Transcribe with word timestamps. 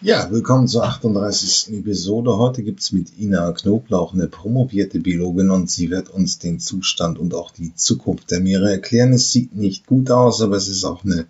Ja, 0.00 0.30
willkommen 0.30 0.68
zur 0.68 0.84
38. 0.84 1.74
Episode. 1.78 2.38
Heute 2.38 2.62
gibt's 2.62 2.92
mit 2.92 3.18
Ina 3.18 3.50
Knoblauch 3.52 4.14
eine 4.14 4.28
promovierte 4.28 5.00
Biologin 5.00 5.50
und 5.50 5.68
sie 5.68 5.90
wird 5.90 6.10
uns 6.10 6.38
den 6.38 6.60
Zustand 6.60 7.18
und 7.18 7.34
auch 7.34 7.50
die 7.50 7.74
Zukunft 7.74 8.30
der 8.30 8.38
Meere 8.40 8.70
erklären. 8.70 9.12
Es 9.12 9.32
sieht 9.32 9.56
nicht 9.56 9.86
gut 9.86 10.12
aus, 10.12 10.40
aber 10.40 10.56
es 10.56 10.68
ist 10.68 10.84
auch 10.84 11.04
eine 11.04 11.26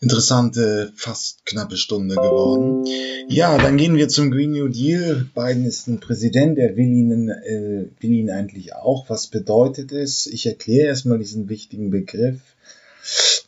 interessante, 0.00 0.92
fast 0.94 1.44
knappe 1.46 1.76
Stunde 1.76 2.14
geworden. 2.14 2.86
Ja, 3.28 3.58
dann 3.58 3.76
gehen 3.76 3.96
wir 3.96 4.08
zum 4.08 4.30
Green 4.30 4.52
New 4.52 4.68
Deal. 4.68 5.26
Biden 5.34 5.64
ist 5.64 5.88
ein 5.88 5.98
Präsident, 5.98 6.58
er 6.58 6.76
will 6.76 6.86
ihn, 6.86 7.28
äh, 7.28 7.86
will 7.98 8.12
ihn 8.12 8.30
eigentlich 8.30 8.76
auch. 8.76 9.10
Was 9.10 9.26
bedeutet 9.26 9.90
es? 9.90 10.26
Ich 10.26 10.46
erkläre 10.46 10.86
erstmal 10.86 11.18
diesen 11.18 11.48
wichtigen 11.48 11.90
Begriff. 11.90 12.40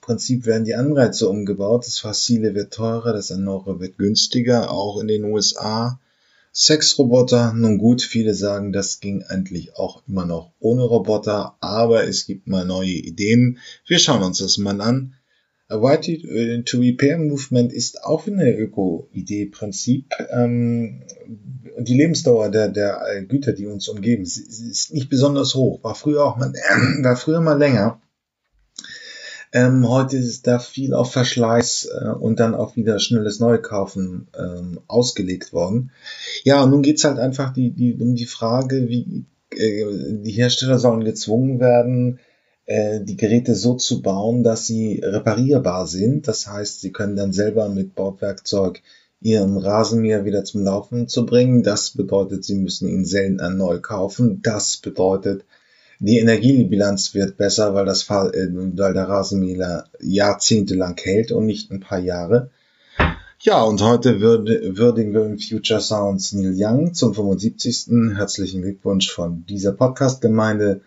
Prinzip 0.06 0.46
werden 0.46 0.64
die 0.64 0.76
Anreize 0.76 1.28
umgebaut. 1.28 1.84
Das 1.84 1.98
Fossile 1.98 2.54
wird 2.54 2.72
teurer, 2.72 3.12
das 3.12 3.30
Erneuerbare 3.30 3.80
wird 3.80 3.98
günstiger, 3.98 4.70
auch 4.70 5.00
in 5.00 5.08
den 5.08 5.24
USA. 5.24 5.98
Sexroboter, 6.54 7.52
nun 7.54 7.76
gut, 7.76 8.02
viele 8.02 8.32
sagen, 8.32 8.72
das 8.72 9.00
ging 9.00 9.24
eigentlich 9.24 9.74
auch 9.74 10.04
immer 10.06 10.24
noch 10.24 10.52
ohne 10.60 10.84
Roboter, 10.84 11.56
aber 11.58 12.06
es 12.06 12.24
gibt 12.24 12.46
mal 12.46 12.64
neue 12.64 12.92
Ideen. 12.92 13.58
Wir 13.84 13.98
schauen 13.98 14.22
uns 14.22 14.38
das 14.38 14.58
mal 14.58 14.80
an. 14.80 15.14
A 15.68 15.82
White 15.82 16.12
äh, 16.12 16.62
to 16.62 16.78
Repair 16.78 17.18
Movement 17.18 17.72
ist 17.72 18.04
auch 18.04 18.28
eine 18.28 18.56
Öko-Idee-Prinzip. 18.56 20.12
Ähm, 20.30 21.02
die 21.78 21.96
Lebensdauer 21.96 22.50
der, 22.50 22.68
der 22.68 23.24
Güter, 23.28 23.54
die 23.54 23.66
uns 23.66 23.88
umgeben, 23.88 24.22
ist 24.22 24.94
nicht 24.94 25.10
besonders 25.10 25.56
hoch. 25.56 25.82
War 25.82 25.96
früher 25.96 26.24
auch 26.24 26.36
mal, 26.36 26.52
äh, 26.54 27.02
war 27.02 27.16
früher 27.16 27.40
mal 27.40 27.58
länger. 27.58 28.00
Ähm, 29.52 29.88
heute 29.88 30.16
ist 30.16 30.46
da 30.46 30.58
viel 30.58 30.92
auf 30.94 31.12
Verschleiß 31.12 31.88
äh, 31.92 32.08
und 32.10 32.40
dann 32.40 32.54
auch 32.54 32.76
wieder 32.76 32.98
schnelles 32.98 33.40
Neukaufen 33.40 34.28
ähm, 34.38 34.80
ausgelegt 34.86 35.52
worden. 35.52 35.92
Ja, 36.44 36.62
und 36.62 36.70
nun 36.70 36.82
geht's 36.82 37.04
halt 37.04 37.18
einfach 37.18 37.52
die, 37.52 37.70
die, 37.70 37.94
um 37.94 38.14
die 38.14 38.26
Frage, 38.26 38.88
wie 38.88 39.24
äh, 39.50 39.84
die 40.22 40.32
Hersteller 40.32 40.78
sollen 40.78 41.04
gezwungen 41.04 41.60
werden, 41.60 42.18
äh, 42.66 43.00
die 43.00 43.16
Geräte 43.16 43.54
so 43.54 43.74
zu 43.74 44.02
bauen, 44.02 44.42
dass 44.42 44.66
sie 44.66 45.00
reparierbar 45.02 45.86
sind. 45.86 46.28
Das 46.28 46.46
heißt, 46.46 46.80
sie 46.80 46.92
können 46.92 47.16
dann 47.16 47.32
selber 47.32 47.68
mit 47.68 47.94
Bordwerkzeug 47.94 48.82
ihren 49.20 49.56
Rasenmäher 49.56 50.24
wieder 50.24 50.44
zum 50.44 50.62
Laufen 50.64 51.08
zu 51.08 51.24
bringen. 51.24 51.62
Das 51.62 51.90
bedeutet, 51.90 52.44
sie 52.44 52.56
müssen 52.56 52.88
ihn 52.88 53.04
seltener 53.04 53.50
neu 53.50 53.80
kaufen. 53.80 54.42
Das 54.42 54.76
bedeutet, 54.76 55.44
die 55.98 56.18
Energiebilanz 56.18 57.14
wird 57.14 57.36
besser, 57.36 57.74
weil, 57.74 57.86
das, 57.86 58.08
äh, 58.10 58.48
weil 58.50 58.94
der 58.94 59.08
Rasenmäher 59.08 59.84
jahrzehntelang 60.00 60.96
hält 61.02 61.32
und 61.32 61.46
nicht 61.46 61.70
ein 61.70 61.80
paar 61.80 61.98
Jahre. 61.98 62.50
Ja, 63.40 63.62
und 63.62 63.82
heute 63.82 64.20
würdigen 64.20 65.12
wir 65.12 65.24
im 65.24 65.38
Future 65.38 65.80
Sounds 65.80 66.32
Neil 66.32 66.54
Young 66.56 66.94
zum 66.94 67.14
75. 67.14 68.16
Herzlichen 68.16 68.62
Glückwunsch 68.62 69.10
von 69.10 69.44
dieser 69.46 69.72
Podcast-Gemeinde 69.72 70.80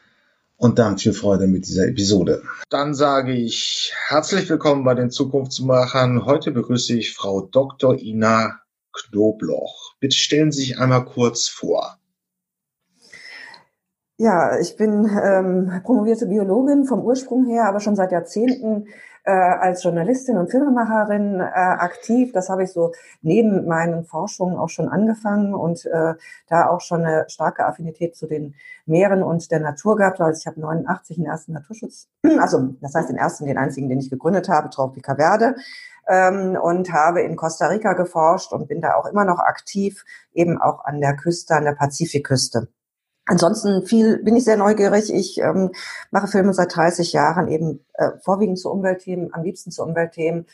und 0.58 0.80
dann 0.80 0.98
viel 0.98 1.14
Freude 1.14 1.48
mit 1.48 1.68
dieser 1.68 1.88
Episode. 1.88 2.42
Dann 2.70 2.96
sage 2.96 3.34
ich 3.34 3.94
herzlich 4.08 4.50
willkommen 4.50 4.84
bei 4.84 4.96
den 4.96 5.12
Zukunftsmachern. 5.12 6.26
Heute 6.26 6.52
begrüße 6.52 6.98
ich 6.98 7.14
Frau 7.14 7.42
Dr. 7.42 7.98
Ina 7.98 8.60
Knobloch. 8.94 9.94
Bitte 10.00 10.18
stellen 10.18 10.52
Sie 10.52 10.62
sich 10.62 10.80
einmal 10.80 11.06
kurz 11.06 11.48
vor. 11.48 11.99
Ja, 14.22 14.60
ich 14.60 14.76
bin 14.76 15.10
ähm, 15.24 15.82
promovierte 15.86 16.26
Biologin 16.26 16.84
vom 16.84 17.00
Ursprung 17.06 17.46
her, 17.46 17.64
aber 17.70 17.80
schon 17.80 17.96
seit 17.96 18.12
Jahrzehnten 18.12 18.88
äh, 19.24 19.32
als 19.32 19.82
Journalistin 19.82 20.38
und 20.38 20.52
Filmemacherin 20.52 21.40
äh, 21.40 21.44
aktiv. 21.44 22.34
Das 22.34 22.50
habe 22.50 22.66
ich 22.66 22.74
so 22.74 22.92
neben 23.22 23.66
meinen 23.66 24.04
Forschungen 24.04 24.58
auch 24.58 24.68
schon 24.68 24.90
angefangen 24.90 25.54
und 25.54 25.86
äh, 25.86 26.16
da 26.50 26.68
auch 26.68 26.82
schon 26.82 27.06
eine 27.06 27.30
starke 27.30 27.66
Affinität 27.66 28.18
zu 28.18 28.28
den 28.28 28.56
Meeren 28.86 29.24
und 29.24 29.50
der 29.52 29.62
Natur 29.62 29.96
gehabt. 29.96 30.20
Also 30.20 30.38
ich 30.38 30.48
habe 30.48 30.60
89 30.60 31.16
den 31.16 31.26
ersten 31.26 31.54
Naturschutz, 31.54 32.10
also 32.42 32.74
das 32.82 32.94
heißt 32.94 33.08
den 33.08 33.16
ersten, 33.16 33.46
den 33.46 33.58
einzigen, 33.58 33.88
den 33.88 34.00
ich 34.00 34.10
gegründet 34.10 34.50
habe, 34.50 34.70
Tropica 34.70 35.16
Verde 35.16 35.56
ähm, 36.10 36.58
und 36.62 36.92
habe 36.92 37.22
in 37.22 37.38
Costa 37.38 37.68
Rica 37.68 37.94
geforscht 37.94 38.52
und 38.52 38.68
bin 38.68 38.82
da 38.82 38.96
auch 38.96 39.06
immer 39.06 39.24
noch 39.24 39.40
aktiv, 39.40 40.04
eben 40.34 40.62
auch 40.62 40.84
an 40.84 41.00
der 41.00 41.16
Küste, 41.16 41.56
an 41.56 41.64
der 41.64 41.72
Pazifikküste. 41.72 42.68
Ansonsten 43.30 43.86
viel 43.86 44.18
bin 44.24 44.36
ich 44.36 44.44
sehr 44.44 44.58
neugierig. 44.58 45.14
Ich 45.14 45.38
ähm, 45.38 45.70
mache 46.10 46.28
Filme 46.28 46.52
seit 46.52 46.76
30 46.76 47.14
Jahren 47.14 47.48
eben 47.48 47.86
äh, 47.94 48.10
vorwiegend 48.24 48.58
zu 48.58 48.72
Umweltthemen, 48.72 49.32
am 49.36 49.44
liebsten 49.44 49.70
zu 49.70 49.84
Umweltthemen, 49.84 50.48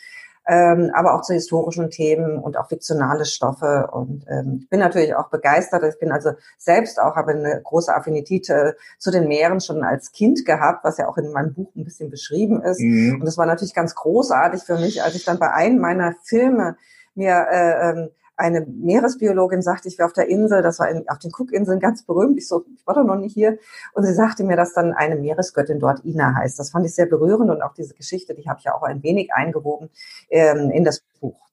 ähm, 0.46 0.92
aber 0.94 1.16
auch 1.16 1.22
zu 1.22 1.34
historischen 1.34 1.90
Themen 1.90 2.38
und 2.38 2.58
auch 2.58 2.68
fiktionale 2.68 3.24
Stoffe. 3.24 3.88
Und 3.94 4.26
ähm, 4.28 4.60
ich 4.64 4.70
bin 4.70 4.82
natürlich 4.82 5.16
auch 5.16 5.30
begeistert. 5.30 5.86
Ich 5.86 5.98
bin 6.00 6.12
also 6.12 6.32
selbst 6.58 7.00
auch, 7.00 7.16
habe 7.16 7.32
eine 7.32 7.62
große 7.64 7.96
Affinität 7.96 8.50
äh, 8.50 8.74
zu 9.00 9.10
den 9.10 9.30
Meeren 9.30 9.62
schon 9.62 9.86
als 9.86 10.12
Kind 10.12 10.44
gehabt, 10.44 10.84
was 10.84 10.98
ja 10.98 11.08
auch 11.08 11.18
in 11.18 11.32
meinem 11.32 11.54
Buch 11.54 11.74
ein 11.78 11.86
bisschen 11.86 12.10
beschrieben 12.10 12.62
ist. 12.62 12.82
Mhm. 12.82 13.20
Und 13.22 13.26
das 13.26 13.38
war 13.38 13.46
natürlich 13.46 13.74
ganz 13.74 13.96
großartig 13.96 14.64
für 14.64 14.78
mich, 14.78 15.02
als 15.02 15.16
ich 15.16 15.24
dann 15.24 15.40
bei 15.40 15.54
einem 15.54 15.80
meiner 15.80 16.14
Filme 16.24 16.76
mir 17.14 17.48
äh, 17.50 17.90
ähm, 17.90 18.10
eine 18.38 18.62
Meeresbiologin 18.62 19.62
sagte, 19.62 19.88
ich 19.88 19.98
wäre 19.98 20.08
auf 20.08 20.14
der 20.14 20.28
Insel, 20.28 20.62
das 20.62 20.80
war 20.80 20.90
in, 20.90 21.08
auf 21.08 21.20
den 21.20 21.32
Cookinseln 21.32 21.80
ganz 21.80 22.04
berühmt. 22.04 22.38
Ich 22.38 22.48
so, 22.48 22.66
ich 22.76 22.86
war 22.86 22.96
doch 22.96 23.04
noch 23.04 23.16
nicht 23.16 23.34
hier. 23.34 23.58
Und 23.94 24.06
sie 24.06 24.14
sagte 24.14 24.44
mir, 24.44 24.58
dass 24.58 24.74
dann 24.74 24.94
eine 24.94 25.16
Meeresgöttin 25.16 25.80
dort 25.80 26.04
Ina 26.04 26.36
heißt. 26.36 26.60
Das 26.60 26.72
fand 26.72 26.86
ich 26.86 26.94
sehr 26.94 27.06
berührend 27.06 27.50
und 27.50 27.62
auch 27.62 27.74
diese 27.74 27.94
Geschichte, 27.94 28.34
die 28.34 28.48
habe 28.50 28.60
ich 28.60 28.66
ja 28.66 28.76
auch 28.76 28.84
ein 28.84 29.04
wenig 29.04 29.34
eingewoben 29.34 29.90
ähm, 30.30 30.72
in 30.72 30.84
das 30.84 31.02
Buch. 31.20 31.45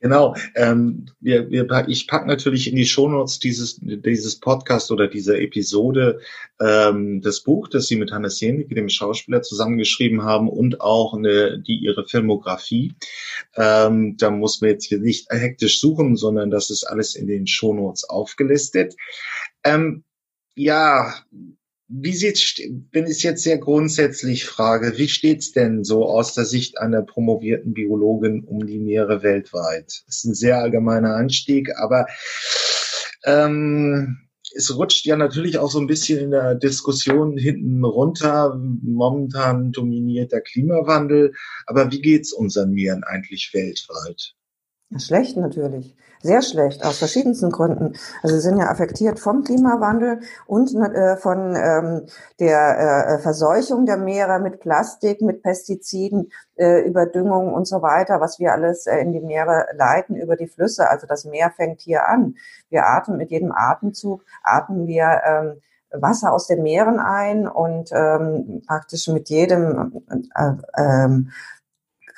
Genau. 0.00 0.34
Ähm, 0.54 1.06
wir, 1.20 1.50
wir, 1.50 1.84
ich 1.86 2.06
pack 2.06 2.26
natürlich 2.26 2.68
in 2.68 2.76
die 2.76 2.86
Shownotes 2.86 3.38
dieses, 3.38 3.78
dieses 3.82 4.40
Podcast 4.40 4.90
oder 4.90 5.08
dieser 5.08 5.38
Episode 5.38 6.20
ähm, 6.58 7.20
das 7.20 7.40
Buch, 7.40 7.68
das 7.68 7.86
Sie 7.86 7.96
mit 7.96 8.10
Hannes 8.10 8.40
Jenicke, 8.40 8.74
dem 8.74 8.88
Schauspieler, 8.88 9.42
zusammengeschrieben 9.42 10.22
haben 10.22 10.48
und 10.48 10.80
auch 10.80 11.12
eine, 11.12 11.60
die 11.60 11.76
ihre 11.76 12.06
Filmografie. 12.06 12.94
Ähm, 13.56 14.16
da 14.16 14.30
muss 14.30 14.62
man 14.62 14.70
jetzt 14.70 14.86
hier 14.86 15.00
nicht 15.00 15.26
hektisch 15.28 15.80
suchen, 15.80 16.16
sondern 16.16 16.50
das 16.50 16.70
ist 16.70 16.84
alles 16.84 17.14
in 17.14 17.26
den 17.26 17.46
Shownotes 17.46 18.04
aufgelistet. 18.04 18.96
Ähm, 19.64 20.04
ja, 20.54 21.14
wie 21.92 22.14
sieht's, 22.14 22.60
wenn 22.92 23.06
ich 23.06 23.22
jetzt 23.24 23.42
sehr 23.42 23.58
grundsätzlich 23.58 24.44
frage, 24.44 24.96
wie 24.96 25.08
steht's 25.08 25.50
denn 25.50 25.82
so 25.82 26.08
aus 26.08 26.34
der 26.34 26.44
Sicht 26.44 26.78
einer 26.78 27.02
promovierten 27.02 27.74
Biologin 27.74 28.44
um 28.44 28.64
die 28.64 28.78
Meere 28.78 29.22
weltweit? 29.22 30.02
Das 30.06 30.16
ist 30.16 30.24
ein 30.24 30.34
sehr 30.34 30.58
allgemeiner 30.58 31.16
Anstieg, 31.16 31.76
aber 31.76 32.06
ähm, 33.24 34.18
es 34.54 34.76
rutscht 34.76 35.04
ja 35.04 35.16
natürlich 35.16 35.58
auch 35.58 35.70
so 35.70 35.80
ein 35.80 35.88
bisschen 35.88 36.20
in 36.20 36.30
der 36.30 36.54
Diskussion 36.54 37.36
hinten 37.36 37.84
runter. 37.84 38.56
Momentan 38.82 39.72
dominiert 39.72 40.32
der 40.32 40.42
Klimawandel, 40.42 41.32
aber 41.66 41.90
wie 41.90 42.00
geht's 42.00 42.32
unseren 42.32 42.70
Meeren 42.70 43.02
eigentlich 43.02 43.50
weltweit? 43.52 44.34
Schlecht 44.96 45.36
natürlich. 45.36 45.96
Sehr 46.22 46.42
schlecht, 46.42 46.84
aus 46.84 46.98
verschiedensten 46.98 47.50
Gründen. 47.50 47.94
Also 48.22 48.36
sie 48.36 48.42
sind 48.42 48.58
ja 48.58 48.68
affektiert 48.68 49.18
vom 49.18 49.42
Klimawandel 49.42 50.20
und 50.46 50.74
äh, 50.74 51.16
von 51.16 51.56
ähm, 51.56 52.06
der 52.38 53.16
äh, 53.16 53.18
Verseuchung 53.20 53.86
der 53.86 53.96
Meere 53.96 54.38
mit 54.38 54.60
Plastik, 54.60 55.22
mit 55.22 55.42
Pestiziden, 55.42 56.30
äh, 56.56 56.82
Überdüngung 56.86 57.54
und 57.54 57.66
so 57.66 57.80
weiter, 57.80 58.20
was 58.20 58.38
wir 58.38 58.52
alles 58.52 58.86
äh, 58.86 58.98
in 58.98 59.12
die 59.12 59.20
Meere 59.20 59.64
leiten 59.74 60.14
über 60.14 60.36
die 60.36 60.46
Flüsse. 60.46 60.90
Also 60.90 61.06
das 61.06 61.24
Meer 61.24 61.52
fängt 61.56 61.80
hier 61.80 62.06
an. 62.06 62.34
Wir 62.68 62.86
atmen 62.86 63.16
mit 63.16 63.30
jedem 63.30 63.52
Atemzug, 63.52 64.22
atmen 64.42 64.86
wir 64.86 65.22
ähm, 65.24 65.60
Wasser 65.90 66.32
aus 66.32 66.46
den 66.46 66.62
Meeren 66.62 67.00
ein 67.00 67.48
und 67.48 67.90
ähm, 67.92 68.62
praktisch 68.66 69.08
mit 69.08 69.30
jedem 69.30 70.02
äh, 70.34 70.52
ähm, 70.76 71.30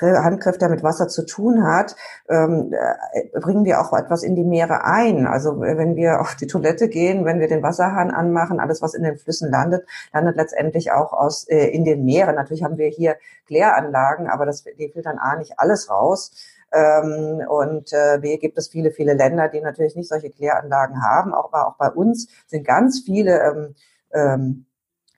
Handgriff, 0.02 0.58
der 0.58 0.68
mit 0.68 0.82
Wasser 0.82 1.08
zu 1.08 1.24
tun 1.24 1.64
hat, 1.64 1.96
ähm, 2.28 2.72
äh, 2.72 3.38
bringen 3.40 3.64
wir 3.64 3.80
auch 3.80 3.92
etwas 3.92 4.22
in 4.22 4.34
die 4.34 4.44
Meere 4.44 4.84
ein. 4.84 5.26
Also 5.26 5.60
wenn 5.60 5.96
wir 5.96 6.20
auf 6.20 6.34
die 6.34 6.46
Toilette 6.46 6.88
gehen, 6.88 7.24
wenn 7.24 7.40
wir 7.40 7.48
den 7.48 7.62
Wasserhahn 7.62 8.10
anmachen, 8.10 8.60
alles, 8.60 8.82
was 8.82 8.94
in 8.94 9.02
den 9.02 9.16
Flüssen 9.16 9.50
landet, 9.50 9.86
landet 10.12 10.36
letztendlich 10.36 10.92
auch 10.92 11.12
aus 11.12 11.48
äh, 11.48 11.66
in 11.68 11.84
den 11.84 12.04
Meeren. 12.04 12.34
Natürlich 12.34 12.64
haben 12.64 12.78
wir 12.78 12.88
hier 12.88 13.16
Kläranlagen, 13.46 14.28
aber 14.28 14.46
das, 14.46 14.64
die 14.64 14.88
filtern 14.88 15.18
A 15.18 15.36
nicht 15.36 15.58
alles 15.58 15.90
raus. 15.90 16.32
Ähm, 16.72 17.42
und 17.48 17.92
äh, 17.92 18.18
B 18.20 18.38
gibt 18.38 18.56
es 18.56 18.68
viele, 18.68 18.90
viele 18.90 19.14
Länder, 19.14 19.48
die 19.48 19.60
natürlich 19.60 19.94
nicht 19.94 20.08
solche 20.08 20.30
Kläranlagen 20.30 21.02
haben. 21.02 21.34
Auch, 21.34 21.52
aber 21.52 21.68
auch 21.68 21.76
bei 21.76 21.90
uns 21.90 22.28
sind 22.46 22.66
ganz 22.66 23.02
viele 23.04 23.40
ähm, 23.42 23.74
ähm, 24.12 24.66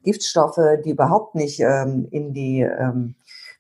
Giftstoffe, 0.03 0.61
die 0.85 0.91
überhaupt 0.91 1.35
nicht 1.35 1.61
ähm, 1.61 2.07
in 2.11 2.33
die 2.33 2.61
ähm, 2.61 3.15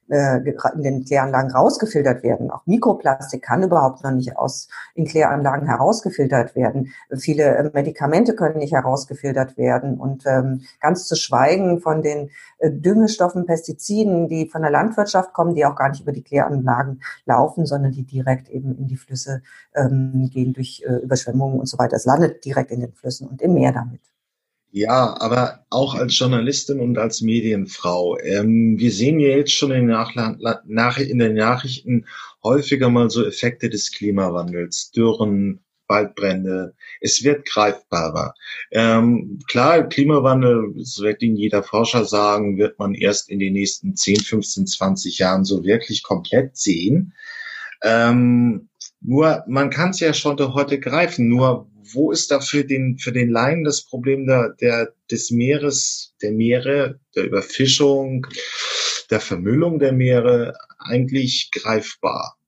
äh, 0.09 0.39
in 0.75 0.83
den 0.83 1.05
Kläranlagen 1.05 1.51
rausgefiltert 1.51 2.23
werden. 2.23 2.51
Auch 2.51 2.67
Mikroplastik 2.67 3.43
kann 3.43 3.63
überhaupt 3.63 4.05
noch 4.05 4.11
nicht 4.11 4.37
aus 4.37 4.69
in 4.95 5.07
Kläranlagen 5.07 5.67
herausgefiltert 5.67 6.55
werden. 6.55 6.93
Viele 7.17 7.45
äh, 7.45 7.71
Medikamente 7.73 8.35
können 8.35 8.59
nicht 8.59 8.73
herausgefiltert 8.73 9.57
werden 9.57 9.99
und 9.99 10.25
ähm, 10.27 10.63
ganz 10.81 11.07
zu 11.07 11.17
schweigen 11.17 11.81
von 11.81 12.03
den 12.03 12.31
äh, 12.59 12.71
Düngestoffen, 12.71 13.47
Pestiziden, 13.47 14.29
die 14.29 14.49
von 14.49 14.63
der 14.63 14.71
Landwirtschaft 14.71 15.33
kommen, 15.33 15.55
die 15.55 15.65
auch 15.65 15.77
gar 15.77 15.89
nicht 15.89 16.03
über 16.03 16.13
die 16.13 16.23
Kläranlagen 16.23 17.03
laufen, 17.25 17.67
sondern 17.67 17.93
die 17.93 18.05
direkt 18.05 18.49
eben 18.49 18.77
in 18.77 18.87
die 18.87 18.97
Flüsse 18.97 19.43
ähm, 19.75 20.31
gehen 20.33 20.53
durch 20.53 20.83
äh, 20.87 20.97
Überschwemmungen 20.97 21.59
und 21.59 21.67
so 21.67 21.79
weiter. 21.79 21.97
Es 21.97 22.05
landet 22.05 22.45
direkt 22.45 22.71
in 22.71 22.81
den 22.81 22.93
Flüssen 22.93 23.29
und 23.29 23.43
im 23.43 23.55
Meer 23.55 23.73
damit. 23.73 24.01
Ja, 24.77 25.15
aber 25.21 25.65
auch 25.71 25.95
als 25.95 26.19
Journalistin 26.19 26.81
und 26.81 26.99
als 26.99 27.21
Medienfrau. 27.21 28.19
Ähm, 28.19 28.77
wir 28.77 28.91
sehen 28.91 29.21
ja 29.21 29.29
jetzt 29.29 29.53
schon 29.53 29.71
in, 29.71 29.87
Nach 29.87 30.99
in 30.99 31.19
den 31.21 31.35
Nachrichten 31.35 32.07
häufiger 32.43 32.91
mal 32.91 33.09
so 33.09 33.25
Effekte 33.25 33.71
des 33.71 33.93
Klimawandels, 33.93 34.91
Dürren, 34.91 35.61
Waldbrände. 35.87 36.75
Es 37.01 37.23
wird 37.23 37.47
greifbarer. 37.47 38.35
Ähm, 38.73 39.39
klar, 39.49 39.89
Klimawandel, 39.89 40.75
das 40.77 40.99
wird 40.99 41.23
Ihnen 41.23 41.37
jeder 41.37 41.63
Forscher 41.63 42.05
sagen, 42.05 42.59
wird 42.59 42.77
man 42.81 42.95
erst 42.97 43.31
in 43.31 43.39
den 43.39 43.53
nächsten 43.53 43.95
10, 43.95 44.23
15, 44.23 44.67
20 44.67 45.19
Jahren 45.21 45.45
so 45.45 45.63
wirklich 45.63 46.03
komplett 46.03 46.57
sehen. 46.57 47.15
Ähm, 47.85 48.69
nur 49.01 49.45
man 49.47 49.71
kann 49.71 49.91
es 49.91 50.01
ja 50.01 50.13
schon 50.15 50.37
heute 50.53 50.81
greifen. 50.81 51.29
Nur 51.29 51.69
wo 51.93 52.11
ist 52.13 52.31
da 52.31 52.41
für 52.41 52.65
den, 52.65 52.99
für 52.99 53.13
den 53.13 53.31
Laien 53.31 53.65
das 53.65 53.85
Problem 53.85 54.27
der, 54.27 54.55
der, 54.61 54.95
des 55.11 55.31
Meeres, 55.31 56.15
der 56.23 56.33
Meere, 56.33 57.01
der 57.15 57.25
Überfischung, 57.25 58.27
der 59.11 59.21
Vermüllung 59.21 59.79
der 59.79 59.93
Meere 59.93 60.55
eigentlich 60.79 61.51
greifbar? 61.53 62.39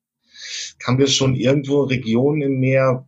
Kann 0.79 0.99
wir 0.99 1.09
schon 1.09 1.35
irgendwo 1.35 1.83
Regionen 1.83 2.43
im 2.43 2.61
Meer 2.61 3.07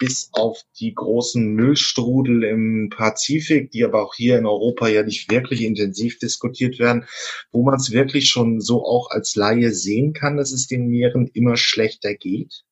bis 0.00 0.30
auf 0.32 0.62
die 0.80 0.94
großen 0.94 1.52
Müllstrudel 1.54 2.42
im 2.42 2.88
Pazifik, 2.88 3.70
die 3.70 3.84
aber 3.84 4.02
auch 4.02 4.14
hier 4.14 4.38
in 4.38 4.46
Europa 4.46 4.88
ja 4.88 5.02
nicht 5.02 5.30
wirklich 5.30 5.62
intensiv 5.62 6.18
diskutiert 6.18 6.78
werden, 6.78 7.04
wo 7.52 7.62
man 7.62 7.74
es 7.74 7.92
wirklich 7.92 8.28
schon 8.28 8.60
so 8.60 8.82
auch 8.82 9.10
als 9.10 9.36
Laie 9.36 9.72
sehen 9.72 10.14
kann, 10.14 10.38
dass 10.38 10.52
es 10.52 10.66
den 10.66 10.88
Meeren 10.88 11.28
immer 11.34 11.56
schlechter 11.56 12.14
geht? 12.14 12.64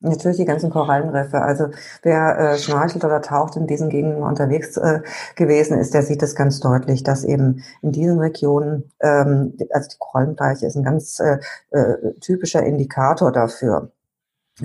Natürlich 0.00 0.36
die 0.36 0.44
ganzen 0.44 0.70
Korallenriffe. 0.70 1.40
Also 1.40 1.68
wer 2.02 2.38
äh, 2.38 2.58
schnorchelt 2.58 3.04
oder 3.04 3.22
taucht 3.22 3.56
in 3.56 3.66
diesen 3.66 3.88
Gegenden 3.88 4.22
unterwegs 4.22 4.76
äh, 4.76 5.00
gewesen 5.36 5.78
ist, 5.78 5.94
der 5.94 6.02
sieht 6.02 6.22
es 6.22 6.34
ganz 6.34 6.60
deutlich, 6.60 7.02
dass 7.02 7.24
eben 7.24 7.62
in 7.80 7.92
diesen 7.92 8.18
Regionen, 8.18 8.92
ähm, 9.00 9.56
also 9.70 9.88
die 9.88 9.96
Korallenbleiche 9.98 10.66
ist 10.66 10.76
ein 10.76 10.84
ganz 10.84 11.18
äh, 11.18 11.38
äh, 11.70 12.12
typischer 12.20 12.62
Indikator 12.62 13.32
dafür. 13.32 13.90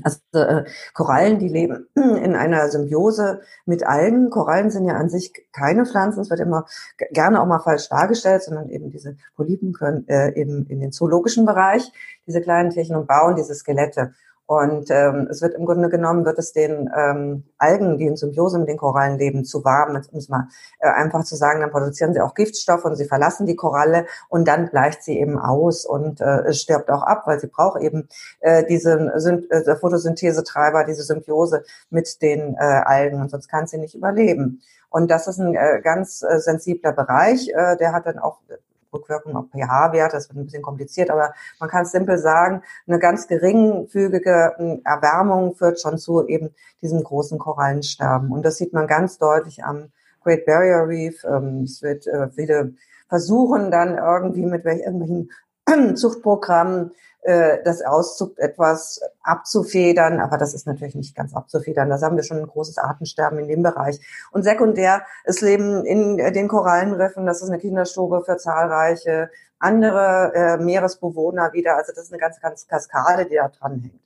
Also 0.04 0.20
äh, 0.34 0.64
Korallen, 0.94 1.40
die 1.40 1.50
leben 1.50 1.88
in 1.96 2.36
einer 2.36 2.70
Symbiose 2.70 3.42
mit 3.66 3.86
Algen. 3.86 4.30
Korallen 4.30 4.70
sind 4.70 4.86
ja 4.86 4.96
an 4.96 5.10
sich 5.10 5.34
keine 5.54 5.86
Pflanzen. 5.86 6.22
Es 6.22 6.30
wird 6.30 6.40
immer 6.42 6.66
gerne 7.12 7.42
auch 7.42 7.46
mal 7.46 7.60
falsch 7.60 7.90
dargestellt, 7.90 8.44
sondern 8.44 8.70
eben 8.70 8.90
diese 8.90 9.18
Polypen 9.36 9.74
können 9.74 10.08
äh, 10.08 10.34
eben 10.34 10.66
in 10.68 10.80
den 10.80 10.92
zoologischen 10.92 11.46
Bereich, 11.46 11.92
diese 12.26 12.42
kleinen 12.42 12.70
Tierchen 12.70 12.96
und 12.96 13.08
bauen 13.08 13.36
diese 13.36 13.54
Skelette. 13.54 14.14
Und 14.52 14.92
ähm, 14.92 15.30
es 15.32 15.42
wird 15.42 15.54
im 15.54 15.66
Grunde 15.66 15.88
genommen, 15.88 16.26
wird 16.26 16.38
es 16.38 16.52
den 16.52 16.90
ähm, 16.94 17.46
Algen, 17.58 17.98
die 17.98 18.06
in 18.06 18.18
Symbiose 18.18 18.60
mit 18.60 18.68
den 18.68 18.76
Korallen 18.76 19.18
leben, 19.18 19.46
zu 19.46 19.64
warm, 19.64 19.92
um 20.12 20.18
es 20.18 20.28
mal 20.28 20.50
äh, 20.82 20.90
einfach 20.90 21.24
zu 21.24 21.38
sagen, 21.38 21.62
dann 21.62 21.72
produzieren 21.72 22.14
sie 22.14 22.20
auch 22.20 22.34
Giftstoffe 22.34 22.84
und 22.84 22.98
sie 22.98 23.06
verlassen 23.06 23.46
die 23.46 23.56
Koralle 23.56 24.08
und 24.28 24.50
dann 24.50 24.70
bleicht 24.70 25.04
sie 25.04 25.18
eben 25.18 25.40
aus 25.40 25.86
und 25.86 26.20
äh, 26.20 26.52
stirbt 26.52 26.92
auch 26.92 27.04
ab, 27.04 27.24
weil 27.28 27.40
sie 27.40 27.48
braucht 27.48 27.82
eben 27.82 28.10
äh, 28.42 28.66
diesen 28.66 29.10
äh, 29.10 29.76
Photosynthesetreiber, 29.78 30.84
diese 30.84 31.04
Symbiose 31.04 31.64
mit 31.90 32.22
den 32.22 32.56
äh, 32.56 32.58
Algen. 32.60 33.22
Und 33.22 33.32
sonst 33.32 33.48
kann 33.48 33.68
sie 33.68 33.78
nicht 33.78 33.96
überleben. 33.96 34.62
Und 34.90 35.10
das 35.10 35.28
ist 35.28 35.40
ein 35.40 35.56
äh, 35.56 35.80
ganz 35.82 36.24
äh, 36.24 36.40
sensibler 36.40 36.92
Bereich, 36.92 37.48
äh, 37.48 37.78
der 37.78 37.94
hat 37.94 38.06
dann 38.06 38.20
auch 38.20 38.40
Rückwirkung 38.94 39.36
auf 39.36 39.46
pH-Werte, 39.52 40.18
das 40.18 40.30
wird 40.30 40.38
ein 40.38 40.46
bisschen 40.46 40.62
kompliziert, 40.62 41.10
aber 41.10 41.34
man 41.60 41.70
kann 41.70 41.84
es 41.84 41.92
simpel 41.92 42.18
sagen, 42.18 42.62
eine 42.88 43.00
ganz 43.00 43.28
geringfügige 43.28 44.54
hm, 44.58 44.82
Erwärmung 44.84 45.56
führt 45.56 45.80
schon 45.82 45.98
zu 45.98 46.28
eben 46.28 46.54
diesem 46.82 47.04
großen 47.04 47.40
Korallensterben. 47.40 48.32
Und 48.32 48.46
das 48.46 48.58
sieht 48.58 48.74
man 48.74 48.88
ganz 48.88 49.18
deutlich 49.18 49.64
am 49.64 49.92
Great 50.24 50.46
Barrier 50.46 50.88
Reef. 50.88 51.24
Ähm, 51.24 51.64
es 51.64 51.82
wird 51.82 52.08
äh, 52.08 52.30
viele 52.30 52.74
versuchen 53.12 53.72
dann 53.72 53.98
irgendwie 53.98 54.46
mit 54.46 54.64
irgendwelchen 54.64 55.32
Zuchtprogrammen 55.96 56.92
äh, 57.24 57.60
das 57.64 57.84
Auszug 57.84 58.40
etwas 58.40 59.00
abzufedern, 59.22 60.20
aber 60.20 60.38
das 60.38 60.54
ist 60.54 60.66
natürlich 60.66 60.96
nicht 60.96 61.16
ganz 61.16 61.36
abzufedern. 61.36 61.90
Da 61.90 62.02
haben 62.02 62.16
wir 62.16 62.24
schon 62.24 62.40
ein 62.40 62.48
großes 62.48 62.78
Artensterben 62.78 63.40
in 63.40 63.48
dem 63.48 63.64
Bereich. 63.64 64.00
Und 64.32 64.44
sekundär, 64.44 65.04
es 65.24 65.42
leben 65.42 65.86
in 65.86 66.18
den 66.18 66.48
Korallenriffen, 66.48 67.26
das 67.26 67.42
ist 67.42 67.50
eine 67.50 67.60
Kinderstube 67.60 68.24
für 68.26 68.38
zahlreiche 68.38 69.30
andere 69.62 70.34
äh, 70.34 70.58
Meeresbewohner 70.58 71.54
wieder. 71.54 71.78
Also 71.78 71.94
das 71.96 72.06
ist 72.06 72.12
eine 72.12 72.20
ganz, 72.20 72.40
ganz 72.42 72.68
Kaskade, 72.68 73.28
die 73.28 73.36
da 73.36 73.50
dran 73.50 73.80
hängt. 73.80 74.02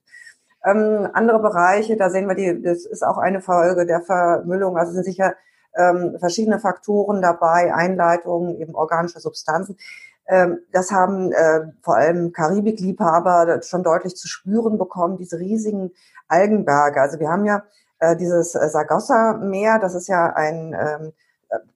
Ähm, 0.66 1.10
andere 1.14 1.40
Bereiche, 1.40 1.96
da 1.96 2.10
sehen 2.10 2.28
wir 2.28 2.36
die, 2.36 2.62
das 2.62 2.86
ist 2.86 3.04
auch 3.04 3.18
eine 3.18 3.40
Folge 3.40 3.86
der 3.86 4.02
Vermüllung. 4.02 4.78
Also 4.78 4.92
sind 4.92 5.06
sicher 5.06 5.36
ähm, 5.78 6.18
verschiedene 6.20 6.60
Faktoren 6.60 7.22
dabei, 7.22 7.74
Einleitungen, 7.74 8.60
eben 8.60 8.76
organische 8.76 9.20
Substanzen. 9.20 9.78
Ähm, 10.28 10.60
das 10.72 10.92
haben 10.92 11.32
äh, 11.32 11.72
vor 11.82 11.96
allem 11.96 12.32
Karibikliebhaber 12.32 13.62
schon 13.62 13.84
deutlich 13.84 14.16
zu 14.16 14.28
spüren 14.28 14.78
bekommen, 14.78 15.18
diese 15.18 15.40
riesigen 15.40 15.92
Algenberge. 16.28 17.02
Also 17.02 17.20
wir 17.20 17.30
haben 17.30 17.46
ja 17.46 17.64
äh, 18.00 18.16
dieses 18.16 18.56
äh, 18.56 18.68
Sargasso-Meer, 18.68 19.80
das 19.80 19.94
ist 19.94 20.08
ja 20.08 20.34
ein 20.34 20.76
ähm, 20.78 21.14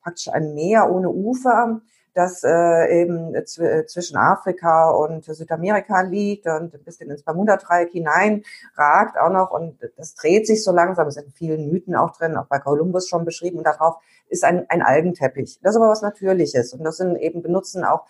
praktisch 0.01 0.28
ein 0.30 0.54
Meer 0.54 0.90
ohne 0.92 1.10
Ufer, 1.10 1.81
das 2.13 2.44
äh, 2.44 3.01
eben 3.01 3.34
zwischen 3.46 4.18
Afrika 4.18 4.90
und 4.90 5.24
Südamerika 5.24 6.02
liegt 6.02 6.48
und 6.48 6.74
ein 6.74 6.84
bisschen 6.84 7.10
ins 7.12 7.24
Bermuda-Dreieck 7.24 7.92
hinein 7.92 8.44
ragt 8.75 9.18
auch 9.18 9.30
noch 9.30 9.52
und 9.52 9.78
das 9.95 10.16
dreht 10.16 10.48
sich 10.48 10.63
so 10.63 10.72
langsam. 10.72 11.07
Es 11.07 11.13
sind 11.13 11.31
vielen 11.34 11.69
Mythen 11.72 11.95
auch 11.95 12.12
drin, 12.12 12.36
auch 12.36 12.48
bei 12.48 12.60
Kolumbus 12.60 13.07
schon 13.07 13.25
beschrieben. 13.25 13.60
Und 13.60 13.66
darauf 13.66 13.98
ist 14.28 14.44
ein, 14.44 14.66
ein 14.69 14.81
Algenteppich. 14.81 15.60
Das 15.62 15.75
ist 15.75 15.78
aber 15.78 15.90
was 15.90 16.02
Natürliches 16.02 16.74
und 16.74 16.84
das 16.84 16.98
sind 16.98 17.16
eben 17.16 17.42
benutzen 17.42 17.86
auch 17.86 18.06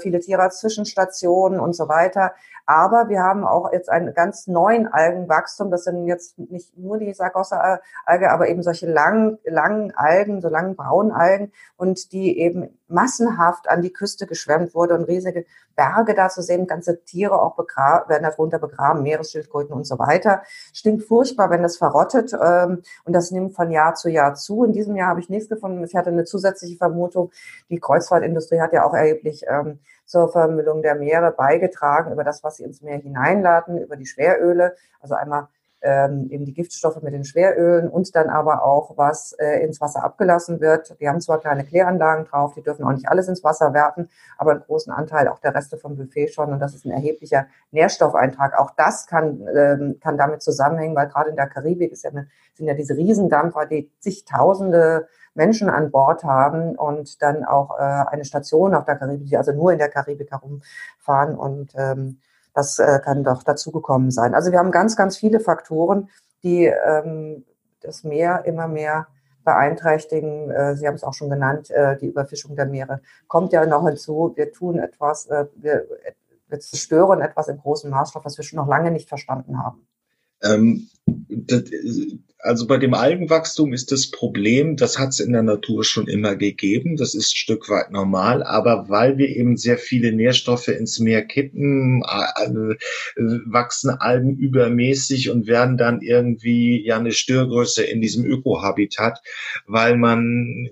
viele 0.00 0.18
Tierarzt-Zwischenstationen 0.18 1.60
und 1.60 1.74
so 1.74 1.88
weiter. 1.88 2.32
Aber 2.66 3.08
wir 3.08 3.22
haben 3.22 3.46
auch 3.46 3.72
jetzt 3.72 3.88
einen 3.88 4.12
ganz 4.12 4.46
neuen 4.46 4.86
Algenwachstum. 4.86 5.70
Das 5.70 5.84
sind 5.84 6.06
jetzt 6.06 6.38
nicht 6.38 6.76
nur 6.76 6.98
die 6.98 7.14
Sargossa-Alge, 7.14 8.30
aber 8.30 8.48
eben 8.48 8.62
solche 8.62 8.86
langen, 8.90 9.38
langen 9.44 9.94
Algen, 9.96 10.42
so 10.42 10.48
langen 10.48 10.76
braunen 10.76 11.12
Algen 11.12 11.52
und 11.76 12.12
die 12.12 12.38
eben 12.38 12.78
massenhaft 12.88 13.68
an 13.68 13.82
die 13.82 13.92
Küste 13.92 14.26
geschwemmt 14.26 14.74
wurde 14.74 14.94
und 14.94 15.04
riesige 15.04 15.44
Berge 15.76 16.14
da 16.14 16.28
zu 16.28 16.42
sehen, 16.42 16.66
ganze 16.66 17.04
Tiere 17.04 17.40
auch 17.40 17.56
werden 17.58 18.22
darunter 18.22 18.58
begraben, 18.58 19.02
Meeresschildkröten 19.02 19.74
und 19.74 19.84
so 19.84 19.98
weiter. 19.98 20.42
Stinkt 20.72 21.04
furchtbar, 21.04 21.50
wenn 21.50 21.62
das 21.62 21.76
verrottet 21.76 22.32
ähm, 22.32 22.82
und 23.04 23.12
das 23.12 23.30
nimmt 23.30 23.54
von 23.54 23.70
Jahr 23.70 23.94
zu 23.94 24.08
Jahr 24.08 24.34
zu. 24.34 24.64
In 24.64 24.72
diesem 24.72 24.96
Jahr 24.96 25.08
habe 25.08 25.20
ich 25.20 25.28
nichts 25.28 25.48
gefunden. 25.48 25.84
Ich 25.84 25.94
hatte 25.94 26.10
eine 26.10 26.24
zusätzliche 26.24 26.76
Vermutung. 26.76 27.30
Die 27.68 27.78
Kreuzfahrtindustrie 27.78 28.60
hat 28.60 28.72
ja 28.72 28.84
auch 28.84 28.94
erheblich 28.94 29.44
ähm, 29.48 29.78
zur 30.04 30.30
Vermüllung 30.32 30.82
der 30.82 30.94
Meere 30.94 31.30
beigetragen 31.30 32.12
über 32.12 32.24
das, 32.24 32.42
was 32.42 32.56
sie 32.56 32.64
ins 32.64 32.82
Meer 32.82 32.98
hineinladen, 32.98 33.78
über 33.78 33.96
die 33.96 34.06
Schweröle. 34.06 34.74
Also 35.00 35.14
einmal 35.14 35.48
ähm, 35.80 36.28
eben 36.30 36.44
die 36.44 36.54
Giftstoffe 36.54 37.00
mit 37.02 37.12
den 37.12 37.24
Schwerölen 37.24 37.88
und 37.88 38.14
dann 38.16 38.28
aber 38.28 38.64
auch, 38.64 38.96
was 38.96 39.32
äh, 39.32 39.62
ins 39.64 39.80
Wasser 39.80 40.02
abgelassen 40.02 40.60
wird. 40.60 40.98
Die 41.00 41.08
haben 41.08 41.20
zwar 41.20 41.40
kleine 41.40 41.64
Kläranlagen 41.64 42.24
drauf, 42.24 42.54
die 42.54 42.62
dürfen 42.62 42.84
auch 42.84 42.92
nicht 42.92 43.08
alles 43.08 43.28
ins 43.28 43.44
Wasser 43.44 43.72
werfen, 43.74 44.08
aber 44.36 44.52
einen 44.52 44.62
großen 44.62 44.92
Anteil 44.92 45.28
auch 45.28 45.38
der 45.38 45.54
Reste 45.54 45.76
vom 45.76 45.96
Buffet 45.96 46.28
schon 46.28 46.52
und 46.52 46.58
das 46.58 46.74
ist 46.74 46.84
ein 46.84 46.90
erheblicher 46.90 47.46
Nährstoffeintrag. 47.70 48.58
Auch 48.58 48.72
das 48.76 49.06
kann, 49.06 49.46
ähm, 49.54 49.98
kann 50.00 50.18
damit 50.18 50.42
zusammenhängen, 50.42 50.96
weil 50.96 51.08
gerade 51.08 51.30
in 51.30 51.36
der 51.36 51.48
Karibik 51.48 51.92
ist 51.92 52.04
ja 52.04 52.10
eine, 52.10 52.28
sind 52.54 52.66
ja 52.66 52.74
diese 52.74 52.96
Riesendampfer, 52.96 53.66
die 53.66 53.90
zigtausende 54.00 55.06
Menschen 55.34 55.70
an 55.70 55.92
Bord 55.92 56.24
haben 56.24 56.74
und 56.76 57.22
dann 57.22 57.44
auch 57.44 57.78
äh, 57.78 57.82
eine 57.82 58.24
Station 58.24 58.74
auf 58.74 58.84
der 58.84 58.96
Karibik, 58.96 59.28
die 59.28 59.36
also 59.36 59.52
nur 59.52 59.72
in 59.72 59.78
der 59.78 59.88
Karibik 59.88 60.32
herumfahren 60.32 61.36
und 61.36 61.72
ähm, 61.76 62.18
das 62.54 62.78
äh, 62.78 63.00
kann 63.04 63.24
doch 63.24 63.42
dazugekommen 63.42 64.10
sein. 64.10 64.34
Also 64.34 64.52
wir 64.52 64.58
haben 64.58 64.70
ganz, 64.70 64.96
ganz 64.96 65.16
viele 65.16 65.40
Faktoren, 65.40 66.08
die 66.42 66.64
ähm, 66.66 67.44
das 67.80 68.04
Meer 68.04 68.44
immer 68.44 68.68
mehr 68.68 69.06
beeinträchtigen. 69.44 70.50
Äh, 70.50 70.76
Sie 70.76 70.86
haben 70.86 70.94
es 70.94 71.04
auch 71.04 71.14
schon 71.14 71.30
genannt, 71.30 71.70
äh, 71.70 71.96
die 71.96 72.06
Überfischung 72.06 72.56
der 72.56 72.66
Meere 72.66 73.00
kommt 73.28 73.52
ja 73.52 73.64
noch 73.66 73.86
hinzu. 73.86 74.32
Wir 74.36 74.52
tun 74.52 74.78
etwas, 74.78 75.26
äh, 75.26 75.46
wir, 75.56 75.86
wir 76.48 76.60
zerstören 76.60 77.20
etwas 77.20 77.48
im 77.48 77.58
großen 77.58 77.90
Maßstab, 77.90 78.24
was 78.24 78.36
wir 78.36 78.44
schon 78.44 78.58
noch 78.58 78.68
lange 78.68 78.90
nicht 78.90 79.08
verstanden 79.08 79.62
haben. 79.62 79.86
Ähm, 80.42 80.88
das, 81.28 81.64
also 82.40 82.66
bei 82.66 82.78
dem 82.78 82.94
Algenwachstum 82.94 83.72
ist 83.72 83.90
das 83.90 84.10
Problem, 84.10 84.76
das 84.76 84.98
hat 84.98 85.08
es 85.10 85.20
in 85.20 85.32
der 85.32 85.42
Natur 85.42 85.84
schon 85.84 86.06
immer 86.06 86.36
gegeben, 86.36 86.96
das 86.96 87.14
ist 87.14 87.30
ein 87.32 87.36
Stück 87.36 87.68
weit 87.68 87.90
normal, 87.90 88.44
aber 88.44 88.88
weil 88.88 89.18
wir 89.18 89.28
eben 89.28 89.56
sehr 89.56 89.76
viele 89.76 90.12
Nährstoffe 90.12 90.68
ins 90.68 91.00
Meer 91.00 91.24
kippen, 91.24 92.02
äh, 92.02 92.74
wachsen 93.46 93.90
Algen 93.90 94.36
übermäßig 94.36 95.30
und 95.30 95.48
werden 95.48 95.76
dann 95.76 96.00
irgendwie 96.00 96.84
ja 96.84 96.98
eine 96.98 97.12
Störgröße 97.12 97.82
in 97.82 98.00
diesem 98.00 98.24
Ökohabitat, 98.24 99.20
weil 99.66 99.96
man 99.96 100.68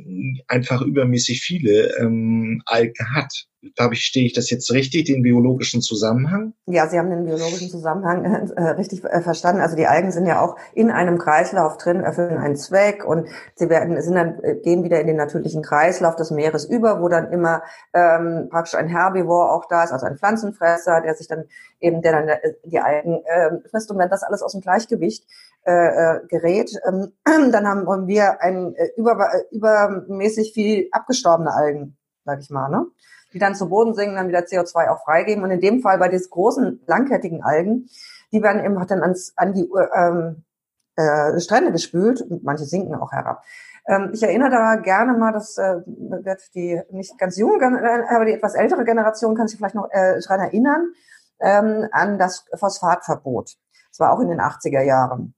einfach 0.46 0.82
übermäßig 0.82 1.40
viele 1.40 1.96
ähm, 1.98 2.62
Algen 2.64 3.14
hat 3.14 3.46
glaube 3.74 3.94
ich, 3.94 4.04
stehe 4.04 4.26
ich 4.26 4.32
das 4.32 4.50
jetzt 4.50 4.70
richtig, 4.72 5.06
den 5.06 5.22
biologischen 5.22 5.80
Zusammenhang? 5.80 6.52
Ja, 6.66 6.88
Sie 6.88 6.98
haben 6.98 7.10
den 7.10 7.24
biologischen 7.24 7.68
Zusammenhang 7.70 8.24
äh, 8.24 8.62
richtig 8.70 9.04
äh, 9.04 9.20
verstanden. 9.20 9.60
Also 9.60 9.76
die 9.76 9.86
Algen 9.86 10.12
sind 10.12 10.26
ja 10.26 10.40
auch 10.40 10.56
in 10.74 10.90
einem 10.90 11.18
Kreislauf 11.18 11.76
drin, 11.78 12.00
erfüllen 12.00 12.38
einen 12.38 12.56
Zweck 12.56 13.04
und 13.04 13.28
sie 13.54 13.68
werden, 13.68 14.00
sind 14.00 14.14
dann, 14.14 14.38
äh, 14.42 14.56
gehen 14.56 14.84
wieder 14.84 15.00
in 15.00 15.06
den 15.06 15.16
natürlichen 15.16 15.62
Kreislauf 15.62 16.16
des 16.16 16.30
Meeres 16.30 16.64
über, 16.66 17.00
wo 17.00 17.08
dann 17.08 17.32
immer 17.32 17.62
ähm, 17.94 18.48
praktisch 18.50 18.74
ein 18.74 18.88
Herbivor 18.88 19.52
auch 19.52 19.66
da 19.68 19.84
ist, 19.84 19.92
also 19.92 20.06
ein 20.06 20.18
Pflanzenfresser, 20.18 21.00
der 21.00 21.14
sich 21.14 21.28
dann 21.28 21.44
eben, 21.80 22.02
der 22.02 22.12
dann 22.12 22.28
äh, 22.28 22.54
die 22.64 22.78
Algen 22.78 23.22
äh, 23.24 23.68
frisst 23.70 23.90
und 23.90 23.98
wenn 23.98 24.10
das 24.10 24.22
alles 24.22 24.42
aus 24.42 24.52
dem 24.52 24.60
Gleichgewicht 24.60 25.26
äh, 25.64 25.72
äh 25.72 26.20
gerät, 26.28 26.70
ähm, 26.86 27.12
dann 27.24 27.66
haben 27.66 28.06
wir 28.06 28.40
ein 28.40 28.74
äh, 28.74 28.88
über, 28.96 29.28
übermäßig 29.50 30.52
viel 30.52 30.88
abgestorbene 30.92 31.52
Algen, 31.52 31.96
sag 32.26 32.40
ich 32.40 32.50
mal, 32.50 32.68
ne? 32.68 32.86
die 33.32 33.38
dann 33.38 33.54
zu 33.54 33.68
Boden 33.68 33.94
sinken, 33.94 34.16
dann 34.16 34.28
wieder 34.28 34.40
CO2 34.40 34.88
auch 34.90 35.04
freigeben. 35.04 35.44
Und 35.44 35.50
in 35.50 35.60
dem 35.60 35.80
Fall 35.80 35.98
bei 35.98 36.08
diesen 36.08 36.30
großen, 36.30 36.80
langkettigen 36.86 37.42
Algen, 37.42 37.88
die 38.32 38.42
werden 38.42 38.64
eben 38.64 38.74
dann 38.86 39.02
ans, 39.02 39.32
an 39.36 39.54
die 39.54 39.70
ähm, 39.94 40.44
äh, 40.96 41.38
Strände 41.40 41.72
gespült 41.72 42.22
und 42.22 42.44
manche 42.44 42.64
sinken 42.64 42.94
auch 42.94 43.12
herab. 43.12 43.42
Ähm, 43.86 44.10
ich 44.12 44.22
erinnere 44.22 44.50
da 44.50 44.76
gerne 44.76 45.12
mal, 45.12 45.32
das 45.32 45.58
äh, 45.58 45.80
wird 45.86 46.54
die 46.54 46.80
nicht 46.90 47.18
ganz 47.18 47.36
junge, 47.36 47.58
äh, 47.58 48.14
aber 48.14 48.24
die 48.24 48.32
etwas 48.32 48.54
ältere 48.54 48.84
Generation 48.84 49.34
kann 49.34 49.48
sich 49.48 49.58
vielleicht 49.58 49.74
noch 49.74 49.88
äh, 49.90 50.20
daran 50.20 50.40
erinnern, 50.40 50.92
ähm, 51.40 51.88
an 51.92 52.18
das 52.18 52.46
Phosphatverbot. 52.54 53.56
Das 53.90 54.00
war 54.00 54.12
auch 54.12 54.20
in 54.20 54.28
den 54.28 54.40
80er 54.40 54.82
Jahren. 54.82 55.34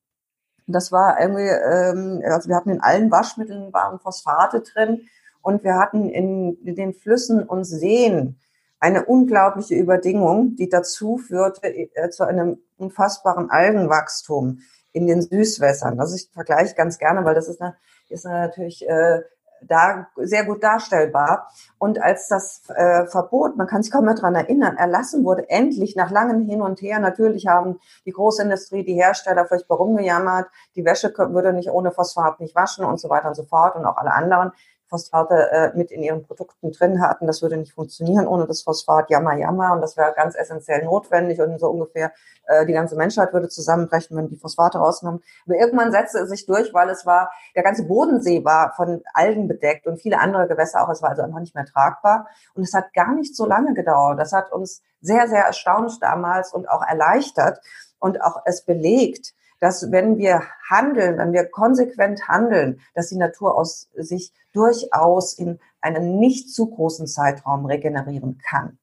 Das 0.66 0.92
war 0.92 1.20
irgendwie, 1.20 1.48
ähm, 1.48 2.22
also 2.24 2.48
wir 2.48 2.56
hatten 2.56 2.70
in 2.70 2.80
allen 2.80 3.10
Waschmitteln 3.10 3.72
waren 3.72 3.98
Phosphate 3.98 4.60
drin 4.60 5.08
und 5.48 5.64
wir 5.64 5.76
hatten 5.76 6.10
in, 6.10 6.58
den 6.62 6.92
Flüssen 6.92 7.42
und 7.42 7.64
Seen 7.64 8.38
eine 8.80 9.06
unglaubliche 9.06 9.76
Überdingung, 9.76 10.56
die 10.56 10.68
dazu 10.68 11.16
führte 11.16 11.66
äh, 11.66 12.10
zu 12.10 12.24
einem 12.24 12.58
unfassbaren 12.76 13.48
Algenwachstum 13.48 14.58
in 14.92 15.06
den 15.06 15.22
Süßwässern. 15.22 15.98
Also 16.00 16.16
ich 16.16 16.28
vergleiche 16.34 16.74
ganz 16.74 16.98
gerne, 16.98 17.24
weil 17.24 17.34
das 17.34 17.48
ist, 17.48 17.62
eine, 17.62 17.76
ist 18.10 18.26
natürlich 18.26 18.86
äh, 18.86 19.22
da 19.62 20.08
sehr 20.16 20.44
gut 20.44 20.62
darstellbar. 20.62 21.48
Und 21.78 21.98
als 21.98 22.28
das 22.28 22.64
äh, 22.68 23.06
Verbot, 23.06 23.56
man 23.56 23.66
kann 23.66 23.82
sich 23.82 23.90
kaum 23.90 24.04
mehr 24.04 24.16
dran 24.16 24.34
erinnern, 24.34 24.76
erlassen 24.76 25.24
wurde, 25.24 25.48
endlich 25.48 25.96
nach 25.96 26.10
langem 26.10 26.46
Hin 26.46 26.60
und 26.60 26.82
Her, 26.82 26.98
natürlich 26.98 27.46
haben 27.46 27.80
die 28.04 28.12
Großindustrie, 28.12 28.84
die 28.84 29.00
Hersteller 29.00 29.46
furchtbar 29.46 29.78
rumgejammert, 29.78 30.46
die 30.76 30.84
Wäsche 30.84 31.10
würde 31.16 31.54
nicht 31.54 31.70
ohne 31.70 31.90
Phosphat 31.90 32.38
nicht 32.38 32.54
waschen 32.54 32.84
und 32.84 33.00
so 33.00 33.08
weiter 33.08 33.28
und 33.28 33.34
so 33.34 33.44
fort 33.44 33.76
und 33.76 33.86
auch 33.86 33.96
alle 33.96 34.12
anderen. 34.12 34.52
Phosphate 34.88 35.50
äh, 35.50 35.76
mit 35.76 35.90
in 35.90 36.02
ihren 36.02 36.22
Produkten 36.22 36.72
drin 36.72 37.00
hatten. 37.00 37.26
Das 37.26 37.42
würde 37.42 37.56
nicht 37.56 37.72
funktionieren 37.72 38.26
ohne 38.26 38.46
das 38.46 38.62
Phosphat. 38.62 39.10
Jammer, 39.10 39.36
jammer. 39.36 39.72
Und 39.72 39.80
das 39.80 39.96
wäre 39.96 40.12
ganz 40.14 40.34
essentiell 40.34 40.84
notwendig. 40.84 41.40
Und 41.40 41.58
so 41.58 41.68
ungefähr 41.68 42.12
äh, 42.46 42.66
die 42.66 42.72
ganze 42.72 42.96
Menschheit 42.96 43.32
würde 43.32 43.48
zusammenbrechen, 43.48 44.16
wenn 44.16 44.28
die 44.28 44.36
Phosphate 44.36 44.78
rausgenommen. 44.78 45.22
Aber 45.46 45.56
irgendwann 45.56 45.92
setzte 45.92 46.20
es 46.20 46.30
sich 46.30 46.46
durch, 46.46 46.72
weil 46.72 46.88
es 46.90 47.04
war, 47.06 47.30
der 47.54 47.62
ganze 47.62 47.84
Bodensee 47.84 48.44
war 48.44 48.72
von 48.74 49.02
Algen 49.14 49.48
bedeckt 49.48 49.86
und 49.86 50.00
viele 50.00 50.20
andere 50.20 50.48
Gewässer 50.48 50.82
auch. 50.82 50.88
Es 50.90 51.02
war 51.02 51.10
also 51.10 51.22
einfach 51.22 51.40
nicht 51.40 51.54
mehr 51.54 51.66
tragbar. 51.66 52.28
Und 52.54 52.62
es 52.62 52.74
hat 52.74 52.92
gar 52.94 53.14
nicht 53.14 53.36
so 53.36 53.46
lange 53.46 53.74
gedauert. 53.74 54.18
Das 54.18 54.32
hat 54.32 54.52
uns 54.52 54.82
sehr, 55.00 55.28
sehr 55.28 55.44
erstaunt 55.44 55.98
damals 56.00 56.52
und 56.52 56.68
auch 56.68 56.82
erleichtert 56.82 57.60
und 57.98 58.22
auch 58.22 58.42
es 58.44 58.64
belegt, 58.64 59.34
dass 59.60 59.90
wenn 59.90 60.18
wir 60.18 60.42
handeln, 60.68 61.18
wenn 61.18 61.32
wir 61.32 61.44
konsequent 61.44 62.28
handeln, 62.28 62.80
dass 62.94 63.08
die 63.08 63.16
Natur 63.16 63.56
aus 63.56 63.88
sich 63.94 64.32
durchaus 64.52 65.34
in 65.34 65.58
einem 65.80 66.18
nicht 66.18 66.50
zu 66.50 66.66
großen 66.66 67.06
Zeitraum 67.06 67.66
regenerieren 67.66 68.38
kann. 68.38 68.78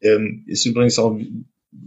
Ähm, 0.00 0.44
ist 0.46 0.66
übrigens 0.66 0.98
auch 0.98 1.18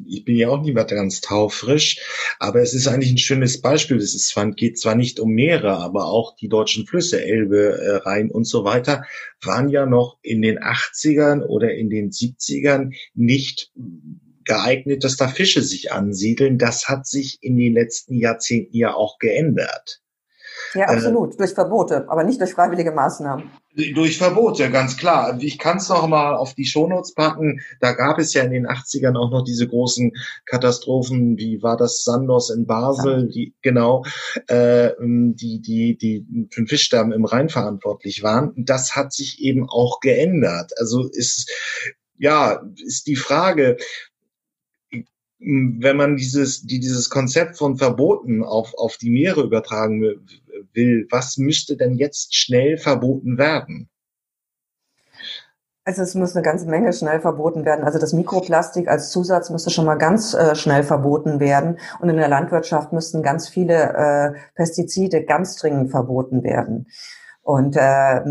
ich 0.05 0.25
bin 0.25 0.35
ja 0.35 0.49
auch 0.49 0.61
nie 0.61 0.71
mehr 0.71 0.85
ganz 0.85 1.21
taufrisch, 1.21 1.99
aber 2.39 2.61
es 2.61 2.73
ist 2.73 2.87
eigentlich 2.87 3.11
ein 3.11 3.17
schönes 3.17 3.61
Beispiel. 3.61 3.97
Es 3.97 4.13
ist 4.13 4.35
geht 4.55 4.79
zwar 4.79 4.95
nicht 4.95 5.19
um 5.19 5.31
Meere, 5.31 5.77
aber 5.77 6.05
auch 6.05 6.35
die 6.35 6.49
deutschen 6.49 6.85
Flüsse, 6.85 7.23
Elbe, 7.23 7.79
äh, 7.79 7.95
Rhein 8.07 8.31
und 8.31 8.45
so 8.45 8.63
weiter, 8.63 9.03
waren 9.41 9.69
ja 9.69 9.85
noch 9.85 10.17
in 10.21 10.41
den 10.41 10.59
80ern 10.59 11.41
oder 11.43 11.73
in 11.73 11.89
den 11.89 12.11
70ern 12.11 12.93
nicht 13.13 13.71
geeignet, 14.49 15.03
dass 15.03 15.15
da 15.15 15.27
Fische 15.27 15.61
sich 15.61 15.93
ansiedeln. 15.93 16.57
Das 16.57 16.89
hat 16.89 17.05
sich 17.05 17.37
in 17.41 17.55
den 17.55 17.73
letzten 17.73 18.15
Jahrzehnten 18.15 18.75
ja 18.75 18.95
auch 18.95 19.19
geändert. 19.19 20.01
Ja, 20.73 20.91
äh, 20.91 20.95
absolut. 20.95 21.35
Äh, 21.35 21.37
durch 21.37 21.51
Verbote, 21.51 22.05
aber 22.09 22.23
nicht 22.23 22.41
durch 22.41 22.53
freiwillige 22.53 22.91
Maßnahmen. 22.91 23.51
Durch 23.93 24.17
Verbote, 24.17 24.71
ganz 24.71 24.97
klar. 24.97 25.37
Ich 25.39 25.59
kann 25.59 25.77
es 25.77 25.87
noch 25.89 26.07
mal 26.07 26.35
auf 26.35 26.55
die 26.55 26.65
Shownotes 26.65 27.13
packen. 27.13 27.61
Da 27.79 27.93
gab 27.93 28.17
es 28.17 28.33
ja 28.33 28.43
in 28.43 28.51
den 28.51 28.67
80ern 28.67 29.15
auch 29.15 29.29
noch 29.29 29.43
diese 29.43 29.67
großen 29.67 30.11
Katastrophen. 30.47 31.37
Wie 31.37 31.61
war 31.61 31.77
das? 31.77 32.03
Sandos 32.03 32.49
in 32.49 32.65
Basel, 32.65 33.29
die, 33.29 33.53
genau, 33.61 34.03
äh, 34.47 34.89
die, 34.99 35.61
die, 35.61 35.95
die 35.95 36.47
für 36.51 36.61
den 36.61 36.67
Fischsterben 36.67 37.11
im 37.11 37.25
Rhein 37.25 37.49
verantwortlich 37.49 38.23
waren. 38.23 38.53
Das 38.57 38.95
hat 38.95 39.13
sich 39.13 39.39
eben 39.41 39.69
auch 39.69 39.99
geändert. 39.99 40.73
Also 40.77 41.07
ist, 41.07 41.49
ja, 42.17 42.61
ist 42.85 43.07
die 43.07 43.15
Frage, 43.15 43.77
wenn 45.39 45.95
man 45.95 46.17
dieses, 46.17 46.63
die, 46.63 46.79
dieses 46.79 47.09
Konzept 47.09 47.57
von 47.57 47.77
Verboten 47.77 48.43
auf, 48.43 48.73
auf 48.77 48.97
die 48.97 49.09
Meere 49.09 49.41
übertragen 49.41 50.01
will, 50.73 51.07
was 51.09 51.37
müsste 51.37 51.77
denn 51.77 51.95
jetzt 51.95 52.35
schnell 52.35 52.77
verboten 52.77 53.37
werden? 53.37 53.89
Also 55.85 56.03
es 56.03 56.13
muss 56.13 56.35
eine 56.35 56.43
ganze 56.43 56.67
Menge 56.67 56.93
schnell 56.93 57.19
verboten 57.19 57.65
werden. 57.65 57.83
Also 57.83 57.97
das 57.97 58.13
Mikroplastik 58.13 58.87
als 58.87 59.09
Zusatz 59.09 59.49
müsste 59.49 59.71
schon 59.71 59.85
mal 59.85 59.95
ganz 59.95 60.35
äh, 60.35 60.53
schnell 60.53 60.83
verboten 60.83 61.39
werden. 61.39 61.79
Und 61.99 62.09
in 62.09 62.17
der 62.17 62.27
Landwirtschaft 62.27 62.93
müssten 62.93 63.23
ganz 63.23 63.49
viele 63.49 63.93
äh, 63.95 64.39
Pestizide 64.53 65.23
ganz 65.23 65.55
dringend 65.55 65.89
verboten 65.89 66.43
werden. 66.43 66.87
Und 67.41 67.75
äh, 67.75 68.21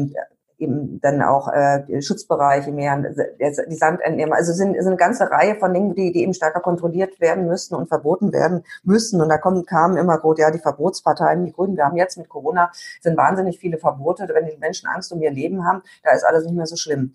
eben 0.59 1.01
dann 1.01 1.23
auch 1.23 1.49
äh, 1.53 2.03
Schutzbereiche 2.03 2.73
mehr, 2.73 2.97
die 2.99 3.75
Sandentnehmer. 3.75 4.37
Also 4.37 4.53
sind, 4.53 4.75
sind 4.75 4.87
eine 4.87 4.97
ganze 4.97 5.31
Reihe 5.31 5.55
von 5.57 5.73
Dingen, 5.73 5.95
die, 5.95 6.13
die 6.13 6.23
eben 6.23 6.35
stärker 6.35 6.61
kontrolliert 6.61 7.21
werden 7.21 7.47
müssen 7.47 7.75
und 7.75 7.89
verboten 7.89 8.33
werden 8.33 8.65
müssen. 8.83 9.21
Und 9.21 9.29
da 9.29 9.39
kommen, 9.39 9.65
kamen 9.65 9.97
immer 9.97 10.19
gut, 10.19 10.39
ja, 10.39 10.51
die 10.51 10.59
Verbotsparteien, 10.59 11.45
die 11.45 11.53
Grünen. 11.53 11.77
Wir 11.77 11.85
haben 11.85 11.97
jetzt 11.97 12.19
mit 12.19 12.29
Corona 12.29 12.71
sind 13.01 13.17
wahnsinnig 13.17 13.59
viele 13.59 13.79
Verbote. 13.79 14.29
Wenn 14.33 14.47
die 14.47 14.57
Menschen 14.59 14.89
Angst 14.89 15.13
um 15.13 15.23
ihr 15.23 15.31
Leben 15.31 15.67
haben, 15.67 15.83
da 16.03 16.11
ist 16.11 16.25
alles 16.25 16.45
nicht 16.45 16.57
mehr 16.57 16.67
so 16.67 16.77
schlimm 16.77 17.15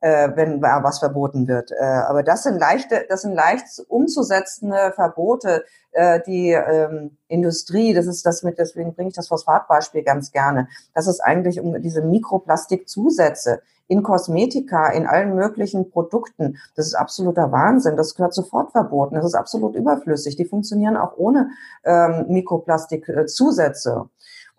äh, 0.00 0.30
wenn 0.34 0.62
was 0.62 0.98
verboten 0.98 1.46
wird. 1.48 1.72
Äh, 1.72 1.84
aber 1.84 2.22
das 2.22 2.42
sind 2.42 2.58
leichte, 2.58 3.04
das 3.08 3.22
sind 3.22 3.34
leicht 3.34 3.66
umzusetzende 3.88 4.92
Verbote, 4.94 5.64
äh, 5.92 6.20
die 6.26 6.50
ähm, 6.50 7.16
Industrie, 7.28 7.94
das 7.94 8.06
ist 8.06 8.24
das 8.24 8.42
mit, 8.42 8.58
deswegen 8.58 8.94
bringe 8.94 9.08
ich 9.08 9.16
das 9.16 9.28
Phosphatbeispiel 9.28 10.02
ganz 10.02 10.32
gerne. 10.32 10.68
Das 10.94 11.06
ist 11.06 11.20
eigentlich 11.20 11.60
um 11.60 11.80
diese 11.82 12.02
Mikroplastikzusätze 12.02 13.60
in 13.90 14.04
Kosmetika, 14.04 14.88
in 14.92 15.08
allen 15.08 15.34
möglichen 15.34 15.90
Produkten. 15.90 16.58
Das 16.76 16.86
ist 16.86 16.94
absoluter 16.94 17.50
Wahnsinn. 17.50 17.96
Das 17.96 18.14
gehört 18.14 18.34
sofort 18.34 18.70
verboten. 18.70 19.16
Das 19.16 19.24
ist 19.24 19.34
absolut 19.34 19.74
überflüssig. 19.74 20.36
Die 20.36 20.44
funktionieren 20.44 20.96
auch 20.96 21.16
ohne 21.16 21.50
ähm, 21.82 22.26
Mikroplastikzusätze. 22.28 24.08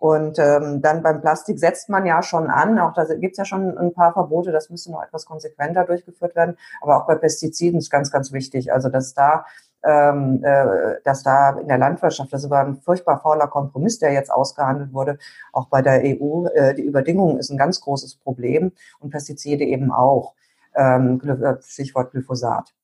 Und 0.02 0.40
ähm, 0.40 0.82
dann 0.82 1.00
beim 1.04 1.20
Plastik 1.20 1.60
setzt 1.60 1.88
man 1.88 2.04
ja 2.04 2.24
schon 2.24 2.50
an, 2.50 2.80
auch 2.80 2.92
da 2.92 3.04
gibt 3.04 3.34
es 3.34 3.38
ja 3.38 3.44
schon 3.44 3.78
ein 3.78 3.94
paar 3.94 4.12
Verbote, 4.12 4.50
das 4.50 4.68
müsste 4.68 4.90
noch 4.90 5.00
etwas 5.00 5.26
konsequenter 5.26 5.84
durchgeführt 5.84 6.34
werden. 6.34 6.56
Aber 6.80 6.96
auch 6.96 7.06
bei 7.06 7.14
Pestiziden 7.14 7.78
ist 7.78 7.88
ganz, 7.88 8.10
ganz 8.10 8.32
wichtig. 8.32 8.72
Also 8.72 8.88
dass 8.88 9.14
da 9.14 9.44
ähm, 9.84 10.42
äh, 10.42 10.96
dass 11.04 11.22
da 11.22 11.50
in 11.50 11.68
der 11.68 11.78
Landwirtschaft, 11.78 12.32
das 12.32 12.50
war 12.50 12.64
ein 12.64 12.74
furchtbar 12.74 13.20
fauler 13.20 13.46
Kompromiss, 13.46 14.00
der 14.00 14.12
jetzt 14.12 14.32
ausgehandelt 14.32 14.92
wurde, 14.92 15.18
auch 15.52 15.68
bei 15.68 15.82
der 15.82 16.02
EU, 16.02 16.46
äh, 16.46 16.74
die 16.74 16.82
Überdingung 16.82 17.38
ist 17.38 17.50
ein 17.50 17.56
ganz 17.56 17.80
großes 17.80 18.16
Problem 18.16 18.72
und 18.98 19.10
Pestizide 19.10 19.62
eben 19.62 19.92
auch, 19.92 20.34
ähm, 20.74 21.20
Stichwort 21.62 22.10
Glyphosat. 22.10 22.74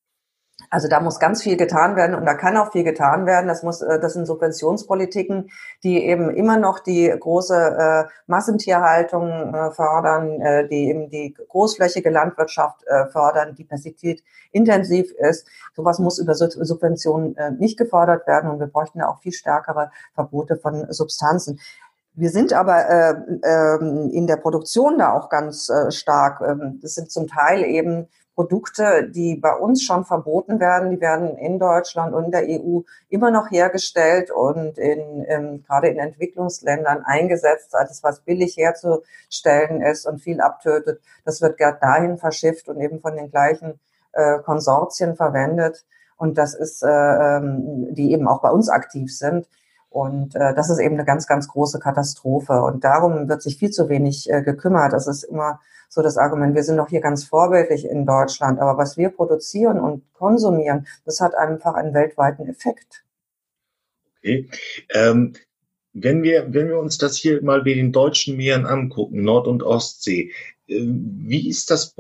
Also 0.70 0.88
da 0.88 1.00
muss 1.00 1.18
ganz 1.18 1.42
viel 1.42 1.56
getan 1.56 1.96
werden 1.96 2.14
und 2.14 2.26
da 2.26 2.34
kann 2.34 2.56
auch 2.56 2.72
viel 2.72 2.84
getan 2.84 3.26
werden. 3.26 3.46
Das 3.46 3.62
muss, 3.62 3.80
äh, 3.80 4.00
das 4.00 4.14
sind 4.14 4.26
Subventionspolitiken, 4.26 5.50
die 5.82 6.04
eben 6.04 6.30
immer 6.30 6.58
noch 6.58 6.80
die 6.80 7.08
große 7.08 7.54
äh, 7.56 8.10
Massentierhaltung 8.26 9.54
äh, 9.54 9.70
fördern, 9.70 10.40
äh, 10.40 10.68
die 10.68 10.88
eben 10.88 11.10
die 11.10 11.34
großflächige 11.48 12.10
Landwirtschaft 12.10 12.84
äh, 12.86 13.06
fördern, 13.06 13.54
die 13.54 13.64
pestizidintensiv 13.64 15.12
ist. 15.12 15.46
Sowas 15.74 15.98
muss 16.00 16.18
über 16.18 16.34
Subventionen 16.34 17.36
äh, 17.36 17.52
nicht 17.52 17.78
gefördert 17.78 18.26
werden 18.26 18.50
und 18.50 18.60
wir 18.60 18.66
bräuchten 18.66 18.98
da 18.98 19.08
auch 19.08 19.20
viel 19.20 19.32
stärkere 19.32 19.90
Verbote 20.14 20.56
von 20.56 20.92
Substanzen. 20.92 21.60
Wir 22.14 22.30
sind 22.30 22.52
aber 22.52 22.90
äh, 22.90 23.14
äh, 23.42 23.78
in 24.10 24.26
der 24.26 24.36
Produktion 24.36 24.98
da 24.98 25.12
auch 25.12 25.28
ganz 25.28 25.68
äh, 25.68 25.92
stark. 25.92 26.40
Ähm, 26.40 26.80
das 26.82 26.94
sind 26.94 27.12
zum 27.12 27.28
Teil 27.28 27.62
eben 27.62 28.08
Produkte, 28.38 29.11
die 29.11 29.35
bei 29.35 29.52
uns 29.52 29.83
schon 29.83 30.04
verboten 30.04 30.61
werden, 30.61 30.90
die 30.90 31.00
werden 31.00 31.37
in 31.37 31.59
Deutschland 31.59 32.14
und 32.14 32.26
in 32.26 32.30
der 32.30 32.45
EU 32.45 32.83
immer 33.09 33.33
noch 33.33 33.50
hergestellt 33.50 34.30
und 34.30 34.78
in, 34.78 35.25
in, 35.25 35.64
gerade 35.64 35.88
in 35.88 35.99
Entwicklungsländern 35.99 37.02
eingesetzt, 37.04 37.75
als 37.75 38.00
was 38.04 38.21
billig 38.21 38.57
herzustellen 38.57 39.83
ist 39.83 40.07
und 40.07 40.21
viel 40.21 40.40
abtötet. 40.40 41.00
Das 41.25 41.42
wird 41.42 41.59
gerade 41.59 41.78
dahin 41.80 42.16
verschifft 42.16 42.68
und 42.68 42.80
eben 42.80 43.00
von 43.00 43.16
den 43.16 43.28
gleichen 43.28 43.80
äh, 44.12 44.38
Konsortien 44.38 45.16
verwendet. 45.16 45.85
Und 46.16 46.38
das 46.38 46.54
ist, 46.54 46.85
äh, 46.85 46.88
ähm, 46.88 47.92
die 47.92 48.12
eben 48.12 48.28
auch 48.28 48.40
bei 48.40 48.50
uns 48.52 48.68
aktiv 48.68 49.12
sind. 49.12 49.49
Und 49.98 50.36
äh, 50.36 50.54
das 50.54 50.70
ist 50.70 50.78
eben 50.78 50.94
eine 50.94 51.04
ganz, 51.04 51.26
ganz 51.26 51.48
große 51.48 51.80
Katastrophe. 51.80 52.62
Und 52.62 52.84
darum 52.84 53.28
wird 53.28 53.42
sich 53.42 53.56
viel 53.56 53.70
zu 53.70 53.88
wenig 53.88 54.30
äh, 54.30 54.42
gekümmert. 54.42 54.92
Das 54.92 55.08
ist 55.08 55.24
immer 55.24 55.60
so 55.88 56.02
das 56.02 56.16
Argument, 56.16 56.54
wir 56.54 56.62
sind 56.62 56.76
doch 56.76 56.88
hier 56.88 57.00
ganz 57.00 57.24
vorbildlich 57.24 57.84
in 57.84 58.06
Deutschland, 58.06 58.60
aber 58.60 58.78
was 58.78 58.96
wir 58.96 59.08
produzieren 59.08 59.80
und 59.80 60.04
konsumieren, 60.12 60.86
das 61.04 61.20
hat 61.20 61.34
einfach 61.34 61.74
einen 61.74 61.94
weltweiten 61.94 62.46
Effekt. 62.46 63.04
Okay. 64.18 64.48
Ähm, 64.94 65.32
wenn 65.94 66.22
wir, 66.22 66.52
wenn 66.54 66.68
wir 66.68 66.78
uns 66.78 66.98
das 66.98 67.16
hier 67.16 67.42
mal 67.42 67.64
wie 67.64 67.74
den 67.74 67.90
deutschen 67.90 68.36
Meeren 68.36 68.66
angucken, 68.66 69.24
Nord- 69.24 69.48
und 69.48 69.64
Ostsee, 69.64 70.30
wie 70.68 71.48
ist 71.48 71.70
das? 71.70 71.94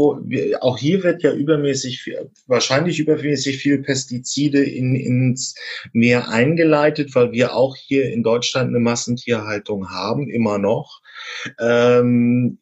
Auch 0.60 0.78
hier 0.78 1.02
wird 1.02 1.22
ja 1.22 1.32
übermäßig, 1.32 2.10
wahrscheinlich 2.46 2.98
übermäßig 2.98 3.58
viel 3.58 3.78
Pestizide 3.78 4.62
in, 4.62 4.94
ins 4.94 5.54
Meer 5.92 6.28
eingeleitet, 6.28 7.14
weil 7.14 7.32
wir 7.32 7.54
auch 7.54 7.76
hier 7.76 8.12
in 8.12 8.22
Deutschland 8.22 8.68
eine 8.68 8.80
Massentierhaltung 8.80 9.90
haben, 9.90 10.28
immer 10.28 10.58
noch. 10.58 11.00
Ähm, 11.58 12.58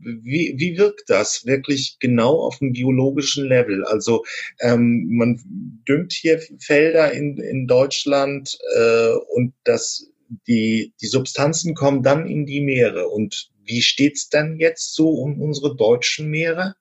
wie, 0.00 0.54
wie 0.56 0.78
wirkt 0.78 1.08
das 1.08 1.44
wirklich 1.46 1.96
genau 1.98 2.40
auf 2.40 2.58
dem 2.58 2.72
biologischen 2.72 3.46
Level? 3.46 3.84
Also 3.84 4.24
ähm, 4.60 5.08
man 5.10 5.40
düngt 5.88 6.12
hier 6.12 6.40
Felder 6.60 7.12
in, 7.12 7.38
in 7.38 7.66
Deutschland 7.66 8.56
äh, 8.76 9.12
und 9.34 9.54
das, 9.64 10.10
die, 10.46 10.92
die 11.00 11.06
Substanzen 11.06 11.74
kommen 11.74 12.02
dann 12.02 12.26
in 12.26 12.46
die 12.46 12.60
Meere. 12.60 13.08
Und 13.08 13.50
wie 13.68 13.82
steht's 13.82 14.28
dann 14.28 14.56
jetzt 14.58 14.94
so 14.94 15.10
um 15.10 15.40
unsere 15.40 15.76
deutschen 15.76 16.28
Meere? 16.28 16.74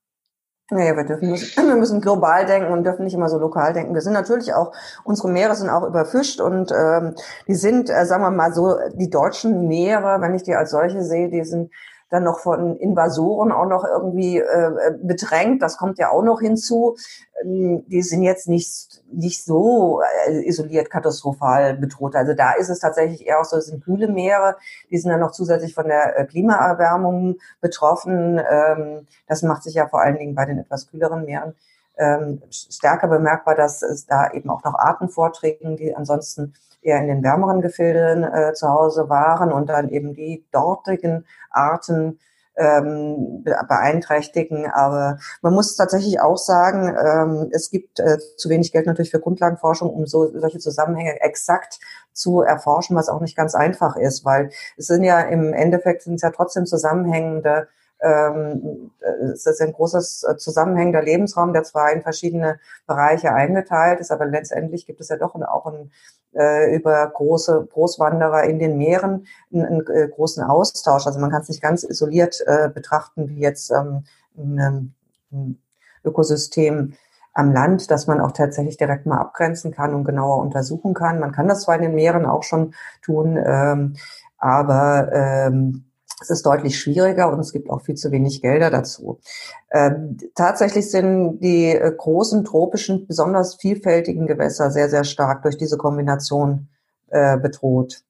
Naja, 0.70 0.98
wir 0.98 1.06
dürfen 1.06 1.30
wir 1.32 1.76
müssen 1.76 2.02
global 2.02 2.46
denken 2.46 2.74
und 2.74 2.84
dürfen 2.84 3.06
nicht 3.06 3.14
immer 3.14 3.30
so 3.30 3.38
lokal 3.38 3.72
denken. 3.72 3.94
Wir 3.94 4.02
sind 4.02 4.14
natürlich 4.14 4.54
auch, 4.54 4.74
unsere 5.06 5.30
Meere 5.30 5.56
sind 5.56 5.70
auch 5.70 5.88
überfischt 5.88 6.42
und 6.42 6.72
ähm, 6.72 7.16
die 7.48 7.56
sind, 7.56 7.90
äh, 7.90 8.06
sagen 8.06 8.24
wir 8.24 8.32
mal 8.32 8.54
so, 8.54 8.76
die 8.94 9.10
deutschen 9.10 9.68
Meere, 9.70 10.20
wenn 10.20 10.36
ich 10.36 10.44
die 10.44 10.56
als 10.56 10.72
solche 10.72 11.04
sehe, 11.04 11.30
die 11.30 11.46
sind 11.46 11.72
dann 12.10 12.24
noch 12.24 12.40
von 12.40 12.78
Invasoren 12.78 13.52
auch 13.52 13.66
noch 13.66 13.84
irgendwie 13.84 14.38
äh, 14.38 14.94
bedrängt. 15.02 15.62
Das 15.62 15.78
kommt 15.78 15.98
ja 15.98 16.10
auch 16.10 16.24
noch 16.24 16.40
hinzu. 16.40 16.96
Ähm, 17.44 17.84
die 17.88 18.02
sind 18.02 18.24
jetzt 18.24 18.48
nicht, 18.48 19.04
nicht 19.12 19.44
so 19.44 20.02
äh, 20.28 20.48
isoliert 20.48 20.90
katastrophal 20.90 21.76
bedroht. 21.76 22.16
Also 22.16 22.34
da 22.34 22.54
ist 22.54 22.70
es 22.70 22.80
tatsächlich 22.80 23.28
eher 23.28 23.40
auch 23.42 23.46
so, 23.46 23.58
es 23.58 23.68
sind 23.68 23.84
kühle 23.84 24.08
Meere, 24.08 24.56
die 24.90 24.98
sind 24.98 25.12
dann 25.12 25.20
noch 25.20 25.32
zusätzlich 25.32 25.74
von 25.74 25.88
der 25.88 26.18
äh, 26.18 26.26
Klimaerwärmung 26.26 27.38
betroffen. 27.60 28.40
Ähm, 28.50 29.08
das 29.28 29.42
macht 29.42 29.64
sich 29.64 29.74
ja 29.76 29.88
vor 29.88 30.02
allen 30.02 30.18
Dingen 30.18 30.36
bei 30.36 30.46
den 30.46 30.60
etwas 30.60 30.88
kühleren 30.88 31.26
Meeren 31.26 31.56
ähm, 31.98 32.42
stärker 32.52 33.08
bemerkbar, 33.08 33.56
dass 33.56 33.82
es 33.82 34.06
da 34.06 34.32
eben 34.32 34.50
auch 34.50 34.64
noch 34.64 34.76
Arten 34.76 35.10
vorträgen, 35.10 35.78
die 35.78 35.96
ansonsten 35.96 36.54
eher 36.82 37.00
in 37.00 37.08
den 37.08 37.24
wärmeren 37.24 37.62
Gefilden 37.62 38.24
äh, 38.24 38.54
zu 38.54 38.70
Hause 38.70 39.10
waren 39.10 39.52
und 39.52 39.68
dann 39.70 39.90
eben 39.90 40.14
die 40.14 40.46
dortigen 40.52 41.26
Arten 41.50 42.20
ähm, 42.58 43.44
beeinträchtigen. 43.44 44.70
Aber 44.70 45.20
man 45.42 45.54
muss 45.54 45.76
tatsächlich 45.76 46.20
auch 46.20 46.38
sagen, 46.38 46.96
ähm, 46.98 47.50
es 47.52 47.70
gibt 47.70 48.00
äh, 48.00 48.18
zu 48.38 48.50
wenig 48.50 48.72
Geld 48.72 48.88
natürlich 48.88 49.12
für 49.12 49.20
Grundlagenforschung, 49.20 49.90
um 49.90 50.06
so, 50.08 50.32
solche 50.38 50.60
Zusammenhänge 50.60 51.22
exakt 51.22 51.80
zu 52.14 52.42
erforschen, 52.42 52.98
was 52.98 53.10
auch 53.10 53.22
nicht 53.22 53.38
ganz 53.38 53.54
einfach 53.54 53.96
ist, 53.96 54.26
weil 54.26 54.50
es 54.76 54.88
sind 54.88 55.04
ja 55.04 55.22
im 55.22 55.54
Endeffekt 55.54 56.02
sind 56.02 56.16
es 56.16 56.24
ja 56.24 56.32
trotzdem 56.32 56.66
zusammenhängende 56.66 57.68
es 58.00 59.46
ist 59.46 59.62
ein 59.62 59.74
großes 59.74 60.24
äh, 60.24 60.38
zusammenhängender 60.38 61.02
Lebensraum, 61.02 61.54
der 61.54 61.64
zwar 61.64 61.92
in 61.92 62.02
verschiedene 62.02 62.60
Bereiche 62.86 63.34
eingeteilt 63.34 64.00
ist, 64.00 64.12
aber 64.12 64.26
letztendlich 64.26 64.86
gibt 64.86 65.02
es 65.02 65.10
ja 65.10 65.18
doch 65.18 65.36
auch 65.36 65.66
ein, 65.66 65.92
äh, 66.34 66.76
über 66.76 67.08
große 67.08 67.68
Großwanderer 67.72 68.44
in 68.44 68.60
den 68.60 68.78
Meeren 68.78 69.26
einen, 69.52 69.66
einen 69.66 69.88
äh, 69.88 70.08
großen 70.08 70.44
Austausch. 70.44 71.08
Also 71.08 71.20
man 71.20 71.32
kann 71.32 71.42
es 71.42 71.50
nicht 71.50 71.62
ganz 71.62 71.84
isoliert 71.84 72.42
äh, 72.46 72.70
betrachten 72.70 73.30
wie 73.30 73.40
jetzt 73.40 73.72
ähm, 73.72 74.04
ein, 74.38 74.94
ein 75.32 75.58
Ökosystem 76.04 76.94
am 77.34 77.52
Land, 77.52 77.92
dass 77.92 78.08
man 78.08 78.20
auch 78.20 78.32
tatsächlich 78.32 78.78
direkt 78.78 79.06
mal 79.06 79.20
abgrenzen 79.20 79.72
kann 79.72 79.94
und 79.94 80.06
genauer 80.06 80.40
untersuchen 80.40 80.94
kann. 80.94 81.20
Man 81.20 81.32
kann 81.32 81.48
das 81.48 81.62
zwar 81.62 81.76
in 81.76 81.84
den 81.84 81.96
Meeren 81.96 82.26
auch 82.26 82.44
schon 82.44 82.74
tun, 83.04 83.38
ähm, 83.44 83.96
aber 84.38 85.10
ähm, 85.14 85.87
es 86.20 86.30
ist 86.30 86.46
deutlich 86.46 86.80
schwieriger 86.80 87.32
und 87.32 87.40
es 87.40 87.54
gibt 87.54 87.70
auch 87.70 87.82
viel 87.82 87.96
zu 87.96 88.12
wenig 88.12 88.42
Gelder 88.42 88.72
dazu. 88.72 89.20
Ähm, 89.72 90.18
tatsächlich 90.36 90.90
sind 90.90 91.40
die 91.40 91.68
äh, 91.68 91.94
großen 91.96 92.44
tropischen, 92.44 93.06
besonders 93.08 93.56
vielfältigen 93.56 94.26
Gewässer 94.26 94.72
sehr, 94.72 94.90
sehr 94.90 95.04
stark 95.04 95.44
durch 95.44 95.58
diese 95.58 95.78
Kombination 95.78 96.70
äh, 97.10 97.38
bedroht, 97.38 98.02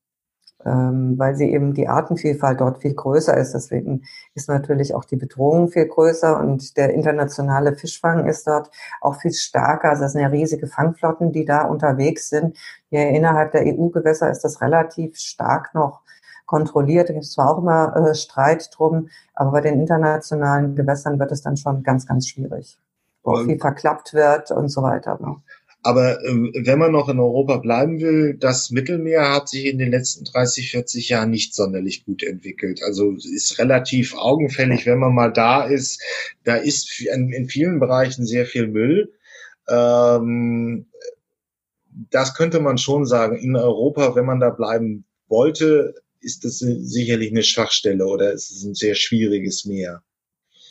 ähm, 0.64 1.16
weil 1.18 1.36
sie 1.36 1.52
eben 1.52 1.74
die 1.74 1.90
Artenvielfalt 1.90 2.62
dort 2.62 2.82
viel 2.82 2.94
größer 2.94 3.36
ist. 3.36 3.54
Deswegen 3.54 4.04
ist 4.36 4.48
natürlich 4.48 4.96
auch 4.96 5.04
die 5.04 5.18
Bedrohung 5.18 5.68
viel 5.68 5.88
größer 5.88 6.40
und 6.40 6.78
der 6.78 6.94
internationale 6.94 7.76
Fischfang 7.76 8.26
ist 8.26 8.48
dort 8.48 8.72
auch 9.02 9.20
viel 9.20 9.34
stärker. 9.34 9.90
Also 9.90 10.04
das 10.04 10.14
sind 10.14 10.22
ja 10.22 10.30
riesige 10.30 10.68
Fangflotten, 10.68 11.34
die 11.34 11.44
da 11.44 11.64
unterwegs 11.64 12.30
sind. 12.30 12.58
Hier 12.90 13.10
innerhalb 13.10 13.52
der 13.52 13.66
EU-Gewässer 13.66 14.32
ist 14.32 14.46
das 14.46 14.62
relativ 14.62 15.18
stark 15.18 15.74
noch 15.74 16.04
kontrolliert. 16.48 17.10
Da 17.10 17.14
gibt 17.14 17.26
es 17.26 17.34
zwar 17.34 17.52
auch 17.52 17.60
immer 17.60 17.96
äh, 17.96 18.16
Streit 18.16 18.72
drum, 18.76 19.10
aber 19.36 19.52
bei 19.52 19.62
den 19.62 19.80
internationalen 19.80 20.76
Gewässern 20.76 21.20
wird 21.20 21.32
es 21.32 21.44
dann 21.44 21.58
schon 21.58 21.84
ganz, 21.84 22.08
ganz 22.08 22.28
schwierig, 22.28 22.80
wo 23.22 23.38
viel 23.44 23.60
verklappt 23.60 24.16
wird 24.16 24.50
und 24.50 24.70
so 24.70 24.82
weiter. 24.82 25.20
Ne? 25.22 25.36
Aber 25.84 26.22
äh, 26.24 26.66
wenn 26.66 26.80
man 26.80 26.92
noch 26.92 27.08
in 27.10 27.20
Europa 27.20 27.58
bleiben 27.58 28.00
will, 28.00 28.36
das 28.38 28.72
Mittelmeer 28.72 29.34
hat 29.34 29.48
sich 29.48 29.66
in 29.66 29.78
den 29.78 29.92
letzten 29.92 30.26
30, 30.26 30.72
40 30.72 31.10
Jahren 31.10 31.30
nicht 31.30 31.54
sonderlich 31.54 32.06
gut 32.06 32.24
entwickelt. 32.24 32.82
Also 32.84 33.14
ist 33.14 33.60
relativ 33.60 34.16
augenfällig, 34.18 34.86
wenn 34.86 35.00
man 35.00 35.14
mal 35.14 35.32
da 35.32 35.64
ist. 35.64 36.02
Da 36.44 36.56
ist 36.56 37.00
in, 37.02 37.32
in 37.32 37.48
vielen 37.48 37.80
Bereichen 37.80 38.26
sehr 38.26 38.46
viel 38.46 38.68
Müll. 38.68 39.14
Ähm, 39.70 40.88
das 42.10 42.36
könnte 42.36 42.60
man 42.60 42.78
schon 42.78 43.06
sagen. 43.06 43.38
In 43.38 43.56
Europa, 43.56 44.16
wenn 44.16 44.26
man 44.26 44.40
da 44.40 44.50
bleiben 44.50 45.06
wollte, 45.28 45.96
ist 46.22 46.46
das 46.46 46.60
sicherlich 46.60 47.32
eine 47.32 47.44
Schwachstelle 47.44 48.06
oder 48.06 48.34
ist 48.34 48.52
es 48.52 48.64
ein 48.64 48.74
sehr 48.74 48.96
schwieriges 48.96 49.66
Meer. 49.66 50.04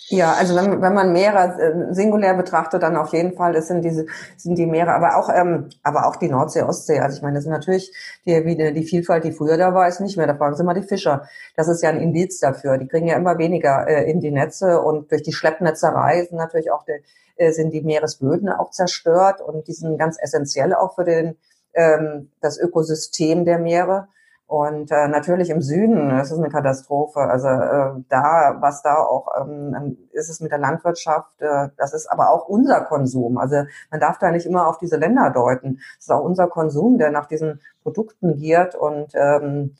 Ja, 0.08 0.34
also 0.34 0.54
wenn, 0.54 0.80
wenn 0.82 0.94
man 0.94 1.12
Meere 1.12 1.58
äh, 1.60 1.92
singulär 1.92 2.34
betrachtet, 2.34 2.82
dann 2.84 2.96
auf 2.96 3.12
jeden 3.12 3.34
Fall, 3.34 3.52
das 3.52 3.66
sind 3.66 3.84
diese, 3.84 4.06
sind 4.36 4.56
die 4.56 4.66
Meere, 4.66 4.94
aber 4.94 5.16
auch, 5.16 5.28
ähm, 5.34 5.68
aber 5.82 6.06
auch 6.06 6.14
die 6.14 6.28
Nordsee, 6.28 6.62
Ostsee. 6.62 7.00
Also 7.00 7.16
ich 7.16 7.22
meine, 7.22 7.34
das 7.34 7.44
ist 7.44 7.50
natürlich 7.50 7.92
die, 8.24 8.44
die, 8.44 8.72
die 8.72 8.84
Vielfalt, 8.84 9.24
die 9.24 9.32
früher 9.32 9.56
da 9.56 9.74
war, 9.74 9.88
ist 9.88 10.00
nicht 10.00 10.16
mehr. 10.16 10.28
Da 10.28 10.36
fragen 10.36 10.54
Sie 10.54 10.62
mal 10.62 10.74
die 10.74 10.86
Fischer. 10.86 11.28
Das 11.56 11.66
ist 11.66 11.82
ja 11.82 11.88
ein 11.90 12.00
Indiz 12.00 12.38
dafür. 12.38 12.78
Die 12.78 12.86
kriegen 12.86 13.08
ja 13.08 13.16
immer 13.16 13.36
weniger 13.38 13.88
äh, 13.88 14.08
in 14.08 14.20
die 14.20 14.30
Netze 14.30 14.80
und 14.80 15.10
durch 15.10 15.22
die 15.22 15.32
Schleppnetzerei 15.32 16.24
sind 16.24 16.36
natürlich 16.36 16.70
auch 16.70 16.84
die, 16.84 17.02
äh, 17.34 17.50
sind 17.50 17.72
die 17.72 17.82
Meeresböden 17.82 18.48
auch 18.48 18.70
zerstört 18.70 19.40
und 19.40 19.66
die 19.66 19.72
sind 19.72 19.98
ganz 19.98 20.18
essentiell 20.20 20.72
auch 20.72 20.94
für 20.94 21.04
den, 21.04 21.36
ähm, 21.74 22.30
das 22.40 22.58
Ökosystem 22.58 23.44
der 23.44 23.58
Meere. 23.58 24.06
Und 24.48 24.92
äh, 24.92 25.08
natürlich 25.08 25.50
im 25.50 25.60
Süden, 25.60 26.10
das 26.10 26.30
ist 26.30 26.38
eine 26.38 26.50
Katastrophe. 26.50 27.18
Also 27.18 27.48
äh, 27.48 28.02
da, 28.08 28.56
was 28.60 28.80
da 28.80 28.94
auch 28.94 29.26
ähm, 29.40 29.96
ist 30.12 30.28
es 30.28 30.40
mit 30.40 30.52
der 30.52 30.58
Landwirtschaft, 30.58 31.32
äh, 31.40 31.68
das 31.76 31.92
ist 31.94 32.06
aber 32.06 32.30
auch 32.30 32.46
unser 32.46 32.82
Konsum. 32.82 33.38
Also 33.38 33.64
man 33.90 34.00
darf 34.00 34.18
da 34.18 34.30
nicht 34.30 34.46
immer 34.46 34.68
auf 34.68 34.78
diese 34.78 34.98
Länder 34.98 35.30
deuten. 35.30 35.80
Es 35.98 36.04
ist 36.04 36.12
auch 36.12 36.22
unser 36.22 36.46
Konsum, 36.46 36.96
der 36.96 37.10
nach 37.10 37.26
diesen 37.26 37.60
Produkten 37.82 38.36
giert 38.36 38.76
und 38.76 39.12
ähm, 39.14 39.74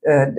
äh, 0.00 0.32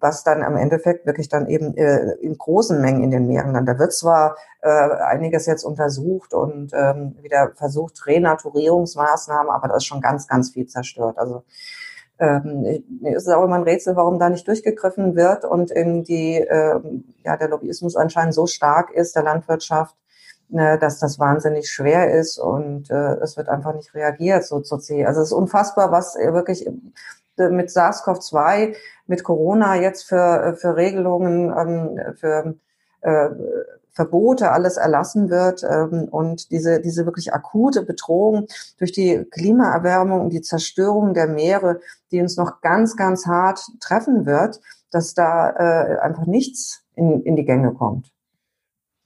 was 0.00 0.22
dann 0.22 0.44
am 0.44 0.56
Endeffekt 0.56 1.04
wirklich 1.04 1.28
dann 1.28 1.48
eben 1.48 1.76
äh, 1.76 2.12
in 2.20 2.38
großen 2.38 2.80
Mengen 2.80 3.02
in 3.02 3.10
den 3.10 3.26
Meeren 3.26 3.52
dann. 3.52 3.66
Da 3.66 3.80
wird 3.80 3.92
zwar 3.92 4.36
äh, 4.62 4.68
einiges 4.68 5.46
jetzt 5.46 5.64
untersucht 5.64 6.34
und 6.34 6.72
ähm, 6.72 7.16
wieder 7.20 7.50
versucht, 7.56 8.06
Renaturierungsmaßnahmen, 8.06 9.50
aber 9.50 9.66
da 9.66 9.76
ist 9.76 9.86
schon 9.86 10.00
ganz, 10.00 10.28
ganz 10.28 10.50
viel 10.50 10.66
zerstört. 10.66 11.18
Also 11.18 11.42
ähm, 12.18 12.82
mir 13.00 13.16
ist 13.16 13.26
es 13.26 13.32
auch 13.32 13.44
immer 13.44 13.56
ein 13.56 13.62
Rätsel, 13.62 13.94
warum 13.96 14.18
da 14.18 14.28
nicht 14.28 14.46
durchgegriffen 14.46 15.14
wird 15.14 15.44
und 15.44 15.70
in 15.70 16.02
die, 16.02 16.36
äh, 16.36 16.80
ja, 17.24 17.36
der 17.36 17.48
Lobbyismus 17.48 17.96
anscheinend 17.96 18.34
so 18.34 18.46
stark 18.46 18.90
ist, 18.90 19.14
der 19.14 19.22
Landwirtschaft, 19.22 19.94
äh, 20.52 20.78
dass 20.78 20.98
das 20.98 21.18
wahnsinnig 21.18 21.70
schwer 21.70 22.12
ist 22.12 22.38
und 22.38 22.90
äh, 22.90 23.14
es 23.22 23.36
wird 23.36 23.48
einfach 23.48 23.74
nicht 23.74 23.94
reagiert, 23.94 24.44
so 24.44 24.60
zu 24.60 24.78
sehen. 24.78 25.06
Also 25.06 25.20
es 25.20 25.28
ist 25.28 25.32
unfassbar, 25.32 25.92
was 25.92 26.16
wirklich 26.16 26.68
mit 27.36 27.70
SARS-CoV-2, 27.70 28.74
mit 29.06 29.22
Corona 29.22 29.76
jetzt 29.76 30.02
für, 30.02 30.56
für 30.56 30.74
Regelungen, 30.74 31.54
ähm, 31.56 32.14
für 32.16 32.54
äh, 33.02 33.30
Verbote 33.98 34.52
alles 34.52 34.76
erlassen 34.76 35.28
wird 35.28 35.64
ähm, 35.68 36.06
und 36.08 36.52
diese, 36.52 36.80
diese 36.80 37.04
wirklich 37.04 37.34
akute 37.34 37.82
Bedrohung 37.82 38.46
durch 38.78 38.92
die 38.92 39.26
Klimaerwärmung 39.28 40.20
und 40.20 40.32
die 40.32 40.40
Zerstörung 40.40 41.14
der 41.14 41.26
Meere, 41.26 41.80
die 42.12 42.20
uns 42.20 42.36
noch 42.36 42.60
ganz, 42.60 42.96
ganz 42.96 43.26
hart 43.26 43.60
treffen 43.80 44.24
wird, 44.24 44.60
dass 44.92 45.14
da 45.14 45.50
äh, 45.50 45.98
einfach 45.98 46.26
nichts 46.26 46.84
in, 46.94 47.22
in 47.22 47.34
die 47.34 47.44
Gänge 47.44 47.74
kommt. 47.74 48.12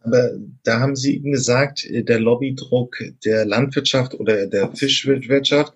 Aber 0.05 0.31
da 0.65 0.81
haben 0.81 0.97
Sie 0.97 1.17
eben 1.17 1.33
gesagt, 1.33 1.85
äh, 1.85 2.03
der 2.03 2.21
Lobbydruck 2.21 2.97
der 3.25 3.45
Landwirtschaft 3.45 4.19
oder 4.19 4.47
der 4.47 4.71
Fischwirtschaft. 4.73 5.75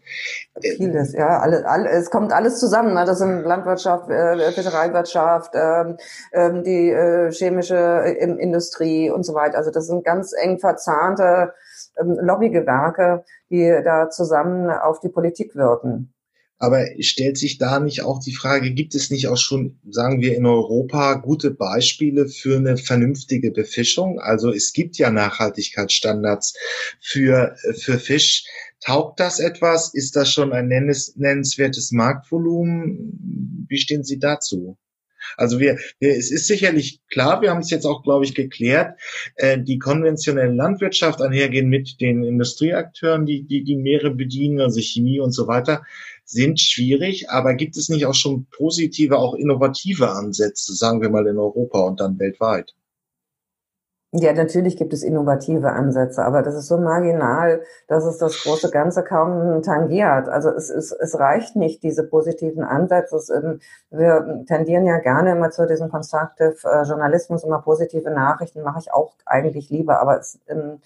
Äh, 0.61 0.77
Vieles, 0.77 1.13
ja. 1.13 1.39
Alle, 1.41 1.67
alle, 1.67 1.89
es 1.91 2.11
kommt 2.11 2.33
alles 2.33 2.59
zusammen. 2.59 2.95
Ne? 2.95 3.05
Das 3.05 3.19
sind 3.19 3.43
Landwirtschaft, 3.43 4.11
äh, 4.11 4.53
Fischereiwirtschaft, 4.53 5.53
ähm, 5.55 5.97
ähm, 6.33 6.65
die 6.65 6.91
äh, 6.91 7.31
chemische 7.31 7.77
äh, 7.77 8.13
Industrie 8.25 9.11
und 9.11 9.25
so 9.25 9.35
weiter. 9.35 9.59
Also 9.59 9.71
das 9.71 9.87
sind 9.87 10.05
ganz 10.05 10.33
eng 10.33 10.59
verzahnte 10.59 11.53
ähm, 11.99 12.19
Lobbygewerke, 12.21 13.25
die 13.51 13.81
da 13.85 14.11
zusammen 14.11 14.71
auf 14.71 15.01
die 15.01 15.09
Politik 15.09 15.55
wirken. 15.55 16.13
Aber 16.59 16.87
stellt 17.01 17.37
sich 17.37 17.59
da 17.59 17.81
nicht 17.81 18.03
auch 18.03 18.19
die 18.19 18.35
Frage, 18.35 18.73
gibt 18.73 18.95
es 18.95 19.11
nicht 19.11 19.29
auch 19.29 19.37
schon, 19.37 19.79
sagen 19.91 20.23
wir, 20.23 20.35
in 20.35 20.47
Europa 20.47 21.15
gute 21.15 21.51
Beispiele 21.51 22.29
für 22.29 22.57
eine 22.57 22.79
vernünftige 22.79 23.51
Befischung? 23.51 24.19
Also 24.21 24.51
es 24.51 24.73
gibt 24.73 24.97
ja 24.97 25.11
Nachhaltigkeitsstandards 25.11 26.55
für, 27.01 27.57
für 27.79 27.99
Fisch. 27.99 28.47
Taugt 28.81 29.21
das 29.21 29.39
etwas? 29.39 29.93
Ist 29.93 30.17
das 30.17 30.33
schon 30.33 30.53
ein 30.53 30.69
nennenswertes 30.69 31.93
Marktvolumen? 31.93 33.67
Wie 33.69 33.79
stehen 33.79 34.05
Sie 34.05 34.19
dazu? 34.19 34.79
Also 35.37 35.59
wir, 35.59 35.79
wir, 35.99 36.17
es 36.17 36.31
ist 36.31 36.47
sicherlich 36.47 37.01
klar, 37.11 37.43
wir 37.43 37.51
haben 37.51 37.61
es 37.61 37.71
jetzt 37.71 37.85
auch, 37.85 38.03
glaube 38.03 38.25
ich, 38.25 38.35
geklärt, 38.35 38.99
äh, 39.37 39.59
die 39.59 39.79
konventionelle 39.79 40.53
Landwirtschaft 40.53 41.21
einhergehen 41.21 41.69
mit 41.69 42.01
den 42.01 42.23
Industrieakteuren, 42.23 43.27
die, 43.27 43.43
die 43.43 43.65
die 43.65 43.77
Meere 43.77 44.11
bedienen, 44.11 44.61
also 44.61 44.81
Chemie 44.81 45.21
und 45.21 45.33
so 45.33 45.47
weiter, 45.47 45.85
sind 46.27 46.61
schwierig, 46.61 47.31
aber 47.31 47.55
gibt 47.55 47.77
es 47.77 47.89
nicht 47.89 48.05
auch 48.07 48.15
schon 48.15 48.47
positive, 48.51 49.17
auch 49.19 49.35
innovative 49.35 50.11
Ansätze, 50.11 50.75
sagen 50.75 51.01
wir 51.01 51.09
mal 51.09 51.27
in 51.27 51.39
Europa 51.39 51.81
und 51.81 52.01
dann 52.01 52.19
weltweit? 52.19 52.75
Ja, 54.13 54.33
natürlich 54.33 54.77
gibt 54.77 54.93
es 54.95 55.03
innovative 55.03 55.73
Ansätze, 55.73 56.25
aber 56.25 56.43
das 56.43 56.55
ist 56.55 56.69
so 56.69 56.79
marginal, 56.79 57.63
dass 57.87 58.05
es 58.05 58.19
das 58.19 58.43
große 58.45 58.71
Ganze 58.71 59.03
kaum 59.05 59.63
tangiert. 59.63 60.29
Also 60.29 60.49
es, 60.51 60.71
es, 60.71 60.91
es 60.93 61.19
reicht 61.19 61.55
nicht, 61.57 61.83
diese 61.83 62.05
positiven 62.05 62.65
Ansätze. 62.65 63.19
Ähm, 63.35 63.61
wir 63.91 64.45
tendieren 64.47 64.87
ja 64.87 64.99
gerne 65.01 65.33
immer 65.33 65.51
zu 65.51 65.67
diesem 65.67 65.91
Constructive 65.91 66.57
äh, 66.65 66.85
Journalismus, 66.85 67.45
immer 67.45 67.61
positive 67.61 68.11
Nachrichten, 68.11 68.63
mache 68.63 68.79
ich 68.81 68.93
auch 68.93 69.13
eigentlich 69.27 69.71
lieber, 69.71 70.01
aber 70.01 70.21
es, 70.21 70.39
ähm, 70.49 70.81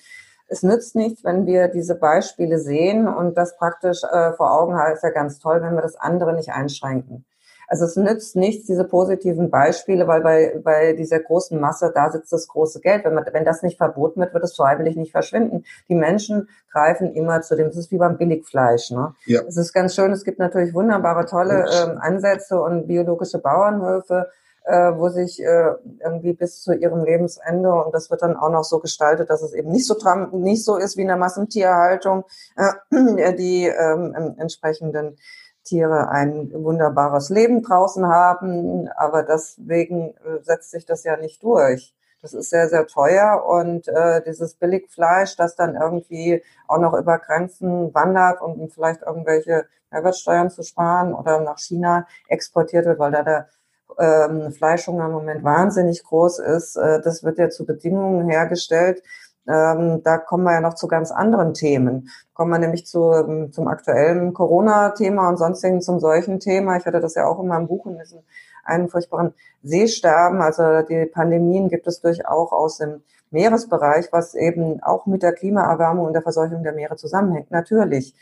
es 0.51 0.63
nützt 0.65 0.97
nichts, 0.97 1.25
wenn 1.25 1.47
wir 1.47 1.69
diese 1.69 1.95
Beispiele 1.95 2.59
sehen 2.59 3.07
und 3.07 3.37
das 3.37 3.57
praktisch 3.57 4.03
äh, 4.03 4.33
vor 4.33 4.53
Augen 4.53 4.75
haben, 4.75 4.93
ist 4.93 5.05
ja 5.05 5.11
ganz 5.11 5.39
toll, 5.39 5.63
wenn 5.63 5.75
wir 5.75 5.83
das 5.83 5.97
andere 5.97 6.35
nicht 6.35 6.51
einschränken. 6.51 7.25
Also 7.69 7.85
es 7.85 7.95
nützt 7.95 8.35
nichts, 8.35 8.67
diese 8.67 8.83
positiven 8.83 9.49
Beispiele, 9.49 10.09
weil 10.09 10.23
bei, 10.23 10.61
bei 10.61 10.93
dieser 10.93 11.21
großen 11.21 11.61
Masse, 11.61 11.93
da 11.95 12.11
sitzt 12.11 12.33
das 12.33 12.49
große 12.49 12.81
Geld. 12.81 13.05
Wenn, 13.05 13.15
man, 13.15 13.25
wenn 13.31 13.45
das 13.45 13.63
nicht 13.63 13.77
verboten 13.77 14.21
wird, 14.21 14.35
wird 14.35 14.43
es 14.43 14.57
freiwillig 14.57 14.97
nicht 14.97 15.13
verschwinden. 15.13 15.65
Die 15.89 15.95
Menschen 15.95 16.49
greifen 16.73 17.15
immer 17.15 17.43
zu 17.43 17.55
dem, 17.55 17.69
das 17.69 17.77
ist 17.77 17.93
wie 17.93 17.99
beim 17.99 18.19
Billigfleisch. 18.19 18.91
Ne? 18.91 19.15
Ja. 19.25 19.43
Es 19.47 19.57
ist 19.57 19.73
ganz 19.73 19.95
schön, 19.95 20.11
es 20.11 20.25
gibt 20.25 20.41
natürlich 20.41 20.75
wunderbare, 20.75 21.27
tolle 21.27 21.65
ähm, 21.73 21.99
Ansätze 22.01 22.61
und 22.61 22.89
biologische 22.89 23.39
Bauernhöfe, 23.39 24.27
äh, 24.65 24.93
wo 24.97 25.09
sich 25.09 25.43
äh, 25.43 25.75
irgendwie 26.03 26.33
bis 26.33 26.63
zu 26.63 26.73
ihrem 26.73 27.05
Lebensende 27.05 27.73
und 27.73 27.95
das 27.95 28.11
wird 28.11 28.23
dann 28.23 28.37
auch 28.37 28.51
noch 28.51 28.65
so 28.65 28.79
gestaltet, 28.79 29.31
dass 29.31 29.43
es 29.43 29.53
eben 29.55 29.71
nicht 29.71 29.87
so 29.87 29.97
nicht 30.33 30.65
so 30.65 30.77
ist 30.77 30.97
wie 30.97 31.03
in 31.03 31.09
der 31.09 31.17
Massentierhaltung, 31.17 32.25
äh, 32.57 33.35
die 33.37 33.67
ähm, 33.67 34.35
entsprechenden 34.39 35.17
Tiere 35.65 36.09
ein 36.09 36.51
wunderbares 36.53 37.31
Leben 37.31 37.63
draußen 37.63 38.07
haben, 38.07 38.89
aber 38.97 39.23
deswegen 39.23 40.15
äh, 40.25 40.43
setzt 40.43 40.71
sich 40.71 40.85
das 40.87 41.05
ja 41.05 41.17
nicht 41.17 41.43
durch. 41.43 41.95
Das 42.23 42.35
ist 42.35 42.51
sehr, 42.51 42.69
sehr 42.69 42.87
teuer 42.87 43.47
und 43.47 43.89
äh, 43.89 44.23
dieses 44.23 44.55
Billigfleisch, 44.55 45.37
das 45.37 45.57
dann 45.57 45.75
irgendwie 45.75 46.43
auch 46.69 46.79
noch 46.79 46.93
über 46.93 47.19
Grenzen 47.19 47.95
wandert 47.95 48.43
um 48.43 48.69
vielleicht 48.69 49.03
irgendwelche 49.03 49.67
Mehrwertsteuern 49.91 50.51
zu 50.51 50.63
sparen 50.63 51.15
oder 51.15 51.41
nach 51.41 51.59
China 51.59 52.07
exportiert 52.29 52.85
wird, 52.85 52.99
weil 52.99 53.13
da 53.13 53.23
der 53.23 53.49
ähm, 53.99 54.53
Fleischhunger 54.53 55.07
im 55.07 55.13
Moment 55.13 55.45
wahnsinnig 55.45 56.03
groß 56.05 56.39
ist. 56.41 56.77
Äh, 56.77 57.01
das 57.03 57.25
wird 57.25 57.39
ja 57.39 57.51
zu 57.51 57.67
Bedingungen 57.67 58.29
hergestellt. 58.29 59.03
Ähm, 59.49 60.03
da 60.05 60.19
kommen 60.19 60.45
wir 60.45 60.53
ja 60.53 60.61
noch 60.61 60.75
zu 60.75 60.87
ganz 60.87 61.11
anderen 61.11 61.55
Themen. 61.55 62.09
Kommen 62.35 62.51
wir 62.51 62.59
nämlich 62.59 62.87
zu, 62.87 63.13
ähm, 63.13 63.53
zum 63.53 63.69
aktuellen 63.69 64.33
Corona-Thema 64.35 65.29
und 65.29 65.39
sonstigen 65.39 65.81
zum 65.81 65.99
solchen 65.99 66.41
Thema. 66.41 66.77
Ich 66.77 66.87
hatte 66.87 67.01
das 67.01 67.15
ja 67.15 67.27
auch 67.27 67.41
in 67.41 67.49
meinem 67.49 67.67
Buch 67.67 67.87
in 67.87 67.99
diesem 67.99 68.21
einen 68.65 68.89
furchtbaren 68.89 69.35
Seesterben. 69.63 70.41
Also 70.43 70.83
die 70.83 71.07
Pandemien 71.07 71.69
gibt 71.69 71.87
es 71.87 72.01
durchaus 72.01 72.53
aus 72.53 72.79
dem 72.79 73.03
Meeresbereich, 73.31 74.09
was 74.13 74.35
eben 74.35 74.83
auch 74.83 75.07
mit 75.07 75.23
der 75.23 75.33
Klimaerwärmung 75.33 76.07
und 76.07 76.13
der 76.13 76.23
Verseuchung 76.23 76.63
der 76.63 76.73
Meere 76.73 76.97
zusammenhängt. 76.97 77.51
Natürlich. 77.51 78.15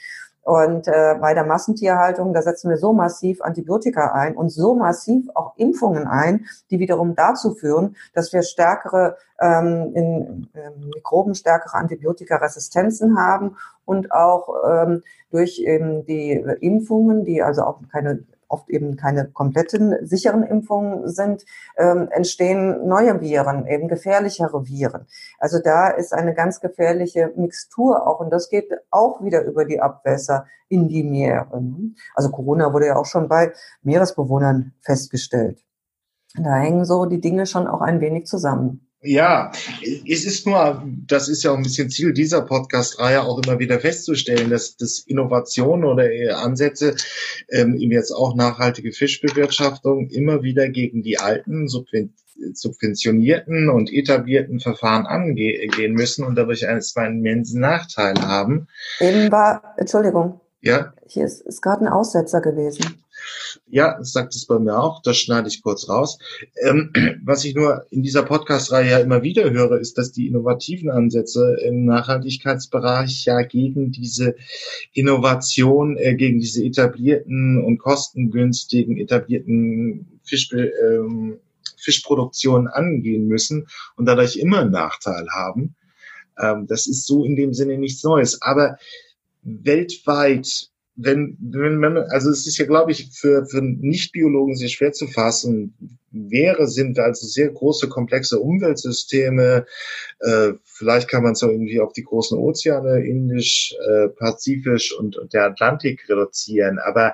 Und 0.42 0.88
äh, 0.88 1.16
bei 1.20 1.34
der 1.34 1.44
Massentierhaltung, 1.44 2.32
da 2.32 2.40
setzen 2.40 2.70
wir 2.70 2.78
so 2.78 2.94
massiv 2.94 3.42
Antibiotika 3.42 4.12
ein 4.12 4.34
und 4.34 4.48
so 4.48 4.74
massiv 4.74 5.28
auch 5.34 5.52
Impfungen 5.56 6.06
ein, 6.06 6.46
die 6.70 6.78
wiederum 6.78 7.14
dazu 7.14 7.54
führen, 7.54 7.96
dass 8.14 8.32
wir 8.32 8.42
stärkere, 8.42 9.18
ähm, 9.40 9.92
in 9.94 10.48
ähm, 10.54 10.90
Mikroben 10.94 11.34
stärkere 11.34 11.74
Antibiotikaresistenzen 11.74 13.18
haben 13.18 13.56
und 13.84 14.10
auch 14.12 14.48
ähm, 14.66 15.02
durch 15.30 15.58
eben 15.58 16.06
die 16.06 16.32
Impfungen, 16.60 17.24
die 17.24 17.42
also 17.42 17.62
auch 17.62 17.80
keine 17.92 18.24
oft 18.48 18.68
eben 18.70 18.96
keine 18.96 19.28
kompletten 19.28 19.94
sicheren 20.06 20.42
Impfungen 20.42 21.08
sind, 21.08 21.44
ähm, 21.76 22.08
entstehen 22.10 22.86
neue 22.86 23.20
Viren, 23.20 23.66
eben 23.66 23.88
gefährlichere 23.88 24.66
Viren. 24.66 25.06
Also 25.38 25.58
da 25.62 25.88
ist 25.88 26.12
eine 26.12 26.34
ganz 26.34 26.60
gefährliche 26.60 27.32
Mixtur 27.36 28.06
auch 28.06 28.20
und 28.20 28.30
das 28.30 28.48
geht 28.48 28.72
auch 28.90 29.22
wieder 29.22 29.44
über 29.44 29.64
die 29.64 29.80
Abwässer 29.80 30.46
in 30.68 30.88
die 30.88 31.04
Meere. 31.04 31.62
Also 32.14 32.30
Corona 32.30 32.72
wurde 32.72 32.86
ja 32.86 32.96
auch 32.96 33.06
schon 33.06 33.28
bei 33.28 33.52
Meeresbewohnern 33.82 34.74
festgestellt. 34.80 35.64
Da 36.34 36.56
hängen 36.56 36.84
so 36.84 37.06
die 37.06 37.20
Dinge 37.20 37.46
schon 37.46 37.66
auch 37.66 37.80
ein 37.80 38.00
wenig 38.00 38.26
zusammen. 38.26 38.87
Ja, 39.00 39.52
es 39.80 40.24
ist 40.24 40.44
nur, 40.44 40.82
das 41.06 41.28
ist 41.28 41.44
ja 41.44 41.52
auch 41.52 41.56
ein 41.56 41.62
bisschen 41.62 41.88
Ziel 41.88 42.12
dieser 42.12 42.42
Podcast-Reihe, 42.42 43.22
auch 43.22 43.40
immer 43.40 43.60
wieder 43.60 43.78
festzustellen, 43.78 44.50
dass, 44.50 44.76
dass 44.76 45.04
Innovationen 45.06 45.84
oder 45.84 46.08
Ansätze, 46.38 46.96
ähm, 47.48 47.76
eben 47.76 47.92
jetzt 47.92 48.10
auch 48.10 48.34
nachhaltige 48.34 48.90
Fischbewirtschaftung, 48.90 50.08
immer 50.08 50.42
wieder 50.42 50.68
gegen 50.68 51.02
die 51.02 51.18
alten, 51.18 51.68
subventionierten 51.68 53.70
und 53.70 53.92
etablierten 53.92 54.58
Verfahren 54.58 55.06
angehen 55.06 55.92
müssen 55.92 56.24
und 56.24 56.34
dadurch 56.34 56.66
einen, 56.66 56.82
einen 56.96 57.18
immensen 57.18 57.60
Nachteil 57.60 58.14
haben. 58.20 58.66
Eben 58.98 59.30
war, 59.30 59.76
Entschuldigung. 59.76 60.40
Ja. 60.60 60.92
Hier 61.06 61.24
ist, 61.24 61.42
ist 61.42 61.62
gerade 61.62 61.84
ein 61.84 61.92
Aussetzer 61.92 62.40
gewesen. 62.40 63.00
Ja, 63.66 63.98
sagt 64.02 64.34
es 64.34 64.46
bei 64.46 64.58
mir 64.58 64.78
auch. 64.78 65.02
Das 65.02 65.18
schneide 65.18 65.48
ich 65.48 65.62
kurz 65.62 65.88
raus. 65.88 66.18
Ähm, 66.62 66.92
was 67.24 67.44
ich 67.44 67.54
nur 67.54 67.86
in 67.90 68.02
dieser 68.02 68.22
Podcast-Reihe 68.22 68.90
ja 68.90 68.98
immer 68.98 69.22
wieder 69.22 69.50
höre, 69.50 69.78
ist, 69.78 69.98
dass 69.98 70.12
die 70.12 70.26
innovativen 70.26 70.90
Ansätze 70.90 71.56
im 71.62 71.84
Nachhaltigkeitsbereich 71.84 73.24
ja 73.24 73.42
gegen 73.42 73.90
diese 73.90 74.36
Innovation, 74.92 75.96
äh, 75.96 76.14
gegen 76.14 76.40
diese 76.40 76.64
etablierten 76.64 77.62
und 77.62 77.78
kostengünstigen 77.78 78.96
etablierten 78.96 80.20
Fisch, 80.22 80.52
ähm, 80.52 81.38
Fischproduktionen 81.76 82.68
angehen 82.68 83.26
müssen 83.28 83.66
und 83.96 84.06
dadurch 84.06 84.36
immer 84.36 84.60
einen 84.60 84.72
Nachteil 84.72 85.28
haben. 85.30 85.76
Ähm, 86.38 86.66
das 86.66 86.86
ist 86.86 87.06
so 87.06 87.24
in 87.24 87.36
dem 87.36 87.54
Sinne 87.54 87.78
nichts 87.78 88.02
Neues. 88.04 88.42
Aber 88.42 88.78
weltweit 89.42 90.70
wenn, 91.00 91.36
wenn 91.40 91.78
man, 91.78 91.96
also 91.96 92.28
es 92.28 92.44
ist 92.46 92.58
ja, 92.58 92.66
glaube 92.66 92.90
ich, 92.90 93.10
für, 93.12 93.46
für 93.46 93.62
Nichtbiologen 93.62 94.56
sehr 94.56 94.68
schwer 94.68 94.92
zu 94.92 95.06
fassen, 95.06 95.96
wäre, 96.10 96.66
sind 96.66 96.98
also 96.98 97.24
sehr 97.24 97.50
große, 97.50 97.88
komplexe 97.88 98.40
Umweltsysteme. 98.40 99.64
Äh, 100.18 100.54
vielleicht 100.64 101.08
kann 101.08 101.22
man 101.22 101.32
es 101.32 101.42
irgendwie 101.42 101.80
auf 101.80 101.92
die 101.92 102.02
großen 102.02 102.36
Ozeane, 102.36 103.06
Indisch, 103.06 103.72
äh, 103.88 104.08
Pazifisch 104.08 104.92
und, 104.98 105.16
und 105.16 105.32
der 105.34 105.44
Atlantik 105.44 106.08
reduzieren. 106.08 106.80
Aber 106.80 107.12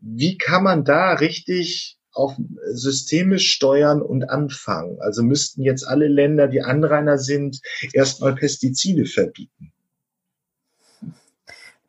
wie 0.00 0.36
kann 0.36 0.64
man 0.64 0.84
da 0.84 1.12
richtig 1.14 1.98
auf 2.10 2.34
systemisch 2.72 3.52
steuern 3.52 4.02
und 4.02 4.28
anfangen? 4.28 4.98
Also 5.00 5.22
müssten 5.22 5.62
jetzt 5.62 5.86
alle 5.86 6.08
Länder, 6.08 6.48
die 6.48 6.62
Anrainer 6.62 7.16
sind, 7.16 7.60
erstmal 7.92 8.34
Pestizide 8.34 9.06
verbieten. 9.06 9.72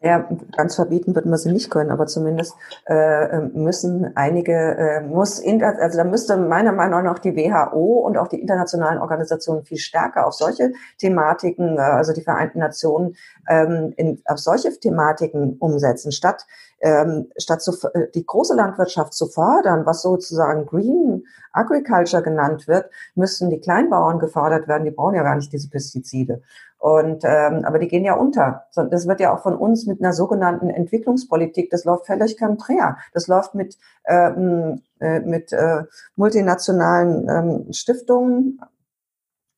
Ja, 0.01 0.29
ganz 0.55 0.75
verbieten 0.75 1.13
wird 1.13 1.25
man 1.25 1.37
sie 1.37 1.51
nicht 1.51 1.69
können, 1.69 1.91
aber 1.91 2.07
zumindest 2.07 2.55
äh, 2.85 3.39
müssen 3.39 4.15
einige, 4.15 4.53
äh, 4.53 5.01
muss, 5.01 5.43
also 5.43 5.97
da 5.97 6.05
müsste 6.05 6.37
meiner 6.37 6.71
Meinung 6.71 7.03
nach 7.03 7.19
die 7.19 7.35
WHO 7.35 8.05
und 8.05 8.17
auch 8.17 8.29
die 8.29 8.39
internationalen 8.39 8.99
Organisationen 8.99 9.65
viel 9.65 9.77
stärker 9.77 10.25
auf 10.25 10.35
solche 10.35 10.71
Thematiken, 10.99 11.75
äh, 11.77 11.81
also 11.81 12.13
die 12.13 12.21
Vereinten 12.21 12.59
Nationen, 12.59 13.17
ähm, 13.49 13.93
in, 13.97 14.21
auf 14.23 14.39
solche 14.39 14.71
Thematiken 14.71 15.57
umsetzen, 15.59 16.13
statt 16.13 16.45
ähm, 16.81 17.27
statt 17.37 17.61
zu, 17.61 17.73
äh, 17.93 18.07
die 18.15 18.25
große 18.25 18.55
Landwirtschaft 18.55 19.13
zu 19.13 19.27
fördern, 19.27 19.85
was 19.85 20.01
sozusagen 20.01 20.65
Green 20.65 21.25
Agriculture 21.51 22.23
genannt 22.23 22.67
wird, 22.67 22.89
müssten 23.15 23.49
die 23.49 23.59
Kleinbauern 23.59 24.19
gefördert 24.19 24.67
werden. 24.67 24.85
Die 24.85 24.91
brauchen 24.91 25.15
ja 25.15 25.23
gar 25.23 25.35
nicht 25.35 25.51
diese 25.51 25.69
Pestizide. 25.69 26.41
Und 26.79 27.25
ähm, 27.25 27.65
aber 27.65 27.77
die 27.77 27.89
gehen 27.89 28.05
ja 28.05 28.13
unter. 28.13 28.63
Das 28.73 29.05
wird 29.05 29.19
ja 29.19 29.35
auch 29.35 29.43
von 29.43 29.55
uns 29.55 29.85
mit 29.85 30.01
einer 30.01 30.13
sogenannten 30.13 30.69
Entwicklungspolitik. 30.69 31.69
Das 31.69 31.83
läuft 31.83 32.07
völlig 32.07 32.37
konträr. 32.37 32.97
Das 33.13 33.27
läuft 33.27 33.53
mit 33.53 33.77
ähm, 34.05 34.81
äh, 35.01 35.19
mit 35.19 35.51
äh, 35.51 35.83
multinationalen 36.15 37.27
ähm, 37.29 37.73
Stiftungen 37.73 38.61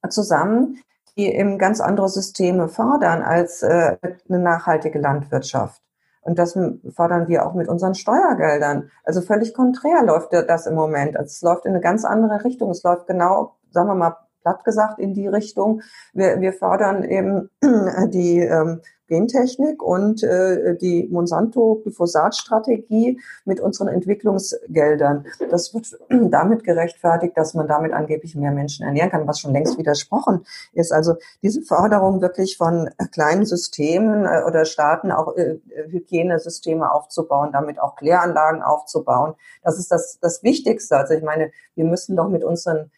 zusammen, 0.09 0.79
die 1.15 1.27
eben 1.27 1.59
ganz 1.59 1.79
andere 1.79 2.09
Systeme 2.09 2.67
fördern 2.67 3.21
als 3.21 3.61
äh, 3.61 3.97
eine 4.27 4.39
nachhaltige 4.39 4.97
Landwirtschaft. 4.97 5.79
Und 6.21 6.39
das 6.39 6.57
fördern 6.95 7.27
wir 7.27 7.45
auch 7.45 7.53
mit 7.53 7.67
unseren 7.67 7.93
Steuergeldern. 7.93 8.89
Also 9.03 9.21
völlig 9.21 9.53
konträr 9.53 10.03
läuft 10.03 10.33
das 10.33 10.65
im 10.65 10.75
Moment. 10.75 11.17
Also 11.17 11.27
es 11.27 11.41
läuft 11.41 11.65
in 11.65 11.73
eine 11.73 11.81
ganz 11.81 12.03
andere 12.03 12.43
Richtung. 12.43 12.71
Es 12.71 12.83
läuft 12.83 13.07
genau, 13.07 13.55
sagen 13.69 13.89
wir 13.89 13.95
mal, 13.95 14.17
platt 14.41 14.63
gesagt 14.63 14.99
in 14.99 15.13
die 15.13 15.27
Richtung. 15.27 15.81
Wir, 16.13 16.41
wir 16.41 16.53
fördern 16.53 17.03
eben 17.03 17.49
die 18.11 18.39
ähm, 18.39 18.81
Gentechnik 19.11 19.83
und 19.83 20.23
äh, 20.23 20.75
die 20.77 21.09
Monsanto-Glyphosat-Strategie 21.11 23.19
mit 23.43 23.59
unseren 23.59 23.89
Entwicklungsgeldern. 23.89 25.25
Das 25.49 25.73
wird 25.73 25.99
damit 26.31 26.63
gerechtfertigt, 26.63 27.35
dass 27.35 27.53
man 27.53 27.67
damit 27.67 27.91
angeblich 27.91 28.37
mehr 28.37 28.51
Menschen 28.51 28.85
ernähren 28.85 29.11
kann, 29.11 29.27
was 29.27 29.41
schon 29.41 29.51
längst 29.51 29.77
widersprochen 29.77 30.45
ist. 30.71 30.93
Also 30.93 31.15
diese 31.43 31.61
Förderung 31.61 32.21
wirklich 32.21 32.55
von 32.55 32.89
kleinen 33.11 33.45
Systemen 33.45 34.25
äh, 34.25 34.43
oder 34.47 34.63
Staaten 34.63 35.11
auch 35.11 35.35
äh, 35.35 35.57
Hygienesysteme 35.89 36.89
aufzubauen, 36.89 37.49
damit 37.51 37.81
auch 37.81 37.97
Kläranlagen 37.97 38.61
aufzubauen, 38.61 39.33
das 39.61 39.77
ist 39.77 39.91
das, 39.91 40.19
das 40.21 40.41
Wichtigste. 40.41 40.95
Also 40.95 41.15
ich 41.15 41.23
meine, 41.23 41.51
wir 41.75 41.83
müssen 41.83 42.15
doch 42.15 42.29
mit 42.29 42.45
unseren 42.45 42.91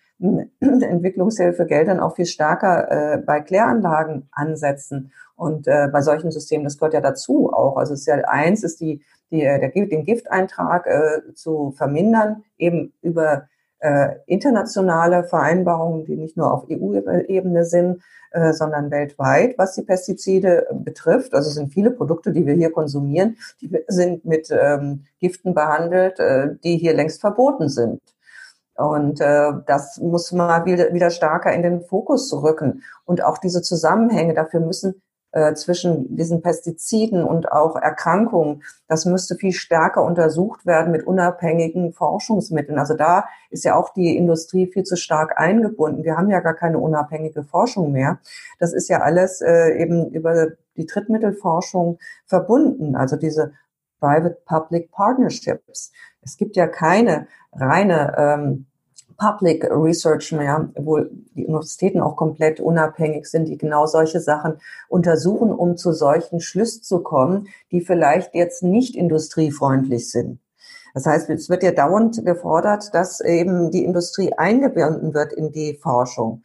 Entwicklungshilfegeldern 0.62 2.00
auch 2.00 2.16
viel 2.16 2.26
stärker 2.26 3.16
äh, 3.16 3.18
bei 3.18 3.42
Kläranlagen 3.42 4.30
ansetzen. 4.32 5.12
Und 5.36 5.68
äh, 5.68 5.90
bei 5.92 6.02
solchen 6.02 6.32
Systemen, 6.32 6.64
das 6.64 6.78
gehört 6.78 6.94
ja 6.94 7.02
dazu 7.02 7.52
auch. 7.52 7.78
Also 7.78 7.94
es 7.94 8.02
ist 8.02 8.06
ja 8.06 8.16
eins, 8.28 8.64
ist 8.64 8.80
die, 8.80 9.02
die, 9.32 9.44
äh, 9.44 9.60
der, 9.60 9.70
den 9.70 10.06
Gifteintrag 10.06 10.88
äh, 10.88 11.34
zu 11.34 11.72
vermindern, 11.72 12.44
eben 12.58 12.94
über 13.02 13.50
äh, 13.80 14.16
internationale 14.28 15.26
Vereinbarungen, 15.26 16.06
die 16.06 16.16
nicht 16.16 16.38
nur 16.38 16.54
auf 16.54 16.68
EU-Ebene 16.70 17.66
sind, 17.66 18.02
äh, 18.32 18.54
sondern 18.54 18.92
weltweit, 18.92 19.58
was 19.58 19.76
die 19.76 19.82
Pestizide 19.82 20.68
betrifft. 20.72 21.34
Also 21.34 21.50
es 21.50 21.56
sind 21.56 21.74
viele 21.74 21.92
Produkte, 21.92 22.32
die 22.32 22.46
wir 22.46 22.54
hier 22.54 22.72
konsumieren, 22.72 23.38
die 23.60 23.70
sind 23.88 24.24
mit 24.24 24.50
ähm, 24.52 25.06
Giften 25.20 25.54
behandelt, 25.54 26.18
die 26.64 26.78
hier 26.78 26.94
längst 26.94 27.20
verboten 27.20 27.68
sind. 27.70 28.02
Und 28.76 29.22
äh, 29.22 29.52
das 29.68 30.00
muss 30.00 30.32
mal 30.32 30.66
wieder, 30.66 30.94
wieder 30.94 31.10
stärker 31.10 31.54
in 31.54 31.62
den 31.62 31.82
Fokus 31.82 32.34
rücken. 32.34 32.84
Und 33.06 33.24
auch 33.24 33.38
diese 33.38 33.62
Zusammenhänge, 33.62 34.34
dafür 34.34 34.62
müssen 34.62 35.02
äh, 35.34 35.56
zwischen 35.56 36.16
diesen 36.16 36.42
Pestiziden 36.42 37.24
und 37.24 37.52
auch 37.52 37.76
Erkrankungen, 37.76 38.64
das 38.88 39.06
müsste 39.06 39.36
viel 39.36 39.52
stärker 39.52 40.04
untersucht 40.04 40.66
werden 40.66 40.92
mit 40.92 41.06
unabhängigen 41.06 41.92
Forschungsmitteln. 41.94 42.80
Also 42.80 42.94
da 42.94 43.26
ist 43.50 43.64
ja 43.64 43.76
auch 43.76 43.94
die 43.94 44.16
Industrie 44.16 44.68
viel 44.68 44.84
zu 44.84 44.96
stark 44.96 45.40
eingebunden. 45.40 46.04
Wir 46.04 46.18
haben 46.18 46.30
ja 46.30 46.40
gar 46.40 46.54
keine 46.54 46.80
unabhängige 46.80 47.44
Forschung 47.44 47.92
mehr. 47.92 48.20
Das 48.60 48.74
ist 48.74 48.90
ja 48.90 49.02
alles 49.02 49.42
äh, 49.42 49.76
eben 49.82 50.12
über 50.12 50.50
die 50.78 50.86
Drittmittelforschung 50.86 51.98
verbunden. 52.26 52.96
Also 52.96 53.16
diese 53.16 53.54
Private-Public 54.00 54.92
Partnerships. 54.92 55.92
Es 56.22 56.38
gibt 56.38 56.56
ja 56.56 56.68
keine 56.68 57.28
reine 57.56 58.16
ähm, 58.18 58.66
Public 59.18 59.66
Research 59.70 60.32
mehr, 60.32 60.70
wo 60.76 61.00
die 61.36 61.46
Universitäten 61.46 62.02
auch 62.02 62.16
komplett 62.16 62.60
unabhängig 62.60 63.26
sind, 63.28 63.48
die 63.48 63.58
genau 63.58 63.86
solche 63.86 64.20
Sachen 64.20 64.56
untersuchen, 64.90 65.52
um 65.52 65.78
zu 65.78 65.94
solchen 65.94 66.42
Schlüssen 66.42 66.84
zu 66.84 67.00
kommen, 67.00 67.48
die 67.72 67.82
vielleicht 67.82 68.36
jetzt 68.36 68.64
nicht 68.64 68.96
industriefreundlich 68.96 70.10
sind. 70.10 70.40
Das 70.94 71.06
heißt, 71.06 71.30
es 71.30 71.50
wird 71.50 71.64
ja 71.64 71.72
dauernd 71.72 72.24
gefordert, 72.24 72.94
dass 72.94 73.20
eben 73.20 73.72
die 73.72 73.84
Industrie 73.84 74.34
eingebunden 74.34 75.14
wird 75.14 75.34
in 75.34 75.52
die 75.52 75.76
Forschung. 75.76 76.44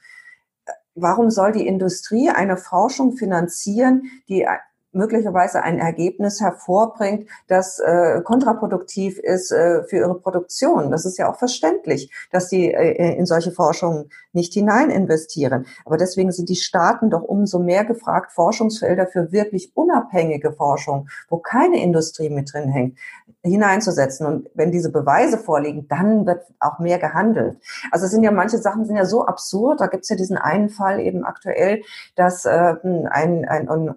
Warum 0.95 1.31
soll 1.31 1.53
die 1.53 1.67
Industrie 1.67 2.31
eine 2.31 2.57
Forschung 2.57 3.13
finanzieren, 3.13 4.05
die 4.29 4.47
möglicherweise 4.93 5.63
ein 5.63 5.79
Ergebnis 5.79 6.41
hervorbringt, 6.41 7.29
das 7.47 7.79
äh, 7.79 8.21
kontraproduktiv 8.23 9.19
ist 9.19 9.53
äh, 9.53 9.83
für 9.85 9.97
ihre 9.97 10.19
Produktion. 10.19 10.91
Das 10.91 11.05
ist 11.05 11.19
ja 11.19 11.31
auch 11.31 11.37
verständlich, 11.37 12.13
dass 12.31 12.49
sie 12.49 12.73
äh, 12.73 13.17
in 13.17 13.27
solche 13.27 13.53
Forschungen 13.53 14.11
nicht 14.33 14.55
hinein 14.55 14.91
investieren. 14.91 15.67
Aber 15.85 15.97
deswegen 15.97 16.33
sind 16.33 16.49
die 16.49 16.57
Staaten 16.57 17.11
doch 17.11 17.23
umso 17.23 17.59
mehr 17.59 17.85
gefragt, 17.85 18.33
Forschungsfelder 18.33 19.07
für 19.07 19.33
wirklich 19.33 19.73
unabhängige 19.75 20.53
Forschung, 20.53 21.09
wo 21.29 21.39
keine 21.39 21.83
Industrie 21.83 22.31
mit 22.31 22.53
drin 22.53 22.69
hängt, 22.71 22.99
hineinzusetzen. 23.43 24.27
Und 24.27 24.51
wenn 24.55 24.71
diese 24.73 24.91
Beweise 24.91 25.39
vorliegen, 25.39 25.87
dann 25.89 26.27
wird 26.27 26.45
auch 26.61 26.79
mehr 26.79 26.99
gehandelt. 26.99 27.59
Also 27.91 28.07
es 28.07 28.13
sind 28.13 28.23
ja 28.23 28.31
manche 28.31 28.59
Sachen 28.59 28.85
sind 28.85 28.97
ja 28.97 29.05
so 29.05 29.27
absurd. 29.27 29.81
Da 29.81 29.87
gibt 29.87 30.05
es 30.05 30.09
ja 30.09 30.17
diesen 30.17 30.39
einen 30.39 30.69
Fall 30.69 31.01
eben 31.01 31.25
aktuell, 31.25 31.83
dass 32.17 32.45
äh, 32.45 32.75
ein, 32.83 33.07
ein, 33.09 33.69
ein 33.69 33.89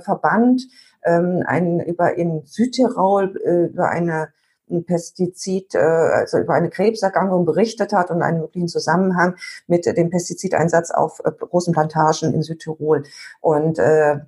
Umweltverband 0.00 0.62
ähm, 1.04 1.42
ein, 1.46 1.80
über 1.80 2.16
in 2.16 2.42
Südtirol 2.44 3.36
äh, 3.44 3.66
über 3.66 3.88
eine 3.88 4.28
ein 4.72 4.84
Pestizid, 4.84 5.74
äh, 5.74 5.78
also 5.78 6.38
über 6.38 6.54
eine 6.54 6.70
Krebserkrankung 6.70 7.44
berichtet 7.44 7.92
hat 7.92 8.10
und 8.10 8.22
einen 8.22 8.40
möglichen 8.40 8.68
Zusammenhang 8.68 9.34
mit 9.66 9.84
dem 9.84 10.10
Pestizideinsatz 10.10 10.92
auf 10.92 11.20
äh, 11.24 11.32
großen 11.32 11.72
Plantagen 11.72 12.32
in 12.32 12.42
Südtirol. 12.42 13.02
Und 13.40 13.80
äh, 13.80 14.20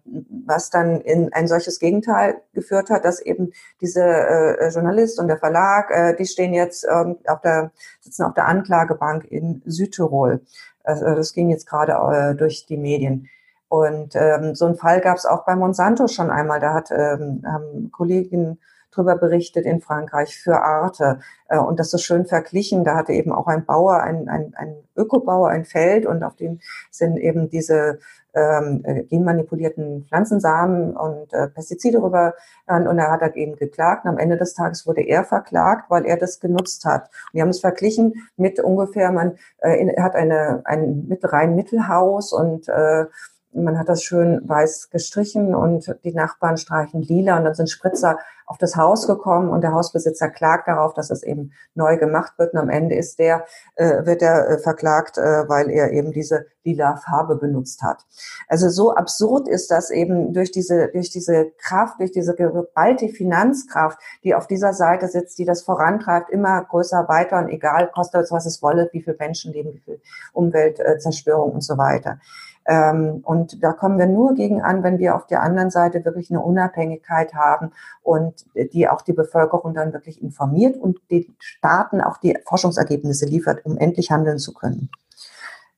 was 0.44 0.70
dann 0.70 1.00
in 1.00 1.32
ein 1.32 1.46
solches 1.46 1.78
Gegenteil 1.78 2.42
geführt 2.54 2.90
hat, 2.90 3.04
dass 3.04 3.20
eben 3.20 3.52
diese 3.80 4.02
äh, 4.02 4.68
Journalist 4.70 5.20
und 5.20 5.28
der 5.28 5.38
Verlag, 5.38 5.90
äh, 5.90 6.16
die 6.16 6.26
stehen 6.26 6.54
jetzt 6.54 6.85
ähm, 6.90 7.18
auf 7.26 7.40
der, 7.40 7.70
sitzen 8.00 8.24
auf 8.24 8.35
der 8.35 8.48
Anklagebank 8.48 9.24
in 9.30 9.62
Südtirol. 9.64 10.40
Also 10.85 11.04
das 11.04 11.32
ging 11.32 11.50
jetzt 11.50 11.68
gerade 11.68 11.92
äh, 11.92 12.35
durch 12.35 12.66
die 12.66 12.76
Medien. 12.76 13.28
Und 13.72 14.14
ähm, 14.16 14.54
so 14.54 14.66
einen 14.66 14.76
Fall 14.76 15.00
gab 15.00 15.16
es 15.16 15.24
auch 15.24 15.46
bei 15.46 15.56
Monsanto 15.56 16.06
schon 16.06 16.30
einmal. 16.30 16.61
Da 16.61 16.74
hat 16.74 16.90
ähm, 16.90 17.42
haben 17.46 17.90
Kolleginnen 17.90 18.58
drüber 18.90 19.16
berichtet 19.16 19.64
in 19.64 19.80
Frankreich 19.80 20.37
für 20.37 20.61
Arte 20.61 21.20
äh, 21.48 21.56
und 21.56 21.80
das 21.80 21.90
so 21.90 21.96
schön 21.96 22.26
verglichen. 22.26 22.85
Da 22.85 22.96
hatte 22.96 23.14
eben 23.14 23.32
auch 23.32 23.46
ein 23.46 23.64
Bauer, 23.64 24.02
ein, 24.02 24.28
ein, 24.28 24.52
ein 24.56 24.76
Ökobauer 24.94 25.48
ein 25.48 25.64
Feld 25.64 26.04
und 26.04 26.22
auf 26.22 26.37
dem 26.37 26.61
sind 26.90 27.16
eben 27.16 27.48
diese 27.48 28.00
ähm, 28.35 28.82
äh, 28.85 29.04
genmanipulierten 29.04 30.04
Pflanzensamen 30.06 30.94
und 30.94 31.32
äh, 31.32 31.48
Pestizide 31.48 32.02
rüber 32.02 32.35
und 32.66 32.96
da 32.96 33.11
hat 33.11 33.22
er 33.22 33.37
eben 33.37 33.56
geklagt 33.56 34.04
und 34.04 34.11
am 34.11 34.18
Ende 34.18 34.37
des 34.37 34.54
Tages 34.54 34.87
wurde 34.87 35.02
er 35.02 35.24
verklagt, 35.24 35.90
weil 35.90 36.06
er 36.06 36.16
das 36.16 36.40
genutzt 36.40 36.85
hat. 36.85 37.04
Und 37.04 37.35
wir 37.35 37.42
haben 37.42 37.50
es 37.50 37.61
verglichen 37.61 38.14
mit 38.37 38.61
ungefähr, 38.61 39.12
man 39.12 39.38
äh, 39.58 40.00
hat 40.00 40.14
eine, 40.14 40.62
ein 40.64 41.18
rein 41.22 41.56
Mittelhaus 41.56 42.32
und 42.32 42.68
äh, 42.68 43.06
man 43.54 43.78
hat 43.78 43.88
das 43.88 44.02
schön 44.02 44.40
weiß 44.48 44.90
gestrichen 44.90 45.54
und 45.54 45.94
die 46.04 46.12
Nachbarn 46.12 46.56
streichen 46.56 47.02
lila 47.02 47.36
und 47.36 47.44
dann 47.44 47.54
sind 47.54 47.70
Spritzer 47.70 48.18
auf 48.46 48.58
das 48.58 48.76
Haus 48.76 49.06
gekommen 49.06 49.48
und 49.48 49.62
der 49.62 49.72
Hausbesitzer 49.72 50.28
klagt 50.28 50.68
darauf, 50.68 50.94
dass 50.94 51.10
es 51.10 51.22
eben 51.22 51.52
neu 51.74 51.96
gemacht 51.96 52.34
wird 52.38 52.52
und 52.52 52.58
am 52.58 52.68
Ende 52.68 52.94
ist 52.94 53.18
der, 53.18 53.46
äh, 53.76 54.04
wird 54.04 54.20
er 54.20 54.48
äh, 54.48 54.58
verklagt, 54.58 55.16
äh, 55.16 55.48
weil 55.48 55.70
er 55.70 55.92
eben 55.92 56.12
diese 56.12 56.46
lila 56.64 56.96
Farbe 56.96 57.36
benutzt 57.36 57.82
hat. 57.82 58.04
Also 58.48 58.68
so 58.68 58.94
absurd 58.94 59.48
ist 59.48 59.70
das 59.70 59.90
eben 59.90 60.32
durch 60.32 60.50
diese, 60.50 60.88
durch 60.88 61.10
diese 61.10 61.50
Kraft, 61.58 61.98
durch 61.98 62.12
diese 62.12 62.34
geballte 62.34 63.08
Finanzkraft, 63.08 63.98
die 64.22 64.34
auf 64.34 64.46
dieser 64.46 64.74
Seite 64.74 65.08
sitzt, 65.08 65.38
die 65.38 65.44
das 65.44 65.62
vorantreibt, 65.62 66.30
immer 66.30 66.62
größer, 66.64 67.08
weiter 67.08 67.38
und 67.38 67.48
egal, 67.48 67.90
kostet 67.92 68.22
es, 68.22 68.32
was 68.32 68.46
es 68.46 68.62
wolle, 68.62 68.88
wie 68.92 69.02
viel 69.02 69.16
Menschenleben, 69.18 69.74
wie 69.74 69.80
viel 69.80 70.00
Umweltzerstörung 70.32 71.52
und 71.52 71.62
so 71.62 71.78
weiter. 71.78 72.18
Ähm, 72.66 73.20
und 73.25 73.62
da 73.62 73.72
kommen 73.72 73.98
wir 73.98 74.07
nur 74.07 74.35
gegen 74.35 74.62
an, 74.62 74.83
wenn 74.83 74.98
wir 74.98 75.16
auf 75.16 75.27
der 75.27 75.42
anderen 75.42 75.70
Seite 75.70 76.05
wirklich 76.05 76.31
eine 76.31 76.40
Unabhängigkeit 76.40 77.35
haben 77.35 77.72
und 78.03 78.44
die 78.72 78.88
auch 78.88 79.03
die 79.03 79.12
Bevölkerung 79.12 79.75
dann 79.75 79.92
wirklich 79.92 80.22
informiert 80.22 80.77
und 80.77 80.98
den 81.11 81.35
Staaten 81.38 82.01
auch 82.01 82.18
die 82.18 82.37
Forschungsergebnisse 82.44 83.27
liefert, 83.27 83.64
um 83.64 83.77
endlich 83.77 84.11
handeln 84.11 84.38
zu 84.38 84.55
können. 84.55 84.90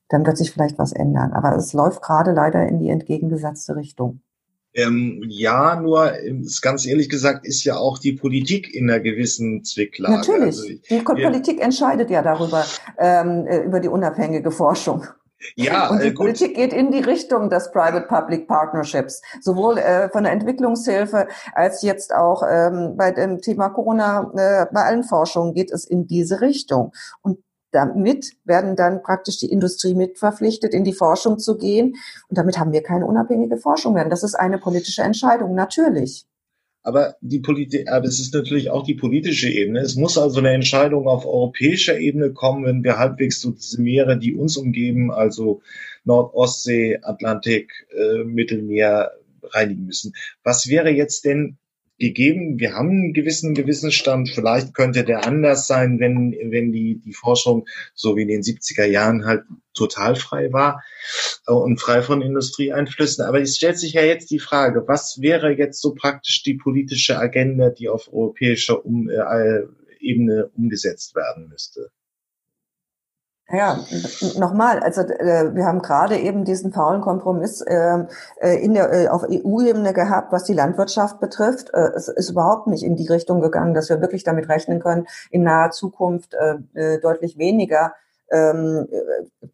Dann 0.09 0.25
wird 0.25 0.37
sich 0.37 0.51
vielleicht 0.51 0.77
was 0.77 0.93
ändern. 0.93 1.33
Aber 1.33 1.55
es 1.55 1.73
läuft 1.73 2.01
gerade 2.01 2.31
leider 2.31 2.67
in 2.67 2.79
die 2.79 2.89
entgegengesetzte 2.89 3.75
Richtung. 3.75 4.21
Ähm, 4.75 5.23
ja, 5.29 5.79
nur 5.79 6.11
ganz 6.61 6.85
ehrlich 6.85 7.07
gesagt 7.07 7.47
ist 7.47 7.63
ja 7.63 7.77
auch 7.77 7.97
die 7.97 8.11
Politik 8.11 8.75
in 8.75 8.89
einer 8.89 8.99
gewissen 8.99 9.63
Zwicklage. 9.63 10.17
Natürlich. 10.17 10.43
Also, 10.43 10.67
die 10.67 10.99
Politik 10.99 11.61
entscheidet 11.61 12.09
ja 12.09 12.21
darüber, 12.21 12.65
ähm, 12.99 13.47
äh, 13.47 13.59
über 13.59 13.79
die 13.79 13.87
unabhängige 13.87 14.51
Forschung. 14.51 15.05
Ja, 15.55 15.89
und 15.91 16.01
die 16.01 16.07
äh, 16.07 16.13
Politik 16.13 16.55
geht 16.55 16.73
in 16.73 16.91
die 16.91 16.99
Richtung 16.99 17.49
des 17.49 17.71
Private-Public 17.71 18.47
Partnerships, 18.47 19.21
sowohl 19.41 19.77
äh, 19.77 20.09
von 20.09 20.23
der 20.23 20.33
Entwicklungshilfe 20.33 21.27
als 21.53 21.81
jetzt 21.81 22.13
auch 22.13 22.43
ähm, 22.49 22.95
bei 22.97 23.11
dem 23.11 23.41
Thema 23.41 23.69
Corona, 23.69 24.31
äh, 24.35 24.65
bei 24.73 24.83
allen 24.83 25.03
Forschungen 25.03 25.53
geht 25.53 25.71
es 25.71 25.85
in 25.85 26.07
diese 26.07 26.41
Richtung. 26.41 26.93
Und 27.21 27.39
damit 27.71 28.37
werden 28.45 28.75
dann 28.77 29.03
praktisch 29.03 29.37
die 29.37 29.51
Industrie 29.51 29.95
mit 29.95 30.17
verpflichtet, 30.17 30.73
in 30.73 30.85
die 30.85 30.93
Forschung 30.93 31.39
zu 31.39 31.57
gehen. 31.57 31.95
Und 32.29 32.37
damit 32.37 32.57
haben 32.57 32.71
wir 32.71 32.81
keine 32.81 33.05
unabhängige 33.05 33.57
Forschung 33.57 33.93
mehr. 33.93 34.05
Und 34.05 34.11
das 34.11 34.23
ist 34.23 34.35
eine 34.35 34.57
politische 34.57 35.01
Entscheidung, 35.01 35.55
natürlich. 35.55 36.25
Aber 36.85 37.15
die 37.19 37.39
Politik, 37.39 37.89
aber 37.89 38.05
es 38.05 38.19
ist 38.19 38.35
natürlich 38.35 38.69
auch 38.69 38.83
die 38.83 38.93
politische 38.93 39.49
Ebene. 39.49 39.79
Es 39.79 39.95
muss 39.95 40.19
also 40.19 40.37
eine 40.37 40.51
Entscheidung 40.51 41.07
auf 41.07 41.25
europäischer 41.25 41.97
Ebene 41.97 42.31
kommen, 42.31 42.63
wenn 42.63 42.83
wir 42.83 42.99
halbwegs 42.99 43.41
so 43.41 43.49
diese 43.49 43.81
Meere, 43.81 44.19
die 44.19 44.35
uns 44.35 44.55
umgeben, 44.55 45.11
also 45.11 45.63
Nordostsee, 46.03 46.99
Atlantik, 47.01 47.87
äh, 47.89 48.23
Mittelmeer 48.23 49.13
reinigen 49.41 49.87
müssen. 49.87 50.13
Was 50.43 50.67
wäre 50.69 50.91
jetzt 50.91 51.25
denn 51.25 51.57
gegeben, 51.97 52.59
wir 52.59 52.73
haben 52.73 52.89
einen 52.89 53.13
gewissen 53.13 53.53
Gewissensstand, 53.53 54.29
vielleicht 54.29 54.73
könnte 54.73 55.03
der 55.03 55.25
anders 55.25 55.67
sein, 55.67 55.99
wenn, 55.99 56.35
wenn 56.51 56.71
die, 56.71 56.99
die 56.99 57.13
Forschung 57.13 57.65
so 57.93 58.15
wie 58.15 58.23
in 58.23 58.27
den 58.27 58.41
70er 58.41 58.85
Jahren 58.85 59.25
halt 59.25 59.43
total 59.73 60.15
frei 60.15 60.51
war 60.51 60.83
äh, 61.47 61.53
und 61.53 61.79
frei 61.79 62.01
von 62.01 62.21
Industrieeinflüssen. 62.21 63.25
Aber 63.25 63.41
es 63.41 63.55
stellt 63.55 63.79
sich 63.79 63.93
ja 63.93 64.01
jetzt 64.01 64.29
die 64.31 64.39
Frage, 64.39 64.83
was 64.87 65.21
wäre 65.21 65.51
jetzt 65.51 65.81
so 65.81 65.93
praktisch 65.93 66.43
die 66.43 66.55
politische 66.55 67.17
Agenda, 67.17 67.69
die 67.69 67.89
auf 67.89 68.11
europäischer 68.11 68.85
um, 68.85 69.09
äh, 69.09 69.61
Ebene 69.99 70.49
umgesetzt 70.55 71.15
werden 71.15 71.47
müsste? 71.47 71.91
Ja, 73.49 73.77
nochmal, 74.37 74.79
also 74.79 75.01
äh, 75.01 75.53
wir 75.53 75.65
haben 75.65 75.83
gerade 75.83 76.17
eben 76.17 76.45
diesen 76.45 76.73
faulen 76.73 77.01
Kompromiss 77.01 77.63
ähm, 77.67 78.07
äh, 78.41 78.55
in 78.55 78.73
der, 78.73 78.91
äh, 78.91 79.07
auf 79.07 79.23
EU-Ebene 79.23 79.93
gehabt, 79.93 80.31
was 80.31 80.45
die 80.45 80.53
Landwirtschaft 80.53 81.19
betrifft. 81.19 81.69
Äh, 81.71 81.91
es 81.95 82.07
ist 82.07 82.31
überhaupt 82.31 82.65
nicht 82.65 82.83
in 82.83 82.95
die 82.95 83.07
Richtung 83.07 83.41
gegangen, 83.41 83.75
dass 83.75 83.89
wir 83.89 84.01
wirklich 84.01 84.23
damit 84.23 84.49
rechnen 84.49 84.79
können, 84.79 85.05
in 85.29 85.43
naher 85.43 85.69
Zukunft 85.69 86.33
äh, 86.33 86.55
äh, 86.73 86.99
deutlich 86.99 87.37
weniger 87.37 87.93
ähm, 88.31 88.87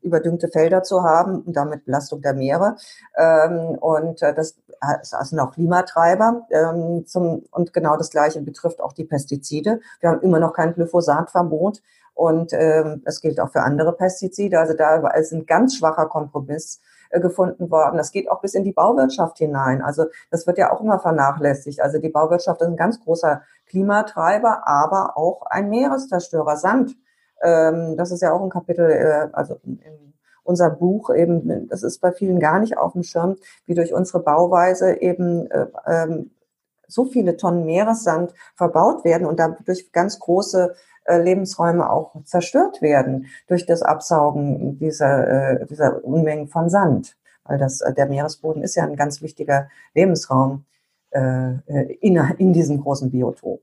überdüngte 0.01 0.47
Felder 0.47 0.83
zu 0.83 1.03
haben 1.03 1.41
und 1.41 1.57
damit 1.57 1.83
Belastung 1.83 2.21
der 2.21 2.33
Meere. 2.33 2.77
Ähm, 3.17 3.77
und 3.79 4.21
äh, 4.21 4.33
das, 4.33 4.55
das 4.79 5.29
sind 5.29 5.39
auch 5.39 5.51
Klimatreiber. 5.51 6.47
Ähm, 6.49 7.05
zum, 7.07 7.43
und 7.51 7.73
genau 7.73 7.97
das 7.97 8.09
Gleiche 8.09 8.41
betrifft 8.41 8.79
auch 8.79 8.93
die 8.93 9.03
Pestizide. 9.03 9.81
Wir 9.99 10.11
haben 10.11 10.21
immer 10.21 10.39
noch 10.39 10.53
kein 10.53 10.73
Glyphosatverbot. 10.73 11.81
Und 12.21 12.53
ähm, 12.53 13.01
gilt 13.23 13.39
auch 13.39 13.49
für 13.49 13.63
andere 13.63 13.93
Pestizide. 13.93 14.59
Also 14.59 14.75
da 14.75 15.07
ist 15.13 15.33
ein 15.33 15.47
ganz 15.47 15.75
schwacher 15.75 16.05
Kompromiss 16.05 16.79
äh, 17.09 17.19
gefunden 17.19 17.71
worden. 17.71 17.97
Das 17.97 18.11
geht 18.11 18.29
auch 18.29 18.41
bis 18.41 18.53
in 18.53 18.63
die 18.63 18.73
Bauwirtschaft 18.73 19.39
hinein. 19.39 19.81
Also 19.81 20.05
das 20.29 20.45
wird 20.45 20.59
ja 20.59 20.71
auch 20.71 20.81
immer 20.81 20.99
vernachlässigt. 20.99 21.81
Also 21.81 21.97
die 21.97 22.09
Bauwirtschaft 22.09 22.61
ist 22.61 22.67
ein 22.67 22.77
ganz 22.77 23.03
großer 23.03 23.41
Klimatreiber, 23.65 24.67
aber 24.67 25.17
auch 25.17 25.47
ein 25.49 25.69
Meereszerstörer. 25.69 26.57
Sand, 26.57 26.95
ähm, 27.41 27.97
das 27.97 28.11
ist 28.11 28.21
ja 28.21 28.33
auch 28.33 28.43
ein 28.43 28.51
Kapitel, 28.51 28.91
äh, 28.91 29.29
also 29.33 29.59
in, 29.63 29.79
unser 30.43 30.69
Buch 30.69 31.09
eben, 31.11 31.67
das 31.69 31.81
ist 31.81 32.01
bei 32.01 32.11
vielen 32.11 32.39
gar 32.39 32.59
nicht 32.59 32.77
auf 32.77 32.93
dem 32.93 33.01
Schirm, 33.01 33.37
wie 33.65 33.73
durch 33.73 33.93
unsere 33.93 34.21
Bauweise 34.21 35.01
eben 35.01 35.49
äh, 35.49 35.65
ähm, 35.87 36.29
so 36.87 37.05
viele 37.05 37.37
Tonnen 37.37 37.65
Meeressand 37.65 38.33
verbaut 38.55 39.05
werden 39.05 39.25
und 39.25 39.39
dadurch 39.39 39.91
ganz 39.91 40.19
große 40.19 40.75
Lebensräume 41.07 41.89
auch 41.89 42.15
zerstört 42.23 42.81
werden 42.81 43.27
durch 43.47 43.65
das 43.65 43.81
Absaugen 43.81 44.77
dieser, 44.77 45.61
äh, 45.61 45.65
dieser 45.65 46.03
Unmengen 46.03 46.47
von 46.47 46.69
Sand. 46.69 47.17
Weil 47.43 47.57
das, 47.57 47.81
äh, 47.81 47.93
der 47.93 48.05
Meeresboden 48.05 48.63
ist 48.63 48.75
ja 48.75 48.83
ein 48.83 48.95
ganz 48.95 49.21
wichtiger 49.21 49.69
Lebensraum 49.93 50.65
äh, 51.11 51.53
in, 51.99 52.15
in 52.37 52.53
diesem 52.53 52.81
großen 52.81 53.11
Biotop. 53.11 53.61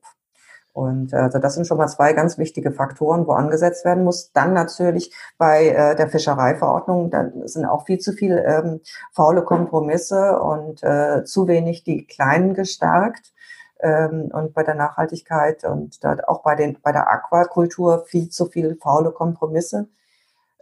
Und 0.78 1.12
also 1.12 1.40
das 1.40 1.54
sind 1.54 1.66
schon 1.66 1.78
mal 1.78 1.88
zwei 1.88 2.12
ganz 2.12 2.38
wichtige 2.38 2.70
Faktoren, 2.70 3.26
wo 3.26 3.32
angesetzt 3.32 3.84
werden 3.84 4.04
muss. 4.04 4.30
Dann 4.30 4.52
natürlich 4.52 5.12
bei 5.36 5.70
äh, 5.70 5.96
der 5.96 6.08
Fischereiverordnung, 6.08 7.10
da 7.10 7.32
sind 7.46 7.64
auch 7.64 7.84
viel 7.84 7.98
zu 7.98 8.12
viel 8.12 8.40
ähm, 8.46 8.80
faule 9.12 9.42
Kompromisse 9.42 10.38
und 10.38 10.84
äh, 10.84 11.24
zu 11.24 11.48
wenig 11.48 11.82
die 11.82 12.06
Kleinen 12.06 12.54
gestärkt 12.54 13.32
ähm, 13.80 14.30
und 14.32 14.54
bei 14.54 14.62
der 14.62 14.74
Nachhaltigkeit 14.74 15.64
und 15.64 16.02
da 16.04 16.16
auch 16.26 16.42
bei, 16.42 16.54
den, 16.54 16.78
bei 16.82 16.92
der 16.92 17.10
Aquakultur 17.10 18.04
viel 18.06 18.28
zu 18.28 18.46
viel 18.46 18.76
faule 18.76 19.12
Kompromisse, 19.12 19.88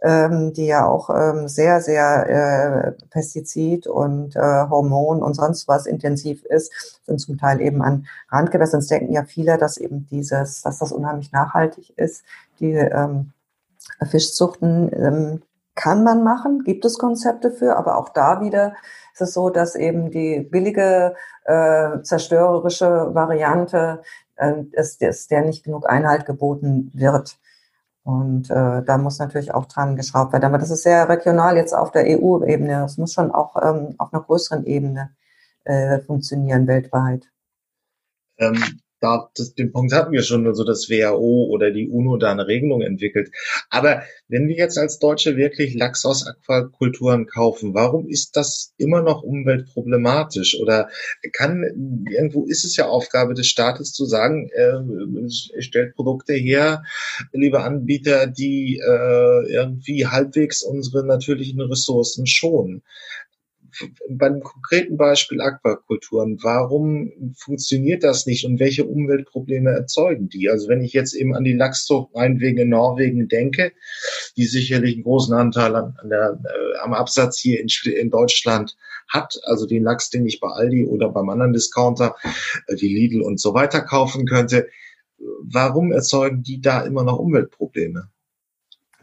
ähm, 0.01 0.53
die 0.53 0.67
ja 0.67 0.85
auch 0.85 1.09
ähm, 1.09 1.47
sehr, 1.47 1.81
sehr 1.81 2.29
äh, 2.29 2.91
Pestizid 3.09 3.87
und 3.87 4.35
äh, 4.35 4.39
Hormon 4.39 5.23
und 5.23 5.33
sonst 5.33 5.67
was 5.67 5.87
intensiv 5.87 6.43
ist, 6.45 7.01
sind 7.05 7.19
zum 7.19 7.37
Teil 7.37 7.61
eben 7.61 7.81
an 7.81 8.05
Randgewässern. 8.29 8.79
Es 8.79 8.87
denken 8.87 9.13
ja 9.13 9.23
viele, 9.23 9.57
dass 9.57 9.77
eben 9.77 10.07
dieses, 10.11 10.61
dass 10.61 10.79
das 10.79 10.91
unheimlich 10.91 11.31
nachhaltig 11.31 11.97
ist. 11.97 12.23
Die 12.59 12.73
ähm, 12.73 13.31
Fischzuchten 14.05 14.91
ähm, 14.93 15.41
kann 15.73 16.03
man 16.03 16.23
machen, 16.23 16.63
gibt 16.63 16.85
es 16.85 16.97
Konzepte 16.97 17.51
für, 17.51 17.77
aber 17.77 17.97
auch 17.97 18.09
da 18.09 18.41
wieder 18.41 18.73
ist 19.17 19.29
es 19.29 19.33
so, 19.33 19.49
dass 19.49 19.75
eben 19.75 20.11
die 20.11 20.41
billige 20.41 21.15
äh, 21.45 22.01
zerstörerische 22.01 23.15
Variante 23.15 24.03
äh, 24.35 24.61
ist, 24.73 25.01
ist 25.01 25.31
der 25.31 25.41
nicht 25.41 25.63
genug 25.63 25.89
Einhalt 25.89 26.25
geboten 26.27 26.91
wird. 26.93 27.39
Und 28.03 28.49
äh, 28.51 28.83
da 28.83 28.97
muss 28.97 29.17
natürlich 29.17 29.53
auch 29.53 29.65
dran 29.65 29.95
geschraubt 29.95 30.33
werden. 30.33 30.45
Aber 30.45 30.59
das 30.59 30.69
ist 30.69 30.83
sehr 30.83 31.09
regional 31.09 31.57
jetzt 31.57 31.73
auf 31.73 31.91
der 31.91 32.05
EU-Ebene. 32.05 32.81
Das 32.81 32.97
muss 32.97 33.13
schon 33.13 33.31
auch 33.31 33.55
ähm, 33.61 33.95
auf 33.97 34.13
einer 34.13 34.21
größeren 34.21 34.65
Ebene 34.65 35.09
äh, 35.65 35.99
funktionieren 35.99 36.67
weltweit. 36.67 37.25
Ähm, 38.37 38.79
da, 38.99 39.29
das, 39.35 39.53
den 39.53 39.71
Punkt 39.71 39.93
hatten 39.93 40.11
wir 40.11 40.23
schon, 40.23 40.47
also 40.47 40.63
das 40.63 40.89
WHO 40.89 41.47
oder 41.49 41.71
die 41.71 41.89
UNO 41.89 42.17
da 42.17 42.31
eine 42.31 42.47
Regelung 42.47 42.81
entwickelt. 42.81 43.31
Aber 43.69 44.03
wenn 44.27 44.47
wir 44.47 44.55
jetzt 44.55 44.77
als 44.77 44.99
Deutsche 44.99 45.37
wirklich 45.37 45.75
Lachs 45.75 46.05
aus 46.05 46.25
Aquakulturen 46.25 47.27
kaufen, 47.27 47.73
warum 47.73 48.07
ist 48.07 48.35
das 48.35 48.73
immer 48.77 49.01
noch 49.01 49.23
umweltproblematisch? 49.23 50.59
Oder 50.59 50.89
kann, 51.33 52.05
irgendwo 52.09 52.45
ist 52.45 52.65
es 52.65 52.75
ja 52.75 52.87
Aufgabe 52.87 53.33
des 53.33 53.47
Staates 53.47 53.93
zu 53.93 54.05
sagen, 54.05 54.49
äh, 54.49 55.61
stellt 55.61 55.95
Produkte 55.95 56.33
her, 56.33 56.83
liebe 57.33 57.61
Anbieter, 57.61 58.27
die 58.27 58.77
äh, 58.77 59.51
irgendwie 59.51 60.07
halbwegs 60.07 60.63
unsere 60.63 61.05
natürlichen 61.05 61.61
Ressourcen 61.61 62.25
schonen 62.25 62.83
beim 64.09 64.41
konkreten 64.41 64.97
Beispiel 64.97 65.41
Aquakulturen, 65.41 66.37
warum 66.41 67.33
funktioniert 67.35 68.03
das 68.03 68.25
nicht 68.25 68.45
und 68.45 68.59
welche 68.59 68.85
Umweltprobleme 68.85 69.71
erzeugen 69.71 70.29
die? 70.29 70.49
Also 70.49 70.67
wenn 70.69 70.81
ich 70.81 70.93
jetzt 70.93 71.13
eben 71.13 71.35
an 71.35 71.43
die 71.43 71.53
Lachszucht 71.53 72.13
meinetwegen 72.13 72.57
in 72.59 72.69
Norwegen 72.69 73.27
denke, 73.27 73.73
die 74.35 74.45
sicherlich 74.45 74.95
einen 74.95 75.03
großen 75.03 75.35
Anteil 75.35 75.75
an, 75.75 75.95
an 76.01 76.09
der, 76.09 76.39
äh, 76.43 76.77
am 76.79 76.93
Absatz 76.93 77.39
hier 77.39 77.59
in, 77.59 77.67
in, 77.91 78.09
Deutschland 78.09 78.77
hat, 79.09 79.39
also 79.43 79.65
den 79.65 79.83
Lachs, 79.83 80.09
den 80.09 80.25
ich 80.25 80.39
bei 80.39 80.49
Aldi 80.49 80.85
oder 80.85 81.09
beim 81.09 81.29
anderen 81.29 81.53
Discounter, 81.53 82.15
äh, 82.67 82.75
wie 82.79 82.93
Lidl 82.93 83.21
und 83.21 83.39
so 83.39 83.53
weiter 83.53 83.81
kaufen 83.81 84.25
könnte, 84.25 84.67
warum 85.43 85.91
erzeugen 85.91 86.43
die 86.43 86.61
da 86.61 86.81
immer 86.81 87.03
noch 87.03 87.19
Umweltprobleme? 87.19 88.09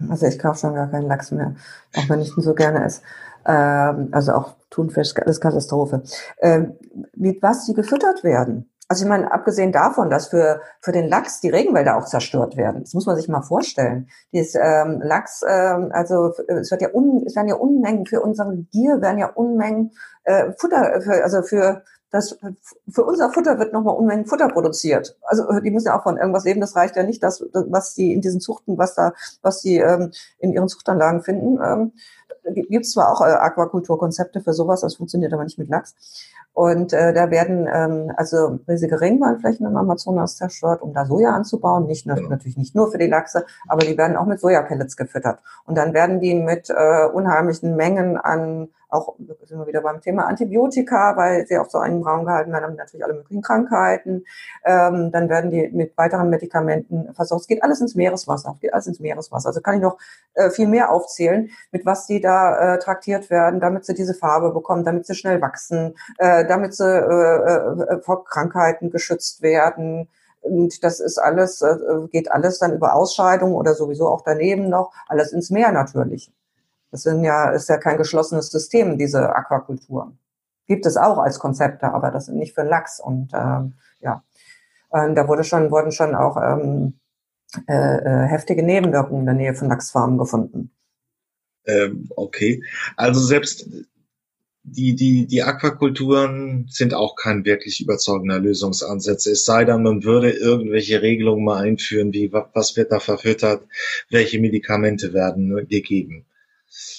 Also 0.09 0.27
ich 0.27 0.39
kaufe 0.39 0.61
schon 0.61 0.75
gar 0.75 0.91
keinen 0.91 1.07
Lachs 1.07 1.31
mehr, 1.31 1.55
auch 1.95 2.09
wenn 2.09 2.21
ich 2.21 2.37
ihn 2.37 2.43
so 2.43 2.55
gerne 2.55 2.85
esse. 2.85 3.03
Ähm, 3.47 4.09
also 4.13 4.33
auch 4.33 4.55
Thunfisch, 4.71 5.15
das 5.15 5.37
ist 5.37 5.41
Katastrophe. 5.41 6.03
Ähm, 6.41 6.75
mit 7.15 7.43
was 7.43 7.67
die 7.67 7.75
gefüttert 7.75 8.25
werden. 8.25 8.71
Also 8.89 9.05
ich 9.05 9.09
meine, 9.09 9.33
abgesehen 9.33 9.73
davon, 9.73 10.11
dass 10.11 10.29
für, 10.29 10.61
für 10.81 10.93
den 10.93 11.09
Lachs 11.09 11.41
die 11.41 11.49
Regenwälder 11.49 11.97
auch 11.97 12.05
zerstört 12.05 12.57
werden. 12.57 12.83
Das 12.83 12.93
muss 12.93 13.07
man 13.07 13.17
sich 13.17 13.29
mal 13.29 13.41
vorstellen. 13.41 14.09
Dieses 14.33 14.55
ähm, 14.57 15.01
Lachs, 15.03 15.43
ähm, 15.49 15.91
also 15.93 16.35
es 16.49 16.71
wird 16.71 16.83
ja 16.83 16.89
un, 16.93 17.25
es 17.27 17.35
werden 17.35 17.49
ja 17.49 17.55
Unmengen 17.55 18.05
für 18.05 18.21
unsere 18.21 18.55
Gier 18.73 19.01
werden 19.01 19.19
ja 19.19 19.29
Unmengen 19.29 19.93
äh, 20.25 20.53
Futter, 20.59 21.01
für, 21.01 21.25
also 21.25 21.43
für 21.43 21.83
das 22.15 22.39
für 22.89 23.05
unser 23.05 23.33
Futter 23.33 23.59
wird 23.59 23.73
nochmal 23.73 23.97
Unmengen 23.97 24.27
Futter 24.27 24.49
produziert. 24.49 25.17
Also 25.23 25.45
die 25.61 25.73
müssen 25.73 25.87
ja 25.87 25.99
auch 25.99 26.05
von 26.05 26.17
irgendwas 26.17 26.45
leben. 26.45 26.61
Das 26.61 26.77
reicht 26.77 26.95
ja 26.95 27.03
nicht, 27.03 27.23
dass 27.23 27.45
was 27.53 27.95
die 27.95 28.13
in 28.13 28.21
diesen 28.21 28.41
Zuchten, 28.41 28.79
was 28.79 28.95
da, 28.95 29.15
was 29.43 29.63
die 29.63 29.79
ähm, 29.79 30.13
in 30.39 30.53
ihren 30.53 30.69
Zuchtanlagen 30.69 31.23
finden. 31.23 31.59
Ähm, 31.61 31.93
gibt 32.53 32.85
es 32.85 32.93
zwar 32.93 33.13
auch 33.13 33.21
äh, 33.21 33.31
Aquakulturkonzepte 33.33 34.41
für 34.41 34.53
sowas, 34.53 34.83
das 34.83 34.97
funktioniert 34.97 35.33
aber 35.33 35.45
nicht 35.45 35.59
mit 35.59 35.69
Lachs. 35.69 35.95
Und 36.55 36.93
äh, 36.93 37.13
da 37.13 37.31
werden 37.31 37.69
ähm, 37.71 38.13
also 38.17 38.61
riesige 38.69 39.01
Regenwaldflächen 39.01 39.67
im 39.67 39.77
Amazonas 39.77 40.37
zerstört, 40.37 40.83
um 40.83 40.95
da 40.95 41.05
Soja 41.05 41.31
anzubauen. 41.31 41.87
Nicht 41.87 42.07
ja. 42.07 42.15
natürlich 42.15 42.57
nicht 42.57 42.77
nur 42.77 42.93
für 42.93 42.99
die 42.99 43.09
Lachse, 43.09 43.45
aber 43.67 43.85
die 43.85 43.99
werden 43.99 44.17
auch 44.17 44.27
mit 44.27 44.39
Sojapellets 44.41 44.97
gefüttert. 44.97 45.41
Und 45.67 45.77
dann 45.77 45.93
werden 45.95 46.21
die 46.21 46.35
mit 46.35 46.71
äh, 46.71 47.07
unheimlichen 47.13 47.75
Mengen 47.75 48.17
an 48.17 48.69
auch 48.95 49.17
sind 49.45 49.59
wir 49.59 49.67
wieder 49.67 49.81
beim 49.81 50.01
Thema 50.01 50.27
Antibiotika, 50.27 51.17
weil 51.17 51.47
sie 51.47 51.59
auf 51.59 51.71
so 51.71 51.79
einen 51.79 52.03
Raum 52.03 52.25
gehalten 52.25 52.53
werden, 52.53 52.65
haben 52.65 52.77
natürlich 52.77 53.05
alle 53.05 53.15
möglichen 53.15 53.43
Krankheiten. 53.43 54.25
Ähm, 54.65 55.11
dann 55.11 55.29
werden 55.29 55.51
die 55.51 55.69
mit 55.73 55.97
weiteren 55.99 56.31
Medikamenten 56.31 57.13
versorgt. 57.13 57.43
Es 57.43 57.49
geht 57.49 57.63
alles 57.63 57.81
ins 57.81 57.97
Meereswasser, 57.97 58.53
es 58.55 58.61
geht 58.61 58.73
alles 58.73 58.87
ins 58.87 59.01
Meereswasser. 59.01 59.49
Also 59.49 59.61
kann 59.61 59.75
ich 59.75 59.83
noch 59.83 59.99
äh, 60.35 60.49
viel 60.51 60.69
mehr 60.69 60.91
aufzählen, 60.91 61.51
mit 61.73 61.85
was 61.85 62.07
die 62.07 62.21
da 62.21 62.75
äh, 62.75 62.79
traktiert 62.79 63.31
werden, 63.31 63.59
damit 63.61 63.85
sie 63.85 63.95
diese 63.95 64.15
Farbe 64.15 64.53
bekommen, 64.53 64.85
damit 64.85 65.07
sie 65.07 65.15
schnell 65.15 65.41
wachsen, 65.41 65.97
äh, 66.19 66.44
damit 66.45 66.75
sie 66.75 66.85
äh, 66.85 67.95
äh, 67.97 68.01
vor 68.01 68.25
Krankheiten 68.25 68.91
geschützt 68.91 69.43
werden. 69.43 70.09
Und 70.41 70.85
das 70.85 71.01
ist 71.01 71.19
alles, 71.19 71.63
äh, 71.63 71.77
geht 72.11 72.31
alles 72.31 72.59
dann 72.59 72.75
über 72.75 72.95
Ausscheidungen 72.95 73.55
oder 73.55 73.75
sowieso 73.75 74.09
auch 74.09 74.23
daneben 74.23 74.69
noch, 74.69 74.93
alles 75.09 75.33
ins 75.33 75.51
Meer 75.51 75.73
natürlich. 75.73 76.33
Das 76.91 77.03
sind 77.03 77.25
ja, 77.25 77.51
ist 77.51 77.69
ja 77.69 77.79
kein 77.79 77.97
geschlossenes 77.97 78.51
System, 78.51 78.99
diese 78.99 79.35
Aquakultur. 79.35 80.13
Gibt 80.67 80.87
es 80.87 80.97
auch 80.97 81.19
als 81.19 81.39
Konzepte, 81.39 81.93
aber 81.93 82.11
das 82.11 82.27
sind 82.27 82.37
nicht 82.37 82.55
für 82.55 82.63
Lachs. 82.63 83.01
Und 83.01 83.31
ähm, 83.35 83.75
ja, 84.01 84.23
ähm, 84.93 85.15
da 85.15 85.27
wurde 85.27 85.45
schon, 85.45 85.71
wurden 85.71 85.93
schon 85.93 86.15
auch 86.15 86.37
ähm, 86.37 87.01
äh, 87.69 87.75
äh, 87.75 88.27
heftige 88.29 88.63
Nebenwirkungen 88.63 89.21
in 89.21 89.27
der 89.27 89.35
Nähe 89.35 89.55
von 89.55 89.69
Lachsfarmen 89.69 90.19
gefunden. 90.19 90.71
Ähm, 91.67 92.09
okay, 92.17 92.63
also 92.97 93.21
selbst 93.21 93.69
die, 94.65 94.97
die, 94.97 95.27
die 95.27 95.43
Aquakulturen 95.43 96.67
sind 96.71 96.95
auch 96.95 97.17
kein 97.17 97.45
wirklich 97.45 97.83
überzeugender 97.83 98.39
Lösungsansatz. 98.39 99.27
Es 99.27 99.45
sei 99.45 99.67
denn, 99.67 99.83
man 99.83 100.05
würde 100.05 100.31
irgendwelche 100.31 101.03
Regelungen 101.03 101.45
mal 101.45 101.63
einführen, 101.63 102.15
wie 102.15 102.33
was 102.33 102.77
wird 102.77 102.91
da 102.91 102.99
verfüttert, 102.99 103.63
welche 104.11 104.41
Medikamente 104.41 105.13
werden 105.13 105.67
gegeben. 105.69 106.25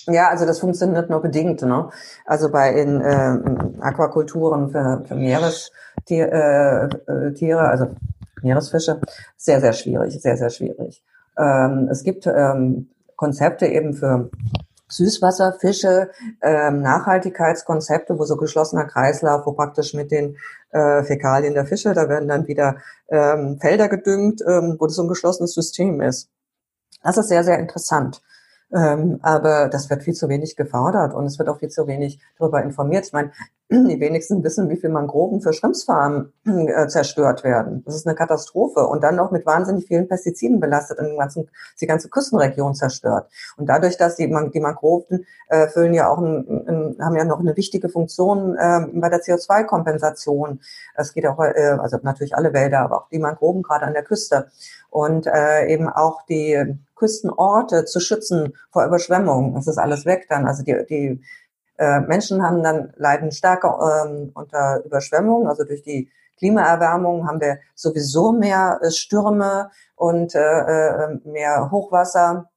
Ja, 0.05 0.29
also 0.29 0.45
das 0.45 0.59
funktioniert 0.59 1.09
nur 1.09 1.21
bedingt. 1.21 1.63
Ne? 1.63 1.89
Also 2.25 2.51
bei 2.51 2.71
in 2.79 3.01
äh, 3.01 3.81
Aquakulturen 3.81 4.69
für, 4.69 5.03
für 5.07 5.15
Meerestiere, 5.15 6.89
äh, 7.07 7.11
äh, 7.11 7.33
Tiere, 7.33 7.67
also 7.67 7.87
Meeresfische, 8.43 9.01
sehr, 9.37 9.59
sehr 9.59 9.73
schwierig, 9.73 10.21
sehr, 10.21 10.37
sehr 10.37 10.51
schwierig. 10.51 11.03
Ähm, 11.37 11.89
es 11.91 12.03
gibt 12.03 12.27
ähm, 12.27 12.89
Konzepte 13.15 13.65
eben 13.65 13.93
für 13.93 14.29
Süßwasserfische, 14.87 16.11
ähm, 16.41 16.81
Nachhaltigkeitskonzepte, 16.81 18.17
wo 18.19 18.23
so 18.25 18.37
geschlossener 18.37 18.85
Kreislauf, 18.85 19.45
wo 19.45 19.53
praktisch 19.53 19.93
mit 19.93 20.11
den 20.11 20.37
äh, 20.71 21.03
Fäkalien 21.03 21.53
der 21.53 21.65
Fische, 21.65 21.93
da 21.93 22.07
werden 22.09 22.27
dann 22.27 22.47
wieder 22.47 22.77
ähm, 23.09 23.57
Felder 23.59 23.89
gedüngt, 23.89 24.41
ähm, 24.47 24.75
wo 24.79 24.85
das 24.85 24.95
so 24.95 25.03
ein 25.03 25.07
geschlossenes 25.07 25.53
System 25.53 26.01
ist. 26.01 26.29
Das 27.03 27.17
ist 27.17 27.29
sehr, 27.29 27.43
sehr 27.43 27.59
interessant. 27.59 28.21
Ähm, 28.73 29.19
aber 29.21 29.69
das 29.69 29.89
wird 29.89 30.03
viel 30.03 30.15
zu 30.15 30.27
wenig 30.27 30.55
gefordert 30.55 31.13
und 31.13 31.25
es 31.25 31.37
wird 31.37 31.49
auch 31.49 31.59
viel 31.59 31.69
zu 31.69 31.87
wenig 31.87 32.19
darüber 32.37 32.63
informiert. 32.63 33.05
Ich 33.05 33.13
meine, 33.13 33.31
die 33.69 33.99
wenigsten 33.99 34.43
wissen, 34.43 34.69
wie 34.69 34.77
viel 34.77 34.89
Mangroven 34.89 35.41
für 35.41 35.51
Schrimpsfarmen 35.51 36.31
äh, 36.45 36.87
zerstört 36.87 37.43
werden. 37.43 37.83
Das 37.85 37.95
ist 37.95 38.05
eine 38.05 38.15
Katastrophe 38.15 38.85
und 38.85 39.03
dann 39.03 39.15
noch 39.15 39.31
mit 39.31 39.45
wahnsinnig 39.45 39.87
vielen 39.87 40.07
Pestiziden 40.07 40.59
belastet 40.59 40.99
und 40.99 41.17
ganzen, 41.17 41.49
die 41.81 41.87
ganze 41.87 42.09
Küstenregion 42.09 42.75
zerstört. 42.75 43.27
Und 43.57 43.67
dadurch, 43.67 43.97
dass 43.97 44.17
die, 44.17 44.27
die 44.53 44.59
Mangroven 44.59 45.25
äh, 45.49 45.67
füllen 45.67 45.95
ja 45.95 46.09
auch 46.09 46.19
ein, 46.19 46.45
ein, 46.67 46.97
haben 46.99 47.15
ja 47.15 47.25
noch 47.25 47.39
eine 47.39 47.57
wichtige 47.57 47.89
Funktion 47.89 48.55
äh, 48.55 48.85
bei 48.93 49.09
der 49.09 49.21
CO2-Kompensation. 49.21 50.59
Es 50.93 51.13
geht 51.13 51.25
auch, 51.25 51.39
äh, 51.39 51.77
also 51.79 51.97
natürlich 52.03 52.35
alle 52.35 52.53
Wälder, 52.53 52.81
aber 52.81 52.97
auch 52.97 53.09
die 53.09 53.19
Mangroven 53.19 53.63
gerade 53.63 53.85
an 53.85 53.93
der 53.93 54.03
Küste 54.03 54.47
und 54.91 55.25
äh, 55.25 55.65
eben 55.67 55.89
auch 55.89 56.21
die 56.27 56.77
Küstenorte 56.95 57.85
zu 57.85 57.99
schützen 57.99 58.53
vor 58.71 58.85
Überschwemmungen. 58.85 59.55
Das 59.55 59.67
ist 59.67 59.77
alles 59.77 60.05
weg 60.05 60.27
dann. 60.29 60.47
Also 60.47 60.63
die, 60.63 60.85
die 60.89 61.21
äh, 61.77 61.99
Menschen 62.01 62.43
haben 62.43 62.63
dann 62.63 62.93
leiden 62.95 63.31
stärker 63.31 64.05
ähm, 64.05 64.31
unter 64.33 64.83
Überschwemmungen, 64.85 65.47
also 65.47 65.63
durch 65.63 65.83
die 65.83 66.09
Klimaerwärmung 66.37 67.27
haben 67.27 67.39
wir 67.39 67.59
sowieso 67.75 68.31
mehr 68.31 68.79
äh, 68.81 68.91
Stürme 68.91 69.71
und 69.95 70.35
äh, 70.35 70.39
äh, 70.39 71.19
mehr 71.25 71.71
Hochwasser. 71.71 72.49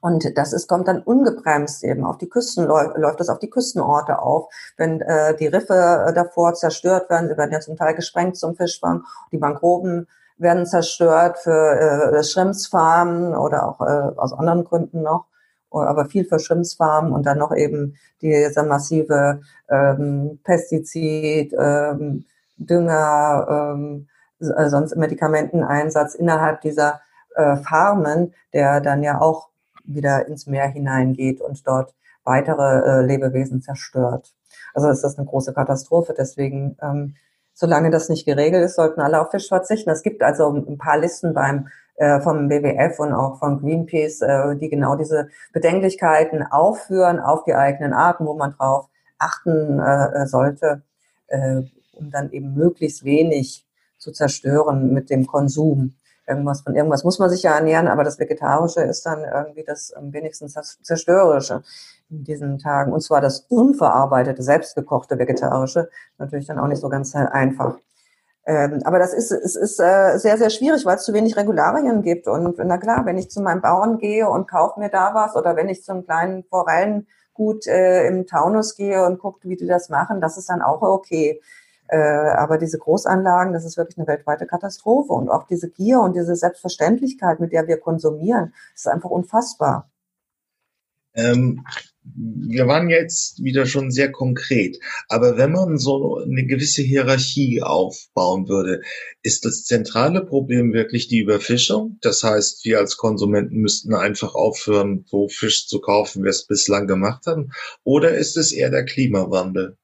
Und 0.00 0.36
das 0.36 0.52
ist, 0.52 0.66
kommt 0.66 0.88
dann 0.88 1.02
ungebremst 1.02 1.84
eben 1.84 2.04
auf 2.04 2.18
die 2.18 2.28
Küsten, 2.28 2.66
läuft, 2.66 3.20
das 3.20 3.28
auf 3.28 3.38
die 3.38 3.50
Küstenorte 3.50 4.18
auf. 4.18 4.52
Wenn 4.76 5.00
äh, 5.00 5.36
die 5.36 5.46
Riffe 5.46 6.06
äh, 6.08 6.12
davor 6.12 6.54
zerstört 6.54 7.10
werden, 7.10 7.28
sie 7.28 7.36
werden 7.36 7.52
ja 7.52 7.60
zum 7.60 7.76
Teil 7.76 7.94
gesprengt 7.94 8.36
zum 8.36 8.56
Fischfang, 8.56 9.04
die 9.30 9.38
Mangroben 9.38 10.08
werden 10.36 10.66
zerstört 10.66 11.38
für 11.38 12.12
äh, 12.12 12.24
Schrimpsfarmen 12.24 13.36
oder 13.36 13.68
auch 13.68 13.80
äh, 13.80 14.18
aus 14.18 14.32
anderen 14.32 14.64
Gründen 14.64 15.02
noch, 15.02 15.26
aber 15.82 16.06
viel 16.06 16.24
für 16.24 16.38
Schrimpsfarmen 16.38 17.12
und 17.12 17.26
dann 17.26 17.38
noch 17.38 17.54
eben 17.54 17.96
dieser 18.20 18.64
massive 18.64 19.40
ähm, 19.68 20.38
Pestizid, 20.44 21.54
ähm, 21.58 22.24
Dünger, 22.56 23.74
ähm, 23.74 24.08
äh, 24.40 24.68
sonst 24.68 24.96
Medikamenteneinsatz 24.96 26.14
innerhalb 26.14 26.60
dieser 26.60 27.00
äh, 27.34 27.56
Farmen, 27.56 28.32
der 28.52 28.80
dann 28.80 29.02
ja 29.02 29.20
auch 29.20 29.48
wieder 29.84 30.26
ins 30.26 30.46
Meer 30.46 30.68
hineingeht 30.68 31.40
und 31.40 31.66
dort 31.66 31.94
weitere 32.24 32.80
äh, 32.80 33.04
Lebewesen 33.04 33.60
zerstört. 33.60 34.32
Also 34.72 34.88
ist 34.88 35.02
das 35.02 35.18
eine 35.18 35.26
große 35.26 35.52
Katastrophe. 35.52 36.14
Deswegen 36.16 36.76
ähm, 36.80 37.16
solange 37.54 37.90
das 37.90 38.08
nicht 38.08 38.26
geregelt 38.26 38.64
ist, 38.64 38.76
sollten 38.76 39.00
alle 39.00 39.20
auf 39.20 39.30
Fisch 39.30 39.48
verzichten. 39.48 39.90
Es 39.90 40.02
gibt 40.02 40.22
also 40.22 40.52
ein 40.52 40.76
paar 40.76 40.98
Listen 40.98 41.32
beim 41.32 41.68
vom 42.22 42.50
WWF 42.50 42.98
und 42.98 43.12
auch 43.12 43.38
von 43.38 43.60
Greenpeace, 43.60 44.22
äh, 44.22 44.56
die 44.56 44.68
genau 44.68 44.96
diese 44.96 45.28
Bedenklichkeiten 45.52 46.42
aufführen 46.42 47.20
auf 47.20 47.44
die 47.44 47.54
eigenen 47.54 47.92
Arten, 47.92 48.26
wo 48.26 48.34
man 48.34 48.52
drauf 48.52 48.88
achten 49.18 49.78
äh, 49.78 50.26
sollte, 50.26 50.82
äh, 51.28 51.62
um 51.92 52.10
dann 52.10 52.30
eben 52.32 52.54
möglichst 52.54 53.04
wenig 53.04 53.64
zu 53.98 54.12
zerstören 54.12 54.92
mit 54.92 55.10
dem 55.10 55.26
Konsum. 55.26 55.94
Irgendwas 56.26 56.62
von 56.62 56.74
irgendwas 56.74 57.04
muss 57.04 57.18
man 57.18 57.30
sich 57.30 57.42
ja 57.42 57.54
ernähren, 57.54 57.86
aber 57.86 58.02
das 58.02 58.18
Vegetarische 58.18 58.80
ist 58.80 59.04
dann 59.04 59.24
irgendwie 59.24 59.62
das 59.62 59.92
am 59.92 60.12
wenigsten 60.12 60.48
zerstörerische 60.48 61.62
in 62.10 62.24
diesen 62.24 62.58
Tagen. 62.58 62.92
Und 62.92 63.02
zwar 63.02 63.20
das 63.20 63.40
unverarbeitete, 63.48 64.42
selbstgekochte 64.42 65.18
Vegetarische. 65.18 65.90
Natürlich 66.18 66.46
dann 66.46 66.58
auch 66.58 66.66
nicht 66.66 66.80
so 66.80 66.88
ganz 66.88 67.14
einfach. 67.14 67.76
Ähm, 68.46 68.82
aber 68.84 68.98
das 68.98 69.14
ist, 69.14 69.30
es 69.30 69.56
ist 69.56 69.80
äh, 69.80 70.18
sehr, 70.18 70.36
sehr 70.36 70.50
schwierig, 70.50 70.84
weil 70.84 70.96
es 70.96 71.04
zu 71.04 71.14
wenig 71.14 71.36
Regularien 71.36 72.02
gibt. 72.02 72.28
Und 72.28 72.58
na 72.58 72.76
klar, 72.76 73.06
wenn 73.06 73.16
ich 73.16 73.30
zu 73.30 73.40
meinem 73.40 73.62
Bauern 73.62 73.98
gehe 73.98 74.28
und 74.28 74.48
kaufe 74.48 74.78
mir 74.80 74.90
da 74.90 75.14
was 75.14 75.34
oder 75.34 75.56
wenn 75.56 75.70
ich 75.70 75.82
zum 75.82 76.04
kleinen 76.04 76.44
Forellengut 76.44 77.66
äh, 77.66 78.06
im 78.06 78.26
Taunus 78.26 78.76
gehe 78.76 79.04
und 79.06 79.18
gucke, 79.18 79.48
wie 79.48 79.56
die 79.56 79.66
das 79.66 79.88
machen, 79.88 80.20
das 80.20 80.36
ist 80.36 80.50
dann 80.50 80.60
auch 80.60 80.82
okay. 80.82 81.40
Äh, 81.88 81.96
aber 81.96 82.58
diese 82.58 82.78
Großanlagen, 82.78 83.54
das 83.54 83.64
ist 83.64 83.76
wirklich 83.78 83.98
eine 83.98 84.06
weltweite 84.06 84.46
Katastrophe. 84.46 85.12
Und 85.12 85.30
auch 85.30 85.46
diese 85.46 85.70
Gier 85.70 86.00
und 86.00 86.14
diese 86.14 86.36
Selbstverständlichkeit, 86.36 87.40
mit 87.40 87.52
der 87.52 87.66
wir 87.66 87.78
konsumieren, 87.78 88.52
ist 88.74 88.88
einfach 88.88 89.10
unfassbar. 89.10 89.88
Ähm, 91.14 91.64
wir 92.04 92.66
waren 92.66 92.90
jetzt 92.90 93.42
wieder 93.42 93.64
schon 93.64 93.90
sehr 93.90 94.12
konkret, 94.12 94.78
aber 95.08 95.38
wenn 95.38 95.52
man 95.52 95.78
so 95.78 96.18
eine 96.18 96.44
gewisse 96.44 96.82
Hierarchie 96.82 97.62
aufbauen 97.62 98.48
würde, 98.48 98.82
ist 99.22 99.44
das 99.44 99.64
zentrale 99.64 100.24
Problem 100.24 100.72
wirklich 100.74 101.08
die 101.08 101.20
Überfischung? 101.20 101.98
Das 102.02 102.22
heißt, 102.22 102.64
wir 102.64 102.78
als 102.78 102.98
Konsumenten 102.98 103.56
müssten 103.56 103.94
einfach 103.94 104.34
aufhören, 104.34 105.04
so 105.08 105.28
Fisch 105.28 105.66
zu 105.66 105.80
kaufen, 105.80 106.20
wie 106.20 106.24
wir 106.24 106.30
es 106.30 106.46
bislang 106.46 106.86
gemacht 106.86 107.26
haben? 107.26 107.50
Oder 107.84 108.16
ist 108.16 108.36
es 108.36 108.52
eher 108.52 108.70
der 108.70 108.84
Klimawandel? 108.84 109.78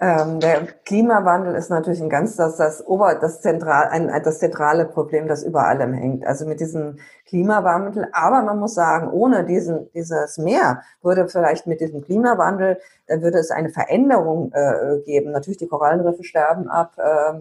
Ähm, 0.00 0.40
der 0.40 0.66
Klimawandel 0.84 1.54
ist 1.54 1.70
natürlich 1.70 2.02
ein 2.02 2.08
ganz 2.08 2.36
das 2.36 2.56
das 2.56 2.84
Ober 2.86 3.14
das 3.14 3.40
zentral 3.40 3.88
ein, 3.88 4.10
das 4.24 4.38
zentrale 4.38 4.84
Problem, 4.84 5.28
das 5.28 5.42
über 5.42 5.66
allem 5.66 5.92
hängt. 5.92 6.26
Also 6.26 6.46
mit 6.46 6.60
diesem 6.60 6.98
Klimawandel. 7.26 8.08
Aber 8.12 8.42
man 8.42 8.58
muss 8.58 8.74
sagen, 8.74 9.10
ohne 9.10 9.44
diesen 9.44 9.90
dieses 9.92 10.38
Meer 10.38 10.82
würde 11.02 11.28
vielleicht 11.28 11.66
mit 11.66 11.80
diesem 11.80 12.02
Klimawandel 12.02 12.78
dann 13.06 13.22
würde 13.22 13.38
es 13.38 13.50
eine 13.50 13.70
Veränderung 13.70 14.52
äh, 14.52 15.00
geben. 15.04 15.32
Natürlich 15.32 15.58
die 15.58 15.68
Korallenriffe 15.68 16.24
sterben 16.24 16.68
ab. 16.68 16.94
Äh, 16.98 17.40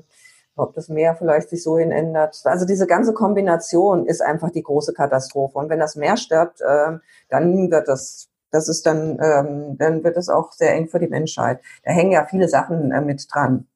ob 0.55 0.73
das 0.73 0.89
Meer 0.89 1.15
vielleicht 1.15 1.49
sich 1.49 1.63
so 1.63 1.77
hin 1.77 1.91
ändert. 1.91 2.39
Also 2.43 2.65
diese 2.65 2.85
ganze 2.85 3.13
Kombination 3.13 4.05
ist 4.05 4.21
einfach 4.21 4.51
die 4.51 4.63
große 4.63 4.93
Katastrophe. 4.93 5.57
Und 5.57 5.69
wenn 5.69 5.79
das 5.79 5.95
Meer 5.95 6.17
stirbt, 6.17 6.61
äh, 6.61 6.97
dann 7.29 7.71
wird 7.71 7.87
das 7.87 8.30
das 8.51 8.67
ist 8.67 8.85
dann, 8.85 9.17
ähm, 9.21 9.77
dann 9.77 10.03
wird 10.03 10.17
es 10.17 10.29
auch 10.29 10.51
sehr 10.51 10.73
eng 10.73 10.87
für 10.87 10.99
die 10.99 11.07
Menschheit. 11.07 11.61
Da 11.83 11.91
hängen 11.91 12.11
ja 12.11 12.25
viele 12.25 12.47
Sachen 12.47 12.91
äh, 12.91 13.01
mit 13.01 13.27
dran. 13.33 13.67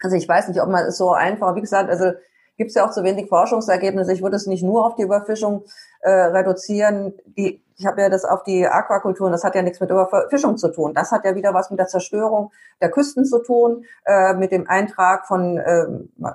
Also 0.00 0.16
ich 0.16 0.28
weiß 0.28 0.48
nicht, 0.48 0.60
ob 0.60 0.68
man 0.68 0.86
es 0.86 0.96
so 0.96 1.12
einfach, 1.12 1.54
wie 1.54 1.60
gesagt, 1.60 1.88
also 1.88 2.12
gibt 2.56 2.70
es 2.70 2.74
ja 2.74 2.86
auch 2.86 2.90
zu 2.90 3.02
wenig 3.02 3.28
Forschungsergebnisse. 3.28 4.12
Ich 4.12 4.22
würde 4.22 4.36
es 4.36 4.46
nicht 4.46 4.62
nur 4.62 4.86
auf 4.86 4.94
die 4.94 5.02
Überfischung 5.02 5.64
äh, 6.00 6.10
reduzieren. 6.10 7.14
Die, 7.36 7.62
ich 7.76 7.86
habe 7.86 8.02
ja 8.02 8.08
das 8.08 8.24
auf 8.24 8.44
die 8.44 8.66
Aquakulturen, 8.66 9.32
das 9.32 9.42
hat 9.42 9.54
ja 9.54 9.62
nichts 9.62 9.80
mit 9.80 9.90
Überfischung 9.90 10.56
zu 10.56 10.68
tun. 10.68 10.94
Das 10.94 11.10
hat 11.10 11.24
ja 11.24 11.34
wieder 11.34 11.54
was 11.54 11.70
mit 11.70 11.80
der 11.80 11.88
Zerstörung 11.88 12.52
der 12.80 12.90
Küsten 12.90 13.24
zu 13.24 13.42
tun, 13.42 13.84
äh, 14.04 14.34
mit 14.34 14.52
dem 14.52 14.68
Eintrag 14.68 15.26
von, 15.26 15.58
äh, 15.58 15.86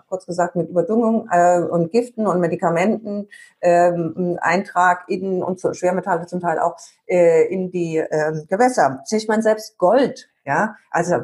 kurz 0.09 0.25
gesagt, 0.25 0.55
mit 0.55 0.69
Überdüngung 0.69 1.29
äh, 1.31 1.61
und 1.61 1.91
Giften 1.91 2.27
und 2.27 2.39
Medikamenten, 2.39 3.29
äh, 3.61 3.91
Eintrag 4.41 5.05
in 5.07 5.41
und 5.43 5.61
Schwermetalle 5.61 6.25
zum 6.25 6.41
Teil 6.41 6.59
auch 6.59 6.75
äh, 7.07 7.45
in 7.47 7.71
die 7.71 7.97
äh, 7.97 8.45
Gewässer. 8.47 9.03
Ich 9.09 9.27
meine, 9.27 9.41
selbst 9.41 9.77
Gold, 9.77 10.29
ja, 10.45 10.75
also 10.91 11.21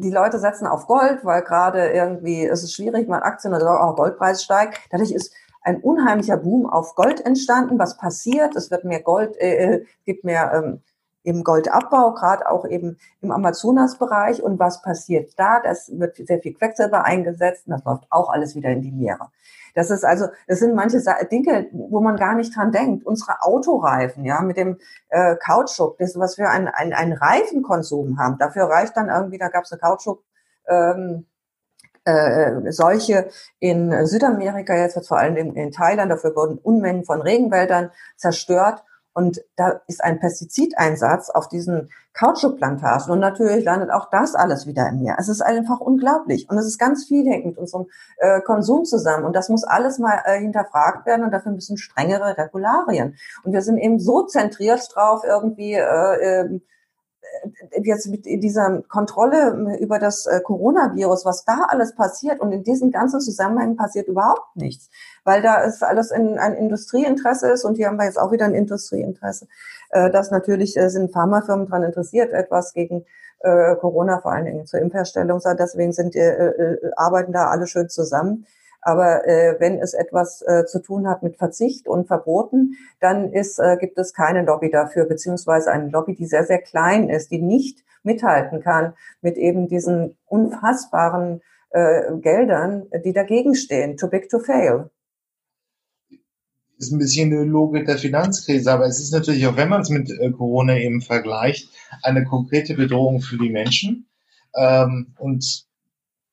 die 0.00 0.10
Leute 0.10 0.38
setzen 0.38 0.66
auf 0.66 0.86
Gold, 0.86 1.24
weil 1.24 1.42
gerade 1.42 1.90
irgendwie 1.90 2.46
es 2.46 2.62
ist 2.62 2.74
schwierig, 2.74 3.08
mal 3.08 3.22
Aktien 3.22 3.54
oder 3.54 3.82
auch 3.82 3.96
Goldpreis 3.96 4.42
steigt. 4.42 4.80
Dadurch 4.90 5.12
ist 5.12 5.32
ein 5.62 5.80
unheimlicher 5.80 6.36
Boom 6.36 6.66
auf 6.66 6.94
Gold 6.94 7.24
entstanden. 7.24 7.78
Was 7.78 7.96
passiert? 7.96 8.56
Es 8.56 8.70
wird 8.70 8.84
mehr 8.84 9.02
Gold, 9.02 9.36
äh, 9.36 9.76
äh 9.76 9.86
gibt 10.04 10.24
mehr 10.24 10.52
ähm, 10.54 10.80
im 11.22 11.44
Goldabbau, 11.44 12.14
gerade 12.14 12.50
auch 12.50 12.64
eben 12.66 12.98
im 13.20 13.30
Amazonasbereich. 13.30 14.42
Und 14.42 14.58
was 14.58 14.82
passiert 14.82 15.32
da? 15.36 15.60
Das 15.60 15.90
wird 15.92 16.16
sehr 16.16 16.40
viel 16.40 16.54
Quecksilber 16.54 17.04
eingesetzt 17.04 17.66
und 17.66 17.72
das 17.72 17.84
läuft 17.84 18.06
auch 18.10 18.30
alles 18.30 18.54
wieder 18.54 18.70
in 18.70 18.82
die 18.82 18.92
Meere. 18.92 19.28
Das 19.74 19.90
ist 19.90 20.04
also, 20.04 20.26
das 20.46 20.58
sind 20.58 20.74
manche 20.74 21.00
Dinge, 21.30 21.68
wo 21.72 22.00
man 22.00 22.16
gar 22.16 22.34
nicht 22.34 22.54
dran 22.54 22.72
denkt. 22.72 23.06
Unsere 23.06 23.42
Autoreifen, 23.42 24.24
ja, 24.24 24.40
mit 24.40 24.56
dem 24.56 24.78
äh, 25.08 25.36
Kautschuk, 25.36 25.98
das, 25.98 26.18
was 26.18 26.38
wir 26.38 26.50
einen, 26.50 26.68
einen 26.68 27.12
Reifenkonsum 27.12 28.18
haben, 28.18 28.38
dafür 28.38 28.64
reicht 28.64 28.96
dann 28.96 29.08
irgendwie, 29.08 29.38
da 29.38 29.48
gab 29.48 29.64
es 29.64 29.72
eine 29.72 29.80
Kautschuk, 29.80 30.22
ähm, 30.68 31.26
äh, 32.04 32.72
solche 32.72 33.28
in 33.58 34.06
Südamerika, 34.06 34.74
jetzt 34.74 35.06
vor 35.06 35.18
allem 35.18 35.36
in, 35.36 35.54
in 35.54 35.70
Thailand, 35.70 36.10
dafür 36.10 36.34
wurden 36.34 36.58
Unmengen 36.58 37.04
von 37.04 37.20
Regenwäldern 37.20 37.90
zerstört. 38.16 38.82
Und 39.12 39.40
da 39.56 39.80
ist 39.88 40.02
ein 40.02 40.20
Pestizideinsatz 40.20 41.30
auf 41.30 41.48
diesen 41.48 41.90
Kautschukplantagen. 42.12 43.10
Und 43.10 43.18
natürlich 43.18 43.64
landet 43.64 43.90
auch 43.90 44.08
das 44.10 44.34
alles 44.34 44.66
wieder 44.66 44.88
im 44.88 45.00
Meer. 45.00 45.16
Es 45.18 45.28
ist 45.28 45.40
einfach 45.40 45.80
unglaublich. 45.80 46.48
Und 46.48 46.58
es 46.58 46.66
ist 46.66 46.78
ganz 46.78 47.06
viel 47.06 47.26
hängt 47.28 47.46
mit 47.46 47.58
unserem 47.58 47.86
äh, 48.18 48.40
Konsum 48.40 48.84
zusammen. 48.84 49.24
Und 49.24 49.34
das 49.34 49.48
muss 49.48 49.64
alles 49.64 49.98
mal 49.98 50.22
äh, 50.24 50.38
hinterfragt 50.38 51.06
werden. 51.06 51.24
Und 51.24 51.32
dafür 51.32 51.52
müssen 51.52 51.76
strengere 51.76 52.38
Regularien. 52.38 53.16
Und 53.44 53.52
wir 53.52 53.62
sind 53.62 53.78
eben 53.78 53.98
so 53.98 54.22
zentriert 54.22 54.88
drauf, 54.94 55.22
irgendwie 55.24 55.74
äh, 55.74 56.42
äh, 56.42 56.60
jetzt 57.82 58.08
mit 58.08 58.24
dieser 58.26 58.82
Kontrolle 58.88 59.76
über 59.80 59.98
das 59.98 60.26
äh, 60.26 60.40
Coronavirus, 60.40 61.24
was 61.24 61.44
da 61.44 61.66
alles 61.68 61.94
passiert 61.94 62.40
und 62.40 62.52
in 62.52 62.62
diesen 62.62 62.90
ganzen 62.90 63.20
Zusammenhängen 63.20 63.76
passiert 63.76 64.08
überhaupt 64.08 64.56
nichts, 64.56 64.90
weil 65.24 65.42
da 65.42 65.62
ist 65.62 65.82
alles 65.82 66.10
in, 66.10 66.38
ein 66.38 66.54
Industrieinteresse 66.54 67.50
ist 67.50 67.64
und 67.64 67.76
hier 67.76 67.88
haben 67.88 67.98
wir 67.98 68.04
jetzt 68.04 68.18
auch 68.18 68.32
wieder 68.32 68.44
ein 68.44 68.54
Industrieinteresse, 68.54 69.46
äh, 69.90 70.10
das 70.10 70.30
natürlich 70.30 70.76
äh, 70.76 70.88
sind 70.90 71.12
Pharmafirmen 71.12 71.66
daran 71.66 71.84
interessiert, 71.84 72.32
etwas 72.32 72.72
gegen 72.72 73.04
Corona 73.42 74.20
vor 74.20 74.32
allen 74.32 74.44
Dingen 74.44 74.66
zur 74.66 74.80
Impfherstellung, 74.80 75.40
deswegen 75.58 75.94
sind 75.94 76.14
arbeiten 76.94 77.32
da 77.32 77.46
alle 77.46 77.66
schön 77.66 77.88
zusammen. 77.88 78.44
Aber 78.82 79.26
äh, 79.26 79.56
wenn 79.58 79.78
es 79.78 79.94
etwas 79.94 80.42
äh, 80.42 80.64
zu 80.64 80.80
tun 80.80 81.08
hat 81.08 81.22
mit 81.22 81.36
Verzicht 81.36 81.86
und 81.86 82.06
Verboten, 82.06 82.76
dann 83.00 83.32
ist, 83.32 83.58
äh, 83.58 83.76
gibt 83.78 83.98
es 83.98 84.14
keine 84.14 84.42
Lobby 84.42 84.70
dafür, 84.70 85.04
beziehungsweise 85.04 85.70
eine 85.70 85.88
Lobby, 85.90 86.14
die 86.14 86.26
sehr, 86.26 86.44
sehr 86.44 86.60
klein 86.60 87.08
ist, 87.08 87.30
die 87.30 87.42
nicht 87.42 87.84
mithalten 88.02 88.62
kann 88.62 88.94
mit 89.20 89.36
eben 89.36 89.68
diesen 89.68 90.16
unfassbaren 90.26 91.42
äh, 91.70 92.16
Geldern, 92.20 92.86
die 93.04 93.12
dagegen 93.12 93.54
stehen. 93.54 93.96
Too 93.96 94.08
big 94.08 94.28
to 94.30 94.38
fail 94.38 94.90
ist 96.80 96.92
ein 96.92 96.98
bisschen 96.98 97.32
eine 97.32 97.44
Logik 97.44 97.86
der 97.86 97.98
Finanzkrise, 97.98 98.72
aber 98.72 98.86
es 98.86 99.00
ist 99.00 99.12
natürlich 99.12 99.46
auch, 99.46 99.56
wenn 99.56 99.68
man 99.68 99.82
es 99.82 99.90
mit 99.90 100.10
äh, 100.10 100.30
Corona 100.30 100.78
eben 100.78 101.02
vergleicht, 101.02 101.68
eine 102.02 102.24
konkrete 102.24 102.74
Bedrohung 102.74 103.20
für 103.20 103.36
die 103.36 103.50
Menschen. 103.50 104.06
Ähm, 104.56 105.14
und 105.18 105.66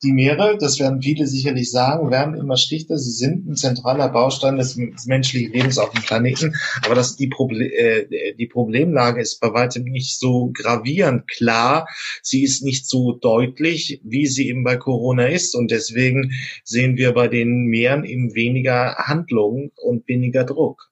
die 0.03 0.11
Meere, 0.11 0.57
das 0.59 0.79
werden 0.79 1.01
viele 1.01 1.25
sicherlich 1.25 1.71
sagen, 1.71 2.11
werden 2.11 2.35
immer 2.35 2.55
schlichter. 2.55 2.97
Sie 2.97 3.11
sind 3.11 3.47
ein 3.47 3.55
zentraler 3.55 4.09
Baustein 4.09 4.57
des, 4.57 4.77
menschlichen 5.05 5.51
Lebens 5.53 5.79
auf 5.79 5.89
dem 5.89 6.03
Planeten. 6.03 6.55
Aber 6.85 6.93
dass 6.93 7.15
die, 7.15 7.27
Proble 7.27 7.65
äh, 7.65 8.35
die 8.35 8.45
Problemlage 8.45 9.21
ist 9.21 9.39
bei 9.39 9.53
weitem 9.53 9.85
nicht 9.85 10.19
so 10.19 10.51
gravierend 10.53 11.27
klar. 11.27 11.87
Sie 12.21 12.43
ist 12.43 12.63
nicht 12.63 12.87
so 12.87 13.13
deutlich, 13.13 13.99
wie 14.03 14.27
sie 14.27 14.49
eben 14.49 14.63
bei 14.63 14.77
Corona 14.77 15.25
ist. 15.25 15.55
Und 15.55 15.71
deswegen 15.71 16.31
sehen 16.63 16.97
wir 16.97 17.13
bei 17.13 17.27
den 17.27 17.65
Meeren 17.65 18.03
eben 18.03 18.35
weniger 18.35 18.95
Handlungen 18.97 19.71
und 19.77 20.07
weniger 20.07 20.43
Druck. 20.43 20.91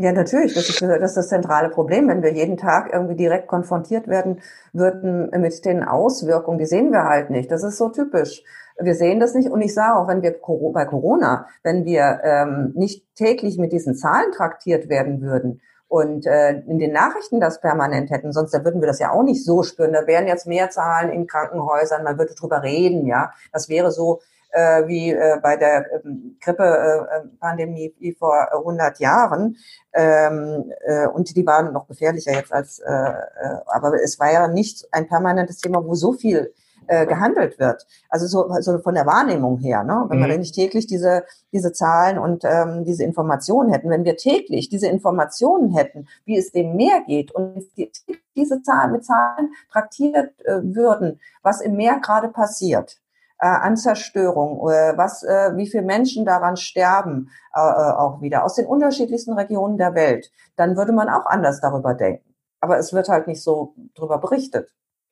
Ja, 0.00 0.10
natürlich. 0.10 0.54
Das 0.54 0.68
ist, 0.68 0.82
das 0.82 1.10
ist 1.10 1.16
das 1.16 1.28
zentrale 1.28 1.68
Problem. 1.70 2.08
Wenn 2.08 2.22
wir 2.22 2.32
jeden 2.32 2.56
Tag 2.56 2.92
irgendwie 2.92 3.14
direkt 3.14 3.46
konfrontiert 3.46 4.08
werden 4.08 4.40
würden 4.72 5.30
mit 5.40 5.64
den 5.64 5.84
Auswirkungen, 5.84 6.58
die 6.58 6.66
sehen 6.66 6.90
wir 6.90 7.04
halt 7.04 7.30
nicht. 7.30 7.50
Das 7.52 7.62
ist 7.62 7.76
so 7.78 7.90
typisch. 7.90 8.42
Wir 8.80 8.96
sehen 8.96 9.20
das 9.20 9.34
nicht. 9.34 9.50
Und 9.50 9.60
ich 9.60 9.72
sage 9.72 9.96
auch, 9.96 10.08
wenn 10.08 10.22
wir 10.22 10.32
bei 10.72 10.84
Corona, 10.84 11.46
wenn 11.62 11.84
wir 11.84 12.20
ähm, 12.24 12.72
nicht 12.74 13.06
täglich 13.14 13.56
mit 13.56 13.72
diesen 13.72 13.94
Zahlen 13.94 14.32
traktiert 14.32 14.88
werden 14.88 15.20
würden 15.20 15.60
und 15.86 16.26
äh, 16.26 16.54
in 16.66 16.80
den 16.80 16.90
Nachrichten 16.92 17.38
das 17.38 17.60
permanent 17.60 18.10
hätten, 18.10 18.32
sonst 18.32 18.52
da 18.52 18.64
würden 18.64 18.80
wir 18.80 18.88
das 18.88 18.98
ja 18.98 19.12
auch 19.12 19.22
nicht 19.22 19.44
so 19.44 19.62
spüren. 19.62 19.92
Da 19.92 20.08
wären 20.08 20.26
jetzt 20.26 20.48
mehr 20.48 20.70
Zahlen 20.70 21.12
in 21.12 21.28
Krankenhäusern, 21.28 22.02
man 22.02 22.18
würde 22.18 22.34
drüber 22.34 22.64
reden, 22.64 23.06
ja. 23.06 23.30
Das 23.52 23.68
wäre 23.68 23.92
so 23.92 24.20
äh, 24.54 24.86
wie 24.86 25.10
äh, 25.10 25.38
bei 25.42 25.56
der 25.56 25.84
ähm, 26.04 26.36
Grippe-Pandemie 26.40 27.86
äh, 27.86 27.94
wie 27.98 28.12
vor 28.12 28.48
100 28.52 29.00
Jahren. 29.00 29.56
Ähm, 29.92 30.72
äh, 30.86 31.06
und 31.08 31.36
die 31.36 31.46
waren 31.46 31.72
noch 31.72 31.88
gefährlicher 31.88 32.32
jetzt 32.32 32.52
als, 32.52 32.78
äh, 32.78 32.92
äh, 32.92 33.58
aber 33.66 33.94
es 34.02 34.18
war 34.18 34.32
ja 34.32 34.48
nicht 34.48 34.86
ein 34.92 35.08
permanentes 35.08 35.58
Thema, 35.58 35.84
wo 35.84 35.94
so 35.94 36.12
viel 36.12 36.52
äh, 36.86 37.06
gehandelt 37.06 37.58
wird. 37.58 37.86
Also 38.08 38.26
so, 38.26 38.54
so 38.60 38.78
von 38.78 38.94
der 38.94 39.06
Wahrnehmung 39.06 39.58
her, 39.58 39.84
ne? 39.84 40.04
wenn 40.08 40.20
mhm. 40.20 40.26
wir 40.26 40.38
nicht 40.38 40.54
täglich 40.54 40.86
diese, 40.86 41.24
diese 41.52 41.72
Zahlen 41.72 42.18
und 42.18 42.44
ähm, 42.44 42.84
diese 42.84 43.04
Informationen 43.04 43.72
hätten, 43.72 43.90
wenn 43.90 44.04
wir 44.04 44.16
täglich 44.16 44.68
diese 44.68 44.88
Informationen 44.88 45.70
hätten, 45.74 46.06
wie 46.24 46.36
es 46.36 46.52
dem 46.52 46.76
Meer 46.76 47.02
geht 47.06 47.32
und 47.32 47.64
die, 47.76 47.90
diese 48.36 48.62
Zahlen 48.62 48.92
mit 48.92 49.04
Zahlen 49.04 49.52
traktiert 49.72 50.38
äh, 50.44 50.60
würden, 50.62 51.20
was 51.42 51.60
im 51.60 51.76
Meer 51.76 52.00
gerade 52.00 52.28
passiert, 52.28 53.00
äh, 53.44 53.46
an 53.46 53.76
Zerstörung, 53.76 54.58
äh, 54.70 54.96
was, 54.96 55.22
äh, 55.22 55.54
wie 55.54 55.68
viele 55.68 55.82
Menschen 55.82 56.24
daran 56.24 56.56
sterben, 56.56 57.28
äh, 57.54 57.60
äh, 57.60 57.92
auch 57.92 58.22
wieder 58.22 58.42
aus 58.42 58.54
den 58.54 58.64
unterschiedlichsten 58.64 59.34
Regionen 59.34 59.76
der 59.76 59.94
Welt, 59.94 60.30
dann 60.56 60.78
würde 60.78 60.92
man 60.92 61.10
auch 61.10 61.26
anders 61.26 61.60
darüber 61.60 61.92
denken. 61.92 62.34
Aber 62.60 62.78
es 62.78 62.94
wird 62.94 63.08
halt 63.08 63.26
nicht 63.26 63.42
so 63.42 63.74
darüber 63.94 64.16
berichtet. 64.16 64.70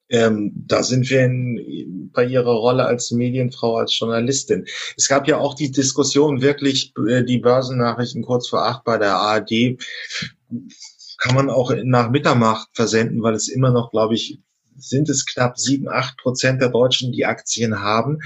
Ähm, 0.08 0.64
da 0.66 0.82
sind 0.82 1.10
wir 1.10 1.26
in, 1.26 2.10
bei 2.14 2.24
Ihrer 2.24 2.54
Rolle 2.54 2.86
als 2.86 3.10
Medienfrau, 3.10 3.76
als 3.76 3.98
Journalistin. 3.98 4.64
Es 4.96 5.08
gab 5.08 5.28
ja 5.28 5.36
auch 5.36 5.54
die 5.54 5.70
Diskussion, 5.70 6.40
wirklich 6.40 6.94
äh, 7.06 7.24
die 7.24 7.38
Börsennachrichten 7.38 8.22
kurz 8.22 8.48
vor 8.48 8.64
acht 8.64 8.84
bei 8.84 8.96
der 8.96 9.14
ARD 9.14 9.78
kann 11.18 11.36
man 11.36 11.50
auch 11.50 11.72
nach 11.84 12.10
Mitternacht 12.10 12.68
versenden, 12.72 13.22
weil 13.22 13.34
es 13.34 13.48
immer 13.48 13.70
noch, 13.70 13.90
glaube 13.90 14.14
ich, 14.14 14.40
sind 14.82 15.08
es 15.08 15.26
knapp 15.26 15.58
sieben, 15.58 15.88
acht 15.88 16.16
Prozent 16.18 16.60
der 16.60 16.68
Deutschen, 16.68 17.12
die 17.12 17.26
Aktien 17.26 17.80
haben. 17.80 18.20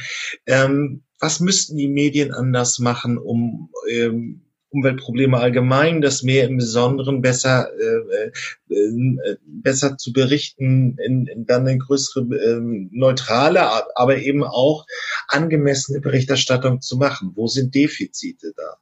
Ähm, 0.46 1.02
was 1.20 1.40
müssten 1.40 1.76
die 1.76 1.88
Medien 1.88 2.32
anders 2.32 2.78
machen, 2.78 3.18
um 3.18 3.70
ähm, 3.90 4.42
Umweltprobleme 4.70 5.38
allgemein, 5.38 6.02
das 6.02 6.22
Meer 6.22 6.48
im 6.48 6.58
Besonderen 6.58 7.22
besser 7.22 7.70
äh, 7.78 8.30
äh, 8.74 8.74
äh, 8.74 9.36
besser 9.46 9.96
zu 9.96 10.12
berichten, 10.12 10.98
in, 10.98 11.26
in 11.26 11.46
dann 11.46 11.66
eine 11.66 11.78
größere 11.78 12.24
äh, 12.34 12.60
neutrale, 12.90 13.96
aber 13.96 14.18
eben 14.18 14.44
auch 14.44 14.84
angemessene 15.28 16.00
Berichterstattung 16.00 16.80
zu 16.80 16.96
machen. 16.96 17.32
Wo 17.34 17.46
sind 17.46 17.74
Defizite 17.74 18.52
da? 18.56 18.76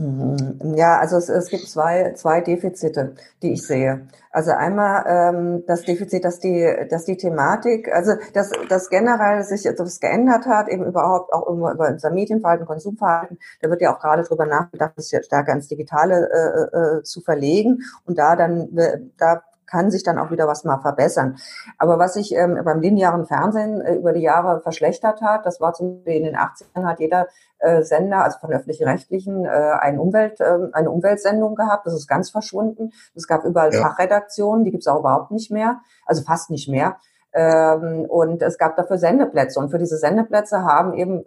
Mhm. 0.00 0.76
Ja, 0.76 0.98
also 0.98 1.16
es, 1.18 1.28
es 1.28 1.48
gibt 1.50 1.68
zwei, 1.68 2.14
zwei 2.14 2.40
Defizite, 2.40 3.14
die 3.42 3.52
ich 3.52 3.66
sehe. 3.66 4.08
Also 4.30 4.52
einmal 4.52 5.04
ähm, 5.06 5.64
das 5.66 5.82
Defizit, 5.82 6.24
dass 6.24 6.40
die, 6.40 6.74
dass 6.88 7.04
die 7.04 7.18
Thematik, 7.18 7.92
also 7.92 8.12
dass, 8.32 8.50
dass 8.68 8.88
generell 8.88 9.42
sich 9.42 9.66
etwas 9.66 10.00
geändert 10.00 10.46
hat, 10.46 10.68
eben 10.68 10.86
überhaupt 10.86 11.34
auch 11.34 11.46
über, 11.48 11.88
unser 11.90 12.10
Medienverhalten, 12.10 12.66
Konsumverhalten. 12.66 13.38
Da 13.60 13.68
wird 13.68 13.82
ja 13.82 13.94
auch 13.94 14.00
gerade 14.00 14.22
drüber 14.22 14.46
nachgedacht, 14.46 14.94
jetzt 14.96 15.26
stärker 15.26 15.52
ins 15.52 15.68
Digitale 15.68 16.30
äh, 16.32 16.76
äh, 16.76 17.02
zu 17.02 17.20
verlegen 17.20 17.82
und 18.06 18.18
da 18.18 18.36
dann 18.36 18.70
da 19.18 19.42
kann 19.70 19.90
sich 19.90 20.02
dann 20.02 20.18
auch 20.18 20.30
wieder 20.30 20.46
was 20.48 20.64
mal 20.64 20.78
verbessern. 20.78 21.36
Aber 21.78 21.98
was 21.98 22.14
sich 22.14 22.34
ähm, 22.34 22.58
beim 22.64 22.80
linearen 22.80 23.26
Fernsehen 23.26 23.80
äh, 23.80 23.94
über 23.94 24.12
die 24.12 24.22
Jahre 24.22 24.60
verschlechtert 24.60 25.22
hat, 25.22 25.46
das 25.46 25.60
war 25.60 25.72
zum 25.72 25.98
Beispiel 25.98 26.16
in 26.16 26.24
den 26.24 26.36
80ern 26.36 26.84
hat 26.84 27.00
jeder 27.00 27.28
äh, 27.58 27.82
Sender, 27.82 28.24
also 28.24 28.38
von 28.38 28.52
öffentlich-rechtlichen, 28.52 29.44
äh, 29.44 29.48
eine, 29.48 30.00
Umwelt, 30.00 30.40
äh, 30.40 30.58
eine 30.72 30.90
Umweltsendung 30.90 31.54
gehabt. 31.54 31.86
Das 31.86 31.94
ist 31.94 32.08
ganz 32.08 32.30
verschwunden. 32.30 32.92
Es 33.14 33.26
gab 33.26 33.44
überall 33.44 33.72
ja. 33.72 33.82
Fachredaktionen, 33.82 34.64
die 34.64 34.70
gibt 34.70 34.82
es 34.82 34.88
auch 34.88 35.00
überhaupt 35.00 35.30
nicht 35.30 35.50
mehr, 35.50 35.80
also 36.06 36.22
fast 36.22 36.50
nicht 36.50 36.68
mehr. 36.68 36.96
Ähm, 37.32 38.06
und 38.08 38.42
es 38.42 38.58
gab 38.58 38.76
dafür 38.76 38.98
Sendeplätze. 38.98 39.60
Und 39.60 39.70
für 39.70 39.78
diese 39.78 39.96
Sendeplätze 39.96 40.64
haben 40.64 40.94
eben 40.94 41.24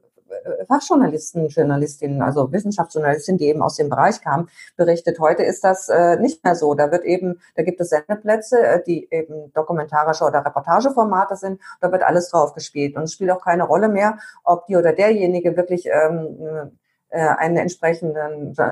Fachjournalisten, 0.68 1.48
Journalistinnen, 1.48 2.22
also 2.22 2.52
Wissenschaftsjournalistinnen, 2.52 3.38
die 3.38 3.48
eben 3.48 3.62
aus 3.62 3.76
dem 3.76 3.90
Bereich 3.90 4.22
kamen, 4.22 4.50
berichtet. 4.76 5.20
Heute 5.20 5.44
ist 5.44 5.64
das 5.64 5.90
äh, 5.90 6.18
nicht 6.18 6.44
mehr 6.44 6.56
so. 6.56 6.74
Da 6.74 6.92
wird 6.92 7.04
eben, 7.04 7.40
da 7.56 7.64
gibt 7.64 7.80
es 7.82 7.90
Sendeplätze, 7.90 8.60
äh, 8.60 8.84
die 8.84 9.08
eben 9.12 9.52
dokumentarische 9.54 10.26
oder 10.26 10.46
Reportageformate 10.46 11.36
sind. 11.36 11.62
Da 11.82 11.92
wird 11.92 12.04
alles 12.04 12.30
drauf 12.30 12.54
gespielt. 12.54 12.96
Und 12.96 13.04
es 13.04 13.14
spielt 13.14 13.32
auch 13.32 13.44
keine 13.44 13.64
Rolle 13.64 13.90
mehr, 13.90 14.18
ob 14.44 14.66
die 14.68 14.76
oder 14.76 14.94
derjenige 14.94 15.56
wirklich 15.56 15.88
ähm, 15.88 16.72
äh, 17.10 17.20
einen 17.20 17.58
entsprechenden 17.58 18.56
äh, 18.58 18.72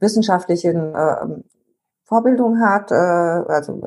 wissenschaftlichen 0.00 0.94
äh, 0.94 1.42
Vorbildung 2.04 2.60
hat, 2.60 2.90
äh, 2.90 2.94
also 2.94 3.82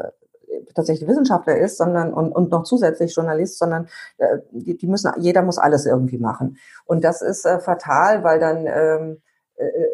tatsächlich 0.76 1.08
Wissenschaftler 1.08 1.58
ist, 1.58 1.78
sondern 1.78 2.14
und, 2.14 2.32
und 2.32 2.52
noch 2.52 2.64
zusätzlich 2.64 3.16
Journalist, 3.16 3.58
sondern 3.58 3.88
äh, 4.18 4.40
die, 4.52 4.78
die 4.78 4.88
müssen, 4.88 5.12
jeder 5.18 5.42
muss 5.42 5.58
alles 5.58 5.86
irgendwie 5.86 6.18
machen. 6.18 6.58
Und 6.86 7.04
das 7.04 7.22
ist 7.22 7.46
äh, 7.46 7.60
fatal, 7.60 8.24
weil 8.24 8.40
dann 8.40 8.68
ähm, 8.68 9.18
äh, 9.18 9.31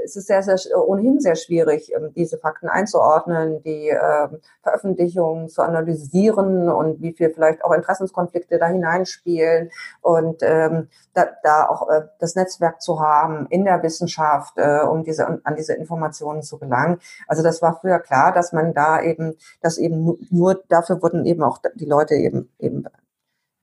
es 0.04 0.16
ist 0.16 0.28
sehr, 0.28 0.42
sehr, 0.44 0.58
ohnehin 0.88 1.20
sehr 1.20 1.36
schwierig, 1.36 1.92
ähm, 1.94 2.14
diese 2.16 2.38
Fakten 2.38 2.70
einzuordnen, 2.70 3.62
die 3.64 3.90
äh, 3.90 4.30
Veröffentlichungen 4.64 5.50
zu 5.50 5.62
analysieren 5.62 6.70
und 6.70 7.02
wie 7.02 7.14
viel 7.14 7.30
vielleicht 7.32 7.64
auch 7.64 7.74
Interessenskonflikte 7.74 8.58
da 8.58 8.68
hineinspielen 8.68 9.70
und 10.02 10.42
ähm, 10.42 10.88
da, 11.14 11.28
da 11.44 11.68
auch 11.68 11.90
äh, 11.90 12.04
das 12.20 12.36
Netzwerk 12.36 12.82
zu 12.82 13.00
haben 13.00 13.48
in 13.50 13.66
der 13.66 13.84
Wissenschaft, 13.84 14.58
äh, 14.58 14.82
um 14.82 15.04
diese 15.04 15.28
an 15.28 15.56
diese 15.58 15.74
Informationen 15.74 16.42
zu 16.42 16.58
gelangen. 16.58 17.00
Also 17.28 17.44
das 17.44 17.62
war 17.62 17.80
früher 17.80 18.00
klar, 18.00 18.32
dass 18.32 18.54
man 18.54 18.74
da 18.74 19.02
eben, 19.02 19.36
dass 19.62 19.78
eben 19.78 20.18
nur, 20.30 20.64
dafür 20.70 21.02
wurden 21.02 21.26
eben 21.26 21.44
auch 21.44 21.60
die 21.76 21.86
Leute 21.86 22.16
eben 22.16 22.50
eben 22.60 22.86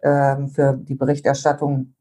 äh, 0.00 0.46
für 0.48 0.74
die 0.74 0.94
Berichterstattung 0.94 1.94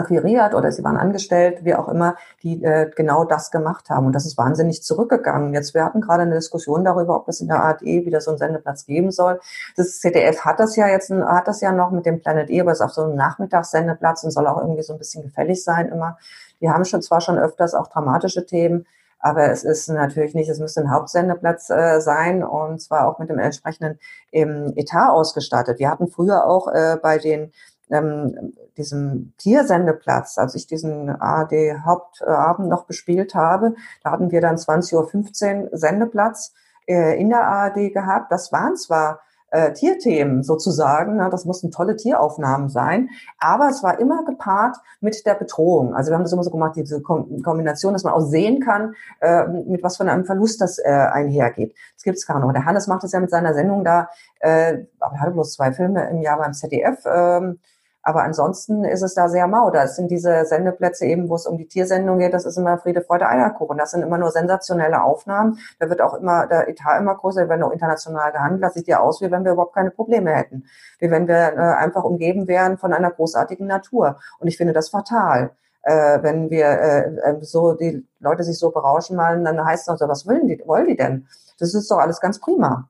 akquiriert 0.00 0.54
oder 0.54 0.72
sie 0.72 0.82
waren 0.82 0.96
angestellt, 0.96 1.64
wie 1.64 1.74
auch 1.74 1.88
immer, 1.88 2.16
die 2.42 2.62
äh, 2.62 2.90
genau 2.94 3.24
das 3.24 3.50
gemacht 3.50 3.90
haben. 3.90 4.06
Und 4.06 4.14
das 4.14 4.26
ist 4.26 4.36
wahnsinnig 4.36 4.82
zurückgegangen. 4.82 5.54
Jetzt, 5.54 5.74
wir 5.74 5.84
hatten 5.84 6.00
gerade 6.00 6.22
eine 6.22 6.34
Diskussion 6.34 6.84
darüber, 6.84 7.16
ob 7.16 7.28
es 7.28 7.40
in 7.40 7.48
der 7.48 7.62
ARD 7.62 7.82
wieder 7.82 8.20
so 8.20 8.30
einen 8.30 8.38
Sendeplatz 8.38 8.86
geben 8.86 9.10
soll. 9.10 9.40
Das 9.76 10.00
ZDF 10.00 10.44
hat 10.44 10.60
das 10.60 10.76
ja 10.76 10.88
jetzt, 10.88 11.10
hat 11.10 11.48
das 11.48 11.60
ja 11.60 11.72
noch 11.72 11.90
mit 11.90 12.06
dem 12.06 12.20
Planet 12.20 12.50
E, 12.50 12.60
aber 12.60 12.72
es 12.72 12.80
ist 12.80 12.86
auch 12.86 12.90
so 12.90 13.04
ein 13.04 13.14
Nachmittagssendeplatz 13.14 14.24
und 14.24 14.30
soll 14.30 14.46
auch 14.46 14.58
irgendwie 14.58 14.82
so 14.82 14.92
ein 14.92 14.98
bisschen 14.98 15.22
gefällig 15.22 15.62
sein 15.62 15.88
immer. 15.88 16.18
Die 16.60 16.68
haben 16.68 16.84
schon 16.84 17.02
zwar 17.02 17.20
schon 17.20 17.38
öfters 17.38 17.74
auch 17.74 17.88
dramatische 17.88 18.44
Themen, 18.44 18.86
aber 19.18 19.50
es 19.50 19.64
ist 19.64 19.88
natürlich 19.88 20.34
nicht, 20.34 20.48
es 20.48 20.58
müsste 20.58 20.80
ein 20.80 20.90
Hauptsendeplatz 20.90 21.70
äh, 21.70 22.00
sein 22.00 22.42
und 22.42 22.80
zwar 22.80 23.06
auch 23.06 23.18
mit 23.18 23.28
dem 23.28 23.38
entsprechenden 23.38 23.98
ähm, 24.32 24.72
Etat 24.76 25.10
ausgestattet. 25.10 25.78
Wir 25.78 25.90
hatten 25.90 26.08
früher 26.08 26.46
auch 26.46 26.68
äh, 26.68 26.96
bei 27.00 27.18
den 27.18 27.52
ähm, 27.90 28.54
diesem 28.76 29.32
Tiersendeplatz, 29.38 30.38
als 30.38 30.54
ich 30.54 30.66
diesen 30.66 31.08
ARD-Hauptabend 31.10 32.68
noch 32.68 32.84
bespielt 32.84 33.34
habe, 33.34 33.74
da 34.02 34.12
hatten 34.12 34.30
wir 34.30 34.40
dann 34.40 34.56
20.15 34.56 35.62
Uhr 35.64 35.68
Sendeplatz 35.72 36.54
äh, 36.86 37.20
in 37.20 37.28
der 37.28 37.46
ARD 37.46 37.92
gehabt. 37.92 38.32
Das 38.32 38.52
waren 38.52 38.76
zwar 38.76 39.20
äh, 39.50 39.72
Tierthemen 39.72 40.42
sozusagen. 40.42 41.16
Ne? 41.16 41.28
Das 41.30 41.44
mussten 41.44 41.70
tolle 41.70 41.96
Tieraufnahmen 41.96 42.68
sein. 42.68 43.10
Aber 43.38 43.68
es 43.68 43.82
war 43.82 43.98
immer 43.98 44.24
gepaart 44.24 44.76
mit 45.00 45.26
der 45.26 45.34
Bedrohung. 45.34 45.94
Also 45.94 46.10
wir 46.10 46.16
haben 46.16 46.22
das 46.22 46.32
immer 46.32 46.44
so 46.44 46.50
gemacht, 46.50 46.76
diese 46.76 47.02
Kombination, 47.02 47.92
dass 47.92 48.04
man 48.04 48.12
auch 48.12 48.20
sehen 48.20 48.60
kann, 48.60 48.94
äh, 49.20 49.46
mit 49.46 49.82
was 49.82 49.96
von 49.96 50.08
einem 50.08 50.24
Verlust 50.24 50.60
das 50.60 50.78
äh, 50.78 50.88
einhergeht. 50.88 51.74
Das 51.94 52.04
gibt's 52.04 52.26
gar 52.26 52.44
nicht. 52.44 52.54
Der 52.54 52.64
Hannes 52.64 52.86
macht 52.86 53.02
das 53.02 53.12
ja 53.12 53.20
mit 53.20 53.30
seiner 53.30 53.54
Sendung 53.54 53.84
da, 53.84 54.08
äh, 54.40 54.84
aber 55.00 55.14
er 55.16 55.20
hat 55.20 55.32
bloß 55.32 55.54
zwei 55.54 55.72
Filme 55.72 56.08
im 56.10 56.22
Jahr 56.22 56.38
beim 56.38 56.52
ZDF. 56.52 57.04
Äh, 57.04 57.54
aber 58.02 58.22
ansonsten 58.22 58.84
ist 58.84 59.02
es 59.02 59.14
da 59.14 59.28
sehr 59.28 59.46
mau. 59.46 59.70
Da 59.70 59.86
sind 59.86 60.10
diese 60.10 60.44
Sendeplätze 60.46 61.04
eben, 61.04 61.28
wo 61.28 61.34
es 61.34 61.46
um 61.46 61.58
die 61.58 61.68
Tiersendung 61.68 62.18
geht, 62.18 62.32
das 62.32 62.46
ist 62.46 62.56
immer 62.56 62.78
Friede, 62.78 63.02
Freude, 63.02 63.28
Eierkuchen. 63.28 63.76
Das 63.76 63.90
sind 63.90 64.02
immer 64.02 64.16
nur 64.16 64.30
sensationelle 64.30 65.02
Aufnahmen. 65.02 65.58
Da 65.78 65.90
wird 65.90 66.00
auch 66.00 66.14
immer 66.14 66.46
der 66.46 66.68
Etat 66.68 66.98
immer 66.98 67.14
größer, 67.14 67.48
wenn 67.48 67.62
auch 67.62 67.72
international 67.72 68.32
gehandelt. 68.32 68.62
Das 68.62 68.74
sieht 68.74 68.86
ja 68.86 69.00
aus, 69.00 69.20
wie 69.20 69.30
wenn 69.30 69.44
wir 69.44 69.52
überhaupt 69.52 69.74
keine 69.74 69.90
Probleme 69.90 70.34
hätten. 70.34 70.64
Wie 70.98 71.10
wenn 71.10 71.28
wir 71.28 71.34
äh, 71.34 71.74
einfach 71.76 72.04
umgeben 72.04 72.48
wären 72.48 72.78
von 72.78 72.94
einer 72.94 73.10
großartigen 73.10 73.66
Natur. 73.66 74.18
Und 74.38 74.48
ich 74.48 74.56
finde 74.56 74.72
das 74.72 74.88
fatal. 74.88 75.50
Äh, 75.82 76.22
wenn 76.22 76.50
wir 76.50 76.66
äh, 76.66 77.16
äh 77.16 77.42
so 77.42 77.74
die 77.74 78.06
Leute 78.18 78.44
sich 78.44 78.58
so 78.58 78.70
berauschen 78.70 79.16
malen, 79.16 79.44
dann 79.44 79.62
heißt 79.64 79.82
es 79.82 79.88
noch 79.88 79.98
so, 79.98 80.08
was 80.08 80.26
wollen 80.26 80.46
die, 80.46 80.62
wollen 80.66 80.86
die 80.86 80.96
denn? 80.96 81.26
Das 81.58 81.74
ist 81.74 81.90
doch 81.90 81.98
alles 81.98 82.20
ganz 82.20 82.38
prima. 82.40 82.88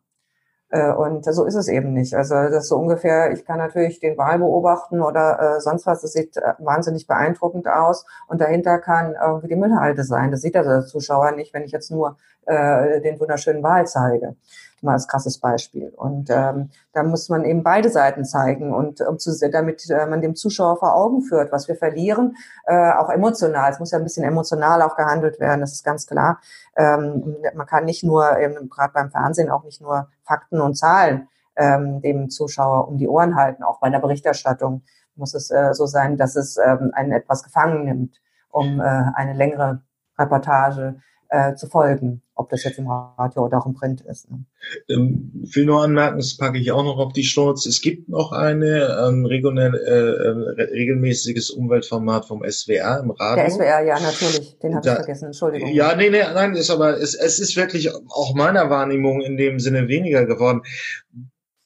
Äh, 0.71 0.93
und 0.93 1.25
so 1.25 1.45
ist 1.45 1.57
es 1.57 1.69
eben 1.69 1.93
nicht. 1.93 2.15
Also 2.15 2.35
das 2.35 2.65
ist 2.65 2.69
so 2.69 2.77
ungefähr, 2.77 3.33
ich 3.33 3.45
kann 3.45 3.59
natürlich 3.59 4.01
den 4.01 4.17
Wahl 4.17 4.39
beobachten 4.39 5.03
oder 5.03 5.57
äh, 5.57 5.61
sonst 5.61 5.87
was, 5.87 6.01
das 6.01 6.13
sieht 6.13 6.37
äh, 6.37 6.55
wahnsinnig 6.59 7.07
beeindruckend 7.07 7.69
aus 7.69 8.07
und 8.29 8.41
dahinter 8.41 8.79
kann 8.79 9.15
irgendwie 9.21 9.49
die 9.49 9.57
Müllhalde 9.57 10.05
sein. 10.05 10.31
Das 10.31 10.43
sieht 10.43 10.55
der 10.55 10.87
Zuschauer 10.87 11.33
nicht, 11.33 11.53
wenn 11.55 11.65
ich 11.65 11.73
jetzt 11.73 11.91
nur 11.91 12.17
äh, 12.47 13.01
den 13.01 13.19
wunderschönen 13.19 13.63
Wahl 13.63 13.87
zeige 13.87 14.37
mal 14.83 14.93
als 14.93 15.09
krasses 15.09 15.39
Beispiel. 15.39 15.93
Und 15.97 16.31
ähm, 16.31 16.71
da 16.93 17.03
muss 17.03 17.29
man 17.29 17.45
eben 17.45 17.63
beide 17.63 17.89
Seiten 17.91 18.25
zeigen 18.25 18.73
und 18.73 19.01
um 19.01 19.19
zu, 19.19 19.33
damit 19.51 19.89
äh, 19.91 20.07
man 20.07 20.21
dem 20.21 20.35
Zuschauer 20.35 20.79
vor 20.79 20.95
Augen 20.95 21.23
führt, 21.23 21.53
was 21.53 21.69
wir 21.69 21.77
verlieren, 21.77 22.37
äh, 22.67 22.93
auch 22.93 23.11
emotional. 23.11 23.71
Es 23.71 23.79
muss 23.79 23.91
ja 23.91 23.99
ein 23.99 24.05
bisschen 24.05 24.25
emotional 24.25 24.83
auch 24.83 24.97
gehandelt 24.97 25.41
werden, 25.41 25.61
das 25.61 25.73
ist 25.73 25.85
ganz 25.85 26.07
klar. 26.07 26.41
Ähm, 26.77 27.37
man 27.55 27.67
kann 27.67 27.85
nicht 27.85 28.05
nur, 28.05 28.39
eben 28.39 28.69
gerade 28.69 28.93
beim 28.93 29.11
Fernsehen, 29.11 29.51
auch 29.51 29.65
nicht 29.65 29.81
nur 29.81 30.09
Fakten 30.25 30.61
und 30.61 30.75
Zahlen 30.77 31.29
ähm, 31.57 32.01
dem 32.01 32.31
Zuschauer 32.31 32.89
um 32.89 32.99
die 32.99 33.09
Ohren 33.09 33.37
halten. 33.37 33.63
Auch 33.63 33.81
bei 33.81 33.91
der 33.91 33.99
Berichterstattung 33.99 34.83
muss 35.15 35.35
es 35.35 35.51
äh, 35.51 35.75
so 35.75 35.87
sein, 35.87 36.17
dass 36.17 36.37
es 36.37 36.57
ähm, 36.57 36.91
einen 36.95 37.13
etwas 37.13 37.43
gefangen 37.43 37.85
nimmt, 37.85 38.21
um 38.51 38.81
äh, 38.81 38.85
eine 39.15 39.35
längere 39.35 39.83
Reportage 40.19 40.97
äh, 41.29 41.55
zu 41.55 41.69
folgen, 41.69 42.23
ob 42.41 42.49
das 42.49 42.65
jetzt 42.65 42.79
im 42.79 42.89
Radio 42.89 43.45
oder 43.45 43.59
auch 43.59 43.67
im 43.67 43.75
Print 43.75 44.01
ist. 44.01 44.31
Ne? 44.31 44.45
Ähm, 44.89 45.31
will 45.35 45.67
nur 45.67 45.83
anmerken, 45.83 46.19
das 46.19 46.37
packe 46.37 46.59
ich 46.59 46.73
auch 46.73 46.83
noch 46.83 46.99
auf 46.99 47.13
die 47.13 47.23
Shorts. 47.23 47.67
Es 47.67 47.83
gibt 47.83 48.09
noch 48.09 48.33
eine 48.33 49.07
ähm, 49.07 49.27
regionell, 49.27 49.75
äh, 49.75 50.63
regelmäßiges 50.63 51.51
Umweltformat 51.51 52.25
vom 52.25 52.43
SWR 52.49 53.01
im 53.01 53.11
Radio. 53.11 53.45
Der 53.45 53.51
SWR, 53.51 53.85
ja, 53.85 54.01
natürlich. 54.01 54.59
Den 54.59 54.75
habe 54.75 54.89
ich 54.89 54.95
vergessen, 54.95 55.27
Entschuldigung. 55.27 55.71
Ja, 55.73 55.95
nee, 55.95 56.09
nee, 56.09 56.23
nein, 56.23 56.55
ist 56.55 56.71
aber, 56.71 56.99
es, 56.99 57.15
es 57.15 57.39
ist 57.39 57.57
wirklich 57.57 57.95
auch 57.95 58.35
meiner 58.35 58.71
Wahrnehmung 58.71 59.21
in 59.21 59.37
dem 59.37 59.61
Sinne 59.61 59.89
weniger 59.89 60.25
geworden 60.25 60.63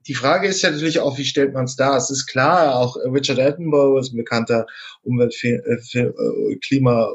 die 0.07 0.15
Frage 0.15 0.49
ist 0.49 0.61
ja 0.63 0.71
natürlich 0.71 1.01
auch, 1.01 1.17
wie 1.17 1.25
stellt 1.25 1.55
man 1.55 1.65
es 1.65 1.77
dar? 1.77 1.97
Es 1.97 2.11
ist 2.11 2.27
klar, 2.27 2.77
auch 2.77 2.97
Richard 2.97 3.39
Attenborough 3.39 4.01
ist 4.01 4.13
ein 4.13 4.19
bekannter 4.19 4.67
Umwelt 5.03 5.35
äh, 5.43 5.55
äh, 5.55 6.57
Klima 6.57 7.11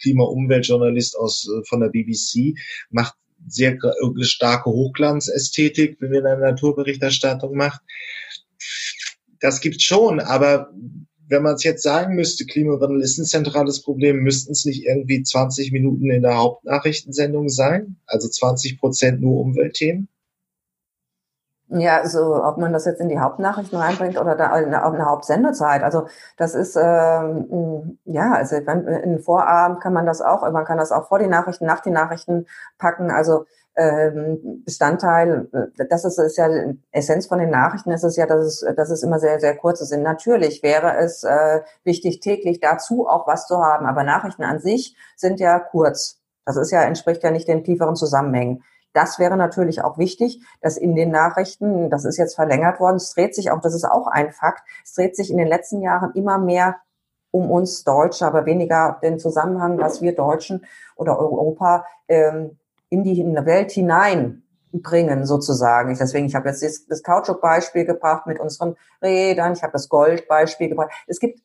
Klima-Umweltjournalist 0.00 1.16
aus 1.16 1.48
äh, 1.48 1.64
von 1.68 1.80
der 1.80 1.88
BBC, 1.88 2.58
macht 2.90 3.14
sehr 3.46 3.72
äh, 3.72 4.24
starke 4.24 4.70
Hochglanzästhetik, 4.70 5.96
wenn 6.00 6.12
er 6.12 6.32
eine 6.32 6.40
Naturberichterstattung 6.40 7.56
macht. 7.56 7.80
Das 9.40 9.60
gibt's 9.60 9.84
schon, 9.84 10.20
aber 10.20 10.70
wenn 11.28 11.42
man 11.42 11.54
es 11.54 11.64
jetzt 11.64 11.82
sagen 11.82 12.14
müsste, 12.14 12.46
Klimawandel 12.46 13.00
ist 13.00 13.18
ein 13.18 13.24
zentrales 13.24 13.82
Problem, 13.82 14.18
müssten 14.18 14.52
es 14.52 14.64
nicht 14.64 14.84
irgendwie 14.84 15.22
20 15.22 15.72
Minuten 15.72 16.10
in 16.10 16.22
der 16.22 16.36
Hauptnachrichtensendung 16.36 17.48
sein? 17.48 17.96
Also 18.06 18.28
20 18.28 18.78
Prozent 18.78 19.20
nur 19.20 19.40
Umweltthemen? 19.40 20.08
Ja, 21.68 21.98
also 22.00 22.44
ob 22.44 22.58
man 22.58 22.74
das 22.74 22.84
jetzt 22.84 23.00
in 23.00 23.08
die 23.08 23.18
Hauptnachrichten 23.18 23.78
reinbringt 23.78 24.20
oder 24.20 24.36
da 24.36 24.56
in 24.58 24.74
eine 24.74 25.06
Hauptsendezeit. 25.06 25.82
Also 25.82 26.06
das 26.36 26.54
ist 26.54 26.76
ähm, 26.76 27.98
ja, 28.04 28.32
also 28.34 28.56
in 28.56 28.66
den 28.84 29.18
Vorabend 29.20 29.80
kann 29.80 29.94
man 29.94 30.04
das 30.04 30.20
auch, 30.20 30.42
man 30.52 30.66
kann 30.66 30.76
das 30.76 30.92
auch 30.92 31.08
vor 31.08 31.18
die 31.18 31.26
Nachrichten, 31.26 31.64
nach 31.64 31.80
die 31.80 31.90
Nachrichten 31.90 32.46
packen. 32.76 33.10
Also 33.10 33.46
ähm, 33.76 34.62
Bestandteil, 34.64 35.48
das 35.88 36.04
ist, 36.04 36.18
ist 36.18 36.36
ja 36.36 36.48
Essenz 36.92 37.26
von 37.26 37.38
den 37.38 37.50
Nachrichten, 37.50 37.90
ist 37.90 38.04
es 38.04 38.16
ja, 38.16 38.26
dass 38.26 38.44
es, 38.44 38.74
dass 38.76 38.90
es 38.90 39.02
immer 39.02 39.18
sehr, 39.18 39.40
sehr 39.40 39.56
kurze 39.56 39.84
sind. 39.86 40.02
Natürlich 40.02 40.62
wäre 40.62 40.96
es 40.98 41.24
äh, 41.24 41.62
wichtig, 41.82 42.20
täglich 42.20 42.60
dazu 42.60 43.08
auch 43.08 43.26
was 43.26 43.46
zu 43.46 43.56
haben, 43.56 43.86
aber 43.86 44.04
Nachrichten 44.04 44.44
an 44.44 44.60
sich 44.60 44.96
sind 45.16 45.40
ja 45.40 45.58
kurz. 45.58 46.20
Das 46.44 46.56
ist 46.56 46.70
ja, 46.70 46.82
entspricht 46.82 47.22
ja 47.22 47.30
nicht 47.30 47.48
den 47.48 47.64
tieferen 47.64 47.96
Zusammenhängen. 47.96 48.62
Das 48.94 49.18
wäre 49.18 49.36
natürlich 49.36 49.82
auch 49.82 49.98
wichtig, 49.98 50.40
dass 50.62 50.76
in 50.76 50.94
den 50.94 51.10
Nachrichten, 51.10 51.90
das 51.90 52.04
ist 52.04 52.16
jetzt 52.16 52.36
verlängert 52.36 52.80
worden, 52.80 52.96
es 52.96 53.12
dreht 53.12 53.34
sich 53.34 53.50
auch, 53.50 53.60
das 53.60 53.74
ist 53.74 53.84
auch 53.84 54.06
ein 54.06 54.32
Fakt, 54.32 54.62
es 54.84 54.94
dreht 54.94 55.16
sich 55.16 55.30
in 55.30 55.36
den 55.36 55.48
letzten 55.48 55.82
Jahren 55.82 56.12
immer 56.14 56.38
mehr 56.38 56.76
um 57.32 57.50
uns 57.50 57.82
Deutsche, 57.82 58.24
aber 58.24 58.46
weniger 58.46 59.00
den 59.02 59.18
Zusammenhang, 59.18 59.78
was 59.78 60.00
wir 60.00 60.14
Deutschen 60.14 60.64
oder 60.94 61.18
Europa 61.18 61.84
ähm, 62.06 62.56
in 62.88 63.02
die 63.02 63.24
Welt 63.44 63.72
hineinbringen, 63.72 65.26
sozusagen. 65.26 65.96
deswegen, 65.98 66.26
ich 66.26 66.36
habe 66.36 66.48
jetzt 66.48 66.62
das, 66.62 66.86
das 66.86 67.02
Kautschuk-Beispiel 67.02 67.84
gebracht 67.84 68.28
mit 68.28 68.38
unseren 68.38 68.76
Rädern, 69.02 69.54
ich 69.54 69.64
habe 69.64 69.72
das 69.72 69.88
Gold-Beispiel 69.88 70.68
gebracht. 70.68 70.92
Es 71.08 71.18
gibt 71.18 71.40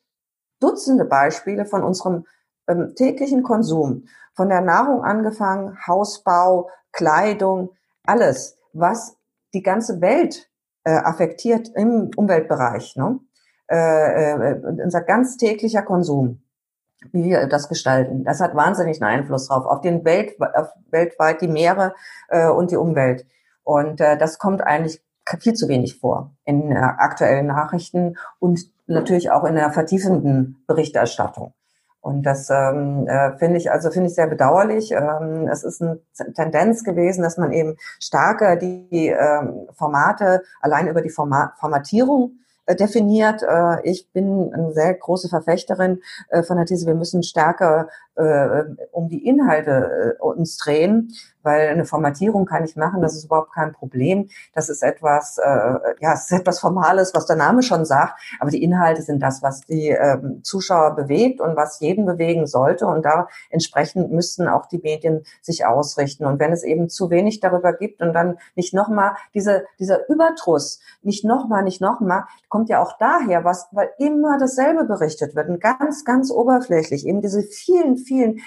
Dutzende 0.60 1.06
Beispiele 1.06 1.64
von 1.64 1.82
unserem 1.82 2.26
ähm, 2.68 2.94
täglichen 2.94 3.42
Konsum, 3.42 4.04
von 4.40 4.48
der 4.48 4.62
Nahrung 4.62 5.04
angefangen, 5.04 5.76
Hausbau, 5.86 6.70
Kleidung, 6.92 7.72
alles, 8.06 8.56
was 8.72 9.18
die 9.52 9.62
ganze 9.62 10.00
Welt 10.00 10.48
äh, 10.84 10.92
affektiert 10.92 11.68
im 11.74 12.10
Umweltbereich. 12.16 12.96
Ne? 12.96 13.20
Äh, 13.70 14.30
äh, 14.30 14.82
unser 14.82 15.02
ganz 15.02 15.36
täglicher 15.36 15.82
Konsum, 15.82 16.40
wie 17.12 17.24
wir 17.24 17.48
das 17.48 17.68
gestalten, 17.68 18.24
das 18.24 18.40
hat 18.40 18.54
wahnsinnigen 18.54 19.04
Einfluss 19.04 19.48
drauf, 19.48 19.66
auf 19.66 19.82
den 19.82 20.06
Welt, 20.06 20.40
auf 20.54 20.70
weltweit 20.90 21.42
die 21.42 21.48
Meere 21.48 21.94
äh, 22.30 22.48
und 22.48 22.70
die 22.70 22.78
Umwelt. 22.78 23.26
Und 23.62 24.00
äh, 24.00 24.16
das 24.16 24.38
kommt 24.38 24.62
eigentlich 24.62 25.02
viel 25.38 25.52
zu 25.52 25.68
wenig 25.68 25.98
vor 25.98 26.34
in 26.46 26.72
äh, 26.72 26.76
aktuellen 26.78 27.48
Nachrichten 27.48 28.16
und 28.38 28.58
natürlich 28.86 29.30
auch 29.32 29.44
in 29.44 29.56
der 29.56 29.70
vertiefenden 29.70 30.64
Berichterstattung. 30.66 31.52
Und 32.00 32.22
das 32.22 32.48
ähm, 32.50 33.06
äh, 33.06 33.36
finde 33.38 33.58
ich 33.58 33.70
also 33.70 33.90
finde 33.90 34.08
ich 34.08 34.14
sehr 34.14 34.26
bedauerlich. 34.26 34.92
Ähm, 34.92 35.48
es 35.48 35.64
ist 35.64 35.82
eine 35.82 36.00
Tendenz 36.34 36.82
gewesen, 36.82 37.22
dass 37.22 37.36
man 37.36 37.52
eben 37.52 37.76
stärker 37.98 38.56
die 38.56 39.08
ähm, 39.08 39.68
Formate 39.74 40.42
allein 40.60 40.88
über 40.88 41.02
die 41.02 41.10
Format 41.10 41.52
Formatierung 41.58 42.38
äh, 42.70 42.76
definiert. 42.76 43.42
Äh, 43.42 43.82
ich 43.82 44.10
bin 44.12 44.52
eine 44.54 44.72
sehr 44.72 44.94
große 44.94 45.28
Verfechterin 45.28 46.00
äh, 46.28 46.42
von 46.42 46.56
der 46.56 46.66
These, 46.66 46.86
wir 46.86 46.94
müssen 46.94 47.22
stärker 47.22 47.88
um 48.92 49.08
die 49.08 49.26
Inhalte 49.26 50.16
uns 50.20 50.56
drehen, 50.58 51.12
weil 51.42 51.68
eine 51.68 51.86
Formatierung 51.86 52.44
kann 52.44 52.64
ich 52.64 52.76
machen, 52.76 53.00
das 53.00 53.14
ist 53.14 53.24
überhaupt 53.24 53.52
kein 53.52 53.72
Problem. 53.72 54.28
Das 54.54 54.68
ist 54.68 54.82
etwas, 54.82 55.38
ja, 55.38 56.12
es 56.12 56.30
ist 56.30 56.40
etwas 56.40 56.60
Formales, 56.60 57.12
was 57.14 57.26
der 57.26 57.36
Name 57.36 57.62
schon 57.62 57.84
sagt, 57.84 58.20
aber 58.40 58.50
die 58.50 58.62
Inhalte 58.62 59.02
sind 59.02 59.22
das, 59.22 59.42
was 59.42 59.62
die 59.62 59.88
ähm, 59.88 60.40
Zuschauer 60.42 60.94
bewegt 60.96 61.40
und 61.40 61.56
was 61.56 61.80
jeden 61.80 62.06
bewegen 62.06 62.46
sollte 62.46 62.86
und 62.86 63.04
da 63.04 63.28
entsprechend 63.50 64.12
müssten 64.12 64.48
auch 64.48 64.66
die 64.66 64.78
Medien 64.78 65.22
sich 65.40 65.66
ausrichten. 65.66 66.24
Und 66.24 66.40
wenn 66.40 66.52
es 66.52 66.62
eben 66.62 66.88
zu 66.88 67.10
wenig 67.10 67.40
darüber 67.40 67.72
gibt 67.72 68.02
und 68.02 68.12
dann 68.12 68.38
nicht 68.54 68.74
nochmal 68.74 69.14
diese, 69.34 69.64
dieser 69.78 70.08
Überdruss, 70.08 70.80
nicht 71.02 71.24
nochmal, 71.24 71.62
nicht 71.62 71.80
nochmal, 71.80 72.24
kommt 72.48 72.68
ja 72.68 72.82
auch 72.82 72.98
daher, 72.98 73.44
was, 73.44 73.68
weil 73.72 73.90
immer 73.98 74.38
dasselbe 74.38 74.84
berichtet 74.84 75.34
wird 75.34 75.48
und 75.48 75.60
ganz, 75.60 76.04
ganz 76.04 76.30
oberflächlich, 76.30 77.06
eben 77.06 77.20
diese 77.20 77.42
vielen, 77.42 77.96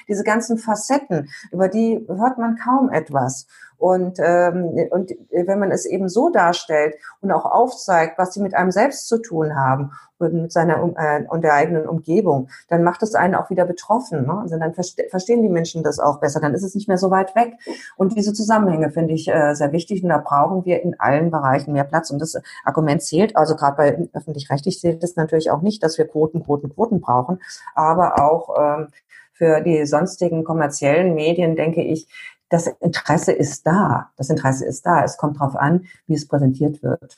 diese 0.07 0.23
ganzen 0.23 0.57
Facetten, 0.57 1.29
über 1.51 1.67
die 1.67 2.05
hört 2.07 2.37
man 2.37 2.57
kaum 2.57 2.91
etwas. 2.91 3.47
Und, 3.83 4.17
ähm, 4.19 4.87
und 4.91 5.11
wenn 5.29 5.59
man 5.59 5.71
es 5.71 5.85
eben 5.85 6.07
so 6.07 6.29
darstellt 6.29 6.95
und 7.19 7.33
auch 7.33 7.43
aufzeigt, 7.43 8.17
was 8.17 8.33
sie 8.33 8.41
mit 8.41 8.55
einem 8.55 8.71
selbst 8.71 9.09
zu 9.09 9.17
tun 9.21 9.57
haben 9.57 9.91
und 10.19 10.33
mit 10.33 10.53
seiner 10.53 10.77
äh, 10.95 11.25
und 11.27 11.43
der 11.43 11.53
eigenen 11.53 11.89
Umgebung, 11.89 12.47
dann 12.69 12.83
macht 12.83 13.03
es 13.03 13.13
einen 13.13 13.35
auch 13.35 13.49
wieder 13.49 13.65
betroffen. 13.65 14.25
Ne? 14.25 14.39
Also 14.39 14.57
dann 14.57 14.73
verste 14.73 15.03
verstehen 15.09 15.41
die 15.41 15.49
Menschen 15.49 15.83
das 15.83 15.99
auch 15.99 16.21
besser, 16.21 16.39
dann 16.39 16.53
ist 16.53 16.63
es 16.63 16.75
nicht 16.75 16.87
mehr 16.87 16.97
so 16.97 17.11
weit 17.11 17.35
weg. 17.35 17.55
Und 17.97 18.15
diese 18.15 18.31
Zusammenhänge 18.31 18.89
finde 18.89 19.15
ich 19.15 19.27
äh, 19.27 19.53
sehr 19.53 19.73
wichtig 19.73 20.01
und 20.01 20.07
da 20.07 20.17
brauchen 20.17 20.63
wir 20.63 20.81
in 20.81 20.97
allen 20.97 21.29
Bereichen 21.29 21.73
mehr 21.73 21.83
Platz. 21.83 22.09
Und 22.09 22.19
das 22.19 22.39
Argument 22.63 23.01
zählt, 23.01 23.35
also 23.35 23.57
gerade 23.57 23.75
bei 23.75 24.09
öffentlich-rechtlich 24.13 24.79
zählt 24.79 25.03
es 25.03 25.17
natürlich 25.17 25.51
auch 25.51 25.61
nicht, 25.61 25.83
dass 25.83 25.97
wir 25.97 26.07
Quoten, 26.07 26.41
Quoten, 26.45 26.73
Quoten 26.73 27.01
brauchen, 27.01 27.41
aber 27.75 28.23
auch 28.23 28.55
ähm, 28.57 28.87
für 29.33 29.61
die 29.61 29.85
sonstigen 29.85 30.43
kommerziellen 30.43 31.15
Medien 31.15 31.55
denke 31.55 31.83
ich, 31.83 32.07
das 32.49 32.67
Interesse 32.81 33.31
ist 33.31 33.65
da. 33.65 34.11
Das 34.15 34.29
Interesse 34.29 34.65
ist 34.65 34.85
da. 34.85 35.03
Es 35.03 35.17
kommt 35.17 35.37
darauf 35.37 35.55
an, 35.55 35.85
wie 36.07 36.13
es 36.13 36.27
präsentiert 36.27 36.83
wird. 36.83 37.17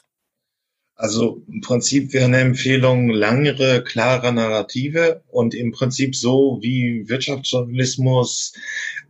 Also 0.98 1.42
im 1.50 1.60
Prinzip 1.60 2.14
wäre 2.14 2.26
eine 2.26 2.40
Empfehlung 2.40 3.10
langere, 3.10 3.84
klare 3.84 4.32
Narrative 4.32 5.24
und 5.28 5.54
im 5.54 5.74
Prinzip 5.74 6.16
so 6.16 6.60
wie 6.62 7.10
Wirtschaftsjournalismus 7.10 8.54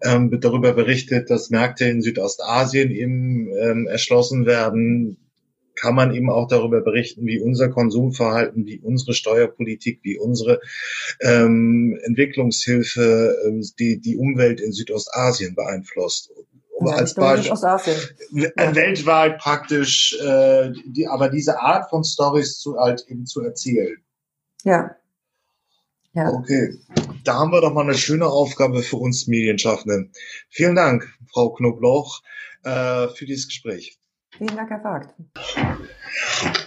ähm, 0.01 0.35
darüber 0.41 0.73
berichtet, 0.73 1.29
dass 1.29 1.51
Märkte 1.51 1.85
in 1.85 2.01
Südostasien 2.01 2.89
eben 2.89 3.49
ähm, 3.55 3.85
erschlossen 3.85 4.47
werden, 4.47 5.17
kann 5.75 5.95
man 5.95 6.13
eben 6.13 6.29
auch 6.29 6.47
darüber 6.47 6.81
berichten, 6.81 7.25
wie 7.25 7.39
unser 7.39 7.69
Konsumverhalten, 7.69 8.65
wie 8.65 8.79
unsere 8.79 9.13
Steuerpolitik, 9.13 9.99
wie 10.03 10.17
unsere 10.17 10.61
ähm, 11.21 11.99
Entwicklungshilfe 12.03 13.35
äh, 13.45 13.61
die, 13.79 13.99
die 13.99 14.17
Umwelt 14.17 14.61
in 14.61 14.71
Südostasien 14.71 15.55
beeinflusst. 15.55 16.31
Um 16.77 16.87
ja, 16.87 16.95
als 16.95 17.13
Beispiel 17.13 17.53
ja. 18.31 18.75
weltweit 18.75 19.37
praktisch, 19.39 20.17
äh, 20.19 20.71
die, 20.85 21.07
aber 21.07 21.29
diese 21.29 21.59
Art 21.61 21.89
von 21.89 22.03
Stories 22.03 22.59
zu 22.59 22.77
halt 22.77 23.05
eben 23.07 23.25
zu 23.25 23.41
erzählen. 23.41 23.97
Ja. 24.63 24.95
Ja. 26.13 26.29
Okay, 26.29 26.77
da 27.25 27.35
haben 27.35 27.51
wir 27.51 27.59
doch 27.59 27.73
mal 27.73 27.83
eine 27.83 27.93
schöne 27.93 28.27
Aufgabe 28.27 28.83
für 28.83 28.95
uns 28.95 29.27
Medienschaffenden. 29.27 30.13
Vielen 30.49 30.75
Dank, 30.75 31.13
Frau 31.29 31.49
Knobloch, 31.49 32.21
äh, 32.63 33.09
für 33.09 33.25
dieses 33.25 33.47
Gespräch. 33.47 33.97
Vielen 34.37 34.55
Dank, 34.55 34.69
Herr 34.69 34.81
Vogt. 34.81 35.13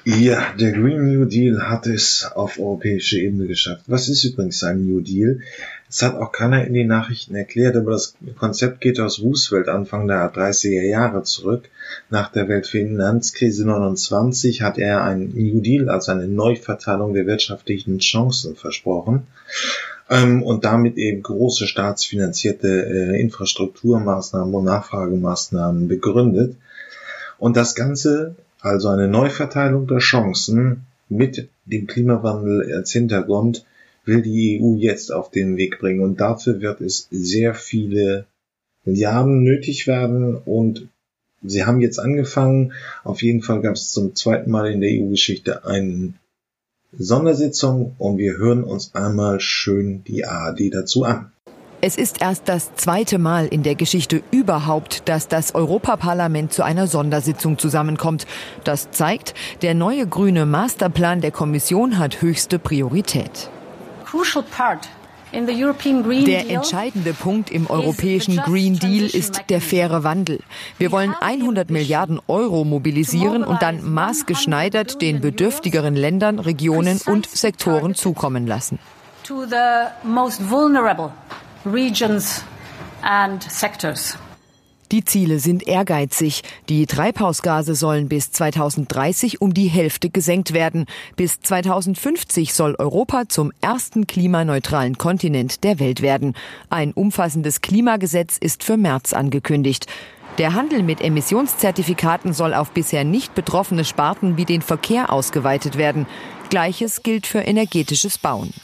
Ja, 0.05 0.55
der 0.59 0.73
Green 0.73 1.13
New 1.13 1.27
Deal 1.27 1.69
hat 1.69 1.87
es 1.87 2.31
auf 2.35 2.59
europäische 2.59 3.19
Ebene 3.19 3.47
geschafft. 3.47 3.85
Was 3.87 4.09
ist 4.09 4.25
übrigens 4.25 4.63
ein 4.65 4.87
New 4.87 5.01
Deal? 5.01 5.41
Es 5.89 6.03
hat 6.03 6.15
auch 6.17 6.33
keiner 6.33 6.65
in 6.65 6.73
den 6.73 6.87
Nachrichten 6.87 7.35
erklärt, 7.35 7.77
aber 7.77 7.91
das 7.93 8.15
Konzept 8.39 8.81
geht 8.81 8.99
aus 9.01 9.21
Roosevelt 9.21 9.69
Anfang 9.69 10.07
der 10.07 10.33
30er 10.33 10.87
Jahre 10.87 11.25
zurück. 11.25 11.69
Nach 12.09 12.33
der 12.33 12.49
Weltfinanzkrise 12.49 13.67
29 13.67 14.63
hat 14.63 14.79
er 14.79 15.05
einen 15.05 15.35
New 15.35 15.61
Deal, 15.61 15.91
also 15.91 16.13
eine 16.13 16.27
Neuverteilung 16.27 17.13
der 17.13 17.27
wirtschaftlichen 17.27 17.99
Chancen 17.99 18.57
versprochen 18.57 19.27
ähm, 20.09 20.43
und 20.43 20.65
damit 20.65 20.97
eben 20.97 21.23
große 21.23 21.67
staatsfinanzierte 21.67 22.87
äh, 22.87 23.21
Infrastrukturmaßnahmen 23.21 24.55
und 24.55 24.65
Nachfragemaßnahmen 24.65 25.89
begründet. 25.89 26.57
Und 27.39 27.57
das 27.57 27.75
Ganze, 27.75 28.37
also 28.61 28.89
eine 28.89 29.09
Neuverteilung 29.09 29.87
der 29.87 29.99
Chancen 29.99 30.87
mit 31.09 31.49
dem 31.65 31.87
Klimawandel 31.87 32.73
als 32.75 32.93
Hintergrund, 32.93 33.65
will 34.05 34.23
die 34.23 34.61
EU 34.61 34.75
jetzt 34.77 35.13
auf 35.13 35.31
den 35.31 35.57
Weg 35.57 35.79
bringen. 35.79 36.01
Und 36.01 36.21
dafür 36.21 36.61
wird 36.61 36.81
es 36.81 37.09
sehr 37.11 37.55
viele 37.55 38.27
Milliarden 38.85 39.43
nötig 39.43 39.87
werden. 39.87 40.37
Und 40.37 40.89
sie 41.43 41.65
haben 41.65 41.81
jetzt 41.81 41.99
angefangen. 41.99 42.73
Auf 43.05 43.23
jeden 43.23 43.43
Fall 43.43 43.61
gab 43.61 43.75
es 43.75 43.93
zum 43.93 44.15
zweiten 44.15 44.51
Mal 44.51 44.73
in 44.73 44.81
der 44.81 44.91
EU-Geschichte 44.91 45.65
eine 45.65 46.15
Sondersitzung 46.93 47.95
und 47.99 48.17
wir 48.17 48.39
hören 48.39 48.65
uns 48.65 48.95
einmal 48.95 49.41
schön 49.41 50.05
die 50.05 50.25
ARD 50.25 50.73
dazu 50.73 51.05
an. 51.05 51.33
Es 51.81 51.97
ist 51.97 52.21
erst 52.21 52.49
das 52.49 52.75
zweite 52.75 53.19
Mal 53.19 53.47
in 53.47 53.63
der 53.63 53.77
Geschichte 53.77 54.25
überhaupt, 54.33 55.09
dass 55.09 55.29
das 55.29 55.55
Europaparlament 55.55 56.53
zu 56.53 56.65
einer 56.65 56.89
Sondersitzung 56.89 57.57
zusammenkommt. 57.57 58.27
Das 58.65 58.91
zeigt, 58.91 59.33
der 59.63 59.75
neue 59.75 60.09
grüne 60.09 60.45
Masterplan 60.45 61.21
der 61.21 61.31
Kommission 61.31 61.99
hat 61.99 62.21
höchste 62.21 62.59
Priorität. 62.59 63.49
Der 66.25 66.51
entscheidende 66.51 67.15
Punkt 67.15 67.51
im 67.53 67.71
europäischen 67.71 68.39
Green 68.39 68.79
Deal 68.81 69.05
ist 69.05 69.43
der 69.49 69.61
faire 69.61 70.03
Wandel. 70.03 70.41
Wir 70.79 70.91
wollen 70.91 71.15
100 71.21 71.71
Milliarden 71.71 72.19
Euro 72.27 72.65
mobilisieren 72.65 73.45
und 73.45 73.63
dann 73.63 73.89
maßgeschneidert 73.89 75.01
den 75.01 75.21
bedürftigeren 75.21 75.95
Ländern, 75.95 76.41
Regionen 76.41 77.01
und 77.07 77.29
Sektoren 77.29 77.95
zukommen 77.95 78.49
lassen 78.49 78.81
regions 81.65 82.45
and 83.03 83.43
sectors. 83.43 84.19
Die 84.91 85.05
Ziele 85.05 85.39
sind 85.39 85.69
ehrgeizig. 85.69 86.43
Die 86.71 86.87
Treibhausgase 86.87 87.75
sollen 87.75 88.09
bis 88.09 88.33
2030 88.33 89.43
um 89.43 89.53
die 89.53 89.69
Hälfte 89.69 90.09
gesenkt 90.09 90.55
werden. 90.55 90.87
Bis 91.15 91.41
2050 91.41 92.55
soll 92.55 92.75
Europa 92.79 93.29
zum 93.29 93.53
ersten 93.61 94.07
klimaneutralen 94.07 94.97
Kontinent 94.97 95.63
der 95.63 95.79
Welt 95.79 96.01
werden. 96.01 96.35
Ein 96.71 96.93
umfassendes 96.93 97.61
Klimagesetz 97.61 98.39
ist 98.39 98.65
für 98.65 98.79
März 98.79 99.13
angekündigt. 99.13 99.87
Der 100.39 100.55
Handel 100.55 100.83
mit 100.83 101.03
Emissionszertifikaten 101.03 102.33
soll 102.33 102.55
auf 102.55 102.71
bisher 102.71 103.05
nicht 103.05 103.35
betroffene 103.35 103.85
Sparten 103.85 104.39
wie 104.39 104.47
den 104.47 104.63
Verkehr 104.63 105.13
ausgeweitet 105.13 105.77
werden. 105.77 106.07
Gleiches 106.49 107.03
gilt 107.03 107.27
für 107.27 107.41
energetisches 107.41 108.17
Bauen. 108.17 108.55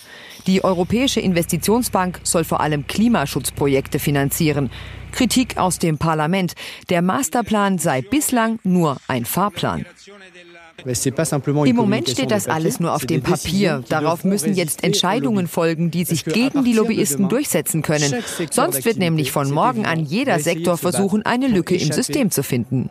Die 0.46 0.62
Europäische 0.62 1.20
Investitionsbank 1.20 2.20
soll 2.22 2.44
vor 2.44 2.60
allem 2.60 2.86
Klimaschutzprojekte 2.86 3.98
finanzieren. 3.98 4.70
Kritik 5.12 5.56
aus 5.56 5.78
dem 5.78 5.96
Parlament. 5.96 6.54
Der 6.90 7.00
Masterplan 7.00 7.78
sei 7.78 8.02
bislang 8.02 8.58
nur 8.64 8.96
ein 9.06 9.24
Fahrplan. 9.24 9.86
Im 11.64 11.76
Moment 11.76 12.10
steht 12.10 12.30
das 12.30 12.48
alles 12.48 12.80
nur 12.80 12.94
auf 12.94 13.06
dem 13.06 13.22
Papier. 13.22 13.84
Darauf 13.88 14.24
müssen 14.24 14.54
jetzt 14.54 14.82
Entscheidungen 14.82 15.46
folgen, 15.46 15.90
die 15.90 16.04
sich 16.04 16.24
gegen 16.24 16.64
die 16.64 16.72
Lobbyisten 16.72 17.28
durchsetzen 17.28 17.82
können. 17.82 18.22
Sonst 18.50 18.84
wird 18.84 18.98
nämlich 18.98 19.30
von 19.30 19.50
morgen 19.50 19.86
an 19.86 20.04
jeder 20.04 20.40
Sektor 20.40 20.76
versuchen, 20.76 21.24
eine 21.24 21.46
Lücke 21.46 21.76
im 21.76 21.92
System 21.92 22.30
zu 22.30 22.42
finden. 22.42 22.90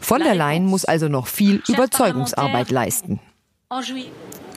Von 0.00 0.20
der 0.20 0.34
Leyen 0.34 0.66
muss 0.66 0.84
also 0.84 1.08
noch 1.08 1.26
viel 1.26 1.62
Überzeugungsarbeit 1.66 2.70
leisten. 2.70 3.20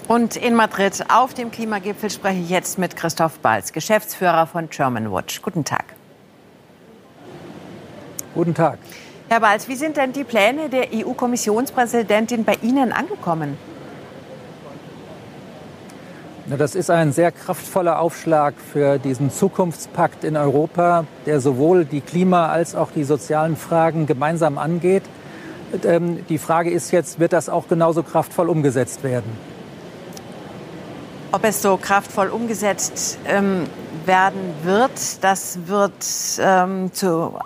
Und 0.07 0.37
in 0.37 0.55
Madrid 0.55 1.03
auf 1.09 1.33
dem 1.33 1.51
Klimagipfel 1.51 2.09
spreche 2.09 2.39
ich 2.39 2.49
jetzt 2.49 2.79
mit 2.79 2.95
Christoph 2.95 3.39
Balz, 3.39 3.73
Geschäftsführer 3.73 4.47
von 4.47 4.69
German 4.69 5.11
Watch. 5.11 5.41
Guten 5.41 5.65
Tag. 5.65 5.83
Guten 8.33 8.53
Tag. 8.53 8.79
Herr 9.27 9.41
Balz, 9.41 9.67
wie 9.67 9.75
sind 9.75 9.97
denn 9.97 10.13
die 10.13 10.23
Pläne 10.23 10.69
der 10.69 10.87
EU-Kommissionspräsidentin 10.93 12.45
bei 12.45 12.57
Ihnen 12.61 12.93
angekommen? 12.93 13.57
Das 16.45 16.75
ist 16.75 16.89
ein 16.89 17.11
sehr 17.11 17.33
kraftvoller 17.33 17.99
Aufschlag 17.99 18.53
für 18.71 18.99
diesen 18.99 19.29
Zukunftspakt 19.29 20.23
in 20.23 20.37
Europa, 20.37 21.03
der 21.25 21.41
sowohl 21.41 21.83
die 21.83 21.99
Klima- 21.99 22.47
als 22.47 22.73
auch 22.73 22.91
die 22.91 23.03
sozialen 23.03 23.57
Fragen 23.57 24.05
gemeinsam 24.05 24.57
angeht. 24.57 25.03
Ähm, 25.83 26.25
die 26.29 26.37
Frage 26.37 26.69
ist 26.69 26.91
jetzt, 26.91 27.19
wird 27.19 27.33
das 27.33 27.49
auch 27.49 27.67
genauso 27.67 28.01
kraftvoll 28.01 28.47
umgesetzt 28.47 29.03
werden? 29.03 29.56
Ob 31.31 31.43
es 31.43 31.61
so 31.61 31.77
kraftvoll 31.77 32.29
umgesetzt 32.29 33.17
ähm, 33.25 33.65
werden 34.05 34.53
wird, 34.63 35.23
das 35.23 35.59
wird 35.67 35.93
ähm, 36.39 36.93
zu 36.93 37.37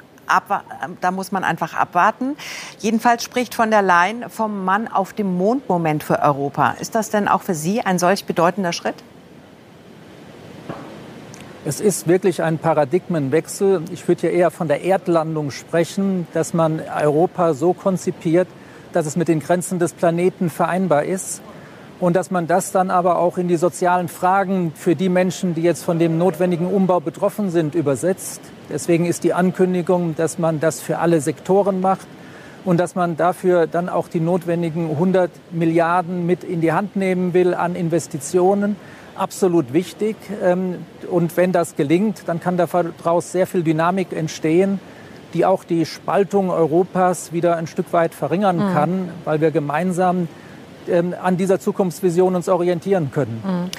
da 1.02 1.12
muss 1.12 1.34
man 1.34 1.44
einfach 1.44 1.74
abwarten. 1.74 2.38
Jedenfalls 2.80 3.22
spricht 3.22 3.54
von 3.54 3.70
der 3.70 3.82
Leyen 3.82 4.30
vom 4.30 4.64
Mann 4.64 4.88
auf 4.88 5.12
dem 5.12 5.36
Mond-Moment 5.38 6.04
für 6.04 6.22
Europa. 6.22 6.76
Ist 6.80 6.96
das 6.96 7.10
denn 7.10 7.28
auch 7.28 7.42
für 7.42 7.54
Sie 7.54 7.82
ein 7.82 8.00
solch 8.00 8.24
bedeutender 8.24 8.72
Schritt? 8.72 8.96
Es 11.66 11.82
ist 11.82 12.08
wirklich 12.08 12.42
ein 12.42 12.60
Paradigmenwechsel. 12.60 13.84
Ich 13.92 14.08
würde 14.08 14.22
hier 14.22 14.32
eher 14.32 14.52
von 14.52 14.70
der 14.70 14.86
Erdlandung 14.86 15.52
sprechen, 15.52 16.28
dass 16.34 16.54
man 16.54 16.80
Europa 16.80 17.54
so 17.54 17.74
konzipiert, 17.74 18.48
dass 18.94 19.06
es 19.06 19.18
mit 19.18 19.28
den 19.28 19.42
Grenzen 19.42 19.80
des 19.80 19.92
Planeten 19.92 20.50
vereinbar 20.50 21.04
ist 21.04 21.42
und 22.02 22.16
dass 22.16 22.32
man 22.32 22.48
das 22.48 22.72
dann 22.72 22.90
aber 22.90 23.20
auch 23.20 23.38
in 23.38 23.48
die 23.48 23.58
sozialen 23.58 24.08
Fragen 24.08 24.74
für 24.76 24.96
die 24.96 25.08
Menschen, 25.08 25.54
die 25.54 25.62
jetzt 25.62 25.84
von 25.84 26.00
dem 26.00 26.18
notwendigen 26.18 26.66
Umbau 26.66 27.00
betroffen 27.00 27.52
sind, 27.52 27.76
übersetzt. 27.76 28.42
Deswegen 28.70 29.06
ist 29.06 29.24
die 29.24 29.34
Ankündigung, 29.34 30.16
dass 30.18 30.40
man 30.40 30.60
das 30.60 30.82
für 30.82 30.98
alle 30.98 31.22
Sektoren 31.22 31.80
macht 31.80 32.08
und 32.66 32.80
dass 32.80 32.96
man 32.96 33.18
dafür 33.18 33.68
dann 33.68 33.88
auch 33.88 34.08
die 34.08 34.20
notwendigen 34.20 34.90
100 34.90 35.30
Milliarden 35.52 36.26
mit 36.26 36.44
in 36.44 36.60
die 36.60 36.74
Hand 36.74 36.96
nehmen 36.96 37.36
will 37.36 37.54
an 37.54 37.76
Investitionen, 37.76 38.78
absolut 39.16 39.72
wichtig. 39.72 40.16
Ähm, 40.44 40.78
und 41.10 41.38
wenn 41.38 41.52
das 41.52 41.76
gelingt, 41.76 42.24
dann 42.26 42.40
kann 42.40 42.58
daraus 42.58 43.32
sehr 43.32 43.46
viel 43.46 43.62
Dynamik 43.62 44.12
entstehen, 44.12 44.80
die 45.36 45.46
auch 45.46 45.64
die 45.64 45.86
Spaltung 45.86 46.50
Europas 46.50 47.32
wieder 47.32 47.58
ein 47.58 47.68
Stück 47.68 47.94
weit 47.94 48.16
verringern 48.16 48.58
mhm. 48.58 48.74
kann, 48.74 49.10
weil 49.24 49.40
wir 49.40 49.52
gemeinsam 49.52 50.28
ähm, 50.90 51.16
an 51.22 51.38
dieser 51.38 51.60
Zukunftsvision 51.60 52.36
uns 52.36 52.50
orientieren 52.50 53.12
können. 53.12 53.70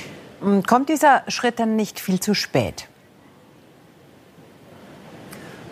Mhm. 0.41 0.63
Kommt 0.65 0.89
dieser 0.89 1.23
Schritt 1.29 1.61
dann 1.61 1.77
nicht 1.77 2.01
viel 2.01 2.19
zu 2.19 2.35
spät? 2.35 2.89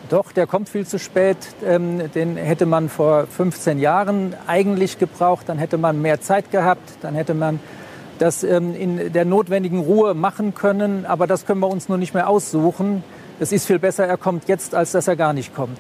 Doch, 0.09 0.33
der 0.33 0.47
kommt 0.47 0.69
viel 0.69 0.87
zu 0.87 0.99
spät. 0.99 1.37
Ähm, 1.65 2.11
den 2.13 2.37
hätte 2.37 2.67
man 2.67 2.89
vor 2.89 3.27
15 3.27 3.79
Jahren 3.79 4.35
eigentlich 4.47 4.99
gebraucht. 4.99 5.49
Dann 5.49 5.59
hätte 5.59 5.79
man 5.79 6.03
mehr 6.03 6.21
Zeit 6.21 6.51
gehabt. 6.51 6.91
Dann 7.01 7.15
hätte 7.15 7.35
man 7.35 7.61
das 8.19 8.43
ähm, 8.43 8.75
in 8.75 9.13
der 9.13 9.25
notwendigen 9.25 9.79
Ruhe 9.79 10.15
machen 10.15 10.55
können. 10.55 11.07
Aber 11.07 11.27
das 11.27 11.47
können 11.47 11.61
wir 11.61 11.69
uns 11.69 11.89
nur 11.89 11.99
nicht 11.99 12.13
mehr 12.13 12.29
aussuchen. 12.29 13.05
Es 13.39 13.53
ist 13.53 13.67
viel 13.67 13.79
besser, 13.79 14.07
er 14.07 14.19
kommt 14.19 14.49
jetzt, 14.49 14.75
als 14.75 14.93
dass 14.93 15.09
er 15.09 15.17
gar 15.17 15.33
nicht 15.33 15.55
kommt. 15.55 15.79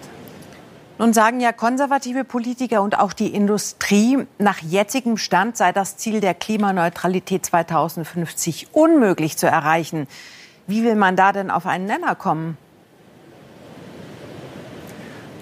Nun 1.01 1.15
sagen 1.15 1.41
ja 1.41 1.51
konservative 1.51 2.25
Politiker 2.25 2.83
und 2.83 2.99
auch 2.99 3.15
die 3.15 3.35
Industrie, 3.35 4.19
nach 4.37 4.59
jetzigem 4.59 5.17
Stand 5.17 5.57
sei 5.57 5.73
das 5.73 5.97
Ziel 5.97 6.21
der 6.21 6.35
Klimaneutralität 6.35 7.47
2050 7.47 8.75
unmöglich 8.75 9.39
zu 9.39 9.47
erreichen. 9.47 10.07
Wie 10.67 10.85
will 10.85 10.97
man 10.97 11.17
da 11.17 11.33
denn 11.33 11.51
auf 11.51 11.65
einen 11.65 11.87
Nenner 11.87 12.15
kommen? 12.17 12.59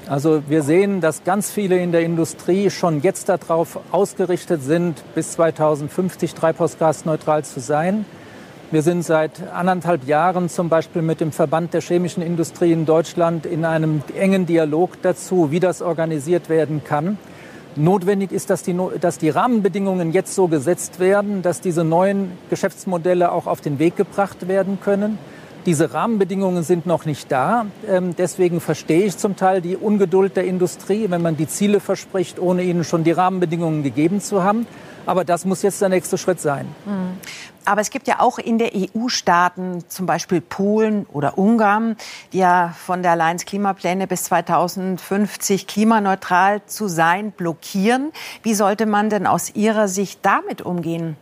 Also 0.08 0.44
wir 0.48 0.62
sehen, 0.62 1.00
dass 1.00 1.24
ganz 1.24 1.50
viele 1.50 1.76
in 1.78 1.90
der 1.90 2.02
Industrie 2.02 2.70
schon 2.70 3.02
jetzt 3.02 3.28
darauf 3.28 3.80
ausgerichtet 3.90 4.62
sind, 4.62 5.02
bis 5.16 5.32
2050 5.32 6.34
treibhausgasneutral 6.34 7.44
zu 7.44 7.58
sein. 7.58 8.06
Wir 8.70 8.82
sind 8.82 9.02
seit 9.02 9.50
anderthalb 9.50 10.06
Jahren 10.06 10.50
zum 10.50 10.68
Beispiel 10.68 11.00
mit 11.00 11.22
dem 11.22 11.32
Verband 11.32 11.72
der 11.72 11.80
chemischen 11.80 12.22
Industrie 12.22 12.70
in 12.70 12.84
Deutschland 12.84 13.46
in 13.46 13.64
einem 13.64 14.02
engen 14.14 14.44
Dialog 14.44 15.00
dazu, 15.00 15.50
wie 15.50 15.58
das 15.58 15.80
organisiert 15.80 16.50
werden 16.50 16.84
kann. 16.84 17.16
Notwendig 17.76 18.30
ist, 18.30 18.50
dass 18.50 18.62
die, 18.62 18.78
dass 19.00 19.16
die 19.16 19.30
Rahmenbedingungen 19.30 20.12
jetzt 20.12 20.34
so 20.34 20.48
gesetzt 20.48 21.00
werden, 21.00 21.40
dass 21.40 21.62
diese 21.62 21.82
neuen 21.82 22.32
Geschäftsmodelle 22.50 23.32
auch 23.32 23.46
auf 23.46 23.62
den 23.62 23.78
Weg 23.78 23.96
gebracht 23.96 24.48
werden 24.48 24.78
können. 24.82 25.16
Diese 25.64 25.94
Rahmenbedingungen 25.94 26.62
sind 26.62 26.84
noch 26.84 27.06
nicht 27.06 27.32
da. 27.32 27.64
Ähm, 27.88 28.16
deswegen 28.18 28.60
verstehe 28.60 29.06
ich 29.06 29.16
zum 29.16 29.36
Teil 29.36 29.62
die 29.62 29.76
Ungeduld 29.76 30.36
der 30.36 30.44
Industrie, 30.44 31.06
wenn 31.08 31.22
man 31.22 31.38
die 31.38 31.48
Ziele 31.48 31.80
verspricht, 31.80 32.38
ohne 32.38 32.64
ihnen 32.64 32.84
schon 32.84 33.02
die 33.02 33.12
Rahmenbedingungen 33.12 33.82
gegeben 33.82 34.20
zu 34.20 34.44
haben. 34.44 34.66
Aber 35.08 35.24
das 35.24 35.46
muss 35.46 35.62
jetzt 35.62 35.80
der 35.80 35.88
nächste 35.88 36.18
Schritt 36.18 36.38
sein. 36.38 36.66
Mhm. 36.84 37.16
Aber 37.64 37.80
es 37.80 37.88
gibt 37.88 38.08
ja 38.08 38.20
auch 38.20 38.38
in 38.38 38.58
der 38.58 38.72
EU-Staaten, 38.74 39.82
zum 39.88 40.04
Beispiel 40.04 40.42
Polen 40.42 41.06
oder 41.10 41.38
Ungarn, 41.38 41.96
die 42.34 42.38
ja 42.38 42.74
von 42.84 43.02
der 43.02 43.12
Allianz 43.12 43.46
Klimapläne 43.46 44.06
bis 44.06 44.24
2050 44.24 45.66
klimaneutral 45.66 46.60
zu 46.66 46.88
sein 46.88 47.30
blockieren. 47.30 48.12
Wie 48.42 48.52
sollte 48.52 48.84
man 48.84 49.08
denn 49.08 49.26
aus 49.26 49.54
Ihrer 49.54 49.88
Sicht 49.88 50.18
damit 50.26 50.60
umgehen? 50.60 51.16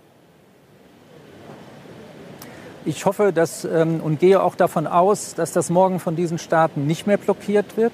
Ich 2.85 3.07
hoffe 3.07 3.33
dass, 3.33 3.65
ähm, 3.65 4.01
und 4.03 4.19
gehe 4.19 4.43
auch 4.43 4.57
davon 4.57 4.89
aus, 4.89 5.35
dass 5.35 5.53
das 5.53 5.71
morgen 5.71 6.01
von 6.01 6.17
diesen 6.17 6.39
Staaten 6.39 6.89
nicht 6.89 7.07
mehr 7.07 7.19
blockiert 7.19 7.77
wird. 7.77 7.93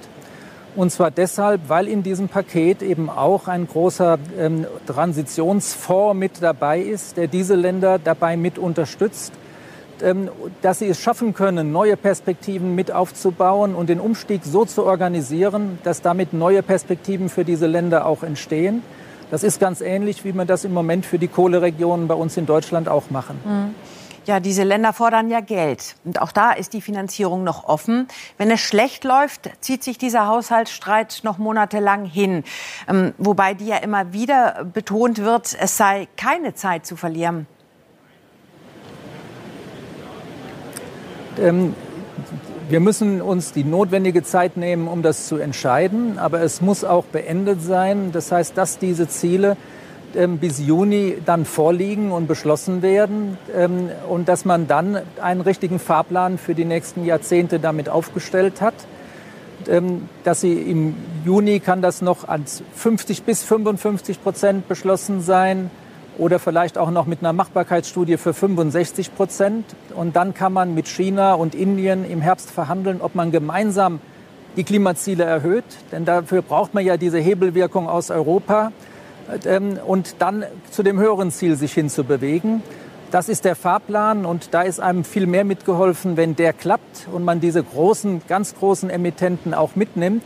Und 0.74 0.90
zwar 0.90 1.10
deshalb, 1.10 1.68
weil 1.68 1.86
in 1.86 2.02
diesem 2.02 2.28
Paket 2.28 2.82
eben 2.82 3.10
auch 3.10 3.46
ein 3.46 3.68
großer 3.68 4.18
ähm, 4.38 4.66
Transitionsfonds 4.86 6.18
mit 6.18 6.42
dabei 6.42 6.80
ist, 6.80 7.18
der 7.18 7.26
diese 7.26 7.54
Länder 7.54 7.98
dabei 7.98 8.38
mit 8.38 8.58
unterstützt, 8.58 9.34
ähm, 10.02 10.30
dass 10.62 10.78
sie 10.78 10.88
es 10.88 10.98
schaffen 10.98 11.34
können, 11.34 11.72
neue 11.72 11.98
Perspektiven 11.98 12.74
mit 12.74 12.90
aufzubauen 12.90 13.74
und 13.74 13.90
den 13.90 14.00
Umstieg 14.00 14.42
so 14.44 14.64
zu 14.64 14.84
organisieren, 14.84 15.78
dass 15.84 16.00
damit 16.00 16.32
neue 16.32 16.62
Perspektiven 16.62 17.28
für 17.28 17.44
diese 17.44 17.66
Länder 17.66 18.06
auch 18.06 18.22
entstehen. 18.22 18.82
Das 19.30 19.42
ist 19.42 19.60
ganz 19.60 19.80
ähnlich, 19.80 20.24
wie 20.24 20.32
wir 20.32 20.44
das 20.44 20.64
im 20.64 20.72
Moment 20.72 21.06
für 21.06 21.18
die 21.18 21.28
Kohleregionen 21.28 22.08
bei 22.08 22.14
uns 22.14 22.36
in 22.36 22.46
Deutschland 22.46 22.88
auch 22.88 23.10
machen. 23.10 23.38
Mhm. 23.44 23.74
Ja, 24.24 24.38
diese 24.38 24.62
Länder 24.62 24.92
fordern 24.92 25.30
ja 25.30 25.40
Geld. 25.40 25.96
Und 26.04 26.20
auch 26.20 26.30
da 26.30 26.52
ist 26.52 26.74
die 26.74 26.80
Finanzierung 26.80 27.42
noch 27.42 27.64
offen. 27.64 28.06
Wenn 28.38 28.52
es 28.52 28.60
schlecht 28.60 29.02
läuft, 29.02 29.50
zieht 29.60 29.82
sich 29.82 29.98
dieser 29.98 30.28
Haushaltsstreit 30.28 31.20
noch 31.24 31.38
monatelang 31.38 32.04
hin. 32.04 32.44
Ähm, 32.88 33.14
wobei 33.18 33.54
die 33.54 33.66
ja 33.66 33.78
immer 33.78 34.12
wieder 34.12 34.64
betont 34.72 35.18
wird, 35.18 35.56
es 35.58 35.76
sei 35.76 36.06
keine 36.16 36.54
Zeit 36.54 36.86
zu 36.86 36.94
verlieren. 36.94 37.48
Ähm, 41.40 41.74
wir 42.68 42.78
müssen 42.78 43.20
uns 43.20 43.52
die 43.52 43.64
notwendige 43.64 44.22
Zeit 44.22 44.56
nehmen, 44.56 44.86
um 44.86 45.02
das 45.02 45.26
zu 45.26 45.36
entscheiden. 45.38 46.20
Aber 46.20 46.42
es 46.42 46.60
muss 46.60 46.84
auch 46.84 47.06
beendet 47.06 47.60
sein. 47.60 48.12
Das 48.12 48.30
heißt, 48.30 48.56
dass 48.56 48.78
diese 48.78 49.08
Ziele 49.08 49.56
ähm, 50.16 50.38
bis 50.38 50.58
Juni 50.58 51.16
dann 51.24 51.44
vorliegen 51.44 52.12
und 52.12 52.26
beschlossen 52.26 52.82
werden 52.82 53.38
ähm, 53.56 53.90
und 54.08 54.28
dass 54.28 54.44
man 54.44 54.66
dann 54.66 55.00
einen 55.20 55.40
richtigen 55.40 55.78
Fahrplan 55.78 56.38
für 56.38 56.54
die 56.54 56.64
nächsten 56.64 57.04
Jahrzehnte 57.04 57.58
damit 57.58 57.88
aufgestellt 57.88 58.60
hat. 58.60 58.74
Ähm, 59.68 60.08
dass 60.24 60.40
sie 60.40 60.54
im 60.54 60.96
Juni 61.24 61.60
kann 61.60 61.82
das 61.82 62.02
noch 62.02 62.26
als 62.26 62.62
50 62.74 63.22
bis 63.22 63.44
55 63.44 64.22
Prozent 64.22 64.68
beschlossen 64.68 65.20
sein 65.20 65.70
oder 66.18 66.38
vielleicht 66.38 66.78
auch 66.78 66.90
noch 66.90 67.06
mit 67.06 67.20
einer 67.20 67.32
Machbarkeitsstudie 67.32 68.16
für 68.16 68.34
65 68.34 69.14
Prozent. 69.14 69.64
Und 69.94 70.16
dann 70.16 70.34
kann 70.34 70.52
man 70.52 70.74
mit 70.74 70.88
China 70.88 71.34
und 71.34 71.54
Indien 71.54 72.08
im 72.08 72.20
Herbst 72.20 72.50
verhandeln, 72.50 73.00
ob 73.00 73.14
man 73.14 73.30
gemeinsam 73.30 74.00
die 74.56 74.64
Klimaziele 74.64 75.24
erhöht. 75.24 75.64
Denn 75.90 76.04
dafür 76.04 76.42
braucht 76.42 76.74
man 76.74 76.84
ja 76.84 76.96
diese 76.96 77.18
Hebelwirkung 77.18 77.88
aus 77.88 78.10
Europa. 78.10 78.72
Ähm, 79.44 79.78
und 79.86 80.16
dann 80.18 80.44
zu 80.70 80.82
dem 80.82 80.98
höheren 80.98 81.30
Ziel 81.30 81.56
sich 81.56 81.72
hinzubewegen. 81.72 82.62
Das 83.10 83.28
ist 83.28 83.44
der 83.44 83.56
Fahrplan 83.56 84.24
und 84.24 84.54
da 84.54 84.62
ist 84.62 84.80
einem 84.80 85.04
viel 85.04 85.26
mehr 85.26 85.44
mitgeholfen, 85.44 86.16
wenn 86.16 86.34
der 86.34 86.54
klappt 86.54 87.08
und 87.12 87.24
man 87.24 87.40
diese 87.40 87.62
großen, 87.62 88.22
ganz 88.26 88.54
großen 88.54 88.88
Emittenten 88.88 89.52
auch 89.52 89.76
mitnimmt, 89.76 90.22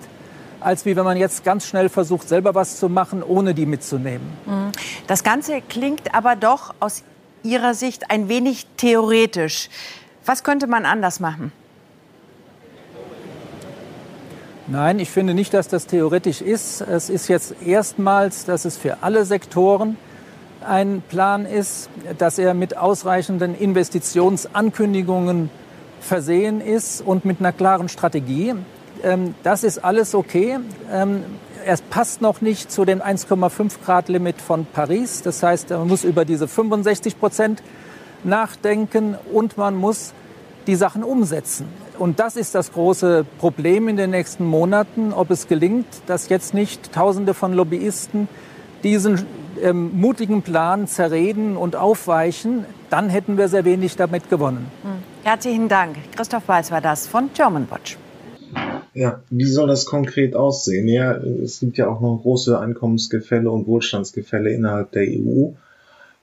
als 0.61 0.84
wie 0.84 0.94
wenn 0.94 1.05
man 1.05 1.16
jetzt 1.16 1.42
ganz 1.44 1.66
schnell 1.66 1.88
versucht, 1.88 2.28
selber 2.28 2.55
was 2.55 2.78
zu 2.78 2.88
machen, 2.88 3.24
ohne 3.24 3.55
die 3.55 3.66
mitzunehmen. 3.66 4.26
Mhm. 4.47 4.70
Das 5.09 5.24
Ganze 5.24 5.62
klingt 5.68 6.14
aber 6.14 6.36
doch 6.36 6.74
aus 6.78 7.03
Ihrer 7.42 7.74
Sicht 7.74 8.11
ein 8.11 8.28
wenig 8.28 8.66
theoretisch. 8.76 9.68
Was 10.24 10.44
könnte 10.44 10.66
man 10.66 10.84
anders 10.84 11.20
machen? 11.20 11.53
Nein, 14.69 14.99
ich 14.99 15.11
finde 15.11 15.33
nicht, 15.33 15.55
dass 15.55 15.69
das 15.69 15.87
theoretisch 15.87 16.41
ist. 16.41 16.81
Es 16.81 17.09
ist 17.09 17.29
jetzt 17.29 17.55
erstmals, 17.64 18.45
dass 18.47 18.64
es 18.64 18.77
für 18.77 19.03
alle 19.03 19.25
Sektoren 19.25 19.97
ein 20.67 21.05
Plan 21.09 21.47
ist, 21.47 21.89
dass 22.19 22.37
er 22.39 22.53
mit 22.53 22.77
ausreichenden 22.77 23.57
Investitionsankündigungen 23.57 25.51
versehen 26.01 26.61
ist 26.61 27.01
und 27.01 27.25
mit 27.25 27.39
einer 27.39 27.53
klaren 27.53 27.89
Strategie. 27.89 28.55
Ähm, 29.05 29.37
das 29.45 29.62
ist 29.62 29.85
alles 29.85 30.17
okay. 30.17 30.59
Ähm, 30.93 31.23
es 31.64 31.81
passt 31.81 32.21
noch 32.21 32.41
nicht 32.41 32.73
zu 32.73 32.85
dem 32.85 33.01
1,5 33.01 33.73
Grad 33.85 34.09
Limit 34.09 34.41
von 34.41 34.67
Paris. 34.67 35.23
Das 35.23 35.45
heißt, 35.45 35.71
man 35.71 35.87
muss 35.87 36.03
über 36.03 36.25
diese 36.25 36.49
65 36.49 37.21
Prozent 37.21 37.62
nachdenken 38.25 39.17
und 39.33 39.57
man 39.59 39.77
muss 39.77 40.12
die 40.67 40.75
Sachen 40.75 41.05
umsetzen. 41.05 41.69
Und 41.99 42.20
das 42.20 42.36
ist 42.36 42.55
das 42.55 42.72
große 42.72 43.24
Problem 43.38 43.88
in 43.88 43.97
den 43.97 44.11
nächsten 44.11 44.44
Monaten, 44.44 45.12
ob 45.12 45.30
es 45.30 45.49
gelingt, 45.49 45.86
dass 46.07 46.28
jetzt 46.28 46.55
nicht 46.55 46.92
Tausende 46.92 47.34
von 47.34 47.53
Lobbyisten 47.53 48.28
diesen 48.82 49.26
ähm, 49.62 49.99
mutigen 49.99 50.42
Plan 50.42 50.86
zerreden 50.86 51.57
und 51.57 51.76
aufweichen, 51.76 52.64
dann 52.90 53.09
hätten 53.09 53.38
wir 53.38 53.49
sehr 53.49 53.64
wenig 53.64 53.97
damit 53.97 54.28
gewonnen. 54.30 54.70
Hm. 54.82 54.90
Herzlichen 55.24 55.68
Dank. 55.68 55.97
Christoph 56.14 56.47
Weiß 56.47 56.70
war 56.70 56.80
das 56.80 57.07
von 57.07 57.30
German 57.34 57.66
Watch. 57.70 57.99
Ja, 58.94 59.20
wie 59.28 59.44
soll 59.44 59.68
das 59.68 59.84
konkret 59.84 60.36
aussehen? 60.36 60.88
Ja, 60.88 61.16
es 61.16 61.61
gibt 61.61 61.76
ja 61.76 61.88
auch 61.88 62.01
noch 62.01 62.20
große 62.22 62.59
Einkommensgefälle 62.59 63.51
und 63.51 63.66
Wohlstandsgefälle 63.66 64.51
innerhalb 64.51 64.92
der 64.92 65.03
EU. 65.03 65.51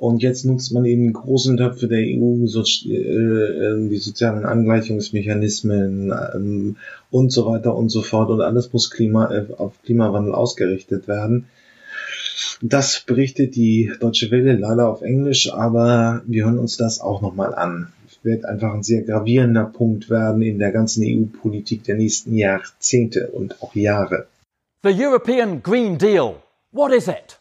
Und 0.03 0.21
jetzt 0.21 0.43
nutzt 0.43 0.73
man 0.73 0.83
eben 0.83 1.13
großen 1.13 1.55
Töpfe 1.55 1.87
der 1.87 2.01
EU, 2.01 2.45
so, 2.45 2.61
äh, 2.61 2.93
äh, 2.93 3.87
die 3.87 3.95
sozialen 3.95 4.43
Angleichungsmechanismen 4.43 6.13
ähm, 6.35 6.75
und 7.09 7.31
so 7.31 7.45
weiter 7.45 7.73
und 7.73 7.87
so 7.87 8.01
fort. 8.01 8.29
Und 8.29 8.41
alles 8.41 8.73
muss 8.73 8.91
Klima, 8.91 9.33
äh, 9.33 9.45
auf 9.57 9.81
Klimawandel 9.81 10.35
ausgerichtet 10.35 11.07
werden. 11.07 11.45
Das 12.61 12.99
berichtet 12.99 13.55
die 13.55 13.93
Deutsche 14.01 14.29
Welle 14.29 14.57
leider 14.57 14.89
auf 14.89 15.03
Englisch, 15.03 15.53
aber 15.53 16.21
wir 16.27 16.43
hören 16.43 16.59
uns 16.59 16.75
das 16.75 16.99
auch 16.99 17.21
nochmal 17.21 17.55
an. 17.55 17.93
Wird 18.23 18.43
einfach 18.43 18.73
ein 18.73 18.83
sehr 18.83 19.03
gravierender 19.03 19.63
Punkt 19.63 20.09
werden 20.09 20.41
in 20.41 20.59
der 20.59 20.73
ganzen 20.73 21.05
EU-Politik 21.05 21.85
der 21.85 21.95
nächsten 21.95 22.35
Jahrzehnte 22.35 23.29
und 23.29 23.63
auch 23.63 23.73
Jahre. 23.73 24.27
The 24.83 24.91
European 24.93 25.63
Green 25.63 25.97
Deal. 25.97 26.35
What 26.73 26.91
is 26.91 27.07
it? 27.07 27.39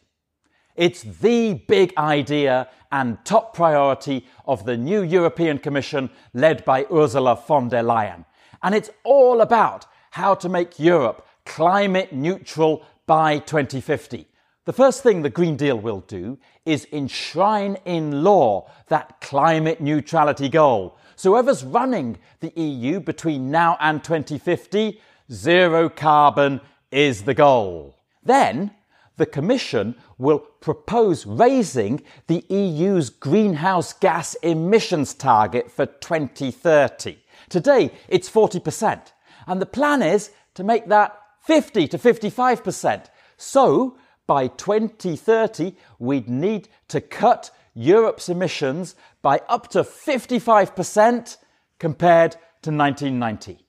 It's 0.76 1.02
the 1.02 1.54
big 1.54 1.92
idea 1.96 2.68
and 2.90 3.22
top 3.24 3.54
priority 3.54 4.26
of 4.46 4.64
the 4.64 4.76
new 4.76 5.02
European 5.02 5.58
Commission 5.58 6.10
led 6.34 6.64
by 6.64 6.86
Ursula 6.92 7.36
von 7.46 7.68
der 7.68 7.82
Leyen. 7.82 8.24
And 8.62 8.74
it's 8.74 8.90
all 9.04 9.40
about 9.40 9.86
how 10.10 10.34
to 10.34 10.48
make 10.48 10.78
Europe 10.78 11.26
climate 11.44 12.12
neutral 12.12 12.84
by 13.06 13.38
2050. 13.38 14.26
The 14.64 14.72
first 14.72 15.02
thing 15.02 15.22
the 15.22 15.30
Green 15.30 15.56
Deal 15.56 15.76
will 15.76 16.00
do 16.00 16.38
is 16.64 16.86
enshrine 16.92 17.76
in 17.84 18.22
law 18.22 18.70
that 18.88 19.20
climate 19.20 19.80
neutrality 19.80 20.48
goal. 20.48 20.96
So 21.16 21.32
whoever's 21.32 21.64
running 21.64 22.18
the 22.40 22.52
EU 22.54 23.00
between 23.00 23.50
now 23.50 23.76
and 23.80 24.04
2050, 24.04 25.00
zero 25.32 25.88
carbon 25.88 26.60
is 26.92 27.22
the 27.22 27.34
goal. 27.34 27.96
Then 28.22 28.70
the 29.16 29.26
Commission 29.26 29.94
will 30.18 30.38
propose 30.38 31.26
raising 31.26 32.02
the 32.26 32.44
EU's 32.48 33.10
greenhouse 33.10 33.92
gas 33.92 34.34
emissions 34.36 35.14
target 35.14 35.70
for 35.70 35.86
2030. 35.86 37.18
Today, 37.48 37.90
it's 38.08 38.30
40%. 38.30 39.12
And 39.46 39.60
the 39.60 39.66
plan 39.66 40.02
is 40.02 40.30
to 40.54 40.64
make 40.64 40.88
that 40.88 41.18
50 41.40 41.88
to 41.88 41.98
55%. 41.98 43.06
So, 43.36 43.98
by 44.26 44.46
2030, 44.46 45.74
we'd 45.98 46.28
need 46.28 46.68
to 46.88 47.00
cut 47.00 47.50
Europe's 47.74 48.28
emissions 48.28 48.94
by 49.20 49.40
up 49.48 49.68
to 49.68 49.82
55% 49.82 51.36
compared 51.78 52.32
to 52.62 52.70
1990. 52.70 53.61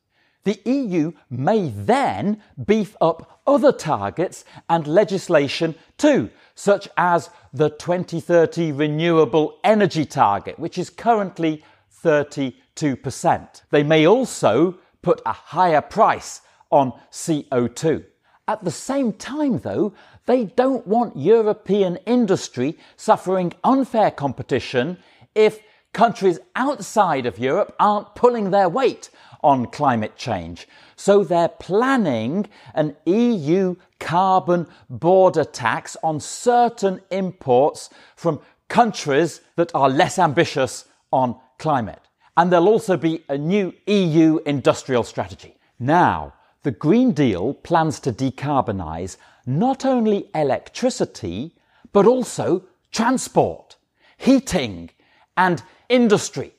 The 0.44 0.60
EU 0.66 1.14
may 1.30 1.70
then 1.70 2.42
beef 2.66 2.96
up 3.00 3.42
other 3.48 3.72
targets 3.72 4.44
and 4.70 4.86
legislation 4.88 5.76
too, 5.98 6.30
such 6.54 6.90
as 6.98 7.30
the 7.54 7.70
2030 7.70 8.72
renewable 8.74 9.60
energy 9.64 10.06
target, 10.06 10.60
which 10.60 10.78
is 10.78 10.90
currently 10.90 11.64
32%. 12.04 13.62
They 13.72 13.84
may 13.84 14.06
also 14.06 14.78
put 15.02 15.22
a 15.26 15.34
higher 15.34 15.82
price 15.82 16.42
on 16.70 16.94
CO2. 17.12 18.04
At 18.48 18.64
the 18.64 18.72
same 18.72 19.14
time, 19.14 19.60
though, 19.60 19.94
they 20.26 20.46
don't 20.46 20.86
want 20.86 21.16
European 21.16 21.98
industry 22.06 22.78
suffering 22.98 23.54
unfair 23.64 24.12
competition 24.12 24.98
if 25.36 25.62
countries 25.94 26.40
outside 26.56 27.26
of 27.26 27.40
Europe 27.40 27.76
aren't 27.80 28.16
pulling 28.16 28.52
their 28.52 28.68
weight 28.68 29.10
on 29.44 29.68
climate 29.68 30.16
change. 30.16 30.68
So 30.96 31.24
they're 31.24 31.50
planning 31.50 32.48
an 32.74 32.96
EU 33.06 33.76
carbon 34.00 34.68
border 34.90 35.44
tax 35.44 35.98
on 36.04 36.20
certain 36.20 37.02
imports 37.12 37.90
from 38.16 38.40
countries 38.68 39.42
that 39.56 39.74
are 39.76 39.90
less 39.90 40.18
ambitious 40.18 40.86
on 41.12 41.36
climate. 41.60 42.02
And 42.36 42.52
there'll 42.52 42.68
also 42.68 42.98
be 42.98 43.24
a 43.30 43.38
new 43.38 43.74
EU 43.86 44.40
industrial 44.46 45.04
strategy. 45.04 45.56
Now, 45.80 46.34
the 46.64 46.72
Green 46.72 47.12
Deal 47.12 47.54
plans 47.54 48.00
to 48.02 48.12
decarbonise 48.12 49.18
not 49.46 49.86
only 49.86 50.30
electricity, 50.34 51.56
but 51.92 52.06
also 52.06 52.64
transport, 52.92 53.76
heating, 54.18 54.90
and 55.36 55.62
industry. 55.90 56.54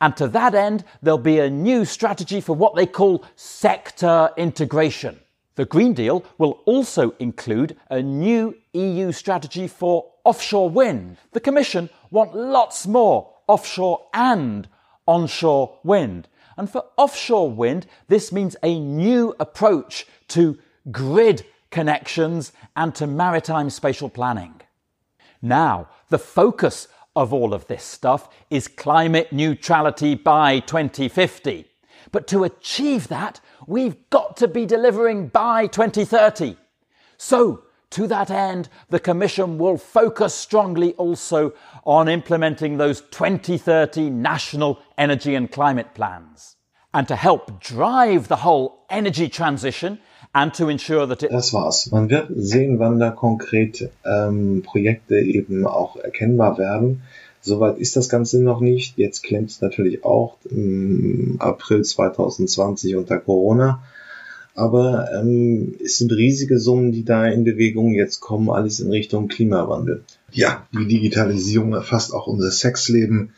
And 0.00 0.16
to 0.16 0.28
that 0.28 0.54
end, 0.54 0.84
there'll 1.02 1.18
be 1.18 1.40
a 1.40 1.50
new 1.50 1.84
strategy 1.84 2.40
for 2.40 2.54
what 2.54 2.74
they 2.74 2.86
call 2.86 3.24
sector 3.34 4.30
integration. 4.36 5.18
The 5.56 5.64
Green 5.64 5.92
Deal 5.92 6.24
will 6.38 6.60
also 6.66 7.14
include 7.18 7.76
a 7.90 8.00
new 8.00 8.54
EU 8.74 9.10
strategy 9.10 9.66
for 9.66 10.08
offshore 10.24 10.70
wind. 10.70 11.16
The 11.32 11.40
Commission 11.40 11.90
want 12.10 12.36
lots 12.36 12.86
more 12.86 13.34
offshore 13.48 14.06
and 14.14 14.68
onshore 15.06 15.78
wind. 15.82 16.28
And 16.56 16.70
for 16.70 16.84
offshore 16.96 17.50
wind, 17.50 17.86
this 18.06 18.30
means 18.30 18.56
a 18.62 18.78
new 18.78 19.34
approach 19.40 20.06
to 20.28 20.58
grid 20.92 21.44
connections 21.70 22.52
and 22.76 22.94
to 22.94 23.06
maritime 23.06 23.70
spatial 23.70 24.08
planning. 24.08 24.60
Now, 25.42 25.88
the 26.08 26.18
focus 26.18 26.88
of 27.18 27.32
all 27.32 27.52
of 27.52 27.66
this 27.66 27.82
stuff 27.82 28.28
is 28.48 28.68
climate 28.68 29.32
neutrality 29.32 30.14
by 30.14 30.60
2050. 30.60 31.66
But 32.12 32.28
to 32.28 32.44
achieve 32.44 33.08
that, 33.08 33.40
we've 33.66 33.96
got 34.08 34.36
to 34.36 34.46
be 34.46 34.64
delivering 34.64 35.26
by 35.26 35.66
2030. 35.66 36.56
So, 37.16 37.64
to 37.90 38.06
that 38.06 38.30
end, 38.30 38.68
the 38.90 39.00
Commission 39.00 39.58
will 39.58 39.78
focus 39.78 40.32
strongly 40.32 40.92
also 40.94 41.54
on 41.84 42.06
implementing 42.06 42.76
those 42.76 43.00
2030 43.00 44.10
national 44.10 44.80
energy 44.96 45.34
and 45.34 45.50
climate 45.50 45.94
plans. 45.94 46.56
And 46.94 47.08
to 47.08 47.16
help 47.16 47.60
drive 47.60 48.28
the 48.28 48.36
whole 48.36 48.84
energy 48.90 49.28
transition 49.28 49.98
and 50.32 50.54
to 50.54 50.68
ensure 50.68 51.06
that 51.06 51.22
it 51.22 51.30
Das 51.30 51.52
war's. 51.52 51.90
Man 51.90 52.10
wird 52.10 52.28
sehen, 52.34 52.78
wann 52.78 52.98
da 52.98 53.10
konkret 53.10 53.90
ähm, 54.04 54.62
Projekte 54.64 55.18
eben 55.18 55.66
auch 55.66 55.96
erkennbar 55.96 56.58
werden. 56.58 57.02
Soweit 57.40 57.78
ist 57.78 57.96
das 57.96 58.08
Ganze 58.08 58.42
noch 58.42 58.60
nicht. 58.60 58.98
Jetzt 58.98 59.22
klemmt 59.22 59.50
es 59.50 59.60
natürlich 59.60 60.04
auch 60.04 60.36
im 60.50 61.36
April 61.38 61.82
2020 61.82 62.96
unter 62.96 63.18
Corona. 63.18 63.82
Aber 64.54 65.08
ähm, 65.12 65.76
es 65.82 65.98
sind 65.98 66.12
riesige 66.12 66.58
Summen, 66.58 66.90
die 66.90 67.04
da 67.04 67.26
in 67.26 67.44
Bewegung 67.44 67.92
jetzt 67.94 68.20
kommen, 68.20 68.50
alles 68.50 68.80
in 68.80 68.90
Richtung 68.90 69.28
Klimawandel. 69.28 70.02
Ja, 70.30 70.66
die 70.72 70.86
Digitalisierung 70.86 71.72
erfasst 71.72 72.12
auch 72.12 72.26
unser 72.26 72.50
Sexleben. 72.50 73.32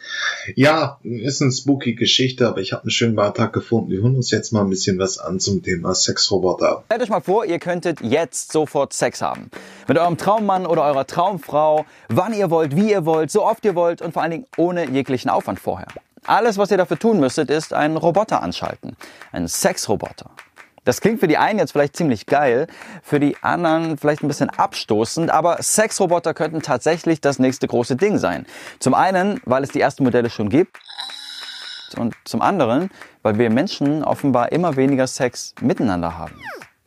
Ja, 0.56 0.98
ist 1.02 1.40
eine 1.40 1.52
spooky 1.52 1.94
Geschichte, 1.94 2.48
aber 2.48 2.60
ich 2.60 2.72
habe 2.72 2.82
einen 2.82 2.90
schönen 2.90 3.14
Beitrag 3.14 3.52
gefunden. 3.52 3.90
Wir 3.90 4.02
hören 4.02 4.16
uns 4.16 4.32
jetzt 4.32 4.52
mal 4.52 4.62
ein 4.62 4.70
bisschen 4.70 4.98
was 4.98 5.18
an 5.18 5.38
zum 5.38 5.62
Thema 5.62 5.94
Sexroboter. 5.94 6.82
Stellt 6.86 7.02
euch 7.02 7.08
mal 7.08 7.20
vor, 7.20 7.44
ihr 7.44 7.60
könntet 7.60 8.00
jetzt 8.00 8.50
sofort 8.50 8.92
Sex 8.92 9.22
haben. 9.22 9.50
Mit 9.86 9.98
eurem 9.98 10.16
Traummann 10.16 10.66
oder 10.66 10.82
eurer 10.84 11.06
Traumfrau, 11.06 11.86
wann 12.08 12.34
ihr 12.34 12.50
wollt, 12.50 12.74
wie 12.74 12.90
ihr 12.90 13.04
wollt, 13.04 13.30
so 13.30 13.44
oft 13.44 13.64
ihr 13.64 13.76
wollt 13.76 14.02
und 14.02 14.12
vor 14.12 14.22
allen 14.22 14.32
Dingen 14.32 14.46
ohne 14.56 14.90
jeglichen 14.90 15.30
Aufwand 15.30 15.60
vorher. 15.60 15.88
Alles, 16.26 16.58
was 16.58 16.70
ihr 16.70 16.76
dafür 16.76 16.98
tun 16.98 17.20
müsstet, 17.20 17.50
ist 17.50 17.72
einen 17.72 17.96
Roboter 17.96 18.42
anschalten. 18.42 18.96
Einen 19.32 19.48
Sexroboter. 19.48 20.30
Das 20.84 21.00
klingt 21.00 21.20
für 21.20 21.28
die 21.28 21.36
einen 21.36 21.58
jetzt 21.58 21.72
vielleicht 21.72 21.96
ziemlich 21.96 22.26
geil, 22.26 22.66
für 23.02 23.20
die 23.20 23.36
anderen 23.42 23.98
vielleicht 23.98 24.22
ein 24.22 24.28
bisschen 24.28 24.50
abstoßend, 24.50 25.30
aber 25.30 25.62
Sexroboter 25.62 26.32
könnten 26.32 26.62
tatsächlich 26.62 27.20
das 27.20 27.38
nächste 27.38 27.66
große 27.66 27.96
Ding 27.96 28.18
sein. 28.18 28.46
Zum 28.78 28.94
einen, 28.94 29.40
weil 29.44 29.62
es 29.62 29.70
die 29.70 29.80
ersten 29.80 30.04
Modelle 30.04 30.30
schon 30.30 30.48
gibt 30.48 30.78
und 31.96 32.14
zum 32.24 32.40
anderen, 32.40 32.90
weil 33.22 33.38
wir 33.38 33.50
Menschen 33.50 34.04
offenbar 34.04 34.52
immer 34.52 34.76
weniger 34.76 35.06
Sex 35.06 35.54
miteinander 35.60 36.16
haben. 36.16 36.34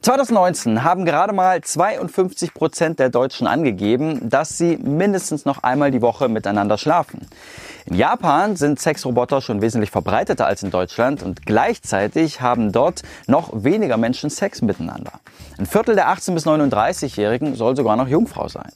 2019 0.02 0.84
haben 0.84 1.06
gerade 1.06 1.32
mal 1.32 1.62
52 1.62 2.54
Prozent 2.54 3.00
der 3.00 3.10
Deutschen 3.10 3.48
angegeben, 3.48 4.30
dass 4.30 4.58
sie 4.58 4.76
mindestens 4.76 5.46
noch 5.46 5.64
einmal 5.64 5.91
die 5.91 6.02
Woche 6.02 6.28
miteinander 6.28 6.78
schlafen. 6.78 7.28
In 7.86 7.95
Japan 7.95 8.55
sind 8.55 8.79
Sexroboter 8.79 9.41
schon 9.41 9.61
wesentlich 9.61 9.91
verbreiteter 9.91 10.45
als 10.45 10.63
in 10.63 10.71
Deutschland 10.71 11.21
und 11.21 11.45
gleichzeitig 11.45 12.39
haben 12.39 12.71
dort 12.71 13.01
noch 13.27 13.51
weniger 13.53 13.97
Menschen 13.97 14.29
Sex 14.29 14.61
miteinander. 14.61 15.11
Ein 15.57 15.65
Viertel 15.65 15.95
der 15.95 16.07
18- 16.07 16.34
bis 16.34 16.47
39-Jährigen 16.47 17.55
soll 17.55 17.75
sogar 17.75 17.97
noch 17.97 18.07
Jungfrau 18.07 18.47
sein. 18.47 18.71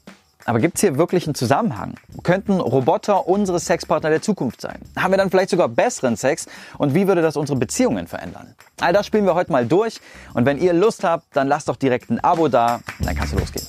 Aber 0.48 0.60
gibt 0.60 0.76
es 0.76 0.82
hier 0.82 0.98
wirklich 0.98 1.26
einen 1.26 1.36
Zusammenhang? 1.36 1.96
Könnten 2.24 2.62
Roboter 2.62 3.28
unsere 3.28 3.60
Sexpartner 3.60 4.10
der 4.10 4.22
Zukunft 4.22 4.62
sein? 4.62 4.80
Haben 4.98 5.12
wir 5.12 5.18
dann 5.18 5.30
vielleicht 5.30 5.50
sogar 5.50 5.68
besseren 5.68 6.16
Sex? 6.16 6.46
Und 6.78 6.94
wie 6.94 7.08
würde 7.08 7.22
das 7.22 7.36
unsere 7.36 7.60
Beziehungen 7.60 8.08
verändern? 8.08 8.56
All 8.80 8.94
das 8.94 9.06
spielen 9.06 9.26
wir 9.26 9.36
heute 9.36 9.52
mal 9.52 9.66
durch. 9.66 10.00
Und 10.34 10.46
wenn 10.46 10.58
ihr 10.58 10.72
Lust 10.72 11.04
habt, 11.04 11.26
dann 11.34 11.50
lasst 11.50 11.68
doch 11.68 11.76
direkt 11.76 12.10
ein 12.10 12.22
Abo 12.22 12.48
da. 12.48 12.80
Dann 13.00 13.16
kannst 13.16 13.34
du 13.34 13.38
losgehen. 13.38 13.68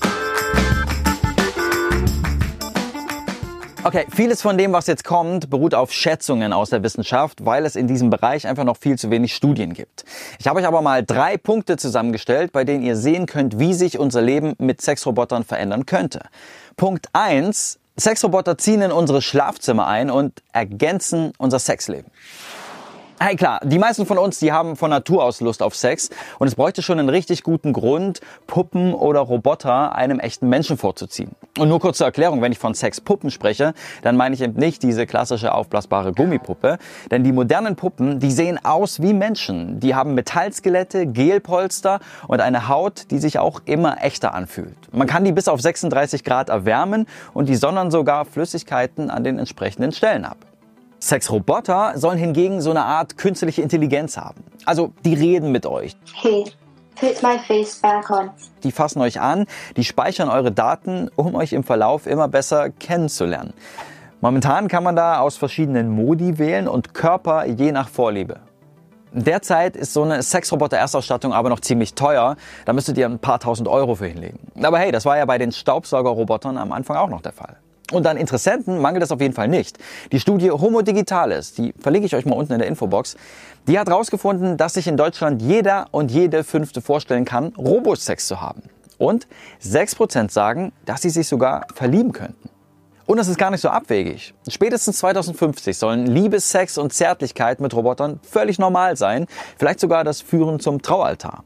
Okay, 3.89 4.05
vieles 4.15 4.43
von 4.43 4.59
dem, 4.59 4.75
was 4.75 4.87
jetzt 4.87 5.03
kommt, 5.03 5.49
beruht 5.49 5.75
auf 5.75 5.95
Schätzungen 5.95 6.53
aus 6.53 6.69
der 6.69 6.83
Wissenschaft, 6.83 7.47
weil 7.47 7.65
es 7.65 7.75
in 7.75 7.87
diesem 7.87 8.11
Bereich 8.11 8.47
einfach 8.47 8.65
noch 8.65 8.77
viel 8.77 8.99
zu 8.99 9.11
wenig 9.11 9.35
Studien 9.35 9.73
gibt. 9.73 10.05
Ich 10.39 10.47
habe 10.47 10.61
euch 10.61 10.67
aber 10.67 10.83
mal 10.83 11.03
drei 11.03 11.39
Punkte 11.39 11.79
zusammengestellt, 11.79 12.53
bei 12.53 12.65
denen 12.65 12.83
ihr 12.83 12.97
sehen 12.97 13.25
könnt, 13.25 13.59
wie 13.59 13.73
sich 13.73 13.99
unser 13.99 14.21
Leben 14.21 14.53
mit 14.59 14.83
Sexrobotern 14.83 15.43
verändern 15.43 15.87
könnte. 15.87 16.21
Punkt 16.77 17.07
eins: 17.15 17.79
Sexroboter 17.99 18.59
ziehen 18.59 18.83
in 18.83 18.93
unsere 18.93 19.23
Schlafzimmer 19.23 19.87
ein 19.87 20.11
und 20.11 20.43
ergänzen 20.53 21.33
unser 21.39 21.59
Sexleben. 21.59 22.11
Hey 23.21 23.35
klar, 23.35 23.59
die 23.65 23.81
meisten 23.81 24.07
von 24.07 24.17
uns, 24.17 24.39
die 24.39 24.53
haben 24.53 24.77
von 24.77 24.91
Natur 24.91 25.25
aus 25.25 25.41
Lust 25.41 25.61
auf 25.61 25.75
Sex 25.75 26.09
und 26.39 26.47
es 26.47 26.55
bräuchte 26.55 26.83
schon 26.83 27.01
einen 27.01 27.09
richtig 27.09 27.43
guten 27.43 27.73
Grund, 27.73 28.21
Puppen 28.47 28.95
oder 28.95 29.19
Roboter 29.19 29.97
einem 29.97 30.21
echten 30.21 30.49
Menschen 30.49 30.79
vorzuziehen. 30.79 31.33
Und 31.59 31.69
nur 31.69 31.81
kurz 31.81 31.99
zur 31.99 32.07
Erklärung, 32.07 32.43
wenn 32.43 32.53
ich 32.53 32.61
von 32.61 32.75
Sexpuppen 32.75 33.33
spreche, 33.33 33.75
dann 34.03 34.17
meine 34.17 34.37
ich 34.37 34.41
eben 34.41 34.55
nicht 34.55 34.85
diese 34.85 35.05
klassische 35.05 35.53
aufblasbare 35.53 36.13
Gummipuppe, 36.13 36.79
denn 37.11 37.25
die 37.25 37.33
modernen 37.33 37.75
Puppen, 37.75 38.21
die 38.21 38.31
sehen 38.31 38.65
aus 38.65 39.03
wie 39.03 39.13
Menschen. 39.13 39.81
Die 39.81 39.97
haben 39.97 40.15
Metallskelette, 40.15 41.09
Gelpolster 41.09 41.99
und 42.29 42.41
eine 42.41 42.69
Haut, 42.69 43.11
die 43.11 43.19
sich 43.19 43.41
auch 43.41 43.63
immer 43.65 44.01
echter 44.01 44.33
anfühlt. 44.33 44.77
Man 44.93 45.09
kann 45.09 45.25
die 45.25 45.33
bis 45.33 45.49
auf 45.49 45.61
36 45.61 46.23
Grad 46.23 46.51
erwärmen 46.51 47.09
und 47.35 47.49
die 47.49 47.57
sondern 47.57 47.91
sogar 47.91 48.27
Flüssigkeiten 48.27 49.11
an 49.11 49.25
den 49.25 49.41
entsprechenden 49.41 49.91
Stellen 49.91 50.25
ab. 50.25 50.37
Sexroboter 51.01 51.93
sollen 51.97 52.19
hingegen 52.19 52.61
so 52.61 52.71
eine 52.71 52.85
Art 52.85 53.17
künstliche 53.17 53.63
Intelligenz 53.63 54.17
haben. 54.17 54.45
Also 54.65 54.93
die 55.05 55.15
reden 55.15 55.53
mit 55.53 55.65
euch. 55.67 55.97
Hey, 56.15 56.45
put 56.97 57.23
my 57.23 57.39
face 57.39 57.81
back 57.81 58.11
on. 58.11 58.31
Die 58.65 58.73
fassen 58.73 59.01
euch 59.01 59.21
an, 59.21 59.47
die 59.77 59.85
speichern 59.85 60.29
eure 60.29 60.51
Daten, 60.51 61.09
um 61.15 61.35
euch 61.35 61.53
im 61.53 61.63
Verlauf 61.63 62.07
immer 62.07 62.29
besser 62.29 62.71
kennenzulernen. 62.71 63.53
Momentan 64.21 64.67
kann 64.67 64.83
man 64.83 64.97
da 64.97 65.21
aus 65.21 65.37
verschiedenen 65.37 65.91
Modi 65.91 66.39
wählen 66.39 66.67
und 66.67 66.93
Körper 66.93 67.47
je 67.47 67.71
nach 67.71 67.89
Vorliebe. 67.89 68.41
Derzeit 69.13 69.77
ist 69.77 69.95
so 69.95 70.03
eine 70.03 70.23
Sexroboter-Erstausstattung 70.23 71.33
aber 71.33 71.49
noch 71.49 71.61
ziemlich 71.61 71.95
teuer. 71.95 72.37
Da 72.65 72.73
müsstet 72.73 72.99
ihr 72.99 73.07
ein 73.07 73.21
paar 73.21 73.39
tausend 73.39 73.69
Euro 73.69 73.95
für 73.95 74.07
hinlegen. 74.07 74.39
Aber 74.63 74.79
hey, 74.79 74.93
das 74.93 75.05
war 75.05 75.17
ja 75.17 75.25
bei 75.25 75.39
den 75.39 75.53
Staubsaugerrobotern 75.53 76.59
am 76.59 76.73
Anfang 76.73 76.97
auch 76.97 77.09
noch 77.09 77.23
der 77.23 77.33
Fall. 77.33 77.57
Und 77.91 78.07
an 78.07 78.19
Interessenten 78.19 78.79
mangelt 78.79 79.03
es 79.03 79.11
auf 79.11 79.21
jeden 79.21 79.35
Fall 79.35 79.49
nicht. 79.49 79.79
Die 80.13 80.21
Studie 80.21 80.51
Homo 80.51 80.83
Digitalis, 80.83 81.55
die 81.55 81.73
verlinke 81.79 82.07
ich 82.07 82.15
euch 82.15 82.27
mal 82.27 82.37
unten 82.37 82.53
in 82.53 82.59
der 82.59 82.69
Infobox, 82.69 83.17
die 83.67 83.79
hat 83.79 83.89
herausgefunden, 83.89 84.57
dass 84.59 84.75
sich 84.75 84.87
in 84.87 84.97
Deutschland 84.97 85.41
jeder 85.41 85.87
und 85.91 86.11
jede 86.11 86.45
Fünfte 86.45 86.83
vorstellen 86.83 87.25
kann, 87.25 87.55
Robosex 87.57 88.27
zu 88.27 88.41
haben. 88.41 88.63
Und 88.99 89.27
6% 89.63 90.31
sagen, 90.31 90.73
dass 90.85 91.03
sie 91.03 91.11
sich 91.11 91.29
sogar 91.29 91.67
verlieben 91.75 92.13
könnten. 92.13 92.51
Und 93.07 93.17
das 93.17 93.29
ist 93.29 93.39
gar 93.39 93.51
nicht 93.51 93.63
so 93.63 93.71
abwegig. 93.71 94.35
Spätestens 94.49 94.99
2050 94.99 95.79
sollen 95.79 96.05
Liebe, 96.05 96.41
Sex 96.41 96.77
und 96.77 96.93
Zärtlichkeit 96.93 97.59
mit 97.59 97.73
Robotern 97.73 98.21
völlig 98.23 98.59
normal 98.59 98.99
sein, 98.99 99.27
vielleicht 99.57 99.81
sogar 99.81 100.05
das 100.05 100.21
Führen 100.21 100.61
zum 100.61 100.83
Traualtar. 100.83 101.43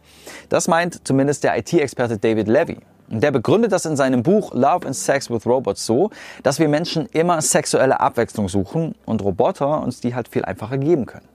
Das 0.49 0.67
meint 0.67 1.07
zumindest 1.07 1.45
der 1.45 1.57
IT-Experte 1.57 2.19
David 2.19 2.49
Levy. 2.49 2.79
Der 3.15 3.31
begründet 3.31 3.73
das 3.73 3.85
in 3.85 3.95
seinem 3.95 4.23
Buch 4.23 4.55
Love 4.55 4.87
and 4.87 4.97
Sex 4.97 5.31
with 5.31 5.45
Robots 5.45 5.85
so, 5.85 6.09
dass 6.43 6.59
wir 6.59 6.67
Menschen 6.69 7.05
immer 7.13 7.43
sexuelle 7.43 8.01
Abwechslung 8.01 8.49
suchen 8.49 8.95
und 9.05 9.23
Roboter 9.23 9.83
uns 9.83 10.01
die 10.01 10.15
halt 10.15 10.29
viel 10.29 10.47
einfacher 10.47 10.79
geben 10.79 11.05
können. 11.05 11.29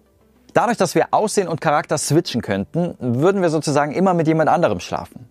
Dadurch, 0.56 0.78
dass 0.78 0.96
wir 0.96 1.10
Aussehen 1.12 1.48
und 1.48 1.62
Charakter 1.62 2.00
switchen 2.00 2.42
könnten, 2.42 2.96
würden 3.00 3.44
wir 3.44 3.52
sozusagen 3.52 3.92
immer 3.92 4.16
mit 4.16 4.26
jemand 4.28 4.50
anderem 4.50 4.80
schlafen. 4.80 5.30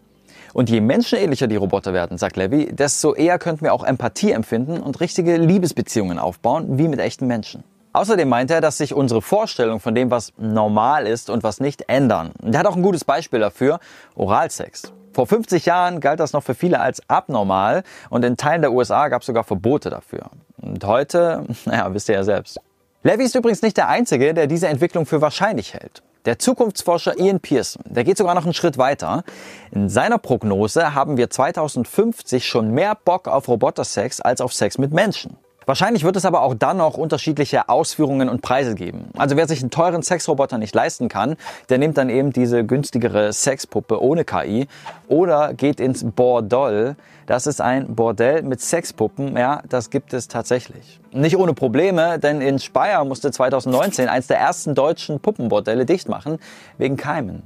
Und 0.52 0.70
je 0.70 0.80
menschenähnlicher 0.80 1.48
die 1.48 1.56
Roboter 1.56 1.92
werden, 1.92 2.16
sagt 2.16 2.36
Levy, 2.36 2.72
desto 2.72 3.14
eher 3.14 3.40
könnten 3.40 3.64
wir 3.64 3.74
auch 3.74 3.82
Empathie 3.82 4.30
empfinden 4.30 4.80
und 4.80 5.00
richtige 5.00 5.38
Liebesbeziehungen 5.38 6.20
aufbauen, 6.20 6.78
wie 6.78 6.86
mit 6.86 7.00
echten 7.00 7.26
Menschen. 7.26 7.64
Außerdem 7.92 8.28
meint 8.28 8.52
er, 8.52 8.60
dass 8.60 8.78
sich 8.78 8.94
unsere 8.94 9.20
Vorstellung 9.20 9.80
von 9.80 9.96
dem, 9.96 10.12
was 10.12 10.32
normal 10.38 11.08
ist 11.08 11.28
und 11.28 11.42
was 11.42 11.58
nicht, 11.58 11.88
ändern. 11.88 12.30
Er 12.40 12.60
hat 12.60 12.66
auch 12.66 12.76
ein 12.76 12.82
gutes 12.82 13.04
Beispiel 13.04 13.40
dafür, 13.40 13.80
Oralsex. 14.14 14.92
Vor 15.16 15.26
50 15.26 15.64
Jahren 15.64 16.00
galt 16.00 16.20
das 16.20 16.34
noch 16.34 16.42
für 16.42 16.54
viele 16.54 16.78
als 16.78 17.00
abnormal 17.08 17.84
und 18.10 18.22
in 18.22 18.36
Teilen 18.36 18.60
der 18.60 18.72
USA 18.72 19.08
gab 19.08 19.22
es 19.22 19.26
sogar 19.26 19.44
Verbote 19.44 19.88
dafür. 19.88 20.26
Und 20.60 20.84
heute, 20.84 21.46
naja, 21.64 21.94
wisst 21.94 22.10
ihr 22.10 22.16
ja 22.16 22.22
selbst. 22.22 22.60
Levy 23.02 23.24
ist 23.24 23.34
übrigens 23.34 23.62
nicht 23.62 23.78
der 23.78 23.88
Einzige, 23.88 24.34
der 24.34 24.46
diese 24.46 24.68
Entwicklung 24.68 25.06
für 25.06 25.22
wahrscheinlich 25.22 25.72
hält. 25.72 26.02
Der 26.26 26.38
Zukunftsforscher 26.38 27.18
Ian 27.18 27.40
Pearson, 27.40 27.82
der 27.86 28.04
geht 28.04 28.18
sogar 28.18 28.34
noch 28.34 28.44
einen 28.44 28.52
Schritt 28.52 28.76
weiter. 28.76 29.24
In 29.70 29.88
seiner 29.88 30.18
Prognose 30.18 30.92
haben 30.92 31.16
wir 31.16 31.30
2050 31.30 32.46
schon 32.46 32.72
mehr 32.72 32.94
Bock 32.94 33.26
auf 33.26 33.48
Robotersex 33.48 34.20
als 34.20 34.42
auf 34.42 34.52
Sex 34.52 34.76
mit 34.76 34.92
Menschen. 34.92 35.38
Wahrscheinlich 35.66 36.04
wird 36.04 36.14
es 36.14 36.24
aber 36.24 36.42
auch 36.42 36.54
dann 36.54 36.76
noch 36.76 36.96
unterschiedliche 36.96 37.68
Ausführungen 37.68 38.28
und 38.28 38.40
Preise 38.40 38.76
geben. 38.76 39.10
Also 39.18 39.36
wer 39.36 39.48
sich 39.48 39.60
einen 39.62 39.70
teuren 39.70 40.00
Sexroboter 40.00 40.58
nicht 40.58 40.72
leisten 40.72 41.08
kann, 41.08 41.34
der 41.68 41.78
nimmt 41.78 41.98
dann 41.98 42.08
eben 42.08 42.32
diese 42.32 42.64
günstigere 42.64 43.32
Sexpuppe 43.32 44.00
ohne 44.00 44.24
KI 44.24 44.68
oder 45.08 45.54
geht 45.54 45.80
ins 45.80 46.04
Bordell. 46.04 46.94
Das 47.26 47.48
ist 47.48 47.60
ein 47.60 47.96
Bordell 47.96 48.42
mit 48.42 48.60
Sexpuppen. 48.60 49.36
Ja, 49.36 49.60
das 49.68 49.90
gibt 49.90 50.14
es 50.14 50.28
tatsächlich. 50.28 51.00
Nicht 51.10 51.36
ohne 51.36 51.52
Probleme, 51.52 52.20
denn 52.20 52.40
in 52.40 52.60
Speyer 52.60 53.04
musste 53.04 53.32
2019 53.32 54.08
eins 54.08 54.28
der 54.28 54.38
ersten 54.38 54.76
deutschen 54.76 55.18
Puppenbordelle 55.18 55.84
dicht 55.84 56.08
machen 56.08 56.38
wegen 56.78 56.96
Keimen. 56.96 57.42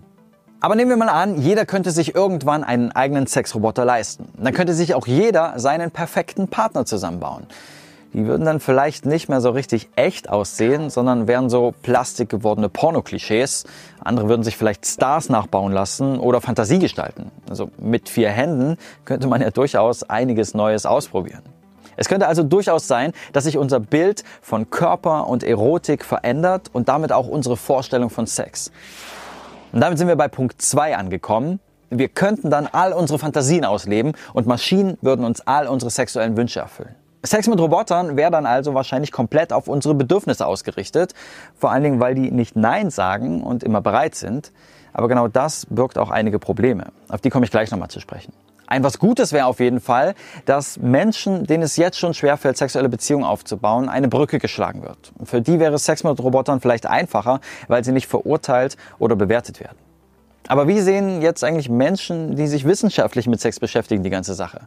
Aber 0.61 0.75
nehmen 0.75 0.91
wir 0.91 0.99
mal 0.99 1.09
an, 1.09 1.41
jeder 1.41 1.65
könnte 1.65 1.91
sich 1.91 2.15
irgendwann 2.15 2.65
einen 2.65 2.93
eigenen 2.93 3.27
Sexroboter 3.27 3.87
leisten. 3.87 4.29
Dann 4.37 4.53
könnte 4.53 4.75
sich 4.75 4.95
auch 4.95 5.07
jeder 5.07 5.59
seinen 5.59 5.91
perfekten 5.91 6.49
Partner 6.49 6.85
zusammenbauen. 6.85 7.47
Die 8.13 8.27
würden 8.27 8.45
dann 8.45 8.59
vielleicht 8.59 9.07
nicht 9.07 9.29
mehr 9.29 9.41
so 9.41 9.51
richtig 9.51 9.89
echt 9.95 10.29
aussehen, 10.29 10.91
sondern 10.91 11.29
wären 11.29 11.49
so 11.49 11.73
plastikgewordene 11.83 12.69
Pornoklischees. 12.69 13.65
Andere 14.03 14.29
würden 14.29 14.43
sich 14.43 14.57
vielleicht 14.57 14.85
Stars 14.85 15.29
nachbauen 15.29 15.73
lassen 15.73 16.19
oder 16.19 16.41
Fantasie 16.41 16.81
gestalten. 16.81 17.31
Also 17.49 17.71
mit 17.79 18.09
vier 18.09 18.31
Händen 18.31 18.79
könnte 19.05 19.29
man 19.29 19.41
ja 19.41 19.51
durchaus 19.51 20.03
einiges 20.03 20.55
Neues 20.55 20.87
ausprobieren. 20.87 21.43
Es 21.97 22.09
könnte 22.09 22.27
also 22.27 22.43
durchaus 22.43 22.89
sein, 22.89 23.13
dass 23.33 23.45
sich 23.45 23.59
unser 23.59 23.79
Bild 23.79 24.25
von 24.41 24.71
Körper 24.71 25.29
und 25.29 25.45
Erotik 25.45 26.05
verändert 26.05 26.71
und 26.73 26.89
damit 26.89 27.13
auch 27.13 27.29
unsere 27.29 27.57
Vorstellung 27.57 28.11
von 28.11 28.27
Sex. 28.27 28.73
Und 29.73 29.81
damit 29.81 29.99
sind 29.99 30.09
wir 30.09 30.17
bei 30.17 30.29
Punkt 30.29 30.61
zwei 30.63 30.97
angekommen. 30.97 31.61
Wir 31.91 32.09
könnten 32.09 32.51
dann 32.51 32.67
all 32.67 32.93
unsere 32.93 33.19
Fantasien 33.19 33.65
ausleben 33.65 34.15
und 34.33 34.47
Maschinen 34.47 34.99
würden 35.01 35.25
uns 35.25 35.43
all 35.43 35.69
unsere 35.69 35.91
sexuellen 35.91 36.37
Wünsche 36.37 36.61
erfüllen. 36.61 36.95
Sex 37.23 37.49
mit 37.49 37.61
Robotern 37.61 38.17
wäre 38.17 38.31
dann 38.31 38.47
also 38.47 38.73
wahrscheinlich 38.73 39.13
komplett 39.13 39.53
auf 39.53 39.69
unsere 39.69 39.95
Bedürfnisse 39.95 40.47
ausgerichtet. 40.47 41.15
Vor 41.55 41.71
allen 41.71 41.83
Dingen, 41.83 42.01
weil 42.01 42.15
die 42.15 42.31
nicht 42.31 42.57
Nein 42.57 42.91
sagen 42.91 43.43
und 43.43 43.63
immer 43.63 43.83
bereit 43.83 44.15
sind. 44.15 44.53
Aber 44.95 45.07
genau 45.07 45.29
das 45.29 45.67
birgt 45.67 45.99
auch 45.99 46.11
einige 46.11 46.39
Probleme. 46.39 46.87
Auf 47.09 47.21
die 47.21 47.29
komme 47.29 47.45
ich 47.45 47.51
gleich 47.51 47.71
nochmal 47.71 47.89
zu 47.89 48.01
sprechen. 48.01 48.33
Ein 48.67 48.85
was 48.85 48.99
Gutes 48.99 49.33
wäre 49.33 49.47
auf 49.47 49.61
jeden 49.61 49.81
Fall, 49.81 50.15
dass 50.47 50.79
Menschen, 50.79 51.45
denen 51.45 51.65
es 51.65 51.77
jetzt 51.77 51.99
schon 51.99 52.15
schwerfällt, 52.15 52.57
sexuelle 52.57 52.89
Beziehungen 52.89 53.25
aufzubauen, 53.25 53.89
eine 53.89 54.09
Brücke 54.09 54.39
geschlagen 54.39 54.83
wird. 54.83 55.13
Für 55.25 55.43
die 55.43 55.59
wäre 55.59 55.79
Sex 55.79 56.05
mit 56.05 56.19
Robotern 56.21 56.61
vielleicht 56.61 56.87
einfacher, 56.87 57.41
weil 57.69 57.85
sie 57.85 57.93
nicht 57.93 58.07
verurteilt 58.07 58.77
oder 58.99 59.17
bewertet 59.17 59.61
werden. 59.61 59.77
Aber 60.47 60.67
wie 60.67 60.81
sehen 60.81 61.23
jetzt 61.23 61.45
eigentlich 61.45 61.69
Menschen, 61.69 62.35
die 62.35 62.47
sich 62.47 62.65
wissenschaftlich 62.65 63.29
mit 63.29 63.41
Sex 63.41 63.61
beschäftigen, 63.61 64.03
die 64.03 64.11
ganze 64.11 64.35
Sache? 64.35 64.63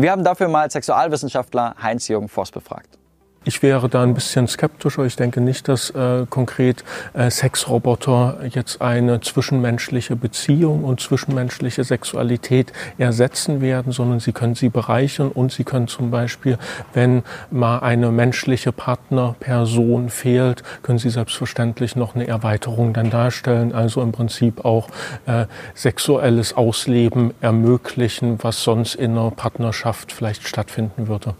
Wir 0.00 0.12
haben 0.12 0.22
dafür 0.22 0.46
mal 0.46 0.70
Sexualwissenschaftler 0.70 1.74
Heinz-Jürgen 1.82 2.28
Voss 2.28 2.52
befragt. 2.52 2.96
Ich 3.44 3.62
wäre 3.62 3.88
da 3.88 4.02
ein 4.02 4.14
bisschen 4.14 4.46
skeptischer. 4.46 5.04
Ich 5.06 5.16
denke 5.16 5.40
nicht, 5.40 5.68
dass 5.68 5.90
äh, 5.90 6.26
konkret 6.28 6.84
äh, 7.14 7.30
Sexroboter 7.30 8.40
jetzt 8.50 8.82
eine 8.82 9.20
zwischenmenschliche 9.20 10.16
Beziehung 10.16 10.84
und 10.84 11.00
zwischenmenschliche 11.00 11.84
Sexualität 11.84 12.72
ersetzen 12.98 13.60
werden, 13.60 13.92
sondern 13.92 14.20
sie 14.20 14.32
können 14.32 14.54
sie 14.54 14.68
bereichern 14.68 15.28
und 15.28 15.52
sie 15.52 15.64
können 15.64 15.88
zum 15.88 16.10
Beispiel, 16.10 16.58
wenn 16.92 17.22
mal 17.50 17.78
eine 17.78 18.10
menschliche 18.10 18.72
Partnerperson 18.72 20.10
fehlt, 20.10 20.62
können 20.82 20.98
sie 20.98 21.10
selbstverständlich 21.10 21.96
noch 21.96 22.16
eine 22.16 22.26
Erweiterung 22.26 22.92
dann 22.92 23.08
darstellen. 23.08 23.72
Also 23.72 24.02
im 24.02 24.12
Prinzip 24.12 24.64
auch 24.64 24.88
äh, 25.26 25.46
sexuelles 25.74 26.54
Ausleben 26.54 27.32
ermöglichen, 27.40 28.38
was 28.42 28.62
sonst 28.62 28.96
in 28.96 29.12
einer 29.12 29.30
Partnerschaft 29.30 30.12
vielleicht 30.12 30.46
stattfinden 30.46 31.06
würde. 31.08 31.34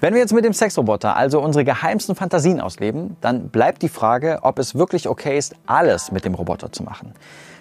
Wenn 0.00 0.12
wir 0.12 0.20
jetzt 0.20 0.32
mit 0.32 0.44
dem 0.44 0.52
Sexroboter 0.52 1.16
also 1.16 1.40
unsere 1.40 1.64
geheimsten 1.64 2.14
Fantasien 2.14 2.60
ausleben, 2.60 3.16
dann 3.20 3.48
bleibt 3.48 3.82
die 3.82 3.88
Frage, 3.88 4.40
ob 4.42 4.58
es 4.58 4.74
wirklich 4.74 5.08
okay 5.08 5.38
ist, 5.38 5.54
alles 5.66 6.12
mit 6.12 6.24
dem 6.24 6.34
Roboter 6.34 6.72
zu 6.72 6.82
machen. 6.82 7.14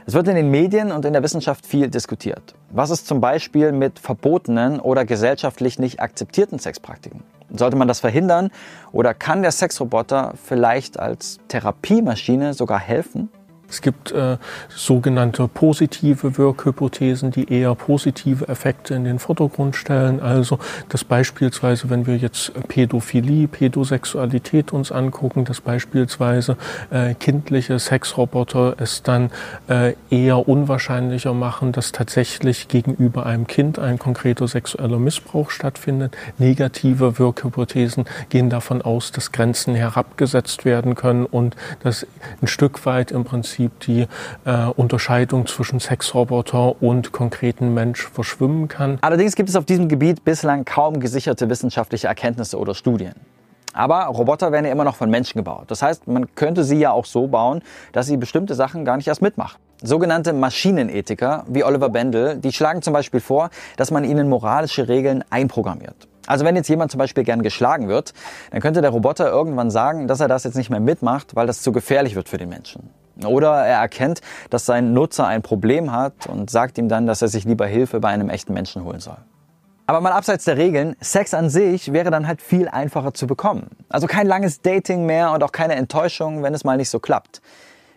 Es 0.06 0.14
wird 0.14 0.28
in 0.28 0.36
den 0.36 0.52
Medien 0.52 0.92
und 0.92 1.06
in 1.06 1.14
der 1.14 1.24
Wissenschaft 1.24 1.66
viel 1.66 1.88
diskutiert. 1.88 2.56
Was 2.72 2.90
ist 2.90 3.08
zum 3.08 3.22
Beispiel 3.22 3.72
mit 3.72 4.00
verbotenen 4.00 4.82
oder 4.82 5.06
gesellschaftlich 5.06 5.80
nicht 5.80 6.02
akzeptierten 6.02 6.60
Sexpraktiken? 6.60 7.24
Sollte 7.56 7.78
man 7.78 7.88
das 7.88 8.02
verhindern 8.02 8.50
oder 8.92 9.14
kann 9.14 9.44
der 9.44 9.52
Sexroboter 9.52 10.34
vielleicht 10.44 11.00
als 11.00 11.40
Therapiemaschine 11.48 12.54
sogar 12.54 12.80
helfen? 12.80 13.30
Es 13.74 13.82
gibt 13.82 14.12
äh, 14.12 14.38
sogenannte 14.70 15.48
positive 15.48 16.38
Wirkhypothesen, 16.38 17.32
die 17.32 17.52
eher 17.52 17.74
positive 17.74 18.48
Effekte 18.48 18.94
in 18.94 19.04
den 19.04 19.18
Vordergrund 19.18 19.76
stellen. 19.76 20.20
Also, 20.20 20.60
dass 20.90 21.04
beispielsweise, 21.04 21.90
wenn 21.90 22.06
wir 22.06 22.18
jetzt 22.18 22.52
Pädophilie, 22.68 23.48
Pädosexualität 23.48 24.74
uns 24.74 24.92
angucken, 24.92 25.44
dass 25.44 25.60
beispielsweise 25.60 26.56
äh, 26.92 27.16
kindliche 27.16 27.80
Sexroboter 27.80 28.76
es 28.78 29.02
dann 29.02 29.32
äh, 29.68 29.96
eher 30.12 30.48
unwahrscheinlicher 30.48 31.34
machen, 31.34 31.72
dass 31.72 31.92
tatsächlich 31.92 32.68
gegenüber 32.68 33.26
einem 33.26 33.48
Kind 33.48 33.80
ein 33.80 33.98
konkreter 33.98 34.48
sexueller 34.48 35.00
Missbrauch 35.00 35.50
stattfindet. 35.50 36.16
Negative 36.38 37.18
Wirkhypothesen 37.18 38.06
gehen 38.30 38.52
davon 38.52 38.84
aus, 38.84 39.12
dass 39.12 39.32
Grenzen 39.32 39.74
herabgesetzt 39.74 40.64
werden 40.64 40.94
können 40.94 41.26
und 41.26 41.56
dass 41.82 42.06
ein 42.40 42.48
Stück 42.48 42.86
weit 42.86 43.12
im 43.12 43.24
Prinzip 43.24 43.63
Prinzip 43.70 43.80
die 43.82 44.08
äh, 44.46 44.66
Unterscheidung 44.76 45.48
zwischen 45.48 45.80
Sexroboter 45.80 46.82
und 46.82 47.12
konkreten 47.12 47.74
Mensch 47.74 48.08
verschwimmen 48.08 48.68
kann. 48.68 48.98
Allerdings 49.02 49.36
gibt 49.36 49.50
es 49.50 49.56
auf 49.56 49.66
diesem 49.66 49.88
Gebiet 49.88 50.24
bislang 50.24 50.66
kaum 50.66 51.00
gesicherte 51.00 51.50
wissenschaftliche 51.50 52.08
Erkenntnisse 52.08 52.58
oder 52.58 52.76
Studien. 52.76 53.14
Aber 53.74 54.06
Roboter 54.06 54.52
werden 54.52 54.66
ja 54.66 54.72
immer 54.72 54.84
noch 54.84 54.96
von 54.96 55.10
Menschen 55.10 55.38
gebaut. 55.38 55.66
Das 55.68 55.82
heißt, 55.82 56.08
man 56.08 56.36
könnte 56.36 56.64
sie 56.64 56.78
ja 56.78 56.92
auch 56.92 57.06
so 57.06 57.28
bauen, 57.28 57.64
dass 57.92 58.06
sie 58.06 58.18
bestimmte 58.18 58.54
Sachen 58.54 58.86
gar 58.86 58.98
nicht 58.98 59.08
erst 59.08 59.22
mitmachen. 59.22 59.60
Sogenannte 59.82 60.32
Maschinenethiker 60.32 61.44
wie 61.48 61.64
Oliver 61.64 61.90
Bendel, 61.90 62.38
die 62.38 62.54
schlagen 62.54 62.82
zum 62.82 62.94
Beispiel 62.94 63.20
vor, 63.20 63.50
dass 63.76 63.90
man 63.90 64.04
ihnen 64.04 64.30
moralische 64.30 64.88
Regeln 64.88 65.24
einprogrammiert. 65.30 66.08
Also 66.28 66.46
wenn 66.46 66.56
jetzt 66.56 66.70
jemand 66.70 66.92
zum 66.92 67.00
Beispiel 67.00 67.24
gern 67.24 67.42
geschlagen 67.42 67.90
wird, 67.90 68.14
dann 68.52 68.62
könnte 68.62 68.82
der 68.82 68.92
Roboter 68.92 69.30
irgendwann 69.30 69.72
sagen, 69.72 70.08
dass 70.08 70.22
er 70.22 70.28
das 70.28 70.44
jetzt 70.44 70.56
nicht 70.56 70.70
mehr 70.70 70.80
mitmacht, 70.80 71.36
weil 71.36 71.48
das 71.48 71.62
zu 71.62 71.72
gefährlich 71.72 72.16
wird 72.16 72.30
für 72.30 72.38
den 72.38 72.50
Menschen. 72.50 72.92
Oder 73.26 73.66
er 73.66 73.80
erkennt, 73.80 74.22
dass 74.50 74.66
sein 74.66 74.94
Nutzer 74.94 75.28
ein 75.28 75.42
Problem 75.42 75.92
hat 75.92 76.28
und 76.28 76.50
sagt 76.50 76.78
ihm 76.78 76.90
dann, 76.90 77.06
dass 77.06 77.22
er 77.22 77.28
sich 77.28 77.46
lieber 77.46 77.68
Hilfe 77.68 78.00
bei 78.00 78.10
einem 78.10 78.30
echten 78.30 78.54
Menschen 78.54 78.84
holen 78.84 79.00
soll. 79.00 79.18
Aber 79.86 80.00
mal 80.00 80.14
abseits 80.14 80.46
der 80.46 80.58
Regeln, 80.58 80.96
Sex 81.02 81.34
an 81.34 81.50
sich 81.50 81.92
wäre 81.92 82.10
dann 82.10 82.26
halt 82.26 82.42
viel 82.42 82.70
einfacher 82.70 83.14
zu 83.14 83.28
bekommen. 83.28 83.68
Also 83.90 84.08
kein 84.08 84.28
langes 84.28 84.62
Dating 84.62 85.06
mehr 85.06 85.32
und 85.32 85.44
auch 85.44 85.52
keine 85.52 85.76
Enttäuschung, 85.76 86.42
wenn 86.42 86.54
es 86.54 86.64
mal 86.64 86.78
nicht 86.78 86.90
so 86.90 87.00
klappt. 87.00 87.42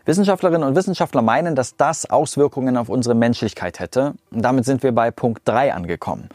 Wissenschaftlerinnen 0.05 0.67
und 0.67 0.77
Wissenschaftler 0.77 1.23
meinen, 1.23 1.55
dass 1.55 1.77
das 1.77 2.09
Auswirkungen 2.09 2.77
auf 2.77 2.89
unsere 2.89 3.15
Menschlichkeit 3.15 3.81
hätte. 3.81 4.15
Und 4.31 4.43
damit 4.43 4.65
sind 4.65 4.83
wir 4.83 4.93
bei 4.93 5.11
Punkt 5.11 5.43
3 5.45 5.75
angekommen. 5.75 6.29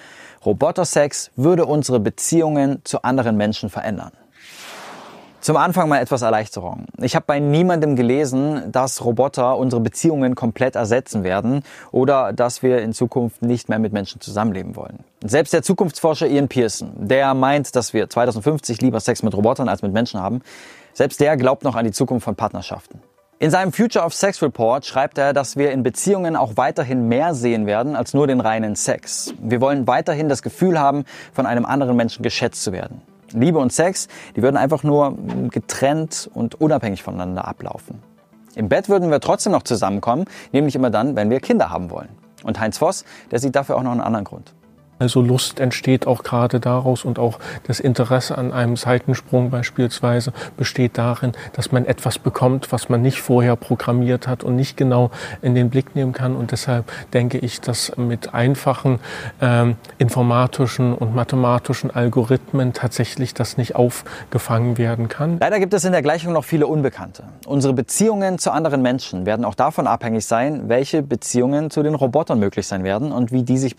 Robotersex 0.45 1.31
würde 1.35 1.65
unsere 1.65 1.99
Beziehungen 1.99 2.81
zu 2.83 3.03
anderen 3.03 3.37
Menschen 3.37 3.69
verändern. 3.69 4.11
Zum 5.41 5.57
Anfang 5.57 5.89
mal 5.89 5.99
etwas 5.99 6.21
Erleichterung. 6.21 6.85
Ich 7.01 7.15
habe 7.15 7.25
bei 7.25 7.39
niemandem 7.39 7.95
gelesen, 7.95 8.71
dass 8.71 9.03
Roboter 9.03 9.57
unsere 9.57 9.81
Beziehungen 9.81 10.35
komplett 10.35 10.75
ersetzen 10.75 11.23
werden 11.23 11.63
oder 11.91 12.31
dass 12.31 12.61
wir 12.61 12.79
in 12.83 12.93
Zukunft 12.93 13.41
nicht 13.41 13.67
mehr 13.67 13.79
mit 13.79 13.91
Menschen 13.91 14.21
zusammenleben 14.21 14.75
wollen. 14.75 14.99
Selbst 15.23 15.51
der 15.51 15.63
Zukunftsforscher 15.63 16.27
Ian 16.27 16.47
Pearson, 16.47 16.91
der 16.95 17.33
meint, 17.33 17.75
dass 17.75 17.91
wir 17.91 18.07
2050 18.07 18.83
lieber 18.83 18.99
Sex 18.99 19.23
mit 19.23 19.33
Robotern 19.33 19.67
als 19.67 19.81
mit 19.81 19.93
Menschen 19.93 20.21
haben, 20.21 20.43
selbst 20.93 21.19
der 21.19 21.35
glaubt 21.37 21.63
noch 21.63 21.75
an 21.75 21.85
die 21.85 21.91
Zukunft 21.91 22.25
von 22.25 22.35
Partnerschaften. 22.35 23.01
In 23.39 23.49
seinem 23.49 23.73
Future 23.73 24.05
of 24.05 24.13
Sex 24.13 24.43
Report 24.43 24.85
schreibt 24.85 25.17
er, 25.17 25.33
dass 25.33 25.57
wir 25.57 25.71
in 25.71 25.81
Beziehungen 25.81 26.35
auch 26.35 26.57
weiterhin 26.57 27.07
mehr 27.07 27.33
sehen 27.33 27.65
werden 27.65 27.95
als 27.95 28.13
nur 28.13 28.27
den 28.27 28.41
reinen 28.41 28.75
Sex. 28.75 29.33
Wir 29.41 29.59
wollen 29.59 29.87
weiterhin 29.87 30.29
das 30.29 30.43
Gefühl 30.43 30.79
haben, 30.79 31.05
von 31.33 31.47
einem 31.47 31.65
anderen 31.65 31.95
Menschen 31.95 32.21
geschätzt 32.21 32.61
zu 32.63 32.71
werden. 32.71 33.01
Liebe 33.33 33.59
und 33.59 33.71
Sex, 33.71 34.07
die 34.35 34.41
würden 34.41 34.57
einfach 34.57 34.83
nur 34.83 35.17
getrennt 35.49 36.29
und 36.33 36.59
unabhängig 36.59 37.03
voneinander 37.03 37.47
ablaufen. 37.47 37.99
Im 38.55 38.69
Bett 38.69 38.89
würden 38.89 39.09
wir 39.09 39.19
trotzdem 39.19 39.53
noch 39.53 39.63
zusammenkommen, 39.63 40.25
nämlich 40.51 40.75
immer 40.75 40.89
dann, 40.89 41.15
wenn 41.15 41.29
wir 41.29 41.39
Kinder 41.39 41.69
haben 41.69 41.89
wollen. 41.89 42.09
Und 42.43 42.59
Heinz 42.59 42.77
Voss, 42.77 43.05
der 43.31 43.39
sieht 43.39 43.55
dafür 43.55 43.77
auch 43.77 43.83
noch 43.83 43.91
einen 43.91 44.01
anderen 44.01 44.25
Grund. 44.25 44.53
Also 45.01 45.19
Lust 45.19 45.59
entsteht 45.59 46.05
auch 46.05 46.21
gerade 46.21 46.59
daraus 46.59 47.05
und 47.05 47.17
auch 47.17 47.39
das 47.65 47.79
Interesse 47.79 48.37
an 48.37 48.53
einem 48.53 48.75
Seitensprung 48.75 49.49
beispielsweise 49.49 50.31
besteht 50.57 50.99
darin, 50.99 51.31
dass 51.53 51.71
man 51.71 51.87
etwas 51.87 52.19
bekommt, 52.19 52.71
was 52.71 52.87
man 52.87 53.01
nicht 53.01 53.19
vorher 53.19 53.55
programmiert 53.55 54.27
hat 54.27 54.43
und 54.43 54.55
nicht 54.55 54.77
genau 54.77 55.09
in 55.41 55.55
den 55.55 55.71
Blick 55.71 55.95
nehmen 55.95 56.13
kann. 56.13 56.35
Und 56.35 56.51
deshalb 56.51 56.85
denke 57.13 57.39
ich, 57.39 57.61
dass 57.61 57.97
mit 57.97 58.35
einfachen 58.35 58.99
ähm, 59.41 59.75
informatischen 59.97 60.93
und 60.93 61.15
mathematischen 61.15 61.89
Algorithmen 61.89 62.73
tatsächlich 62.73 63.33
das 63.33 63.57
nicht 63.57 63.75
aufgefangen 63.75 64.77
werden 64.77 65.09
kann. 65.09 65.39
Leider 65.39 65.59
gibt 65.59 65.73
es 65.73 65.83
in 65.83 65.93
der 65.93 66.03
Gleichung 66.03 66.31
noch 66.31 66.45
viele 66.45 66.67
Unbekannte. 66.67 67.23
Unsere 67.47 67.73
Beziehungen 67.73 68.37
zu 68.37 68.51
anderen 68.51 68.83
Menschen 68.83 69.25
werden 69.25 69.45
auch 69.45 69.55
davon 69.55 69.87
abhängig 69.87 70.27
sein, 70.27 70.69
welche 70.69 71.01
Beziehungen 71.01 71.71
zu 71.71 71.81
den 71.81 71.95
Robotern 71.95 72.37
möglich 72.37 72.67
sein 72.67 72.83
werden 72.83 73.11
und 73.11 73.31
wie 73.31 73.41
die 73.41 73.57
sich 73.57 73.75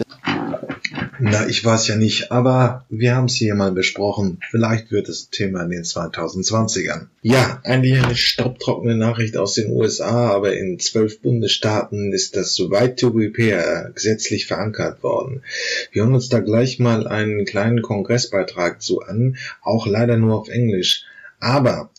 na, 1.24 1.47
ich 1.47 1.65
weiß 1.65 1.86
ja 1.86 1.94
nicht, 1.94 2.32
aber 2.32 2.85
wir 2.90 3.15
haben 3.15 3.27
es 3.27 3.35
hier 3.35 3.55
mal 3.55 3.70
besprochen. 3.70 4.40
Vielleicht 4.51 4.90
wird 4.90 5.09
es 5.09 5.31
Thema 5.31 5.62
in 5.62 5.70
den 5.70 5.85
2020ern. 5.85 7.07
Ja, 7.23 7.61
eigentlich 7.62 8.03
eine 8.03 8.16
staubtrockene 8.16 8.97
Nachricht 8.97 9.36
aus 9.36 9.55
den 9.55 9.70
USA, 9.70 10.32
aber 10.32 10.57
in 10.57 10.81
zwölf 10.81 11.20
Bundesstaaten 11.20 12.12
ist 12.12 12.35
das 12.35 12.61
Right 12.69 12.99
to 12.99 13.09
Repair 13.11 13.93
gesetzlich 13.94 14.47
verankert 14.47 15.05
worden. 15.05 15.44
Wir 15.93 16.03
hören 16.03 16.15
uns 16.15 16.28
da 16.28 16.40
gleich 16.40 16.81
mal 16.81 17.07
einen 17.07 17.44
kleinen 17.44 17.82
Kongressbeitrag 17.82 18.82
zu 18.82 19.03
an, 19.03 19.36
auch 19.62 19.86
leider 19.86 20.16
nur 20.16 20.35
auf 20.35 20.49
Englisch. 20.49 21.05
Aber 21.39 21.91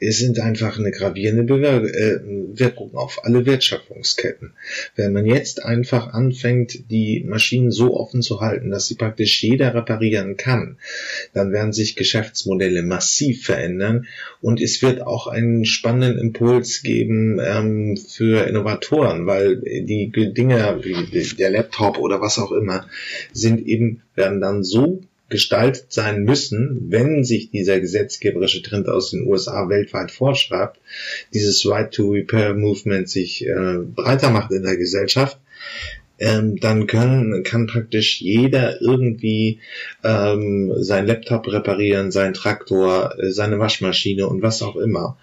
es 0.00 0.18
sind 0.18 0.40
einfach 0.40 0.78
eine 0.78 0.90
gravierende 0.90 1.54
äh, 1.54 2.58
Wirkung 2.58 2.94
auf 2.94 3.24
alle 3.24 3.46
Wertschöpfungsketten. 3.46 4.54
Wenn 4.96 5.12
man 5.12 5.26
jetzt 5.26 5.64
einfach 5.64 6.12
anfängt, 6.12 6.90
die 6.90 7.24
Maschinen 7.26 7.70
so 7.70 7.94
offen 7.96 8.22
zu 8.22 8.40
halten, 8.40 8.70
dass 8.70 8.88
sie 8.88 8.94
praktisch 8.94 9.42
jeder 9.42 9.74
reparieren 9.74 10.36
kann, 10.36 10.78
dann 11.34 11.52
werden 11.52 11.72
sich 11.72 11.96
Geschäftsmodelle 11.96 12.82
massiv 12.82 13.44
verändern 13.44 14.06
und 14.40 14.60
es 14.60 14.82
wird 14.82 15.02
auch 15.02 15.26
einen 15.26 15.64
spannenden 15.64 16.18
Impuls 16.18 16.82
geben 16.82 17.38
ähm, 17.44 17.96
für 17.96 18.46
Innovatoren, 18.46 19.26
weil 19.26 19.56
die 19.56 20.10
Dinge 20.10 20.80
wie 20.82 21.34
der 21.36 21.50
Laptop 21.50 21.98
oder 21.98 22.20
was 22.20 22.38
auch 22.38 22.52
immer 22.52 22.86
sind 23.32 23.66
eben 23.66 24.02
werden 24.14 24.40
dann 24.40 24.64
so 24.64 25.00
gestaltet 25.30 25.86
sein 25.92 26.24
müssen, 26.24 26.86
wenn 26.88 27.24
sich 27.24 27.50
dieser 27.50 27.80
gesetzgeberische 27.80 28.62
Trend 28.62 28.88
aus 28.88 29.10
den 29.10 29.26
USA 29.26 29.68
weltweit 29.68 30.10
vorschreibt, 30.10 30.78
dieses 31.32 31.64
Right 31.66 31.92
to 31.92 32.10
Repair 32.10 32.54
Movement 32.54 33.08
sich 33.08 33.46
äh, 33.46 33.78
breiter 33.78 34.30
macht 34.30 34.50
in 34.50 34.64
der 34.64 34.76
Gesellschaft, 34.76 35.38
ähm, 36.18 36.60
dann 36.60 36.86
können, 36.86 37.42
kann 37.42 37.66
praktisch 37.66 38.20
jeder 38.20 38.82
irgendwie 38.82 39.60
ähm, 40.04 40.72
sein 40.76 41.06
Laptop 41.06 41.48
reparieren, 41.48 42.10
sein 42.10 42.34
Traktor, 42.34 43.18
äh, 43.18 43.30
seine 43.30 43.58
Waschmaschine 43.58 44.26
und 44.26 44.42
was 44.42 44.62
auch 44.62 44.76
immer. 44.76 45.16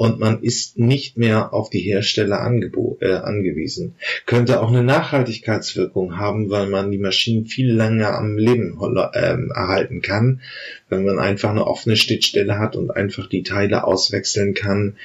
Und 0.00 0.18
man 0.18 0.42
ist 0.42 0.78
nicht 0.78 1.18
mehr 1.18 1.52
auf 1.52 1.68
die 1.68 1.80
Hersteller 1.80 2.38
äh, 2.38 3.12
angewiesen. 3.12 3.96
Könnte 4.24 4.62
auch 4.62 4.70
eine 4.70 4.82
Nachhaltigkeitswirkung 4.82 6.16
haben, 6.16 6.48
weil 6.48 6.68
man 6.68 6.90
die 6.90 6.96
Maschinen 6.96 7.44
viel 7.44 7.70
länger 7.70 8.16
am 8.16 8.38
Leben 8.38 8.78
äh, 8.80 9.36
erhalten 9.54 10.00
kann, 10.00 10.40
wenn 10.88 11.04
man 11.04 11.18
einfach 11.18 11.50
eine 11.50 11.66
offene 11.66 11.96
Schnittstelle 11.96 12.58
hat 12.58 12.76
und 12.76 12.90
einfach 12.90 13.28
die 13.28 13.42
Teile 13.42 13.84
auswechseln 13.84 14.54
kann. 14.54 14.96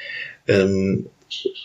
Ähm, 0.47 1.07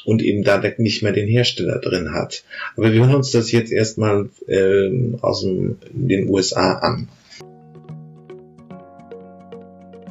und 0.04 0.22
eben 0.22 0.42
da 0.42 0.60
nicht 0.78 1.04
mehr 1.04 1.12
den 1.12 1.28
Hersteller 1.28 1.78
drin 1.78 2.12
hat. 2.12 2.42
Aber 2.76 2.92
wir 2.92 2.98
hören 2.98 3.14
uns 3.14 3.30
das 3.30 3.52
jetzt 3.52 3.70
erstmal 3.70 4.30
ähm, 4.48 5.18
aus 5.20 5.42
dem, 5.42 5.76
den 5.92 6.28
USA 6.28 6.78
an. 6.78 7.08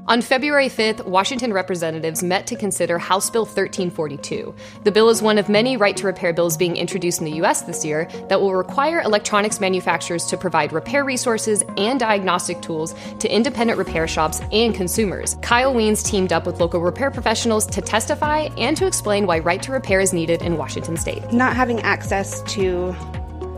On 0.09 0.23
February 0.23 0.69
5th, 0.69 1.05
Washington 1.05 1.53
representatives 1.53 2.23
met 2.23 2.47
to 2.47 2.55
consider 2.55 2.97
House 2.97 3.29
Bill 3.29 3.43
1342. 3.43 4.55
The 4.83 4.91
bill 4.91 5.09
is 5.09 5.21
one 5.21 5.37
of 5.37 5.49
many 5.49 5.77
right 5.77 5.95
to 5.97 6.07
repair 6.07 6.33
bills 6.33 6.57
being 6.57 6.77
introduced 6.77 7.19
in 7.19 7.25
the 7.25 7.33
U.S. 7.33 7.61
this 7.61 7.85
year 7.85 8.09
that 8.27 8.41
will 8.41 8.55
require 8.55 9.01
electronics 9.01 9.59
manufacturers 9.59 10.25
to 10.25 10.35
provide 10.35 10.73
repair 10.73 11.05
resources 11.05 11.63
and 11.77 11.99
diagnostic 11.99 12.59
tools 12.59 12.95
to 13.19 13.31
independent 13.31 13.77
repair 13.77 14.07
shops 14.07 14.41
and 14.51 14.73
consumers. 14.73 15.37
Kyle 15.43 15.75
Weens 15.75 16.03
teamed 16.03 16.33
up 16.33 16.47
with 16.47 16.59
local 16.59 16.81
repair 16.81 17.11
professionals 17.11 17.67
to 17.67 17.79
testify 17.79 18.49
and 18.57 18.75
to 18.77 18.87
explain 18.87 19.27
why 19.27 19.37
right 19.37 19.61
to 19.61 19.71
repair 19.71 19.99
is 19.99 20.11
needed 20.11 20.41
in 20.41 20.57
Washington 20.57 20.97
state. 20.97 21.31
Not 21.31 21.55
having 21.55 21.81
access 21.81 22.41
to 22.53 22.95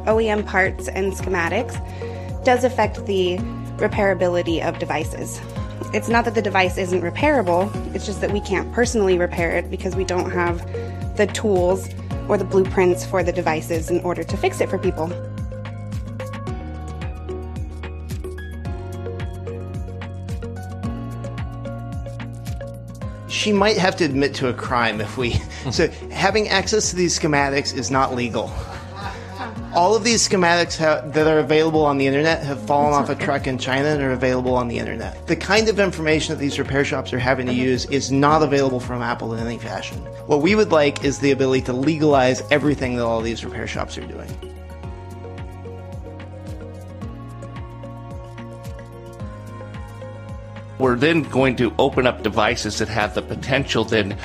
OEM 0.06 0.46
parts 0.46 0.90
and 0.90 1.14
schematics 1.14 1.74
does 2.44 2.66
affect 2.66 3.06
the 3.06 3.38
repairability 3.78 4.62
of 4.62 4.80
devices. 4.80 5.40
It's 5.94 6.08
not 6.08 6.24
that 6.24 6.36
the 6.36 6.42
device 6.42 6.78
isn't 6.78 7.02
repairable, 7.02 7.70
it's 7.94 8.06
just 8.06 8.22
that 8.22 8.32
we 8.32 8.40
can't 8.40 8.72
personally 8.72 9.18
repair 9.18 9.58
it 9.58 9.70
because 9.70 9.94
we 9.94 10.06
don't 10.06 10.32
have 10.32 10.66
the 11.18 11.28
tools 11.28 11.90
or 12.30 12.38
the 12.38 12.46
blueprints 12.46 13.06
for 13.06 13.24
the 13.24 13.34
devices 13.34 13.90
in 13.90 14.00
order 14.00 14.24
to 14.24 14.38
fix 14.38 14.62
it 14.62 14.70
for 14.70 14.78
people. 14.78 15.10
She 23.28 23.52
might 23.52 23.78
have 23.78 23.98
to 23.98 24.06
admit 24.06 24.34
to 24.36 24.48
a 24.48 24.54
crime 24.54 25.02
if 25.02 25.18
we. 25.18 25.32
so, 25.72 25.90
having 26.10 26.48
access 26.48 26.92
to 26.92 26.96
these 26.96 27.20
schematics 27.20 27.76
is 27.76 27.92
not 27.92 28.16
legal 28.16 28.50
all 29.74 29.96
of 29.96 30.04
these 30.04 30.28
schematics 30.28 30.78
that 30.78 31.28
are 31.28 31.40
available 31.40 31.86
on 31.86 31.98
the 31.98 32.06
internet 32.06 32.44
have 32.44 32.62
fallen 32.68 32.94
off 32.94 33.10
a 33.10 33.16
truck 33.16 33.48
in 33.48 33.58
China 33.58 33.88
and 33.88 34.02
are 34.02 34.12
available 34.12 34.54
on 34.54 34.68
the 34.68 34.78
internet. 34.78 35.26
The 35.28 35.36
kind 35.36 35.70
of 35.70 35.80
information 35.80 36.36
that 36.36 36.42
these 36.42 36.60
repair 36.60 36.84
shops 36.84 37.14
are 37.14 37.20
having 37.20 37.48
to 37.48 37.54
use 37.54 37.86
is 37.86 38.12
not 38.12 38.44
available 38.44 38.80
from 38.80 39.02
Apple 39.02 39.34
in 39.34 39.46
any 39.46 39.58
fashion. 39.58 39.98
What 40.28 40.42
we 40.42 40.56
would 40.56 40.72
like 40.72 41.06
is 41.06 41.20
the 41.20 41.32
ability 41.32 41.62
to 41.64 41.74
legalize 41.74 42.42
everything 42.52 42.98
that 42.98 43.06
all 43.06 43.22
these 43.22 43.46
repair 43.46 43.68
shops 43.68 43.98
are 43.98 44.06
doing. 44.06 44.30
We're 50.82 50.96
then 50.96 51.22
going 51.22 51.58
to 51.58 51.72
open 51.78 52.08
up 52.08 52.24
devices 52.24 52.80
that 52.80 52.88
have 52.90 53.14
the 53.14 53.22
potential 53.22 53.84
then, 53.84 54.18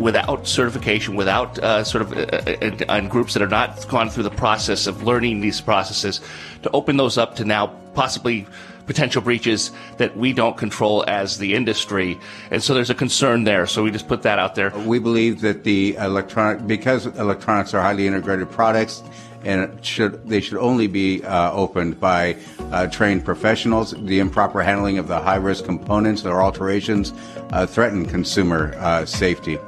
without 0.00 0.48
certification, 0.48 1.14
without 1.14 1.58
uh, 1.58 1.84
sort 1.84 2.02
of, 2.02 2.12
uh, 2.16 2.84
uh, 2.88 3.00
groups 3.02 3.34
that 3.34 3.42
are 3.42 3.48
not 3.48 3.86
gone 3.88 4.08
through 4.08 4.22
the 4.22 4.30
process 4.30 4.86
of 4.86 5.02
learning 5.02 5.42
these 5.42 5.60
processes, 5.60 6.22
to 6.62 6.70
open 6.70 6.96
those 6.96 7.18
up 7.18 7.36
to 7.36 7.44
now 7.44 7.66
possibly 7.94 8.46
potential 8.86 9.20
breaches 9.20 9.72
that 9.98 10.16
we 10.16 10.32
don't 10.32 10.56
control 10.56 11.04
as 11.06 11.36
the 11.36 11.54
industry. 11.54 12.18
And 12.50 12.62
so 12.62 12.72
there's 12.72 12.90
a 12.90 12.94
concern 12.94 13.44
there. 13.44 13.66
So 13.66 13.82
we 13.82 13.90
just 13.90 14.08
put 14.08 14.22
that 14.22 14.38
out 14.38 14.54
there. 14.54 14.70
We 14.86 14.98
believe 14.98 15.42
that 15.42 15.64
the 15.64 15.96
electronic, 15.96 16.66
because 16.66 17.06
electronics 17.06 17.74
are 17.74 17.82
highly 17.82 18.06
integrated 18.06 18.50
products, 18.50 19.02
and 19.44 19.84
should 19.84 20.28
they 20.28 20.40
should 20.40 20.58
only 20.58 20.86
be 20.86 21.22
uh, 21.24 21.52
opened 21.52 22.00
by 22.00 22.36
uh, 22.72 22.86
trained 22.88 23.24
professionals. 23.24 23.92
The 23.92 24.18
improper 24.18 24.62
handling 24.62 24.98
of 24.98 25.08
the 25.08 25.20
high 25.20 25.36
risk 25.36 25.64
components 25.64 26.24
or 26.24 26.42
alterations 26.42 27.12
uh, 27.50 27.66
threaten 27.66 28.06
consumer 28.06 28.74
uh, 28.76 29.04
safety. 29.04 29.58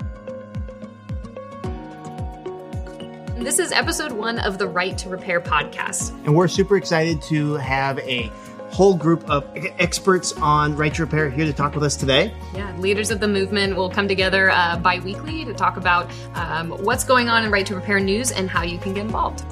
This 3.39 3.61
is 3.61 3.70
episode 3.70 4.11
one 4.11 4.40
of 4.40 4.59
the 4.59 4.66
Right 4.66 4.98
to 4.98 5.09
Repair 5.09 5.40
podcast. 5.40 6.11
And 6.24 6.35
we're 6.35 6.48
super 6.48 6.77
excited 6.77 7.23
to 7.23 7.55
have 7.55 8.01
a 8.01 8.28
whole 8.70 8.94
group 8.97 9.28
of 9.31 9.48
experts 9.78 10.32
on 10.35 10.77
right 10.77 10.93
to 10.94 11.03
repair 11.03 11.31
here 11.31 11.44
to 11.44 11.53
talk 11.53 11.74
with 11.74 11.85
us 11.85 11.97
today. 11.97 12.35
Yeah, 12.55 12.77
leaders 12.78 13.11
of 13.11 13.20
the 13.20 13.28
movement 13.28 13.77
will 13.77 13.89
come 13.89 14.09
together 14.09 14.51
uh, 14.51 14.77
bi 14.78 14.98
weekly 14.98 15.44
to 15.44 15.55
talk 15.55 15.77
about 15.77 16.11
um, 16.35 16.70
what's 16.70 17.05
going 17.05 17.28
on 17.28 17.44
in 17.44 17.51
right 17.51 17.65
to 17.66 17.74
repair 17.74 18.01
news 18.01 18.32
and 18.32 18.51
how 18.51 18.65
you 18.65 18.78
can 18.78 18.94
get 18.94 19.03
involved. 19.03 19.44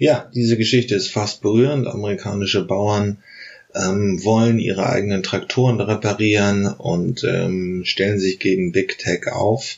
Ja, 0.00 0.30
diese 0.34 0.56
Geschichte 0.56 0.94
ist 0.94 1.12
fast 1.12 1.42
berührend. 1.42 1.86
Amerikanische 1.86 2.64
Bauern 2.64 3.18
ähm, 3.74 4.24
wollen 4.24 4.58
ihre 4.58 4.88
eigenen 4.88 5.22
Traktoren 5.22 5.78
reparieren 5.78 6.66
und 6.68 7.22
ähm, 7.22 7.82
stellen 7.84 8.18
sich 8.18 8.38
gegen 8.38 8.72
Big 8.72 8.96
Tech 8.96 9.26
auf. 9.30 9.76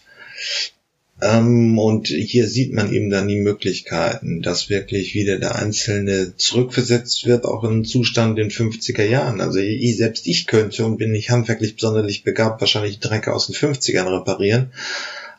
Ähm, 1.21 1.77
und 1.77 2.07
hier 2.07 2.47
sieht 2.47 2.73
man 2.73 2.93
eben 2.93 3.11
dann 3.11 3.27
die 3.27 3.41
Möglichkeiten, 3.41 4.43
dass 4.43 4.71
wirklich 4.71 5.17
wieder 5.17 5.41
der 5.41 5.57
Einzelne 5.57 6.35
zurückversetzt 6.37 7.27
wird, 7.27 7.45
auch 7.45 7.65
in 7.65 7.85
Zustand 7.85 8.39
in 8.39 8.51
50er 8.51 9.05
Jahren. 9.05 9.41
Also 9.41 9.59
ich, 9.59 9.97
selbst 9.97 10.29
ich 10.29 10.47
könnte 10.47 10.87
und 10.87 10.99
bin 10.99 11.11
nicht 11.11 11.31
handwerklich 11.31 11.75
besonders 11.75 12.17
begabt, 12.19 12.61
wahrscheinlich 12.61 13.01
Dreck 13.01 13.27
aus 13.27 13.49
den 13.49 13.57
50ern 13.57 14.21
reparieren 14.21 14.71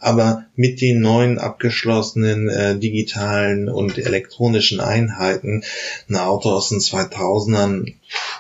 aber 0.04 0.46
mit 0.56 0.82
den 0.82 1.00
neuen 1.00 1.40
abgeschlossenen 1.40 2.50
äh, 2.50 2.78
digitalen 2.78 3.70
und 3.70 3.98
elektronischen 3.98 4.80
Einheiten, 4.80 5.64
ein 6.10 6.16
Auto 6.18 6.50
aus 6.50 6.70
den 6.70 6.80
2000ern 6.80 7.94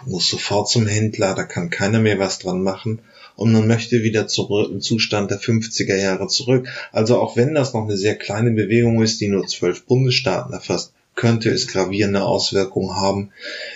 muss 0.05 0.27
sofort 0.27 0.69
zum 0.69 0.87
Händler, 0.87 1.33
da 1.33 1.43
kann 1.43 1.69
keiner 1.69 1.99
mehr 1.99 2.19
was 2.19 2.39
dran 2.39 2.61
machen 2.61 2.99
und 3.35 3.51
man 3.51 3.67
möchte 3.67 4.03
wieder 4.03 4.27
zurück 4.27 4.71
im 4.71 4.81
Zustand 4.81 5.31
der 5.31 5.39
50er 5.39 5.95
Jahre 5.95 6.27
zurück. 6.27 6.67
Also 6.91 7.19
auch 7.19 7.35
wenn 7.35 7.53
das 7.55 7.73
noch 7.73 7.83
eine 7.83 7.97
sehr 7.97 8.15
kleine 8.15 8.51
Bewegung 8.51 9.01
ist, 9.01 9.21
die 9.21 9.27
nur 9.27 9.47
zwölf 9.47 9.85
Bundesstaaten 9.85 10.53
erfasst, 10.53 10.93
könnte 11.15 11.49
es 11.49 11.67
gravierende 11.67 12.23
Auswirkungen 12.23 12.95
haben, 12.95 13.31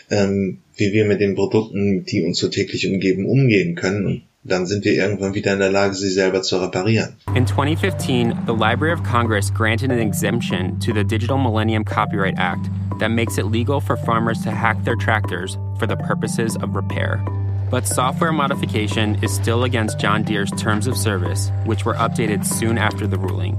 ähm, 0.10 0.60
wie 0.76 0.92
wir 0.94 1.06
mit 1.06 1.22
den 1.22 1.36
Produkten, 1.36 2.04
die 2.06 2.24
uns 2.24 2.40
so 2.40 2.48
täglich 2.48 2.88
umgeben, 2.88 3.26
umgehen 3.26 3.76
können. 3.76 4.06
Und 4.06 4.22
dann 4.44 4.66
sind 4.66 4.86
wir 4.86 4.94
irgendwann 4.94 5.34
wieder 5.34 5.54
in 5.54 5.60
der 5.60 5.72
Lage, 5.72 5.96
sie 5.96 6.10
selber 6.10 6.42
zu 6.42 6.58
reparieren. 6.58 7.16
In 7.36 7.46
2015, 7.46 8.46
the 8.46 8.54
Library 8.54 8.94
of 8.94 9.04
Congress 9.04 9.50
granted 9.50 9.92
an 9.92 10.00
exemption 10.00 10.80
to 10.80 10.94
the 10.94 11.04
Digital 11.04 11.38
Millennium 11.38 11.84
Copyright 11.84 12.38
Act 12.38 12.70
that 13.00 13.10
makes 13.10 13.38
it 13.38 13.46
legal 13.46 13.80
for 13.80 13.98
farmers 13.98 14.42
to 14.44 14.52
hack 14.52 14.84
their 14.84 14.96
tractors 14.96 15.58
for 15.78 15.88
the 15.88 15.98
purposes 15.98 16.56
of 16.58 16.76
repair. 16.76 17.24
But 17.70 17.86
software 17.86 18.32
modification 18.32 19.22
is 19.22 19.34
still 19.34 19.66
against 19.66 20.00
John 20.00 20.24
Deere's 20.24 20.52
terms 20.52 20.88
of 20.88 20.96
service, 20.96 21.52
which 21.66 21.84
were 21.84 21.96
updated 21.96 22.46
soon 22.46 22.78
after 22.78 23.06
the 23.06 23.18
ruling. 23.18 23.58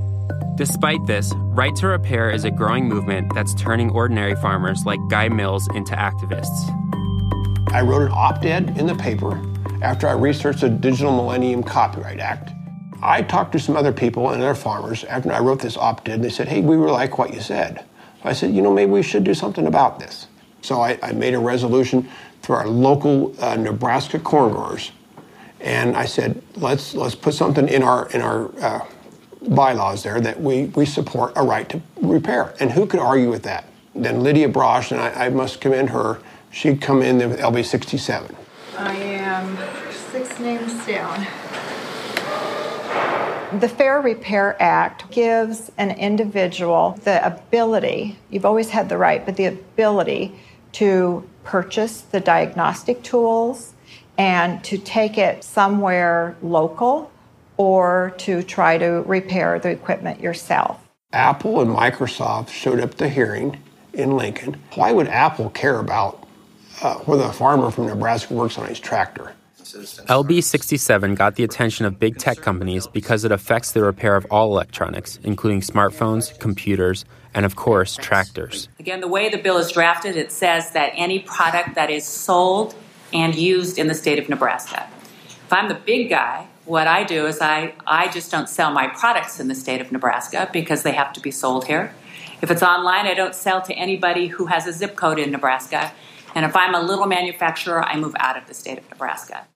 Despite 0.57 1.07
this, 1.07 1.33
Right 1.37 1.77
to 1.77 1.87
Repair 1.89 2.31
is 2.31 2.45
a 2.45 2.51
growing 2.51 2.89
movement 2.89 3.33
that's 3.35 3.55
turning 3.55 3.91
ordinary 3.91 4.35
farmers 4.35 4.85
like 4.87 4.99
Guy 5.09 5.29
Mills 5.29 5.69
into 5.75 5.95
activists. 5.95 6.75
I 7.71 7.83
wrote 7.83 8.03
an 8.03 8.13
op 8.13 8.43
ed 8.45 8.79
in 8.79 8.87
the 8.87 8.95
paper 8.95 9.39
after 9.83 10.09
I 10.09 10.13
researched 10.13 10.61
the 10.61 10.69
Digital 10.69 11.15
Millennium 11.15 11.63
Copyright 11.63 12.19
Act. 12.19 12.51
I 13.03 13.23
talked 13.23 13.53
to 13.53 13.61
some 13.61 13.77
other 13.77 13.93
people 13.93 14.31
and 14.31 14.43
other 14.43 14.55
farmers 14.55 15.05
after 15.05 15.33
I 15.33 15.39
wrote 15.39 15.61
this 15.61 15.77
op 15.77 16.09
ed, 16.09 16.15
and 16.15 16.25
they 16.25 16.31
said, 16.31 16.49
Hey, 16.49 16.61
we 16.61 16.77
really 16.77 16.93
like 16.93 17.19
what 17.19 17.33
you 17.33 17.41
said. 17.41 17.85
So 18.23 18.29
I 18.29 18.33
said, 18.33 18.53
You 18.53 18.63
know, 18.63 18.73
maybe 18.73 18.91
we 18.91 19.03
should 19.03 19.25
do 19.25 19.35
something 19.35 19.67
about 19.67 20.01
this. 20.01 20.27
So 20.63 20.81
I, 20.81 20.99
I 21.03 21.13
made 21.13 21.35
a 21.35 21.39
resolution 21.39 22.09
through 22.43 22.57
our 22.57 22.69
local 22.69 23.35
uh, 23.43 23.57
Nebraska 23.57 24.19
corn 24.19 24.53
growers. 24.53 24.91
And 25.61 25.97
I 25.97 26.05
said, 26.05 26.41
let's, 26.57 26.95
let's 26.95 27.15
put 27.15 27.35
something 27.35 27.69
in 27.69 27.83
our, 27.83 28.09
in 28.11 28.21
our 28.21 28.51
uh, 28.61 28.87
bylaws 29.49 30.03
there 30.03 30.21
that 30.21 30.41
we, 30.41 30.65
we 30.67 30.85
support 30.87 31.33
a 31.37 31.43
right 31.43 31.69
to 31.69 31.81
repair. 32.01 32.55
And 32.61 32.71
who 32.71 32.87
could 32.87 33.01
argue 33.01 33.31
with 33.31 33.43
that? 33.45 33.65
Then 33.95 34.23
Lydia 34.23 34.49
Brosh, 34.49 34.93
and 34.93 35.01
I, 35.01 35.27
I 35.27 35.29
must 35.31 35.61
commend 35.61 35.91
her, 35.91 36.21
she'd 36.51 36.81
come 36.81 37.03
in 37.03 37.19
with 37.19 37.41
LB 37.41 37.65
67. 37.65 38.37
I 38.79 38.95
am 38.95 39.59
six 40.13 40.39
names 40.39 40.73
down. 40.87 41.27
The 43.59 43.69
Fair 43.69 44.01
Repair 44.01 44.57
Act 44.63 45.11
gives 45.11 45.73
an 45.79 45.91
individual 45.91 46.97
the 47.03 47.25
ability, 47.27 48.17
you've 48.31 48.45
always 48.45 48.71
had 48.71 48.89
the 48.89 48.97
right, 48.97 49.27
but 49.27 49.35
the 49.35 49.47
ability 49.47 50.39
to 50.75 51.29
purchase 51.43 52.03
the 52.03 52.21
diagnostic 52.21 53.03
tools 53.03 53.73
and 54.17 54.63
to 54.63 54.79
take 54.79 55.19
it 55.19 55.43
somewhere 55.43 56.37
local 56.41 57.11
or 57.57 58.15
to 58.19 58.45
try 58.45 58.79
to 58.79 59.03
repair 59.07 59.59
the 59.59 59.71
equipment 59.71 60.21
yourself. 60.21 60.79
Apple 61.13 61.61
and 61.61 61.71
Microsoft 61.75 62.51
showed 62.51 62.79
up 62.79 62.93
at 62.93 62.99
the 62.99 63.09
hearing 63.09 63.59
in 63.93 64.17
Lincoln. 64.17 64.61
Why 64.75 64.93
would 64.93 65.09
Apple 65.09 65.51
care 65.51 65.81
about 65.81 66.28
uh, 66.83 66.95
whether 67.01 67.25
a 67.25 67.33
farmer 67.33 67.71
from 67.71 67.87
Nebraska 67.87 68.35
works 68.35 68.59
on 68.59 68.67
his 68.69 68.81
tractor? 68.81 69.33
LB 69.59 70.43
67 70.43 71.15
got 71.15 71.35
the 71.35 71.45
attention 71.45 71.85
of 71.85 71.99
big 71.99 72.17
tech 72.17 72.39
companies 72.39 72.87
because 72.87 73.25
it 73.25 73.33
affects 73.33 73.73
the 73.73 73.83
repair 73.83 74.17
of 74.17 74.27
all 74.31 74.51
electronics, 74.51 75.19
including 75.23 75.61
smartphones, 75.61 76.39
computers, 76.39 77.05
and 77.35 77.45
of 77.45 77.55
course, 77.57 77.97
tractors. 77.97 78.69
Again, 78.79 79.01
the 79.01 79.09
way 79.09 79.29
the 79.29 79.37
bill 79.37 79.59
is 79.59 79.71
drafted, 79.71 80.17
it 80.17 80.33
says 80.33 80.71
that 80.71 80.93
any 80.95 81.19
product 81.19 81.75
that 81.75 81.91
is 81.91 82.07
sold 82.07 82.75
and 83.13 83.35
used 83.35 83.79
in 83.79 83.89
the 83.89 83.95
state 83.95 84.19
of 84.19 84.29
Nebraska. 84.29 84.89
If 85.27 85.53
I'm 85.53 85.69
the 85.69 85.75
big 85.75 86.09
guy, 86.09 86.47
what 86.65 86.87
I 86.87 87.05
do 87.05 87.27
is 87.27 87.41
I, 87.41 87.75
I 87.87 88.09
just 88.09 88.31
don't 88.31 88.49
sell 88.49 88.71
my 88.71 88.89
products 88.89 89.41
in 89.41 89.49
the 89.49 89.55
state 89.55 89.81
of 89.81 89.91
Nebraska 89.93 90.49
because 90.53 90.83
they 90.83 90.93
have 90.93 91.13
to 91.15 91.21
be 91.21 91.31
sold 91.31 91.67
here. 91.67 91.95
If 92.41 92.51
it's 92.51 92.63
online, 92.63 93.07
I 93.07 93.15
don't 93.15 93.35
sell 93.35 93.63
to 93.63 93.75
anybody 93.75 94.29
who 94.29 94.47
has 94.47 94.67
a 94.67 94.73
zip 94.73 94.95
code 94.95 95.19
in 95.19 95.31
Nebraska. 95.31 95.93
And 96.35 96.45
if 96.45 96.55
I'm 96.57 96.75
a 96.75 96.81
little 96.81 97.07
manufacturer, 97.07 97.83
I 97.83 97.97
move 97.97 98.15
out 98.19 98.37
of 98.37 98.47
the 98.47 98.55
state 98.55 98.79
of 98.79 98.89
Nebraska. 98.91 99.47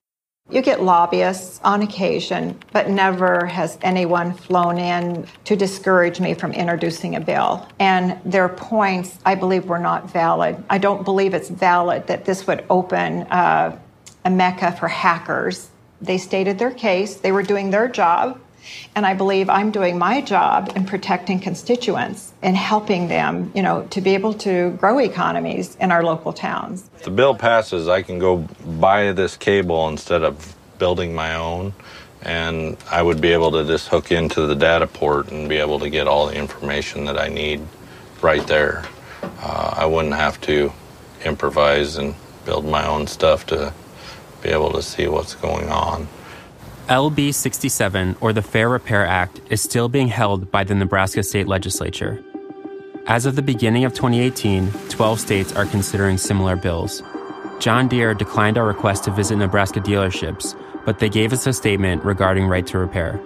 You 0.50 0.60
get 0.60 0.82
lobbyists 0.82 1.60
on 1.62 1.82
occasion, 1.82 2.58
but 2.72 2.90
never 2.90 3.46
has 3.46 3.78
anyone 3.80 4.34
flown 4.34 4.76
in 4.76 5.26
to 5.44 5.56
discourage 5.56 6.20
me 6.20 6.34
from 6.34 6.52
introducing 6.52 7.14
a 7.14 7.20
bill. 7.20 7.66
And 7.78 8.20
their 8.24 8.48
points, 8.48 9.18
I 9.24 9.36
believe, 9.36 9.66
were 9.66 9.78
not 9.78 10.10
valid. 10.10 10.62
I 10.68 10.78
don't 10.78 11.04
believe 11.04 11.32
it's 11.32 11.48
valid 11.48 12.06
that 12.08 12.24
this 12.24 12.46
would 12.46 12.64
open 12.68 13.22
uh, 13.30 13.78
a 14.24 14.30
mecca 14.30 14.72
for 14.72 14.88
hackers. 14.88 15.70
They 16.00 16.18
stated 16.18 16.58
their 16.58 16.72
case, 16.72 17.14
they 17.14 17.32
were 17.32 17.44
doing 17.44 17.70
their 17.70 17.88
job. 17.88 18.40
And 18.94 19.06
I 19.06 19.14
believe 19.14 19.48
I'm 19.48 19.70
doing 19.70 19.98
my 19.98 20.20
job 20.20 20.72
in 20.76 20.84
protecting 20.84 21.40
constituents 21.40 22.32
and 22.42 22.56
helping 22.56 23.08
them, 23.08 23.50
you 23.54 23.62
know, 23.62 23.86
to 23.90 24.00
be 24.00 24.14
able 24.14 24.34
to 24.34 24.70
grow 24.72 24.98
economies 24.98 25.76
in 25.76 25.90
our 25.90 26.02
local 26.02 26.32
towns. 26.32 26.88
If 26.96 27.04
the 27.04 27.10
bill 27.10 27.34
passes, 27.34 27.88
I 27.88 28.02
can 28.02 28.18
go 28.18 28.38
buy 28.78 29.12
this 29.12 29.36
cable 29.36 29.88
instead 29.88 30.22
of 30.22 30.54
building 30.78 31.14
my 31.14 31.34
own. 31.34 31.72
And 32.22 32.76
I 32.90 33.02
would 33.02 33.20
be 33.20 33.32
able 33.32 33.50
to 33.52 33.64
just 33.64 33.88
hook 33.88 34.12
into 34.12 34.46
the 34.46 34.54
data 34.54 34.86
port 34.86 35.30
and 35.32 35.48
be 35.48 35.56
able 35.56 35.80
to 35.80 35.90
get 35.90 36.06
all 36.06 36.26
the 36.26 36.36
information 36.36 37.04
that 37.06 37.18
I 37.18 37.28
need 37.28 37.60
right 38.20 38.46
there. 38.46 38.84
Uh, 39.22 39.74
I 39.76 39.86
wouldn't 39.86 40.14
have 40.14 40.40
to 40.42 40.72
improvise 41.24 41.96
and 41.96 42.14
build 42.44 42.64
my 42.64 42.86
own 42.86 43.06
stuff 43.06 43.46
to 43.46 43.72
be 44.42 44.50
able 44.50 44.72
to 44.72 44.82
see 44.82 45.08
what's 45.08 45.34
going 45.34 45.68
on. 45.68 46.08
LB 46.92 47.32
67, 47.32 48.16
or 48.20 48.34
the 48.34 48.42
Fair 48.42 48.68
Repair 48.68 49.06
Act, 49.06 49.40
is 49.48 49.62
still 49.62 49.88
being 49.88 50.08
held 50.08 50.50
by 50.50 50.62
the 50.62 50.74
Nebraska 50.74 51.22
State 51.22 51.48
Legislature. 51.48 52.22
As 53.06 53.24
of 53.24 53.34
the 53.34 53.40
beginning 53.40 53.86
of 53.86 53.94
2018, 53.94 54.70
12 54.90 55.18
states 55.18 55.54
are 55.54 55.64
considering 55.64 56.18
similar 56.18 56.54
bills. 56.54 57.02
John 57.60 57.88
Deere 57.88 58.12
declined 58.12 58.58
our 58.58 58.66
request 58.66 59.04
to 59.04 59.10
visit 59.10 59.36
Nebraska 59.36 59.80
dealerships, 59.80 60.54
but 60.84 60.98
they 60.98 61.08
gave 61.08 61.32
us 61.32 61.46
a 61.46 61.54
statement 61.54 62.04
regarding 62.04 62.46
right 62.46 62.66
to 62.66 62.76
repair. 62.76 63.18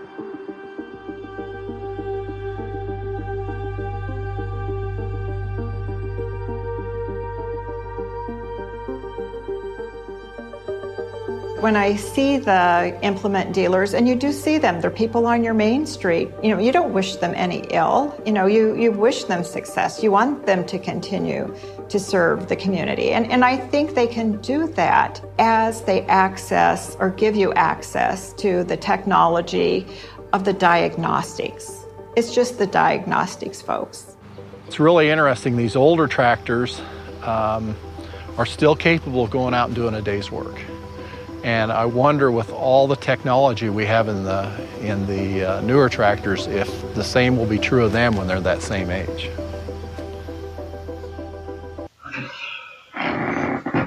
When 11.67 11.75
I 11.75 11.97
see 11.97 12.39
the 12.39 12.97
implement 13.03 13.53
dealers, 13.53 13.93
and 13.93 14.07
you 14.07 14.15
do 14.15 14.31
see 14.31 14.57
them, 14.57 14.81
they're 14.81 14.89
people 14.89 15.27
on 15.27 15.43
your 15.43 15.53
main 15.53 15.85
street, 15.85 16.31
you 16.41 16.51
know, 16.51 16.61
you 16.61 16.71
don't 16.71 16.93
wish 16.95 17.17
them 17.17 17.33
any 17.35 17.65
ill. 17.71 18.17
You 18.25 18.31
know, 18.31 18.47
you, 18.47 18.77
you 18.77 18.93
wish 18.93 19.25
them 19.25 19.43
success. 19.43 20.01
You 20.01 20.13
want 20.13 20.47
them 20.47 20.65
to 20.65 20.79
continue 20.79 21.53
to 21.89 21.99
serve 21.99 22.49
the 22.49 22.55
community. 22.55 23.11
And, 23.11 23.29
and 23.33 23.45
I 23.45 23.57
think 23.57 23.97
they 23.97 24.07
can 24.07 24.41
do 24.43 24.69
that 24.75 25.21
as 25.41 25.83
they 25.83 26.03
access 26.03 26.97
or 27.01 27.11
give 27.11 27.35
you 27.35 27.53
access 27.55 28.33
to 28.35 28.63
the 28.63 28.77
technology 28.77 29.89
of 30.33 30.45
the 30.45 30.53
diagnostics. 30.53 31.85
It's 32.15 32.33
just 32.33 32.59
the 32.59 32.69
diagnostics 32.69 33.61
folks. 33.61 34.15
It's 34.69 34.79
really 34.79 35.11
interesting. 35.11 35.57
These 35.57 35.75
older 35.75 36.07
tractors 36.07 36.81
um, 37.25 37.75
are 38.39 38.47
still 38.47 38.77
capable 38.77 39.25
of 39.25 39.31
going 39.31 39.53
out 39.53 39.67
and 39.67 39.75
doing 39.75 39.97
a 39.97 40.01
day's 40.01 40.31
work. 40.31 40.61
And 41.47 41.71
I 41.71 41.85
wonder, 41.85 42.33
with 42.33 42.51
all 42.51 42.89
the 42.89 42.97
technology 42.97 43.69
we 43.69 43.87
have 43.87 44.09
in 44.09 44.25
the 44.25 44.51
in 44.83 45.07
the 45.07 45.45
uh, 45.45 45.61
newer 45.61 45.89
tractors, 45.89 46.49
if 46.49 46.69
the 46.97 47.05
same 47.05 47.37
will 47.37 47.47
be 47.47 47.61
true 47.61 47.85
of 47.85 47.93
them 47.93 48.17
when 48.17 48.27
they're 48.27 48.41
that 48.41 48.63
same 48.63 48.91
age. 48.91 49.31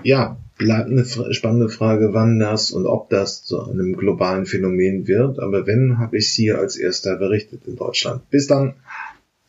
Ja, 0.06 0.38
bleibt 0.58 0.90
eine 0.90 1.04
spannende 1.34 1.68
Frage, 1.68 2.14
wann 2.14 2.40
das 2.40 2.72
und 2.72 2.86
ob 2.86 3.10
das 3.10 3.44
zu 3.44 3.62
einem 3.62 3.98
globalen 3.98 4.46
Phänomen 4.46 5.06
wird. 5.06 5.40
Aber 5.40 5.68
wenn, 5.68 5.98
habe 6.00 6.16
ich 6.18 6.34
sie 6.34 6.54
als 6.54 6.78
erster 6.78 7.18
berichtet 7.18 7.68
in 7.68 7.76
Deutschland. 7.76 8.30
Bis 8.30 8.48
dann. 8.48 8.76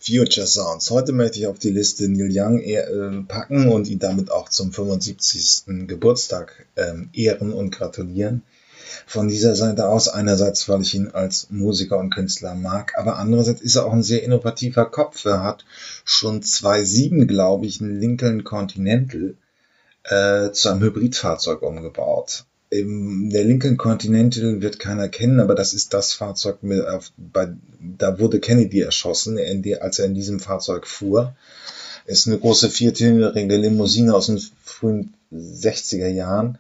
Future 0.03 0.47
Sounds. 0.47 0.91
Heute 0.91 1.13
möchte 1.13 1.39
ich 1.39 1.47
auf 1.47 1.59
die 1.59 1.71
Liste 1.71 2.09
Neil 2.09 2.31
Young 2.33 2.61
äh, 2.61 3.23
packen 3.29 3.71
und 3.71 3.87
ihn 3.87 3.99
damit 3.99 4.31
auch 4.31 4.49
zum 4.49 4.73
75. 4.73 5.87
Geburtstag 5.87 6.67
ähm, 6.77 7.11
ehren 7.13 7.53
und 7.53 7.71
gratulieren. 7.71 8.43
Von 9.07 9.29
dieser 9.29 9.55
Seite 9.55 9.89
aus, 9.89 10.09
einerseits, 10.09 10.69
weil 10.71 10.81
ich 10.81 10.95
ihn 10.95 11.09
als 11.09 11.49
Musiker 11.51 11.99
und 11.99 12.15
Künstler 12.15 12.55
mag, 12.55 12.95
aber 12.97 13.19
andererseits 13.19 13.61
ist 13.61 13.77
er 13.77 13.85
auch 13.85 13.93
ein 13.93 14.03
sehr 14.03 14.23
innovativer 14.23 14.87
Kopf. 14.87 15.25
Er 15.27 15.43
hat 15.43 15.67
schon 16.05 16.43
2007, 16.43 17.27
glaube 17.27 17.67
ich, 17.67 17.81
einen 17.81 18.01
Lincoln 18.01 18.43
Continental 18.43 19.35
äh, 20.05 20.51
zu 20.53 20.71
einem 20.71 20.81
Hybridfahrzeug 20.81 21.61
umgebaut 21.61 22.47
der 22.73 23.45
Lincoln 23.45 23.77
Continental 23.77 24.63
wird 24.63 24.79
keiner 24.79 25.09
kennen, 25.09 25.41
aber 25.41 25.57
das 25.57 25.73
ist 25.73 25.93
das 25.93 26.13
Fahrzeug, 26.13 26.59
da 26.63 28.19
wurde 28.19 28.39
Kennedy 28.39 28.81
erschossen, 28.81 29.39
als 29.81 29.99
er 29.99 30.07
in 30.07 30.15
diesem 30.15 30.39
Fahrzeug 30.39 30.87
fuhr. 30.87 31.35
Ist 32.07 32.29
eine 32.29 32.39
große 32.39 32.71
viertönige 32.71 33.57
Limousine 33.57 34.15
aus 34.15 34.27
den 34.27 34.41
frühen 34.65 35.15
60er 35.33 36.09
Jahren. 36.09 36.59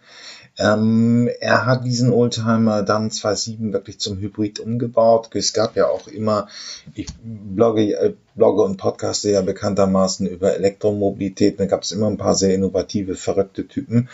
Ähm, 0.59 1.31
er 1.41 1.65
hat 1.65 1.85
diesen 1.85 2.13
Oldtimer 2.13 2.83
dann 2.83 3.11
2007 3.11 3.73
wirklich 3.73 3.99
zum 3.99 4.19
Hybrid 4.19 4.61
umgebaut. 4.61 5.31
Es 5.35 5.53
gab 5.53 5.77
ja 5.77 5.87
auch 5.87 6.09
immer, 6.09 6.49
ich 6.95 7.07
blogge, 7.23 7.95
äh, 7.95 8.15
blogge 8.35 8.63
und 8.63 8.77
podcaste 8.77 9.31
ja 9.31 9.43
bekanntermaßen 9.43 10.27
über 10.27 10.55
Elektromobilität. 10.55 11.59
Da 11.61 11.67
gab 11.67 11.83
es 11.83 11.93
immer 11.93 12.09
ein 12.09 12.19
paar 12.19 12.35
sehr 12.35 12.55
innovative, 12.55 13.15
verrückte 13.15 13.69
Typen, 13.69 14.09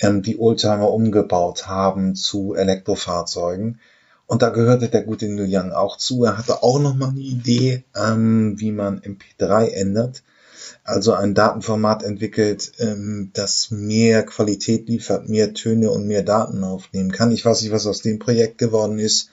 ähm, 0.00 0.22
die 0.22 0.38
Oldtimer 0.38 0.90
umgebaut 0.90 1.66
haben 1.66 2.14
zu 2.14 2.54
Elektrofahrzeugen. 2.54 3.80
Und 4.26 4.40
da 4.40 4.48
gehörte 4.48 4.88
der 4.88 5.02
gute 5.02 5.28
Neil 5.28 5.48
Young 5.50 5.72
auch 5.72 5.98
zu. 5.98 6.24
Er 6.24 6.38
hatte 6.38 6.62
auch 6.62 6.78
noch 6.78 6.94
mal 6.94 7.10
eine 7.10 7.20
Idee, 7.20 7.84
ähm, 7.94 8.54
wie 8.58 8.72
man 8.72 9.00
MP3 9.00 9.68
ändert 9.68 10.22
also 10.84 11.12
ein 11.12 11.34
Datenformat 11.34 12.02
entwickelt, 12.02 12.72
ähm, 12.78 13.30
das 13.34 13.70
mehr 13.70 14.24
Qualität 14.24 14.88
liefert, 14.88 15.28
mehr 15.28 15.54
Töne 15.54 15.90
und 15.90 16.06
mehr 16.06 16.22
Daten 16.22 16.64
aufnehmen 16.64 17.12
kann. 17.12 17.30
Ich 17.30 17.44
weiß 17.44 17.62
nicht, 17.62 17.72
was 17.72 17.86
aus 17.86 18.02
dem 18.02 18.18
Projekt 18.18 18.58
geworden 18.58 18.98
ist, 18.98 19.30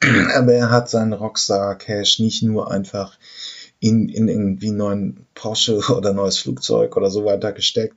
aber 0.34 0.54
er 0.54 0.70
hat 0.70 0.90
seinen 0.90 1.12
Rockstar 1.12 1.76
Cash 1.76 2.18
nicht 2.18 2.42
nur 2.42 2.70
einfach 2.70 3.18
in, 3.78 4.08
in 4.08 4.28
irgendwie 4.28 4.70
neuen 4.70 5.26
Porsche 5.34 5.78
oder 5.96 6.12
neues 6.12 6.38
Flugzeug 6.38 6.96
oder 6.96 7.10
so 7.10 7.24
weiter 7.24 7.52
gesteckt, 7.52 7.96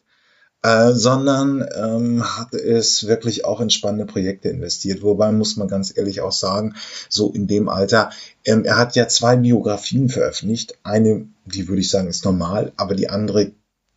äh, 0.65 0.93
sondern 0.93 1.63
ähm, 1.75 2.23
hat 2.23 2.55
es 2.55 3.05
wirklich 3.05 3.45
auch 3.45 3.61
in 3.61 3.69
spannende 3.69 4.11
Projekte 4.11 4.49
investiert. 4.49 5.03
Wobei 5.03 5.31
muss 5.31 5.57
man 5.57 5.67
ganz 5.67 5.95
ehrlich 5.95 6.21
auch 6.21 6.31
sagen, 6.31 6.73
so 7.07 7.31
in 7.31 7.45
dem 7.45 7.69
Alter, 7.69 8.09
ähm, 8.45 8.65
er 8.65 8.79
hat 8.79 8.95
ja 8.95 9.07
zwei 9.07 9.35
Biografien 9.35 10.09
veröffentlicht. 10.09 10.79
Eine, 10.81 11.27
die 11.45 11.67
würde 11.67 11.81
ich 11.81 11.91
sagen, 11.91 12.07
ist 12.07 12.25
normal, 12.25 12.73
aber 12.77 12.95
die 12.95 13.09
andere 13.09 13.51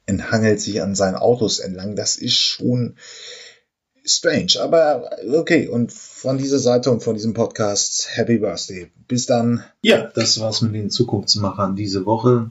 enthangelt 0.04 0.60
sich 0.60 0.82
an 0.82 0.94
seinen 0.94 1.14
Autos 1.14 1.58
entlang. 1.58 1.96
Das 1.96 2.16
ist 2.16 2.36
schon 2.36 2.96
strange, 4.04 4.60
aber 4.60 5.08
okay. 5.32 5.68
Und 5.68 5.90
von 5.90 6.36
dieser 6.36 6.58
Seite 6.58 6.90
und 6.90 7.02
von 7.02 7.14
diesem 7.14 7.32
Podcast, 7.32 8.10
Happy 8.12 8.36
Birthday. 8.36 8.90
Bis 9.06 9.24
dann. 9.24 9.64
Ja, 9.80 10.10
das 10.14 10.38
war's 10.38 10.60
mit 10.60 10.74
den 10.74 10.90
Zukunftsmachern 10.90 11.76
diese 11.76 12.04
Woche. 12.04 12.50